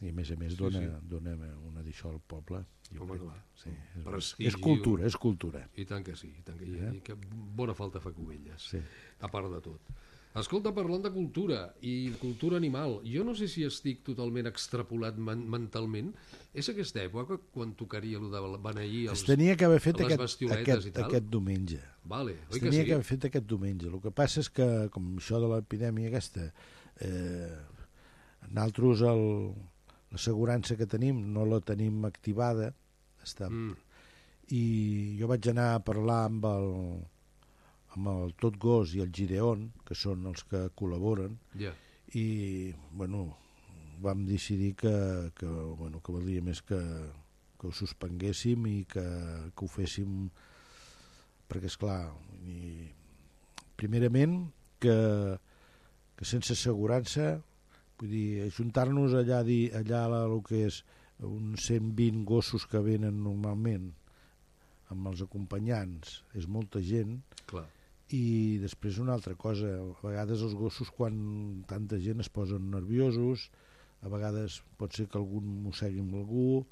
[0.00, 1.08] I a més a més Sí, dona, sí.
[1.08, 1.34] dona
[1.68, 2.62] una d'això al poble.
[2.90, 3.22] Jo Home, crec.
[3.26, 3.40] clar.
[3.54, 5.64] Sí, és, Prestigi, és cultura, és cultura.
[5.76, 6.94] I tant que sí, i tant que, hi Eh?
[6.96, 8.78] i que bona falta fa Cubelles, Sí.
[9.20, 9.80] a part de tot.
[10.32, 15.40] Escolta, parlant de cultura i cultura animal, jo no sé si estic totalment extrapolat men
[15.50, 16.12] mentalment.
[16.54, 20.06] És aquesta època quan tocaria el de beneir els, Es tenia que haver fet les
[20.06, 21.04] aquest, bestioletes aquest, i tal?
[21.10, 21.80] aquest diumenge.
[22.04, 22.86] Vale, Es oi que tenia sí?
[22.86, 23.88] que haver fet aquest diumenge.
[23.88, 26.52] El que passa és que, com això de l'epidèmia aquesta,
[27.00, 27.58] eh,
[28.50, 29.54] nosaltres el,
[30.10, 32.72] l'assegurança que tenim no la tenim activada,
[33.22, 33.76] està, Mm.
[34.50, 36.70] i jo vaig anar a parlar amb el,
[37.94, 41.72] amb el Tot Gos i el Gideon, que són els que col·laboren, Ja.
[42.14, 43.36] i bueno,
[44.00, 46.80] vam decidir que, que, bueno, que valia més que,
[47.60, 49.04] que ho suspenguéssim i que,
[49.54, 50.30] que ho féssim
[51.50, 52.10] perquè és clar
[52.46, 52.88] i,
[53.76, 54.96] primerament que,
[56.16, 57.42] que sense assegurança
[58.00, 60.82] vull dir, ajuntar-nos allà, dir, allà a el que és
[61.26, 63.90] uns 120 gossos que venen normalment
[64.90, 67.20] amb els acompanyants és molta gent
[67.50, 67.66] Clar.
[68.16, 73.50] i després una altra cosa a vegades els gossos quan tanta gent es posen nerviosos
[74.00, 76.64] a vegades pot ser que algun mossegui amb algú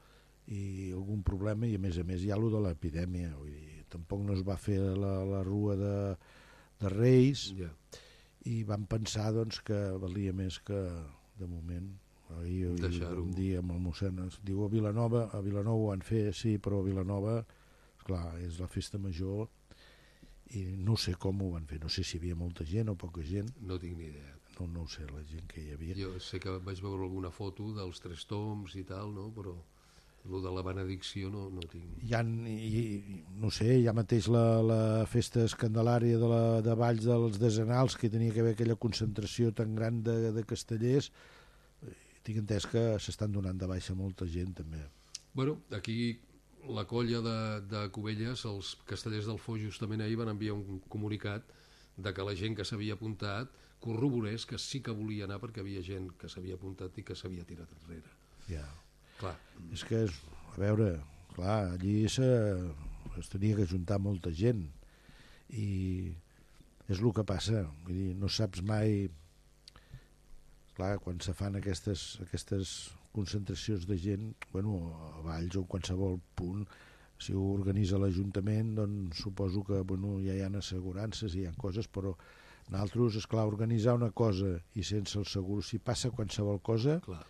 [0.48, 3.84] i algun problema i a més a més hi ha allò de l'epidèmia vull dir,
[3.92, 5.96] tampoc no es va fer la, la rua de,
[6.80, 7.68] de Reis, Ja.
[8.48, 10.78] i vam pensar doncs, que valia més que,
[11.40, 11.88] de moment,
[12.36, 16.28] ahir, vam dir amb el mossèn, es diu a Vilanova, a Vilanova ho van fer,
[16.36, 17.38] sí, però a Vilanova,
[18.04, 19.48] clar, és la festa major,
[20.56, 22.96] i no sé com ho van fer, no sé si hi havia molta gent o
[22.96, 23.50] poca gent.
[23.60, 24.36] No tinc ni idea.
[24.58, 25.96] No, no ho sé, la gent que hi havia.
[25.98, 29.28] Jo sé que vaig veure alguna foto dels tres toms i tal, no?
[29.34, 29.54] però
[30.26, 32.02] el de la benedicció no, no tinc.
[32.04, 32.82] Hi ha, i,
[33.40, 38.10] no sé, ja mateix la, la festa escandalària de, la, de Valls dels Desenals, que
[38.12, 41.10] tenia que haver aquella concentració tan gran de, de castellers,
[42.26, 44.82] tinc entès que s'estan donant de baixa molta gent també.
[45.32, 46.18] Bueno, aquí
[46.68, 47.38] la colla de,
[47.70, 51.46] de Cubelles, els castellers del Foix, justament ahir van enviar un comunicat
[51.96, 55.82] de que la gent que s'havia apuntat corroborés que sí que volia anar perquè havia
[55.86, 58.12] gent que s'havia apuntat i que s'havia tirat enrere.
[58.50, 58.66] Ja.
[59.18, 59.34] Clar.
[59.74, 60.18] És que, és,
[60.54, 60.92] a veure,
[61.34, 62.26] clar, allí se,
[63.18, 64.66] es tenia que juntar molta gent
[65.50, 65.68] i
[66.88, 69.08] és el que passa, vull dir, no saps mai
[70.78, 72.74] clar, quan se fan aquestes, aquestes
[73.14, 74.78] concentracions de gent, bueno,
[75.18, 76.68] a Valls o en qualsevol punt,
[77.18, 81.90] si ho organitza l'Ajuntament, doncs suposo que bueno, ja hi ha assegurances, hi ha coses,
[81.90, 82.14] però
[82.70, 87.24] nosaltres, és clar, organitzar una cosa i sense el segur, si passa qualsevol cosa, clar.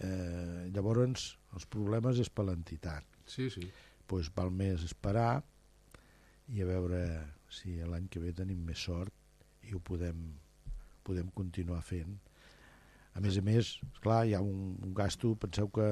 [0.00, 3.06] Eh, llavors els problemes és per l'entitat.
[3.28, 3.66] Sí, sí.
[4.10, 5.42] Pues val més esperar
[6.50, 7.02] i a veure
[7.52, 9.14] si l'any que ve tenim més sort
[9.68, 10.22] i ho podem,
[11.06, 12.16] podem continuar fent.
[13.14, 15.88] A més a més, clar, hi ha un, un gasto, penseu que,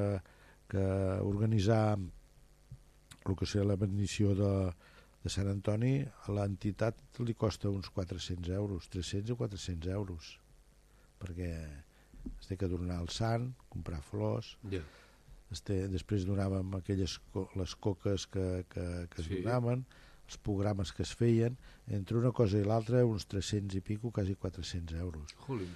[0.70, 0.84] que
[1.26, 4.52] organitzar el que serà la benedició de,
[5.22, 10.30] de Sant Antoni a l'entitat li costa uns 400 euros, 300 o 400 euros,
[11.20, 11.50] perquè
[12.40, 14.82] es té que donar el sant, comprar flors, Ja.
[15.50, 19.42] es té, després donàvem aquelles co les coques que, que, que es Sí.
[19.42, 19.84] donaven,
[20.28, 21.56] els programes que es feien,
[21.88, 25.34] entre una cosa i l'altra uns 300 i pico, quasi 400 euros.
[25.46, 25.70] Jolín.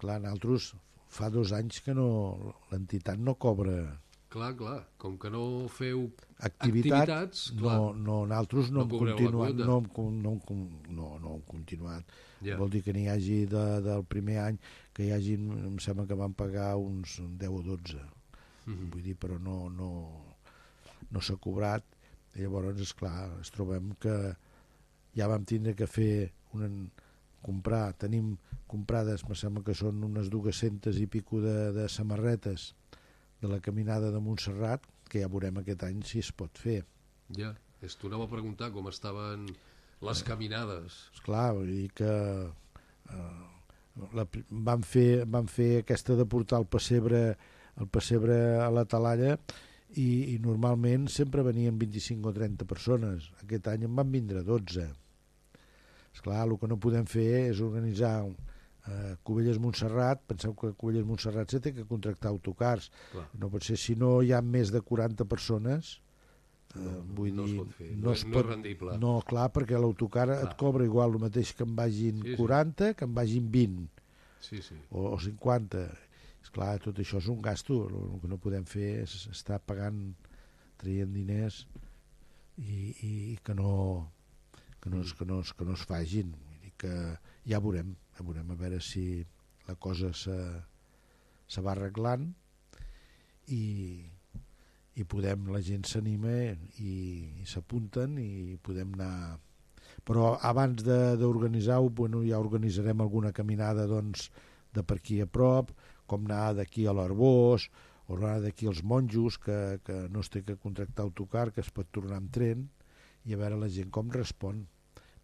[0.00, 0.74] Clar, nosaltres
[1.08, 6.04] fa dos anys que no l'entitat no cobra Clar, clar, com que no feu
[6.38, 9.88] activitat, activitats, clar, no, no, nosaltres no, no hem continuat, no, hem
[10.22, 10.34] no,
[10.88, 12.04] no, no hem continuat.
[12.40, 12.54] Ja.
[12.60, 14.60] Vol dir que n'hi hagi de, del primer any
[15.00, 18.00] que hi hagi, em sembla que van pagar uns 10 o 12.
[18.66, 18.90] Mhm.
[18.92, 19.90] Vull dir, però no, no,
[21.08, 21.86] no s'ha cobrat.
[22.36, 24.12] I llavors, és clar, ens trobem que
[25.16, 26.68] ja vam tindre que fer una,
[27.42, 28.36] comprar, tenim
[28.68, 32.74] comprades, me sembla que són unes 200 i pico de, de samarretes
[33.40, 36.84] de la caminada de Montserrat, que ja veurem aquest any si es pot fer.
[37.36, 37.56] ja.
[37.80, 39.46] És, t'ho anava a preguntar com estaven
[40.04, 40.98] les caminades.
[41.16, 43.46] Esclar, vull dir que eh,
[44.14, 47.22] la, van, fer, van fer aquesta de portar el pessebre,
[47.80, 49.36] el pessebre a la talalla
[49.98, 53.30] i, i normalment sempre venien 25 o 30 persones.
[53.42, 54.86] Aquest any en van vindre 12.
[56.14, 61.50] Esclar, el que no podem fer és organitzar eh, Cubelles Montserrat, penseu que Cubelles Montserrat
[61.50, 62.90] se té que contractar autocars.
[63.12, 63.26] Clar.
[63.42, 65.98] No pot ser, si no hi ha més de 40 persones,
[66.76, 68.98] eh, vull no es dir, pot fer, no és- no és rendible.
[68.98, 72.36] No, clar, perquè l'autocar et cobra igual el mateix que en vagin Sí, sí.
[72.36, 73.88] 40 que en vagin 20
[74.40, 74.74] Sí, sí.
[74.90, 75.86] o, o 50.
[76.42, 77.86] Esclar, tot això és un gasto.
[77.88, 80.14] El, el que no podem fer és estar pagant,
[80.80, 81.66] traient diners
[82.56, 84.10] i, i, i que no
[84.80, 86.30] que no, es, que, no, es- que no es fagin.
[86.32, 86.94] Vull dir que
[87.46, 89.24] ja veurem, ja veurem a veure si
[89.68, 90.38] la cosa se,
[91.46, 92.30] se va arreglant
[93.48, 94.06] i,
[95.00, 96.32] i podem, la gent s'anima
[96.78, 96.94] i,
[97.40, 99.38] i s'apunten i podem anar.
[100.06, 104.30] Però abans de- d'organitzar-ho bueno, ja organitzarem alguna caminada doncs,
[104.72, 105.72] de per aquí a prop
[106.06, 107.68] com anar d'aquí a l'Arbós
[108.06, 111.70] o anar d'aquí als monjos que, que no es té que contractar autocar que es
[111.74, 112.68] pot tornar amb tren
[113.26, 114.66] i a veure la gent com respon.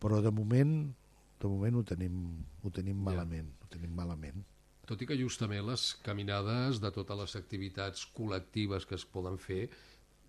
[0.02, 0.92] Però de moment
[1.40, 2.20] de moment ho tenim,
[2.64, 4.42] ho tenim malament ho tenim malament
[4.86, 9.68] Tot i que justament les caminades de totes les activitats col·lectives que es poden fer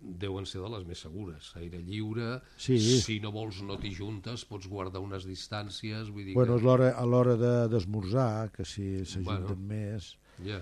[0.00, 1.52] deuen ser de les més segures.
[1.58, 2.78] Aire lliure, Sí.
[3.02, 6.90] si no vols no t'hi juntes, pots guardar unes distàncies, vull dir bueno, que...
[6.94, 9.56] a l'hora de- d'esmorzar que si s'ajunten Bueno.
[9.56, 10.60] més Ja.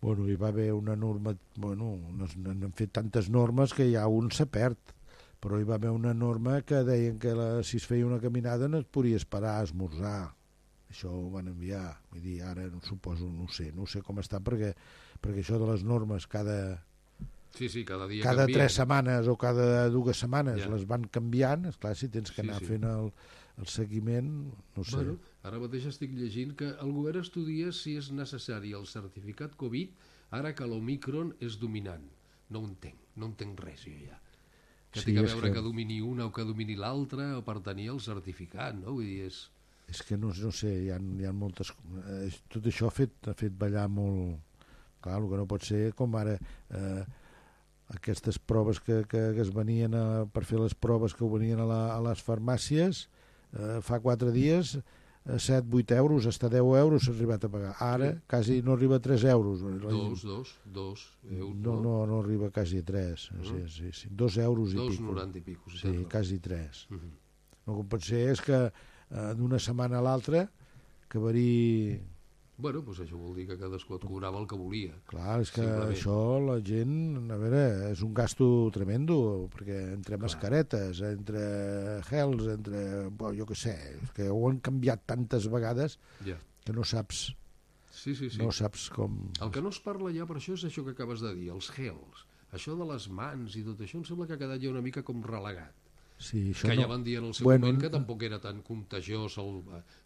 [0.00, 1.34] Bueno, hi va haver una norma...
[1.56, 4.76] Bueno, no, no han fet tantes normes que ja un se perd,
[5.40, 8.68] però hi va haver una norma que deien que la, si es feia una caminada
[8.68, 10.34] no et podies parar a esmorzar.
[10.96, 11.98] Això ho van enviar.
[12.10, 14.70] Vull dir, ara no suposo, no ho sé, no ho sé com està, perquè,
[15.20, 16.82] perquè això de les normes cada,
[17.56, 18.58] Sí, sí, cada dia cada canvien.
[18.58, 20.68] tres setmanes o cada dues setmanes Ja.
[20.68, 22.66] les van canviant, és clar si tens que Sí, anar sí.
[22.66, 23.12] fent el,
[23.58, 24.96] el seguiment, no sé.
[24.96, 29.90] Bueno, ara mateix estic llegint que el govern estudia si és necessari el certificat Covid
[30.30, 32.04] ara que l'Omicron és dominant.
[32.50, 34.20] No ho entenc, no entenc res jo ja.
[34.92, 35.62] Que Sí, té és veure que- que...
[35.62, 38.92] domini una o que domini l'altra o per tenir el certificat, no?
[38.92, 39.50] Vull dir, és...
[39.88, 41.70] És que no, no sé, hi ha, hi ha moltes...
[42.10, 44.42] Eh, tot això ha fet, ha fet ballar molt...
[45.04, 47.02] Clar, el que no pot ser com ara eh,
[47.94, 51.60] aquestes proves que, que, que es venien a, per fer les proves que ho venien
[51.62, 53.04] a, la, a les farmàcies
[53.52, 54.78] eh, fa quatre dies
[55.26, 57.72] a 7-8 euros, hasta 10 euros s'ha arribat a pagar.
[57.82, 58.18] Ara sí.
[58.30, 59.60] quasi no arriba a 3 euros.
[59.60, 61.56] Dos, dos, dos euros.
[61.56, 63.30] No, no, no arriba quasi a 3.
[63.34, 63.44] No?
[63.44, 64.08] Sí, sí, sí.
[64.10, 65.08] Dos euros i Dos pico.
[65.08, 66.86] noranta i pico, sí, Sí, quasi 3.
[66.90, 67.14] Uh -huh.
[67.66, 68.72] El que pot ser és que
[69.10, 70.46] eh, d'una setmana a l'altra
[71.08, 71.96] que varia...
[72.56, 74.94] Bueno, doncs això vol dir que cadascú et cobrava el que volia.
[75.10, 75.90] Clar, és que Simplement.
[75.92, 76.94] això la gent,
[77.28, 79.18] a veure, és un gasto tremendo,
[79.52, 81.42] perquè entre mascaretes, entre
[82.08, 82.80] gels, entre...
[83.12, 83.74] Bo, jo què sé,
[84.16, 86.38] que ho han canviat tantes vegades Ja.
[86.64, 87.26] que no saps...
[87.92, 88.40] Sí, sí, sí.
[88.40, 89.20] No saps com...
[89.40, 91.68] El que no es parla ja per això és això que acabes de dir, els
[91.76, 92.24] gels.
[92.56, 95.04] Això de les mans i tot això em sembla que ha quedat ja una mica
[95.04, 95.76] com relegat.
[96.16, 96.82] Sí, això que no...
[96.82, 99.58] ja van dir en el seu Bueno, moment que tampoc era tan contagiós el,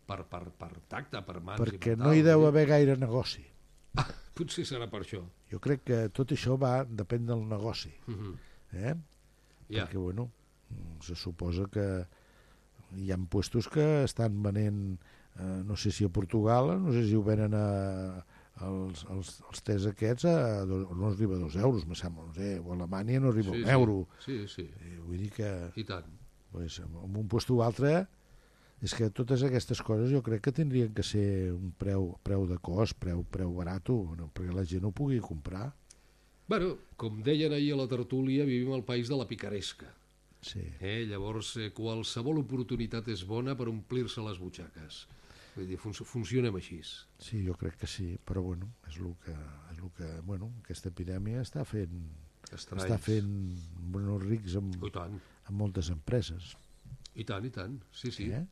[0.07, 3.45] per, per, per tacte, per mans i Perquè per no hi deu haver gaire negoci.
[4.41, 5.23] Potser serà per això.
[5.51, 7.93] Jo crec que tot això va depèn del negoci.
[8.07, 8.35] Mhm.
[8.73, 8.95] eh?
[9.71, 9.85] Ja.
[9.85, 10.31] Perquè, bueno,
[11.03, 11.87] se suposa que
[12.99, 14.99] hi ha puestos que estan venent,
[15.39, 18.25] eh, no sé si a Portugal, no sé si ho venen a,
[18.67, 22.35] els, els, els tes aquests a, do- no arriba a dos euros, me sembla, no
[22.35, 23.73] sé, o a Alemanya no arriba a Sí, un sí.
[23.73, 23.99] euro.
[24.25, 24.67] Sí, sí.
[24.81, 25.51] Eh, vull dir que...
[25.77, 26.09] I tant.
[26.53, 28.07] Pues, en un puesto o altre,
[28.83, 32.57] és que totes aquestes coses jo crec que tindrien que ser un preu, preu de
[32.59, 34.31] cost, preu, preu barato, no?
[34.35, 35.69] perquè la gent ho pugui comprar.
[36.51, 39.87] Bueno, com deien ahir a la tertúlia, vivim al país de la picaresca.
[40.43, 40.63] Sí.
[40.81, 41.05] Eh?
[41.07, 45.05] Llavors, eh, qualsevol oportunitat és bona per omplir-se les butxaques.
[45.57, 46.81] Vull dir, fun funcionem així.
[47.19, 49.35] Sí, jo crec que sí, però bueno, és el que,
[49.73, 51.97] és el que bueno, aquesta epidèmia està fent
[52.51, 52.85] Estralls.
[52.85, 53.33] està fent
[53.93, 55.19] bueno, rics amb, I tant.
[55.47, 56.55] amb moltes empreses.
[57.15, 57.77] I tant, i tant.
[57.93, 58.31] Sí, sí.
[58.31, 58.45] Eh?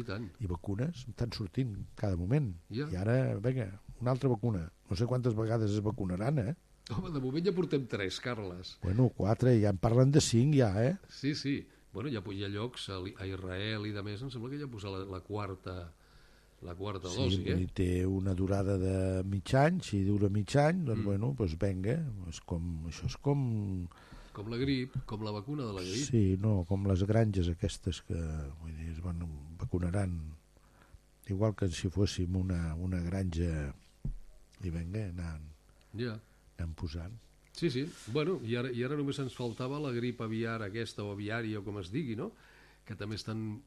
[0.00, 0.26] I tant.
[0.40, 2.52] I vacunes estan sortint cada moment.
[2.72, 2.88] Ja.
[2.92, 3.68] I ara, vinga,
[4.00, 4.64] una altra vacuna.
[4.88, 6.54] No sé quantes vegades es vacunaran, eh?
[6.90, 8.76] Home, de moment ja portem tres, Carles.
[8.82, 10.96] Bueno, quatre, ja en parlen de cinc, ja, eh?
[11.08, 11.60] Sí, sí.
[11.92, 14.90] Bueno, ja hi ha llocs a Israel i de més, em sembla que ja posa
[14.94, 15.92] la, la quarta
[16.62, 17.66] la quarta Sí, dosi, eh?
[17.72, 21.04] té una durada de mig any, si dura mig any, doncs, Mm.
[21.04, 21.96] bueno, doncs vinga,
[22.28, 23.88] és com, això és com...
[24.32, 26.04] Com la grip, com la vacuna de la grip.
[26.06, 28.14] Sí, no, com les granges aquestes que
[28.60, 29.24] vull dir, es van,
[29.58, 30.18] vacunaran
[31.28, 33.72] igual que si fóssim una, una granja
[34.62, 35.42] i vinga, anant,
[35.96, 36.18] Ja.
[36.58, 37.12] anant posant.
[37.52, 37.84] Sí, sí.
[38.12, 41.64] Bueno, i ara, i ara només ens faltava la grip aviar aquesta o aviària o
[41.64, 42.30] com es digui, no?
[42.86, 43.60] Que també estan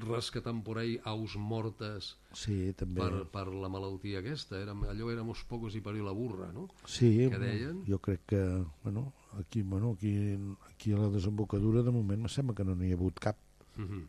[0.00, 3.00] rescatant por ahí aus mortes Sí, també.
[3.00, 4.58] per, per la malaltia aquesta.
[4.60, 6.68] Érem, allò éramos pocos i pariu la burra, no?
[6.86, 7.82] Sí, que deien.
[7.86, 8.42] jo crec que
[8.84, 10.36] bueno, aquí, bueno, aquí,
[10.70, 13.36] aquí a la desembocadura de moment me sembla que no n'hi ha hagut cap.
[13.76, 14.06] Mhm.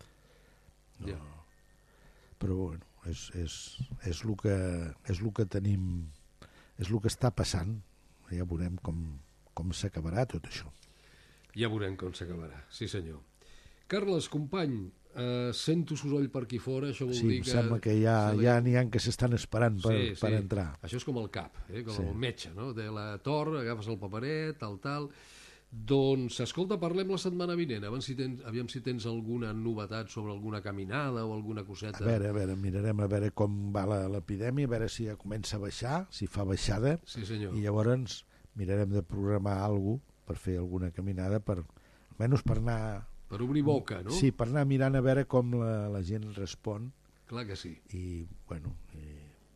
[0.99, 1.07] No.
[1.07, 1.19] Ja.
[2.39, 4.55] Però bueno, és, és, és, el que,
[5.07, 6.05] és el que tenim,
[6.77, 7.81] és el que està passant.
[8.29, 8.99] Ja veurem com,
[9.57, 10.69] com s'acabarà tot això.
[11.57, 13.19] Ja veurem com s'acabarà, sí senyor.
[13.89, 17.51] Carles, company, eh, sento soroll per aquí fora, això vol Sí, dir que...
[17.51, 20.39] sembla que ja, s'ha de- ja n'hi ha que s'estan esperant per, sí, per sí.
[20.39, 20.69] entrar.
[20.81, 21.83] Això és com el cap, eh?
[21.83, 22.03] com Sí.
[22.07, 22.71] el metge, no?
[22.73, 25.09] De la tor, agafes el paperet, tal, tal...
[25.71, 30.31] Doncs, escolta, parlem la setmana vinent, aviam si tens, aviam si tens alguna novetat sobre
[30.33, 31.99] alguna caminada o alguna coseta.
[32.01, 35.13] A veure, a veure, mirarem a veure com va la- l'epidèmia, a veure si ja
[35.15, 37.53] comença a baixar, si fa baixada, Sí, senyor.
[37.53, 38.23] i llavors
[38.57, 41.59] mirarem de programar alguna per fer alguna caminada, per,
[42.17, 43.05] almenys per anar...
[43.29, 44.11] Per obrir boca, no?
[44.15, 46.89] Sí, per anar mirant a veure com la, la gent respon,
[47.29, 47.75] Clar que sí.
[47.93, 49.03] i, bueno, i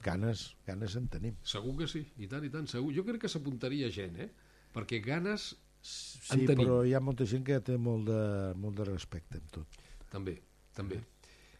[0.06, 1.36] ganes, ganes en tenim.
[1.42, 2.94] Segur que sí, i tant, i tant, segur.
[2.94, 4.30] Jo crec que s'apuntaria gent, eh?
[4.76, 6.62] Perquè ganes Sí, en tenim.
[6.62, 8.20] però hi ha molta gent que té molt de,
[8.56, 9.82] molt de respecte en tot.
[10.14, 10.38] També,
[10.78, 11.02] també.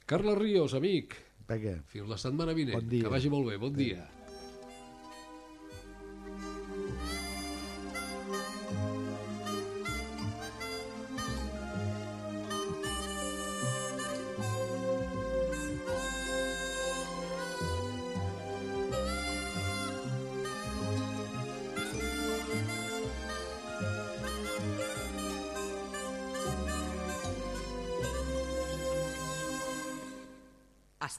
[0.06, 1.18] Carles Ríos, amic.
[1.50, 1.74] Vinga.
[1.92, 2.78] Fins la setmana vinent.
[2.78, 3.04] Bon dia.
[3.04, 3.58] Que vagi molt bé.
[3.60, 4.06] Bon dia.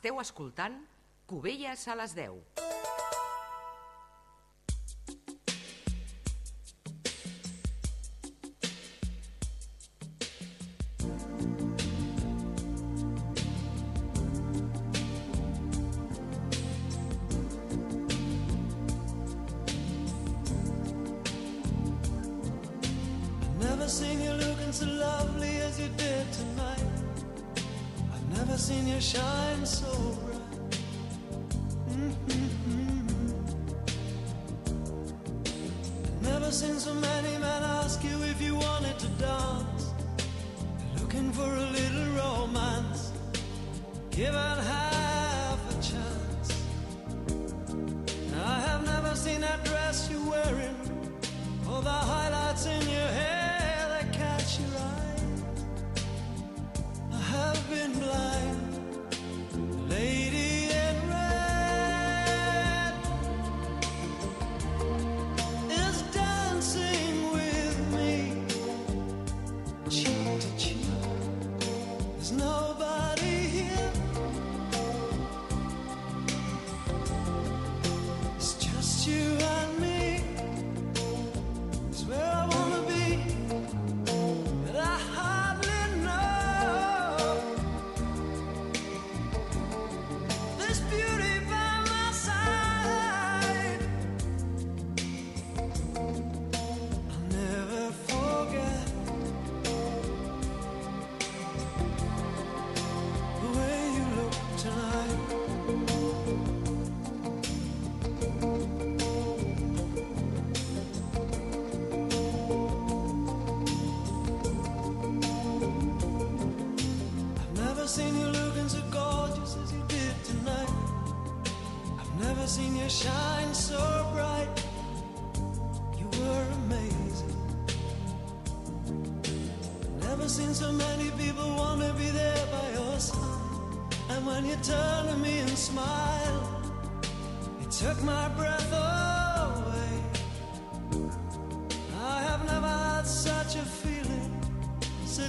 [0.05, 0.75] Esteu escoltant
[1.31, 2.84] Cubelles a les 10.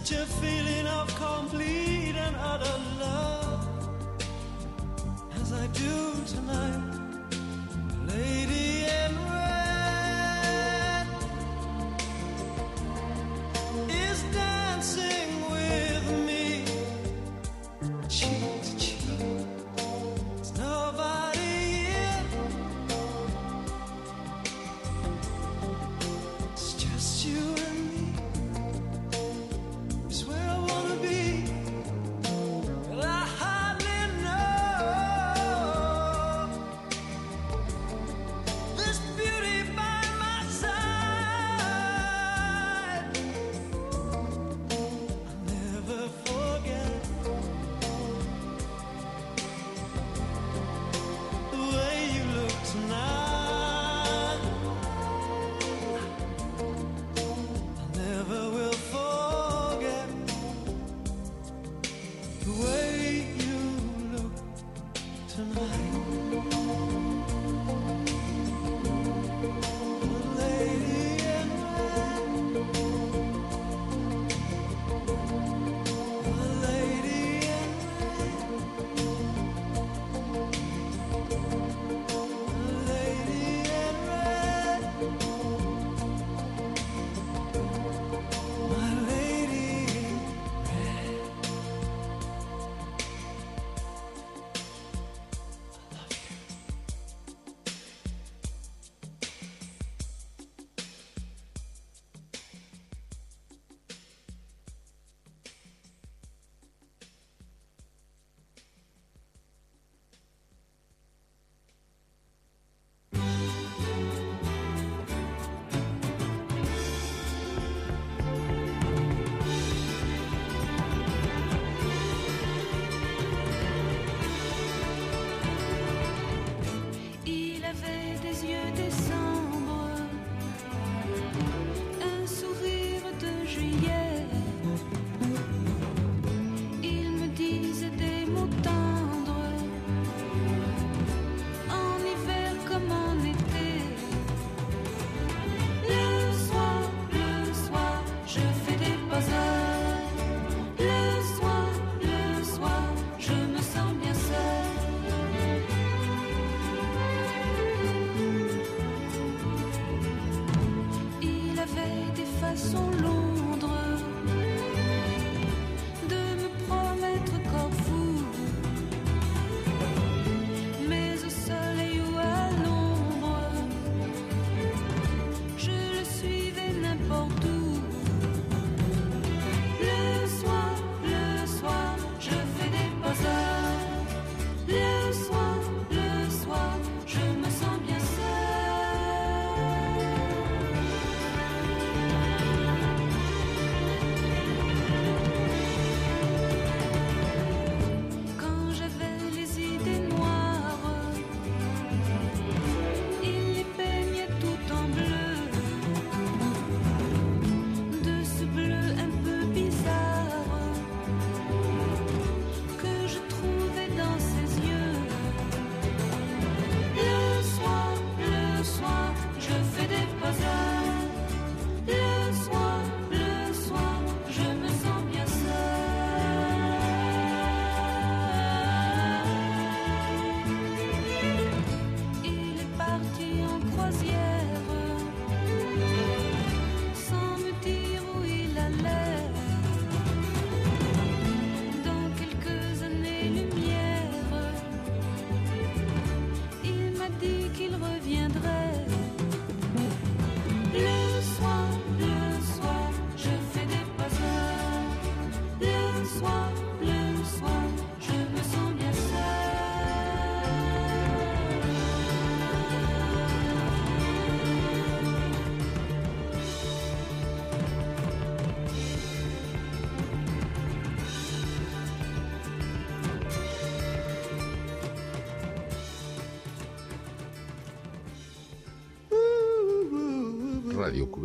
[0.06, 3.90] such a feeling of complete and utter love
[5.42, 6.94] as I do tonight,
[8.08, 9.05] Lady.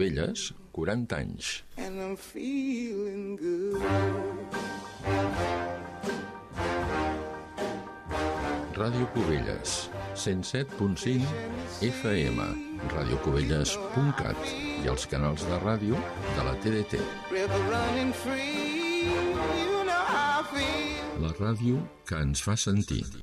[0.00, 1.62] Cubelles, 40 anys.
[1.76, 3.82] and I'm feeling good.
[8.80, 11.20] Ràdio Cubelles, 107.5
[11.84, 12.40] FM,
[12.96, 16.00] radiocubelles.cat i els canals de ràdio
[16.32, 17.04] de la TDT.
[21.20, 23.19] La ràdio que ens fa sentir.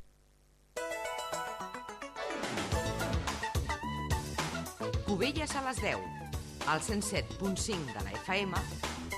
[6.78, 8.54] Al 107.5 de la FM,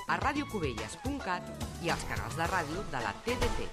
[0.07, 3.67] a radiocubelles.cat i als canals de ràdio de la TDT.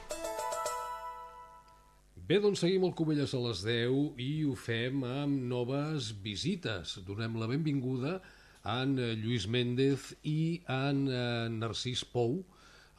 [2.28, 6.98] Bé, doncs seguim el Cubelles a les 10 i ho fem amb noves visites.
[7.06, 8.18] Donem la benvinguda
[8.60, 12.42] a en eh, Lluís Méndez i a en eh, Narcís Pou,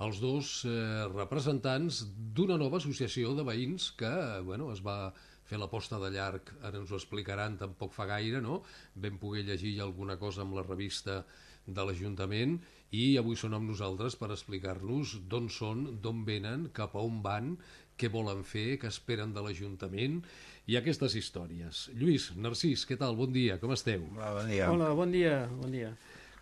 [0.01, 2.01] els dos eh, representants
[2.33, 5.13] d'una nova associació de veïns que eh, bueno, es va
[5.49, 8.61] fer la posta de llarg, ara ens ho explicaran, tampoc fa gaire, no?
[9.01, 11.23] Vam poder llegir alguna cosa amb la revista
[11.69, 12.59] de l'Ajuntament
[12.97, 17.55] i avui són amb nosaltres per explicar-nos d'on són, d'on venen, cap a on van,
[17.99, 20.21] què volen fer, què esperen de l'Ajuntament
[20.71, 21.87] i aquestes històries.
[21.99, 23.17] Lluís, Narcís, què tal?
[23.19, 24.05] Bon dia, com esteu?
[24.15, 24.69] Hola, bon dia.
[24.71, 25.91] Hola, bon dia, bon dia.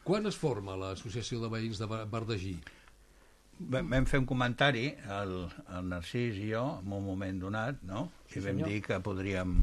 [0.07, 2.53] Quan es forma l'Associació de Veïns de Bar- Bardagí?
[3.59, 5.31] Vam vam fer un comentari, el,
[5.73, 8.03] el Narcís i jo, en un moment donat, no?
[8.29, 8.69] Sí, I vam senyor.
[8.69, 9.55] dir que podríem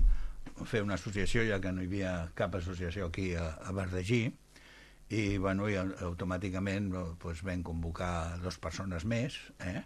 [0.66, 4.24] fer una associació, ja que no hi havia cap associació aquí a, a Bardagí,
[5.14, 9.82] i, bueno, i au- automàticament doncs, vam convocar dues persones més, eh?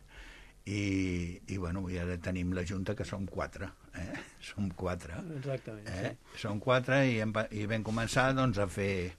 [0.68, 0.80] I,
[1.48, 4.10] i, bueno, i ara tenim la Junta, que som quatre, eh?
[4.48, 5.16] Som quatre.
[5.36, 6.14] Exactament, Eh?
[6.32, 6.40] sí.
[6.46, 9.12] Som quatre i, hem, i vam començar doncs, a fer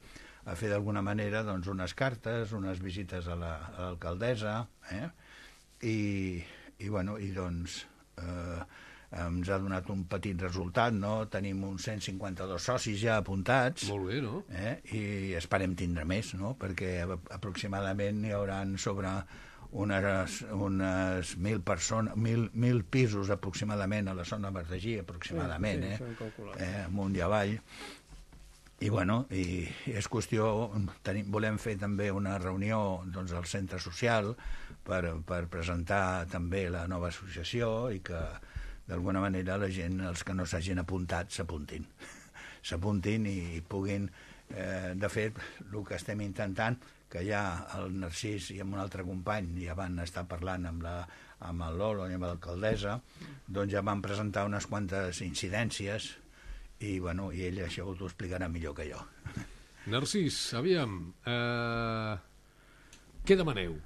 [0.46, 5.10] a fer d'alguna manera doncs, unes cartes, unes visites a la- a l'alcaldessa, eh?
[5.82, 6.44] I,
[6.80, 7.86] i, bueno, i doncs
[8.20, 8.62] eh,
[9.20, 11.26] ens ha donat un petit resultat, no?
[11.32, 13.88] Tenim uns 152 socis ja apuntats.
[13.90, 14.44] Molt bé, no?
[14.52, 14.76] Eh?
[14.94, 15.04] I
[15.40, 16.56] esperem tindre més, no?
[16.60, 17.00] Perquè
[17.32, 19.10] aproximadament hi hauran sobre
[19.72, 25.98] unes, unes mil persones, mil, mil pisos aproximadament a la zona de Bardagí, aproximadament, Sí,
[25.98, 26.54] sí, eh?
[26.66, 26.84] eh?
[26.88, 27.60] Amunt i avall.
[28.80, 30.46] I, bueno, i, és qüestió,
[31.04, 34.32] tenim, volem fer també una reunió doncs, al centre social
[34.88, 38.22] per, per presentar també la nova associació i que
[38.88, 41.84] d'alguna manera la gent, els que no s'hagin apuntat, s'apuntin.
[42.70, 44.08] S'apuntin i, i puguin,
[44.56, 47.44] eh, de fet, el que estem intentant, que ja
[47.82, 50.96] el Narcís i amb un altre company ja van estar parlant amb, la,
[51.52, 52.96] amb el Lolo i amb l'alcaldessa,
[53.48, 56.14] doncs ja van presentar unes quantes incidències
[56.80, 59.00] i, bueno, i ell això t'ho explicarà millor que jo.
[59.92, 62.16] Narcís, aviam, eh,
[63.26, 63.78] què demaneu?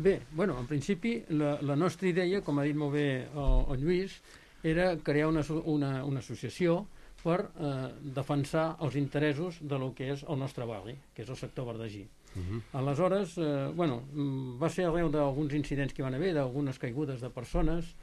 [0.00, 3.82] Bé, bueno, en principi la, la nostra idea, com ha dit molt bé el, el
[3.82, 4.14] Lluís,
[4.62, 6.86] era crear una, una, una associació
[7.20, 7.72] per eh,
[8.16, 12.06] defensar els interessos de lo que és el nostre barri, que és el sector verdagí.
[12.30, 12.62] Uh -huh.
[12.80, 17.20] Aleshores, eh, bueno, mm, va ser arreu d'alguns incidents que hi van haver, d'algunes caigudes
[17.20, 17.94] de persones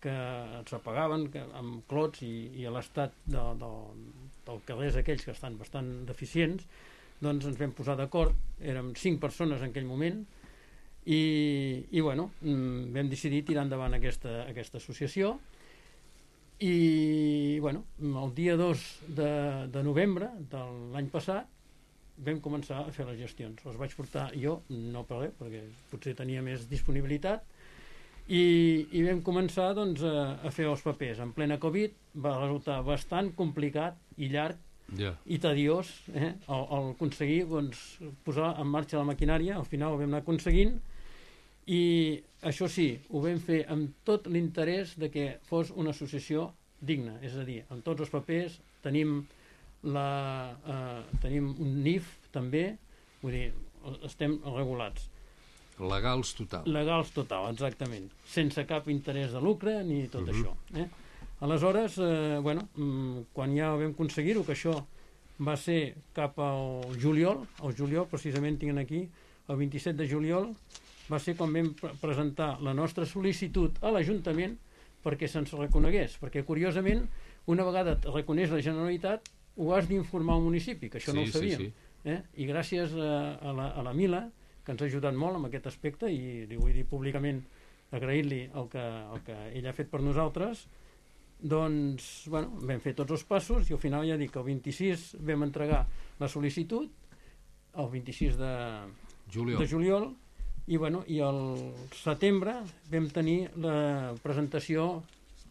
[0.00, 0.14] que
[0.70, 3.70] s'apagaven que- amb clots i, i a l'estat de, de,
[4.46, 6.66] del carrers aquells que estan bastant deficients,
[7.20, 10.22] doncs ens vam posar d'acord, érem cinc persones en aquell moment,
[11.06, 11.20] i,
[11.90, 15.38] i bueno, mm, vam decidir tirar endavant aquesta, aquesta associació
[16.60, 18.82] i bueno, el dia 2
[19.16, 19.30] de,
[19.72, 20.60] de novembre de
[20.92, 21.48] l'any passat
[22.20, 23.62] vam començar a fer les gestions.
[23.64, 27.46] Les vaig portar jo, no res, perquè potser tenia més disponibilitat,
[28.28, 28.42] i,
[28.92, 31.20] i vam començar doncs, a, a fer els papers.
[31.22, 34.66] En plena Covid va resultar bastant complicat i llarg
[34.98, 35.12] Ja.
[35.22, 36.32] i tediós eh?
[36.50, 40.80] el, el aconseguir doncs, posar en marxa la maquinària, al final ho vam anar aconseguint
[41.70, 41.82] i
[42.42, 46.48] això sí, ho vam fer amb tot l'interès de que fos una associació
[46.80, 49.20] digna, és a dir, amb tots els papers tenim,
[49.84, 52.64] la, eh, tenim un NIF també,
[53.22, 53.50] vull dir,
[54.08, 55.06] estem regulats.
[55.80, 56.62] Legals total.
[56.66, 58.10] Legals total, exactament.
[58.26, 60.34] Sense cap interès de lucre ni tot Mhm.
[60.34, 60.54] això.
[60.76, 60.88] Eh?
[61.40, 64.84] Aleshores, eh, bueno, mm, quan ja vam aconseguir-ho, que això
[65.40, 69.08] va ser cap al juliol, el juliol precisament tinc aquí,
[69.48, 70.54] el 27 de juliol,
[71.10, 74.58] va ser quan vam pre- presentar la nostra sol·licitud a l'Ajuntament
[75.02, 77.08] perquè se'ns reconegués, perquè curiosament,
[77.46, 79.22] una vegada et reconeix la Generalitat,
[79.56, 81.58] ho has d'informar al municipi, que això no Sí, ho sí, sabíem.
[81.58, 81.72] sí.
[82.04, 82.22] Eh?
[82.36, 84.30] I gràcies a, a, la, a la Mila,
[84.70, 87.40] que ens ha ajudat molt en aquest aspecte, i li vull dir públicament
[87.90, 88.82] agrair-li el, que,
[89.16, 90.62] el que ell ha fet per nosaltres,
[91.40, 95.08] doncs, bueno, vam fer tots els passos i al final ja dic que el 26
[95.26, 95.80] vam entregar
[96.20, 96.86] la sol·licitud,
[97.80, 98.52] el 26 de
[99.32, 99.58] Juliol.
[99.58, 100.08] de juliol
[100.68, 101.42] i, bueno, i el
[101.96, 102.60] setembre
[102.92, 105.02] vam tenir la presentació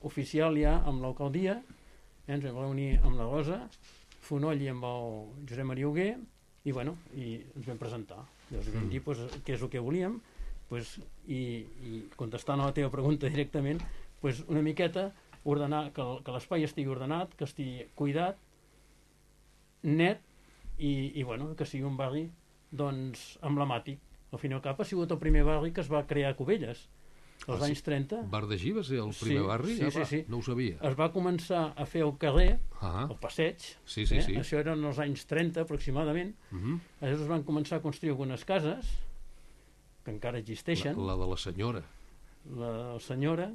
[0.07, 3.63] oficial ja amb l'alcaldia, eh, ens vam reunir amb la Rosa,
[4.29, 5.15] Fonoll i amb el
[5.49, 6.11] Josep Maria Huguer,
[6.63, 8.23] i, bueno, i ens vam presentar.
[8.49, 8.89] Llavors vam Mm.
[8.89, 10.19] dir pues, què és el que volíem
[10.69, 13.81] pues, i, i contestant a la teva pregunta directament,
[14.21, 15.11] pues, una miqueta
[15.43, 18.37] ordenar que, que l'espai estigui ordenat, que estigui cuidat,
[19.83, 20.21] net
[20.77, 22.27] i, i bueno, que sigui un barri
[22.71, 23.99] doncs, emblemàtic.
[24.31, 26.37] Al fin i al cap ha sigut el primer barri que es va crear a
[26.37, 26.83] Cubelles,
[27.47, 27.71] als Ah, sí?
[27.71, 28.21] anys 30.
[28.29, 29.75] Bardagí va ser el primer barri?
[29.75, 30.23] Sí, Ja sí, va, sí.
[30.27, 30.77] no ho sabia.
[30.81, 33.07] Es va començar a fer el carrer, Ah.
[33.09, 34.21] el passeig, Sí, sí, eh?
[34.21, 34.35] sí.
[34.35, 36.79] això eren els anys 30 aproximadament, Mhm.
[37.01, 38.85] Aleshores van començar a construir algunes cases
[40.05, 40.95] que encara existeixen.
[40.97, 41.83] La, la de la senyora.
[42.55, 43.51] La senyora...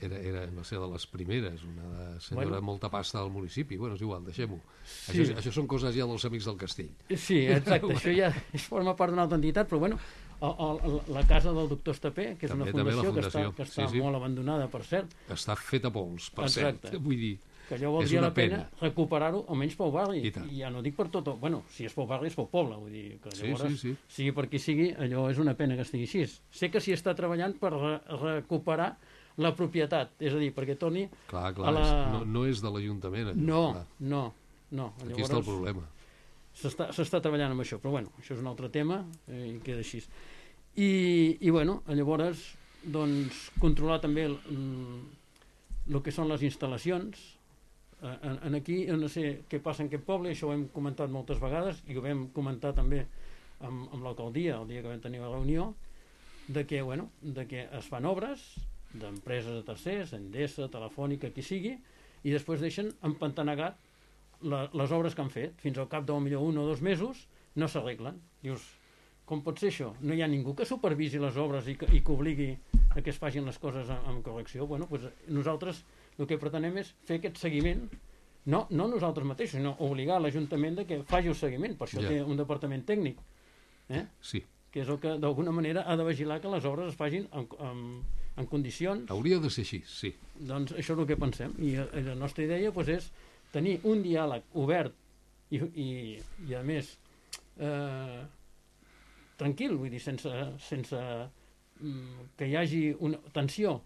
[0.00, 2.62] Era, era, va ser de les primeres, una senyora Bueno.
[2.62, 3.76] molta pasta del municipi.
[3.76, 4.58] Bueno, és igual, deixem-ho.
[4.82, 5.12] Sí.
[5.12, 6.88] Això, això són coses ja dels amics del castell.
[7.18, 8.30] Sí, exacte, això ja
[8.70, 9.98] forma part d'una altra entitat, però bueno,
[10.40, 13.30] el, el, la casa del doctor Estapé, que és També, una la fundació, que està,
[13.30, 14.02] fundació, que està sí, sí.
[14.02, 15.14] molt abandonada, per cert.
[15.28, 16.88] Està fet a pols, per Exacte.
[16.94, 17.02] cert.
[17.04, 17.34] Vull dir,
[17.68, 18.80] que allò valdria la pena, pena.
[18.88, 20.24] recuperar-ho, almenys pel barri.
[20.26, 20.48] I tant.
[20.50, 22.76] I ja no dic per tot, el- bueno, si és pel barri és pel poble,
[22.80, 23.96] vull dir que Sí, llavors, sí, sí.
[24.08, 26.24] sigui per qui sigui, allò és una pena que estigui així.
[26.50, 28.96] Sé que s'hi està treballant per re recuperar
[29.40, 31.80] la propietat, és a dir, perquè torni clar, clar, a la...
[31.80, 33.30] és, no, no és de l'Ajuntament.
[33.36, 33.86] No, clar.
[34.00, 34.24] no,
[34.72, 34.92] no.
[35.06, 35.86] Aquí està el problema.
[36.60, 39.78] S'està s'està treballant amb això, però bueno, això és un altre tema eh, i queda
[39.84, 40.02] així.
[40.76, 40.90] I,
[41.40, 42.42] i bueno, llavors,
[42.84, 45.00] doncs, controlar també el, mm,
[45.90, 47.20] el que són les instal·lacions.
[48.00, 51.40] En, en aquí, no sé què passa en aquest poble, això ho hem comentat moltes
[51.42, 53.02] vegades i ho vam comentar també
[53.60, 55.74] amb, amb l'alcaldia el dia que vam tenir la reunió,
[56.48, 58.42] de que, bueno, de que es fan obres
[58.94, 61.76] d'empreses de tercers, Endesa, Telefònica, qui sigui,
[62.24, 63.76] i després deixen empantanegat
[64.42, 65.54] la, les obres que han fet.
[65.62, 68.18] Fins al cap de millor un o dos mesos no s'arreglen.
[68.42, 68.64] Dius,
[69.30, 69.92] com pot ser això?
[70.02, 72.50] No hi ha ningú que supervisi les obres i que, i que obligui
[72.90, 74.66] a que es facin les coses amb, amb correcció.
[74.66, 75.84] Bueno, doncs nosaltres
[76.18, 77.86] el que pretenem és fer aquest seguiment
[78.50, 81.76] no, no nosaltres mateixos, sinó obligar l'Ajuntament que faci el seguiment.
[81.78, 82.08] Per això Ja.
[82.08, 83.20] té un departament tècnic.
[83.90, 84.06] Eh?
[84.22, 84.44] Sí.
[84.70, 87.46] que és el que d'alguna manera ha de vigilar que les obres es facin en,
[87.58, 87.80] en,
[88.38, 90.12] en condicions Hauria de ser així, sí.
[90.38, 93.08] doncs això és el que pensem i, la nostra idea doncs, és
[93.50, 94.94] tenir un diàleg obert
[95.50, 95.88] i, i,
[96.46, 96.92] i a més
[97.58, 98.20] eh,
[99.40, 100.30] tranquil, vull dir, sense,
[100.66, 101.00] sense
[101.80, 103.78] mm, que hi hagi una tensió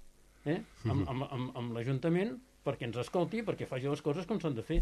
[0.44, 2.34] eh, amb, amb, amb, amb l'Ajuntament
[2.64, 4.80] perquè ens escolti, perquè faci les coses com s'han de fer.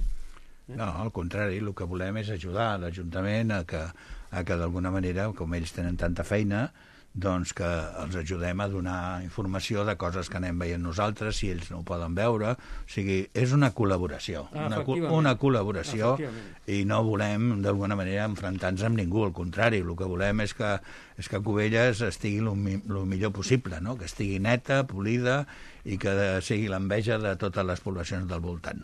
[0.71, 3.83] No, al contrari, el que volem és ajudar l'Ajuntament a que,
[4.31, 6.69] a que d'alguna manera, com ells tenen tanta feina,
[7.15, 7.67] doncs que
[8.01, 11.85] els ajudem a donar informació de coses que anem veient nosaltres, si ells no ho
[11.85, 12.55] poden veure.
[12.57, 14.81] O sigui, és una col·laboració, Ah, una,
[15.13, 16.57] una col·laboració Efectivament.
[16.73, 20.73] i no volem d'alguna manera enfrontar-nos amb ningú, al contrari, el que volem és que,
[21.21, 23.99] és que Cubelles estigui el, mi, el millor possible, no?
[24.01, 25.43] que estigui neta, polida
[25.85, 28.83] i que sigui l'enveja de totes les poblacions del voltant.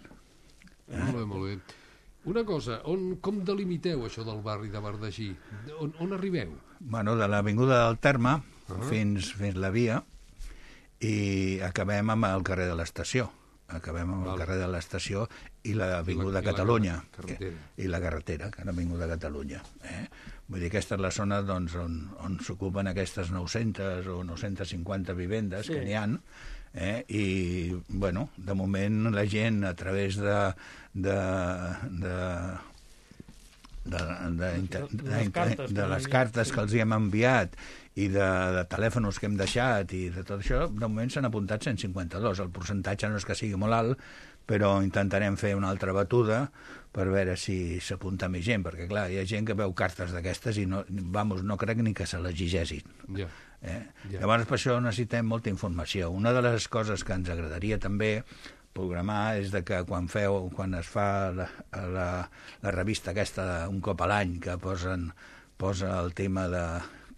[0.93, 1.59] Molt bé, molt bé.
[2.29, 5.31] Una cosa, on, com delimiteu això del barri de Bardagí?
[5.81, 6.53] On, on arribeu?
[6.81, 8.37] bueno, de l'Avinguda del Terme
[8.69, 8.83] Ah.
[8.91, 10.03] fins, fins la via
[11.01, 13.31] i acabem amb el carrer de l'estació
[13.69, 15.27] acabem amb el carrer de l'estació
[15.69, 17.51] i l'Avinguda I la- i la Catalunya carretera.
[17.77, 20.09] i, i la carretera, que l'Avinguda Catalunya eh?
[20.49, 25.67] vull dir, aquesta és la zona doncs, on, on s'ocupen aquestes 900 o 950 vivendes
[25.67, 25.75] Sí.
[25.75, 26.21] que n'hi han
[26.75, 27.05] eh?
[27.09, 30.39] i bueno, de moment la gent a través de,
[30.95, 31.19] de,
[32.03, 32.17] de
[33.89, 36.81] de, de, De- de de, les inter- cartes de que les cartes que els hi
[36.85, 37.55] hem enviat
[37.99, 38.27] i de,
[38.59, 42.43] de telèfons que hem deixat i de tot això, de moment s'han apuntat 152.
[42.45, 44.03] El percentatge no és que sigui molt alt,
[44.49, 46.45] però intentarem fer una altra batuda
[46.93, 50.61] per veure si s'apunta més gent, perquè clar, hi ha gent que veu cartes d'aquestes
[50.63, 52.85] i no, vamos, no crec ni que se les llegeixin.
[53.17, 53.27] Ja.
[53.63, 53.81] Eh?
[54.13, 54.21] Ja.
[54.21, 56.13] Llavors, per això necessitem molta informació.
[56.15, 58.23] Una de les coses que ens agradaria també
[58.77, 61.49] programar és de que quan feu, quan es fa la,
[61.95, 62.09] la,
[62.63, 65.11] la revista aquesta un cop a l'any que posen,
[65.59, 66.65] posa el tema de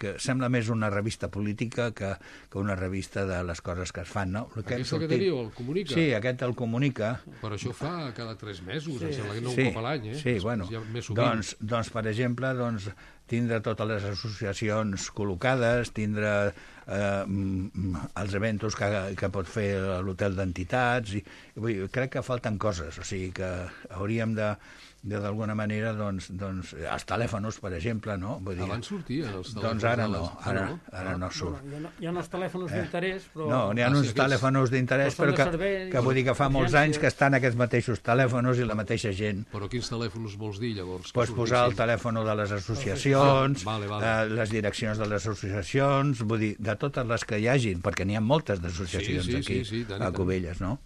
[0.01, 2.15] que sembla més una revista política que,
[2.51, 4.47] que una revista de les coses que es fan, no?
[4.57, 5.95] El que Aquesta que teniu, el Comunica?
[5.95, 7.12] Sí, aquest el comunica.
[7.43, 9.11] Però això fa cada tres mesos, Sí.
[9.11, 10.19] em sembla que no sí, un cop a l'any, eh?
[10.19, 11.20] Sí, bueno, Ja més sovint.
[11.23, 12.91] doncs, doncs, per exemple, doncs,
[13.31, 20.35] tindre totes les associacions col·locades, tindre eh, mm, els eventos que, que pot fer l'hotel
[20.39, 23.51] d'entitats, i, i vull, dir, crec que falten coses, o sigui que
[23.95, 24.55] hauríem de
[25.03, 28.35] d'alguna manera, doncs, doncs, els telèfons, per exemple, no?
[28.45, 30.79] Vull dir, Abans sortien els telèfons Doncs ara no, ara, no?
[30.93, 31.62] ara no surt.
[31.65, 32.75] Hi ha, hi ha els telèfons Eh.
[32.83, 33.47] d'interès, però...
[33.49, 36.35] No, n'hi ha Ah, sí, uns telèfons d'interès, Però que, servei, que vull dir que
[36.37, 39.47] fa molts anys que estan aquests mateixos telèfons i la mateixa gent.
[39.53, 41.12] Però quins telèfons vols dir, llavors?
[41.17, 44.05] Pots posar el telèfon de les associacions, Ah, vale, vale.
[44.07, 48.05] Eh, les direccions de les associacions, vull dir, de totes les que hi hagin, perquè
[48.05, 50.12] n'hi ha moltes d'associacions Sí, sí, aquí, sí, sí, tant a.
[50.12, 50.79] Cubelles, no?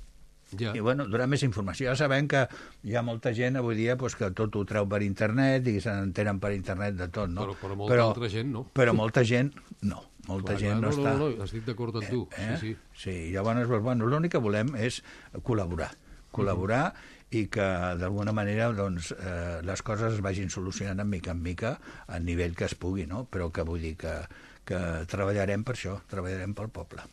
[0.59, 0.73] Ja.
[0.77, 1.91] I bueno, donar més informació.
[1.91, 2.47] Ja sabem que
[2.85, 5.93] hi ha molta gent avui dia pues, que tot ho treu per internet i se
[5.93, 7.47] n'entenen per internet de tot, no?
[7.47, 8.67] Però- però molta altra gent no.
[8.73, 9.53] Però molta gent
[9.83, 10.03] no.
[10.27, 11.19] Molta Clar, gent clar, no, no, està...
[11.19, 12.77] no, no, estic d'acord amb tu, sí, sí.
[12.97, 15.03] Sí, llavors, bueno, l'únic que volem és
[15.45, 15.91] col·laborar.
[16.33, 16.95] Col·laborar
[17.35, 17.67] i que
[18.01, 21.75] d'alguna manera doncs, eh, les coses es vagin solucionant de mica en mica
[22.07, 23.27] a nivell que es pugui, no?
[23.31, 24.15] però que vull dir que,
[24.65, 27.05] que treballarem per això, treballarem pel poble.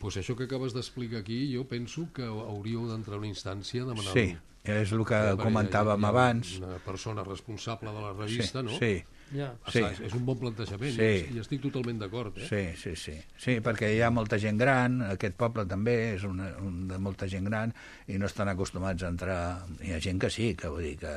[0.00, 4.14] Pues això que acabes d'explicar aquí, jo penso que hauríeu d'entrar en una instància demanant...
[4.16, 4.30] Sí,
[4.64, 6.54] és el que Ja, comentàvem ha abans.
[6.60, 8.78] Una persona responsable de la revista, Sí, no?
[8.78, 8.94] sí.
[9.30, 9.52] Ja.
[9.70, 9.78] Sí.
[9.86, 11.10] És, és un bon plantejament Sí.
[11.36, 12.48] i estic totalment d'acord, eh?
[12.48, 13.12] Sí, sí, sí.
[13.38, 17.28] Sí, perquè hi ha molta gent gran, aquest poble també és una, un de molta
[17.30, 17.70] gent gran
[18.08, 19.38] i no estan acostumats a entrar...
[19.84, 21.14] Hi ha gent que sí, que vull dir que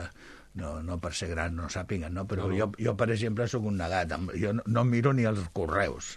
[0.60, 2.28] no, no per ser gran no sàpiguen, no?
[2.30, 2.58] però No, no.
[2.60, 4.14] Jo, jo, per exemple, sóc un negat.
[4.38, 6.16] Jo no, no miro ni els correus.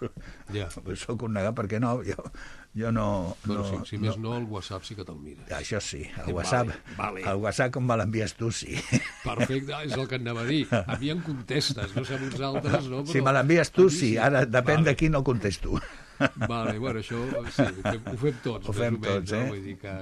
[0.53, 0.69] Ja.
[1.07, 2.29] Sóc un negat perquè no, jo,
[2.77, 3.07] jo no...
[3.47, 5.49] Bueno, no, si, si més no, el WhatsApp sí que te'l mires.
[5.57, 7.25] Això sí, el Vale, WhatsApp, vale.
[7.25, 8.77] el WhatsApp com me l'envies tu, sí.
[9.25, 10.65] Perfecte, és el que anava a dir.
[10.83, 13.05] A mi em contestes, no sé amb uns altres, no?
[13.05, 13.13] Però...
[13.15, 14.17] Si me l'envies tu, a mi sí.
[14.21, 14.93] Ara depèn Vale.
[14.93, 15.81] de qui no contesto.
[16.53, 18.69] Vale, bueno, això sí, ho fem, ho fem tots.
[18.69, 19.43] Ho fem menys, tots, eh?
[19.43, 19.55] No?
[19.55, 19.95] Vull dir que,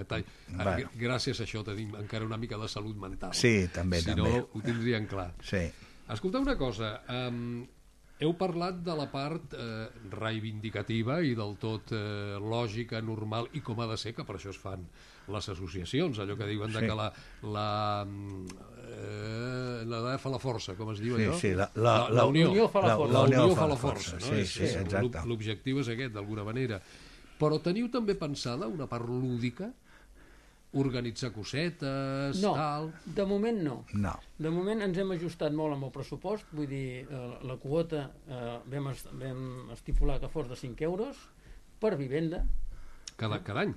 [0.59, 3.35] ara, gràcies a això tenim encara una mica de salut mental.
[3.37, 4.29] Sí, també, si també.
[4.29, 5.31] no, ho tindrien clar.
[5.45, 5.65] Sí.
[6.15, 7.65] Escolta una cosa, um,
[8.23, 13.81] heu parlat de la part eh, reivindicativa i del tot eh, lògica, normal i com
[13.83, 14.85] ha de ser, que per això es fan
[15.29, 16.87] les associacions, allò que diuen de Sí.
[16.87, 17.13] que la,
[17.43, 18.07] la,
[18.87, 21.39] eh, la de fa la força, com es diu Sí, allò?
[21.39, 23.13] sí, la- la- la- unió, unió fa la la, força.
[23.13, 24.21] la unió fa la força, no?
[24.21, 25.25] sí, sí, és- exacte.
[25.27, 26.81] L'objectiu és aquest, d'alguna manera.
[27.39, 29.73] Però teniu també pensada una part lúdica?
[30.77, 32.93] Organitzar cosetes, No, tal...
[33.07, 33.85] de moment no.
[33.95, 34.19] No.
[34.39, 38.59] De moment ens hem ajustat molt amb el pressupost, vull dir, eh, la quota eh,
[38.67, 41.17] vam, est vam estipular que fos de 5 euros
[41.79, 42.45] per vivenda.
[43.17, 43.75] Cada, cada any?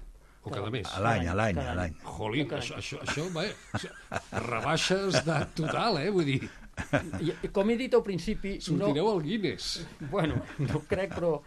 [0.47, 0.87] O cada mes?
[0.87, 1.97] A l'any, a l'any, a l'any.
[2.17, 3.43] Jolín, això, això, això, va,
[3.77, 3.91] això,
[4.47, 6.09] rebaixes de total, eh?
[6.15, 6.39] Vull dir,
[7.19, 8.57] I, i com he dit al principi...
[8.63, 9.79] sortireu no, al Guinness.
[10.11, 11.37] Bueno, no crec, però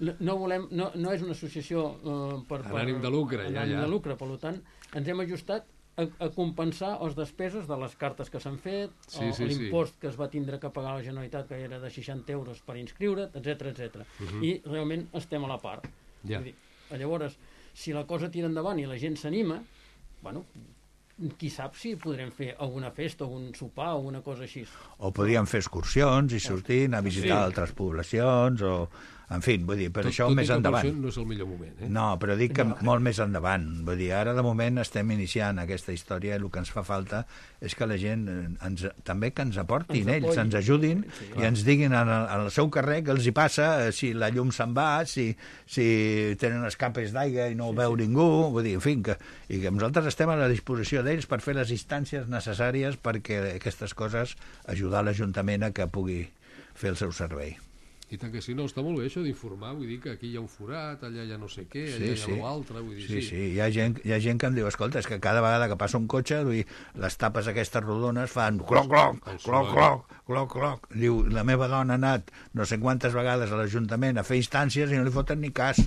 [0.00, 2.78] no, no volem, no, no és una associació eh, per, per...
[2.82, 3.84] Ànim de lucre, ja, ja.
[3.84, 4.58] de lucre, per tant,
[4.96, 5.68] ens hem ajustat
[6.00, 9.48] a, a compensar les despeses de les cartes que s'han fet, Sí, o sí, sí.
[9.50, 12.78] l'impost que es va tindre que pagar la Generalitat, que era de 60 euros per
[12.80, 14.02] inscriure't, etc etc.
[14.18, 14.42] Mhm.
[14.44, 15.86] I realment estem a la part.
[16.24, 16.38] Ja.
[16.38, 16.56] Vull dir,
[17.00, 17.38] llavors,
[17.80, 19.56] si la cosa tira endavant i la gent s'anima,
[20.20, 20.44] bueno,
[21.36, 24.62] qui sap si podrem fer alguna festa, un sopar o una cosa així.
[25.04, 27.44] O podríem fer excursions i sortir, anar a visitar Sí.
[27.50, 28.76] altres poblacions, o...
[29.30, 30.86] En fi, vull dir, per Tot- això tot i més que endavant.
[31.00, 31.88] no és el millor moment, eh?
[31.88, 32.76] No, però dic que No.
[32.82, 33.84] molt més endavant.
[33.86, 37.24] Vull dir, ara de moment estem iniciant aquesta història i el que ens fa falta
[37.60, 41.28] és que la gent eh, ens, també que ens aportin Ens ells, ens ajudin Sí,
[41.38, 44.12] i ens diguin en el, en el seu carrer què els hi passa, eh, si
[44.14, 45.28] la llum se'n va, si,
[45.64, 49.14] si tenen escapes d'aigua i no ho veu ningú, vull dir, en fi, que,
[49.48, 53.94] i que nosaltres estem a la disposició d'ells per fer les instàncies necessàries perquè aquestes
[53.94, 54.34] coses
[54.66, 56.24] ajudar l'Ajuntament a que pugui
[56.74, 57.54] fer el seu servei.
[58.10, 60.36] I tant que sí, no, està molt bé això d'informar, vull dir que aquí hi
[60.36, 63.04] ha un forat, allà hi ha no sé què, allà hi ha l'altre, vull dir,
[63.06, 63.36] sí, sí.
[63.52, 65.76] Hi, ha gent, hi ha gent que em diu, escolta, és que cada vegada que
[65.78, 66.64] passa un cotxe, vull dir,
[66.98, 70.88] les tapes aquestes rodones fan cloc, cloc, cloc, cloc, cloc, cloc.
[70.94, 74.90] Diu, la meva dona ha anat no sé quantes vegades a l'Ajuntament a fer instàncies
[74.90, 75.78] i no li foten ni cas.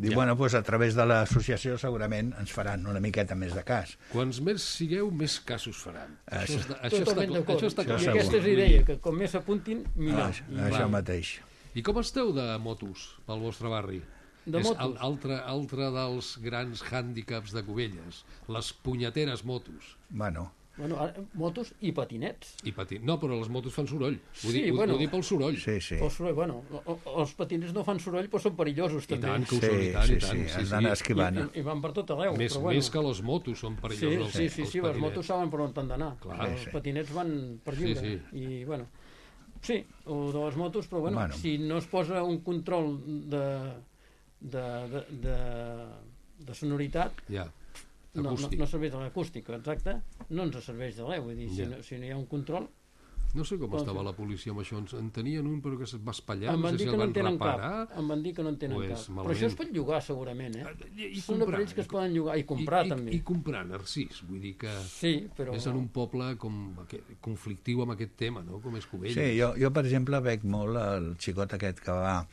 [0.00, 0.16] Diu, Ja.
[0.16, 3.98] bueno, doncs a través de l'associació segurament ens faran una miqueta més de cas.
[4.14, 6.16] Quants més sigueu, més casos faran.
[6.24, 8.00] Això, Això- està, això, està, això està I clar.
[8.16, 10.30] aquesta és la idea, que com més s'apuntin, millor.
[10.30, 11.40] Això, I- això mateix.
[11.74, 14.00] I com esteu de motos pel vostre barri?
[14.46, 14.80] De és motos?
[14.82, 19.96] al- altre, altre dels grans hàndicaps de Cubelles, les punyeteres motos.
[20.10, 20.50] Bueno,
[20.80, 22.54] Bueno, ara, motos i patinets.
[22.64, 23.02] I patin...
[23.04, 24.14] No, però les motos fan soroll.
[24.16, 24.94] Ho, Sí, dic, ho, bueno.
[24.94, 25.58] ho dic pel soroll.
[25.60, 25.96] Sí, sí.
[26.00, 29.26] El soroll, bueno, o- o- els patinets no fan soroll, però són perillosos, també.
[29.26, 30.38] tant que ho Sí, són, i tant, sí, i tant.
[30.40, 30.70] sí, Sí, sí.
[30.70, 31.36] d'anar esquivant.
[31.36, 32.32] I, i, I van per tot arreu.
[32.38, 32.78] Més, però bueno.
[32.78, 34.32] més que les motos són Sí, perillosos.
[34.32, 35.00] sí, els- sí, els sí, les patinets.
[35.04, 36.10] motos saben per on han d'anar.
[36.24, 36.70] Els Sí, sí.
[36.78, 38.00] patinets van per Sí, lliure.
[38.00, 38.38] sí.
[38.40, 38.86] I, bueno,
[39.62, 41.34] sí, o de les motos, però bueno, Bueno.
[41.34, 43.44] si no es posa un control de,
[44.40, 45.36] de, de, de,
[46.46, 47.46] de sonoritat, Ja,
[48.14, 51.62] no, no, no serveix de l'acústica, exacte, no ens serveix de res, vull dir, si,
[51.62, 51.68] Ja.
[51.68, 52.68] no, si no hi ha un control...
[53.32, 54.78] No sé com Doncs- estava la policia amb això.
[54.78, 56.52] Ens- En tenien un però que es va espatllar.
[56.52, 57.88] em no van sé dir si que el no van en tenen reparar.
[57.88, 57.98] cap.
[57.98, 59.16] Em van dir que no en tenen Pues, cap.
[59.16, 60.64] Però això es pot llogar, segurament, eh?
[60.96, 63.12] I, i Són comprar, aparells que es i- poden llogar i comprar, i, també.
[63.12, 64.22] I, I comprar, Narcís.
[64.28, 68.42] Vull dir que Sí, però- és en un poble com, aquest- conflictiu amb aquest tema,
[68.42, 68.58] no?
[68.60, 69.14] Com és Cubelles.
[69.14, 72.26] Sí, jo, jo, per exemple, veig molt el xicot aquest que va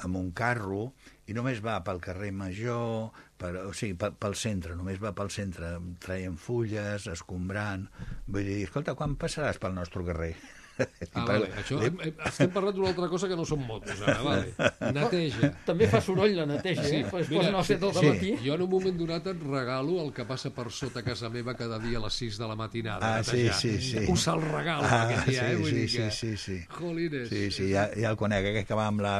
[0.00, 0.92] amb un carro
[1.26, 5.76] i només va pel carrer Major, per, o sigui, pel, centre, només va pel centre,
[6.04, 7.88] traient fulles, escombrant...
[8.28, 10.34] Vull dir, escolta, quan passaràs pel nostre carrer?
[11.18, 11.48] Ah, vale.
[11.58, 14.52] Això, hem, hem- estem parlant d'una altra cosa que no són motos, ara, vale.
[14.94, 15.48] Neteja.
[15.66, 17.00] També fa soroll la neteja, eh?
[17.10, 18.04] Pues posen el set del sí.
[18.06, 18.30] matí.
[18.44, 21.80] Jo en un moment donat et regalo el que passa per sota casa meva cada
[21.82, 23.10] dia a les 6 de la matinada.
[23.16, 23.58] Ah, sí, netejar.
[23.60, 24.04] sí, sí.
[24.12, 25.56] Us el regalo Ah, aquest dia, sí, eh?
[25.58, 26.10] Vull sí, dir sí, que...
[26.20, 26.58] sí, sí.
[26.78, 27.28] Jolines.
[27.32, 29.16] Sí, sí, ja, ja el conec, aquest que va amb la...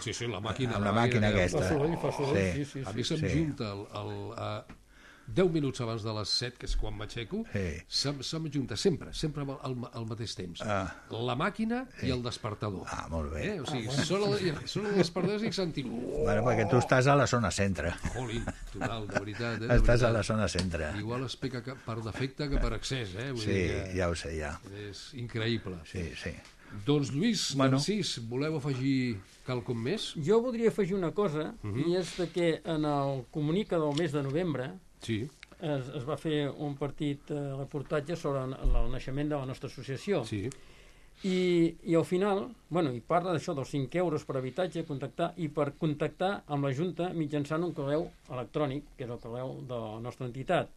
[0.00, 0.78] Sí, sí, la màquina.
[0.78, 1.60] Amb la màquina aquesta.
[1.66, 3.32] Fa soroll, fa soroll, sí, sí, A mi se'm sí.
[3.34, 4.77] junta el, el, uh,
[5.34, 7.82] 10 minuts abans de les 7, que és quan m'aixeco, Sí.
[7.86, 10.62] se'm, se'm junta sempre, sempre al, al, al mateix temps.
[10.62, 10.86] Ah.
[11.10, 12.86] La màquina i el despertador.
[12.88, 13.42] Ah, molt bé.
[13.56, 13.60] Eh?
[13.60, 14.04] O sigui, Ah, bueno.
[14.04, 15.90] sona, el, sona el despertador i sentim...
[16.24, 17.92] Bueno, perquè tu estàs a la zona centre.
[18.14, 19.62] Jolín, total, de veritat.
[19.62, 19.66] Eh?
[19.66, 20.08] De Estàs veritat.
[20.08, 20.92] a la zona centre.
[20.98, 23.30] Igual es peca per defecte que per excés, eh?
[23.32, 24.54] Vull Sí, dir que ja ho sé, ja.
[24.88, 25.76] És increïble.
[25.84, 26.32] Sí, sí.
[26.84, 27.78] Doncs, Lluís, Bueno.
[27.78, 30.10] Narcís, voleu afegir quelcom més?
[30.20, 31.86] Jo voldria afegir una cosa, Mhm.
[31.88, 35.28] i és que en el comunica del mes de novembre Sí.
[35.60, 39.68] es, es va fer un partit eh, reportatge sobre el, el naixement de la nostra
[39.68, 40.24] associació.
[40.24, 40.48] Sí.
[41.24, 45.48] I, I al final, bueno, i parla d'això dels 5 euros per habitatge, contactar, i
[45.50, 49.98] per contactar amb la Junta mitjançant un correu electrònic, que és el correu de la
[50.04, 50.70] nostra entitat.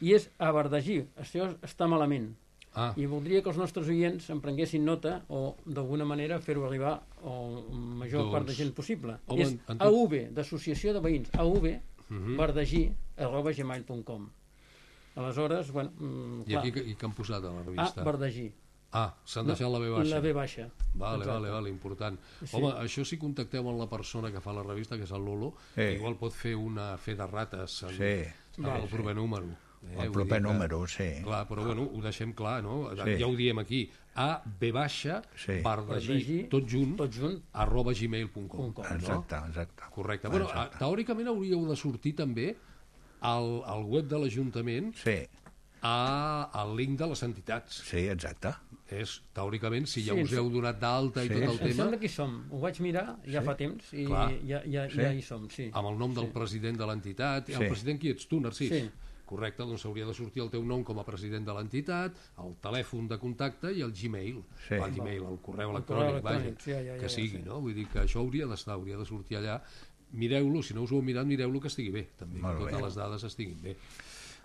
[0.00, 2.30] I és a Verdagí, això està malament.
[2.72, 2.92] Ah.
[2.96, 7.32] I voldria que els nostres oients en prenguessin nota o d'alguna manera fer-ho arribar a
[7.34, 9.16] la major Doncs, part de gent possible.
[9.26, 11.66] home, és en- en tot- AV, d'Associació de Veïns, AV,
[12.10, 12.36] Mhm.
[12.36, 14.28] verdagí, arroba gmail.com.
[15.16, 16.66] Aleshores, bueno, mm, I clar.
[16.66, 18.04] aquí, i què han posat a la A, revista?
[18.04, 18.52] verdagí.
[18.92, 20.14] Ah, s'han deixat la B baixa.
[20.16, 20.68] La B baixa.
[20.94, 21.30] Vale, Exacte.
[21.32, 22.18] vale, vale, important.
[22.44, 22.56] Sí.
[22.56, 25.54] Home, això si contacteu amb la persona que fa la revista, que és el Lolo,
[25.76, 25.82] Sí.
[25.94, 28.28] igual pot fer una fe de rates en, Sí.
[28.58, 28.82] en Vale.
[28.84, 29.46] el proper número.
[29.82, 31.22] El vull proper dir que- número, sí.
[31.22, 32.90] Clar, però bueno, ho deixem clar, no?
[32.96, 33.16] Sí.
[33.18, 33.90] Ja ho diem aquí.
[34.14, 35.60] A, B baixa, Sí.
[35.62, 38.72] Bardagí, tot junt, tot junt, arroba gmail.com.
[38.96, 39.82] Exacte, exacte.
[39.94, 40.28] Correcte.
[40.28, 40.78] Bueno, Exacte.
[40.78, 42.56] teòricament hauríeu de sortir també
[43.20, 45.14] al, al web de l'Ajuntament Sí.
[45.82, 47.82] a, al link de les entitats.
[47.86, 48.52] Sí, exacte.
[48.90, 50.36] És, teòricament, si ja Sí, us sí.
[50.36, 51.74] heu donat d'alta i Sí, tot el Em tema...
[51.74, 52.32] sembla que hi som.
[52.50, 53.46] Ho vaig mirar ja Sí.
[53.46, 54.32] fa temps i Clar.
[54.44, 54.96] ja, ja, Sí.
[54.98, 55.70] ja hi som, sí.
[55.72, 56.32] amb el nom del Sí.
[56.34, 57.46] president de l'entitat.
[57.46, 57.52] Sí.
[57.52, 58.68] El president qui ets tu, Narcís?
[58.68, 58.90] Sí.
[59.30, 63.06] Correcte, doncs hauria de sortir el teu nom com a president de l'entitat, el telèfon
[63.12, 64.40] de contacte i el Gmail.
[64.66, 64.74] Sí.
[64.74, 67.38] El Gmail, el correu El correu electrònic, vaja, electrònic, sí, ja, ja, que ja, sigui,
[67.38, 67.44] sí.
[67.46, 67.60] no?
[67.62, 69.60] Vull dir que això hauria d'estar, hauria de sortir allà.
[70.18, 72.80] Mireu-lo, si no us ho heu mirat, mireu-lo que estigui bé, també, Molt que totes
[72.80, 72.82] bé.
[72.88, 73.76] les dades estiguin bé.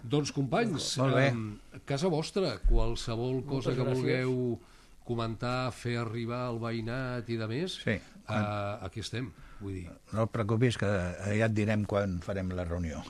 [0.05, 1.41] Doncs, companys, em,
[1.89, 3.97] casa vostra, qualsevol cosa Moltes que gràcies.
[4.03, 4.59] vulgueu
[5.05, 7.91] comentar, fer arribar al veïnat i de més, Sí.
[7.97, 9.89] eh, aquí estem, vull dir.
[10.13, 13.01] No et preocupis, que ja et direm quan farem la reunió.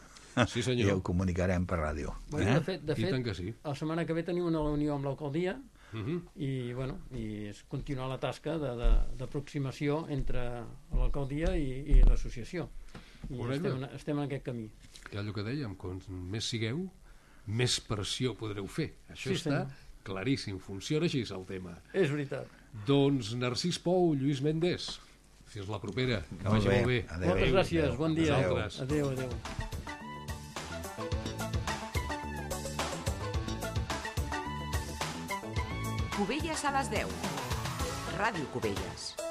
[0.48, 0.90] Sí, senyor.
[0.90, 2.14] I ho comunicarem per ràdio.
[2.30, 2.54] Bueno, eh?
[2.56, 3.54] de fet, de fet que sí.
[3.64, 5.58] la setmana que ve tenim una reunió amb l'alcaldia
[5.94, 6.18] Mhm.
[6.36, 12.70] i, bueno, i és continuar la tasca de- de- d'aproximació entre l'alcaldia i, i l'associació.
[13.30, 13.68] I Correcte.
[13.70, 14.70] estem, estem en aquest camí.
[15.14, 16.90] I allò que dèiem, com més sigueu,
[17.48, 18.96] més pressió podreu fer.
[19.10, 19.68] Això Sí, està senyor.
[20.04, 21.78] claríssim, funciona així el tema.
[21.94, 22.46] És veritat.
[22.86, 25.00] Doncs Narcís Pou, Lluís Méndez,
[25.46, 26.76] fins la propera, que Molt vagi bé.
[26.76, 27.06] molt bé.
[27.10, 27.30] Adéu.
[27.30, 27.98] Moltes gràcies, adéu.
[27.98, 28.36] bon dia.
[28.36, 28.82] Vosaltres.
[28.82, 29.30] Adéu, adéu.
[36.16, 37.08] Cubelles a les 10.
[38.16, 39.25] Ràdio Cubelles.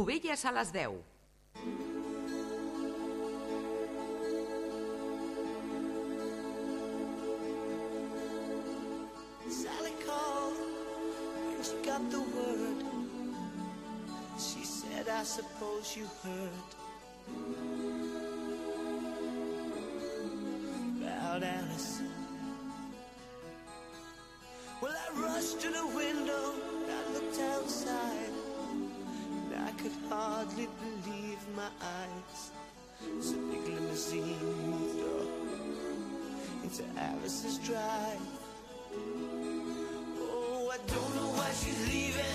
[0.00, 0.92] Cubelles a les 10.
[9.50, 10.54] Sally called
[11.44, 12.82] when she got the word.
[14.38, 16.70] She said, I suppose you heard.
[20.96, 22.00] About Alice.
[24.80, 26.54] Well, I rushed to the window,
[26.88, 28.29] I looked outside
[29.82, 32.50] could hardly believe my eyes.
[33.18, 34.36] As a big limousine
[34.68, 35.28] moved up
[36.64, 38.20] Into Alice's drive.
[40.18, 42.29] Oh, I don't know why she's leaving.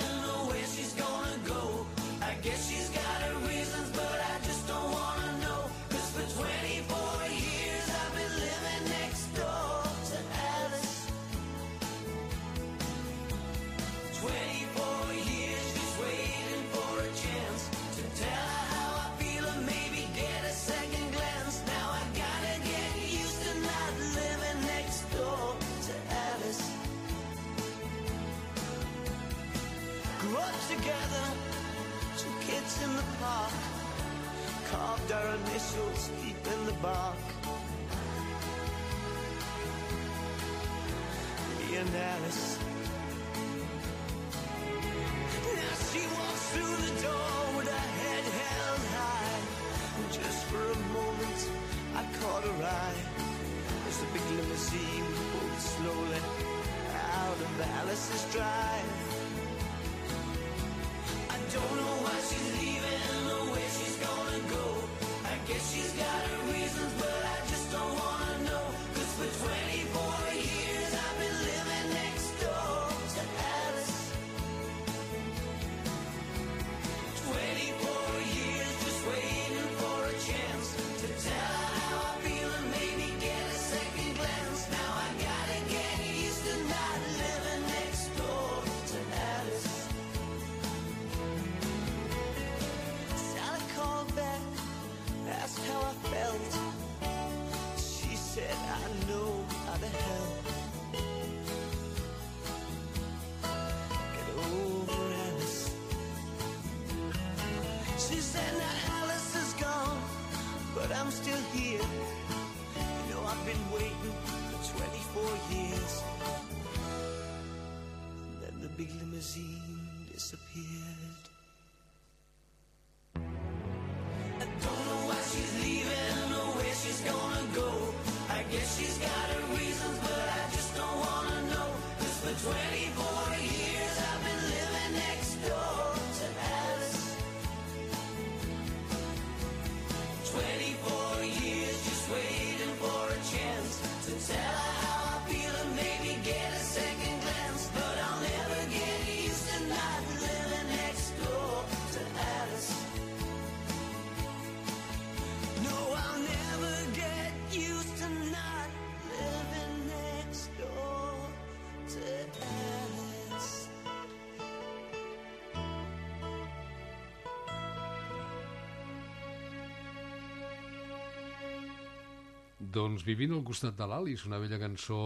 [172.75, 174.97] Doncs Vivint al costat de l'Alice, una vella cançó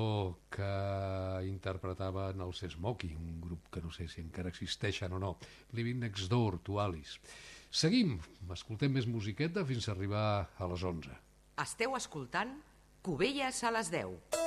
[0.49, 0.69] que
[1.45, 5.35] interpretaven els Smoky, un grup que no sé si encara existeixen o no.
[5.77, 7.19] Living Next Door, to Alice.
[7.69, 8.17] Seguim,
[8.57, 10.25] escoltem més musiqueta fins a arribar
[10.57, 11.13] a les 11.
[11.61, 12.57] Esteu escoltant
[13.05, 14.38] Covelles a les 10.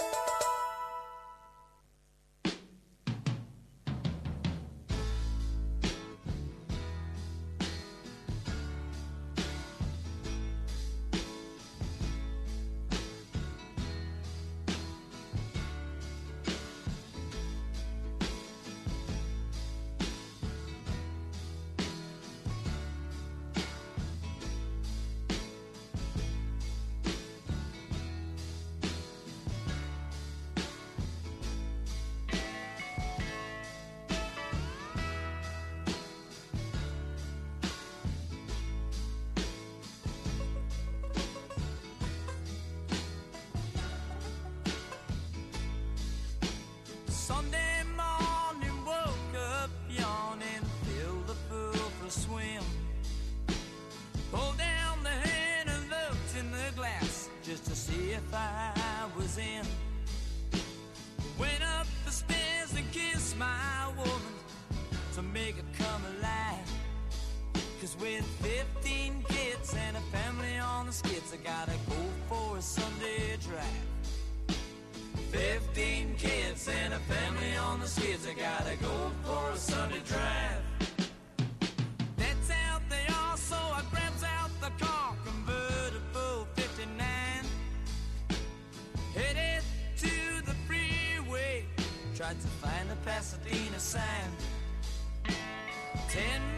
[96.12, 96.51] Ten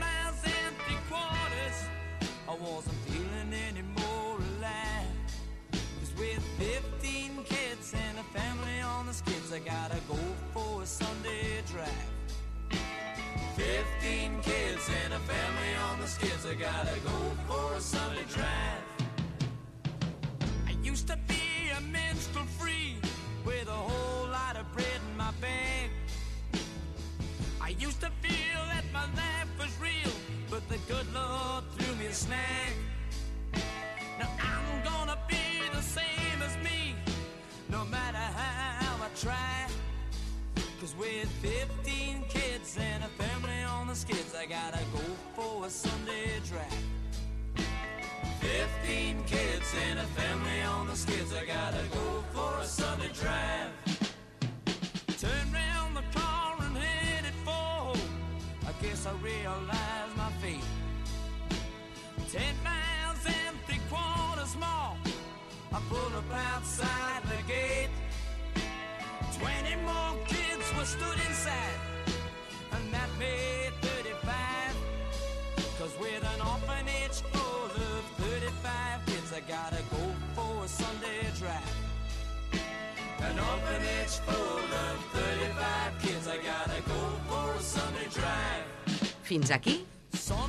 [89.34, 89.80] Fins aquí,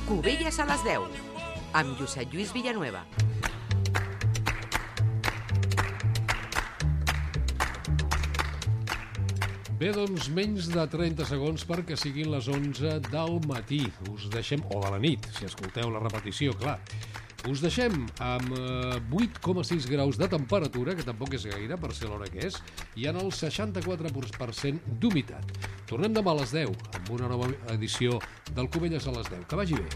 [0.06, 1.16] Cubelles a les 10,
[1.74, 3.00] amb Josep Lluís Villanueva.
[9.80, 13.82] Bé, doncs menys de 30 segons perquè siguin les 11 del matí.
[14.14, 16.78] Us deixem, o de la nit, si escolteu la repetició, clar.
[17.46, 22.26] Us deixem amb eh, 8,6 graus de temperatura, que tampoc és gaire per ser l'hora
[22.26, 22.56] que és,
[22.98, 25.52] i en el 64% d'humitat.
[25.86, 28.18] Tornem demà a les 10 amb una nova edició
[28.50, 29.46] del Covelles a les 10.
[29.46, 29.86] Que vagi bé.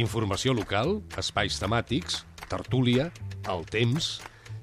[0.00, 3.12] Informació local, espais temàtics, tertúlia,
[3.46, 4.16] el temps...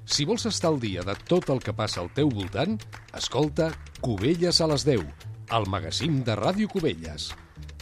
[0.08, 2.78] Si vols estar al dia de tot el que passa al teu voltant,
[3.14, 3.68] escolta
[4.00, 5.02] Cubelles a les 10,
[5.52, 7.28] el magazín de Ràdio Cubelles.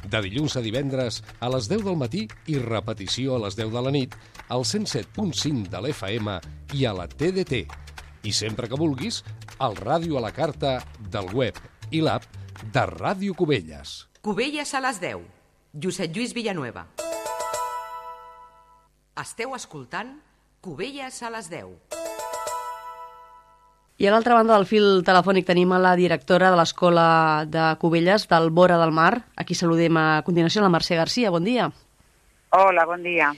[0.02, 3.82] De dilluns a divendres a les 10 del matí i repetició a les 10 de
[3.86, 4.16] la nit
[4.50, 6.34] al 107.5 de l'FM
[6.74, 7.62] i a la TDT.
[8.26, 9.22] I sempre que vulguis,
[9.62, 11.54] al ràdio a la carta del web
[11.94, 12.26] i l'app
[12.74, 14.00] de Ràdio Cubelles.
[14.20, 15.22] Cubelles a les 10.
[15.78, 16.88] Josep Lluís Villanueva.
[19.14, 20.16] Esteu escoltant
[20.60, 22.15] Cubelles a les 10.
[23.98, 28.26] I a l'altra banda del fil telefònic tenim a la directora de l'Escola de Cubelles
[28.28, 29.22] del Vora del Mar.
[29.40, 31.32] Aquí saludem a continuació la Mercè Garcia.
[31.32, 31.70] Bon dia.
[32.52, 33.30] Hola, bon dia.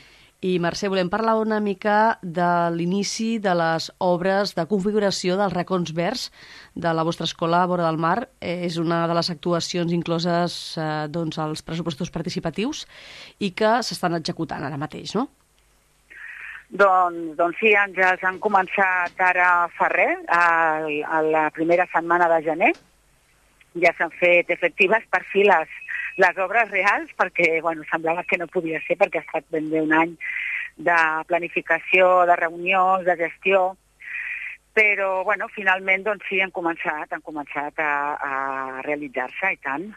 [0.42, 5.94] I Mercè, volem parlar una mica de l'inici de les obres de configuració dels racons
[5.94, 6.28] verds
[6.74, 8.26] de la vostra escola a Vora del Mar.
[8.42, 12.82] És una de les actuacions incloses eh, doncs, als pressupostos participatius
[13.38, 15.28] i que s'estan executant ara mateix, no?
[16.68, 22.42] Doncs, doncs sí, Àngels, han començat ara fa res, a, a la primera setmana de
[22.44, 22.72] gener.
[23.80, 25.72] Ja s'han fet efectives per fi les,
[26.20, 29.80] les obres reals, perquè bueno, semblava que no podia ser, perquè ha estat ben bé
[29.80, 30.16] un any
[30.76, 30.96] de
[31.30, 33.62] planificació, de reunions, de gestió,
[34.76, 39.88] però bueno, finalment doncs sí, han començat, han començat a, a realitzar-se i tant.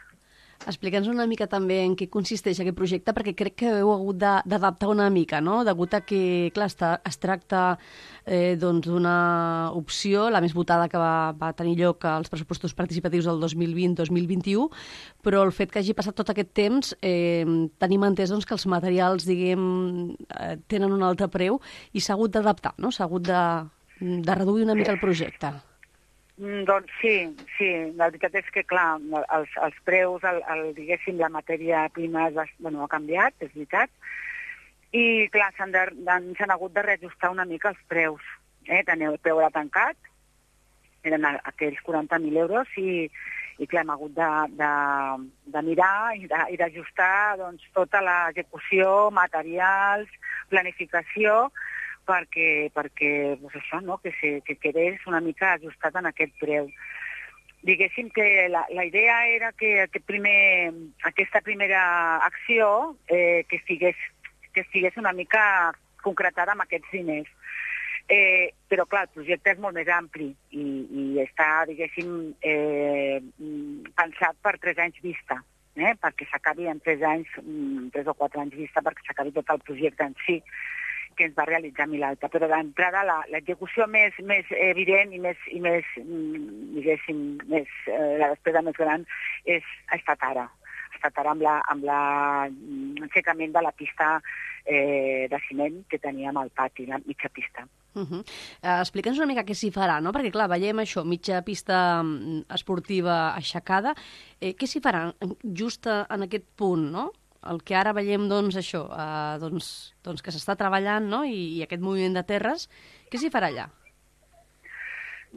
[0.70, 4.92] Explica'ns una mica també en què consisteix aquest projecte, perquè crec que heu hagut d'adaptar
[4.92, 5.64] una mica, no?
[5.66, 7.62] Degut a que, clar, està, es tracta
[8.26, 9.16] eh, doncs d'una
[9.78, 14.68] opció, la més votada que va, va tenir lloc als pressupostos participatius del 2020-2021,
[15.26, 17.42] però el fet que hagi passat tot aquest temps, eh,
[17.82, 19.66] tenim entès doncs, que els materials, diguem,
[20.38, 21.58] eh, tenen un altre preu
[21.92, 22.94] i s'ha hagut d'adaptar, no?
[22.94, 23.44] S'ha hagut de,
[23.98, 25.56] de reduir una mica el projecte.
[26.38, 27.16] Mm, Doncs sí,
[27.58, 27.70] sí.
[28.00, 32.48] La veritat és que, clar, els, els preus, el, el, diguéssim, la matèria prima va,
[32.60, 33.92] bueno, ha canviat, és veritat,
[34.92, 35.76] i, clar, s'han
[36.52, 38.24] hagut de reajustar una mica els preus.
[38.68, 38.82] Eh?
[38.88, 39.98] Teniu el preu era tancat,
[41.08, 43.08] eren aquells 40.000 euros, i,
[43.62, 44.30] i clar, hem hagut de,
[44.60, 44.72] de,
[45.54, 50.12] de mirar i d'ajustar doncs, tota l'execució, materials,
[50.52, 51.48] planificació,
[52.08, 53.98] perquè, perquè doncs això, no?
[54.04, 56.70] que, se, que quedés una mica ajustat en aquest preu.
[57.62, 60.74] Diguéssim que la, la idea era que aquest primer,
[61.06, 61.84] aquesta primera
[62.26, 63.96] acció eh, que, estigués,
[64.54, 65.44] que estigués una mica
[66.02, 67.30] concretada amb aquests diners.
[68.12, 73.22] Eh, però, clar, el projecte és molt més ampli i, i està, diguéssim, eh,
[73.96, 75.38] pensat per tres anys vista,
[75.78, 79.54] eh, perquè s'acabi en tres anys, mm, tres o quatre anys vista, perquè s'acabi tot
[79.54, 80.42] el projecte en si
[81.22, 82.28] que ens va realitzar Milalta.
[82.34, 88.34] Però d'entrada l'execució més, més evident i més, i més mm, diguéssim, més, eh, la
[88.34, 89.06] despesa més gran
[89.46, 90.48] és, ha estat ara.
[90.92, 94.18] Ha estat ara amb la- amb la- mm, l'aixecament de la pista
[94.66, 97.64] eh, de ciment que teníem al pati, la mitja pista.
[97.94, 98.20] Uh -huh.
[98.64, 100.12] uh, Explica'ns una mica què s'hi farà, no?
[100.14, 103.94] Perquè, clar, veiem això, mitja pista mm, esportiva aixecada.
[104.40, 105.12] Eh, què s'hi farà
[105.44, 107.12] just en aquest punt, no?
[107.50, 109.68] El que ara veiem, doncs, això, uh, doncs,
[110.06, 112.68] doncs que s'està treballant, no?, I, i aquest moviment de terres,
[113.10, 113.66] què s'hi farà allà?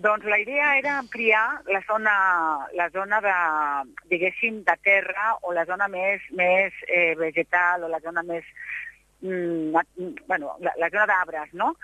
[0.04, 2.14] Doncs la idea era ampliar la zona,
[2.74, 3.34] la zona de,
[4.10, 8.44] diguéssim, de terra o la zona més, més eh, vegetal o la zona més,
[9.22, 11.76] mm, mm, bueno, la, la zona d'arbres, no?,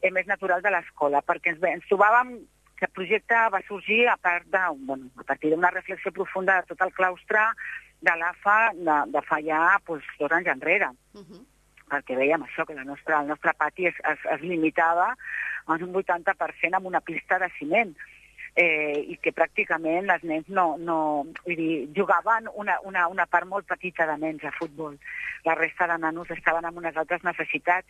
[0.00, 2.38] eh, més natural de l'escola, perquè ens, ens trobàvem
[2.78, 6.70] que el projecte va sorgir a, part de, bueno, a partir d'una reflexió profunda de
[6.70, 7.42] tot el claustre
[8.00, 10.92] de l'AFA de, de fa ja pues, dos anys enrere.
[11.88, 15.14] Perquè veiem això, que la nostra, el nostre pati es, es, es limitava
[15.74, 17.96] en un 80% amb una pista de ciment.
[18.58, 20.96] Eh, i que pràcticament els nens no, no
[21.44, 24.96] vull dir, jugaven una, una, una part molt petita de nens a futbol.
[25.44, 27.86] La resta de nanos estaven amb unes altres necessitats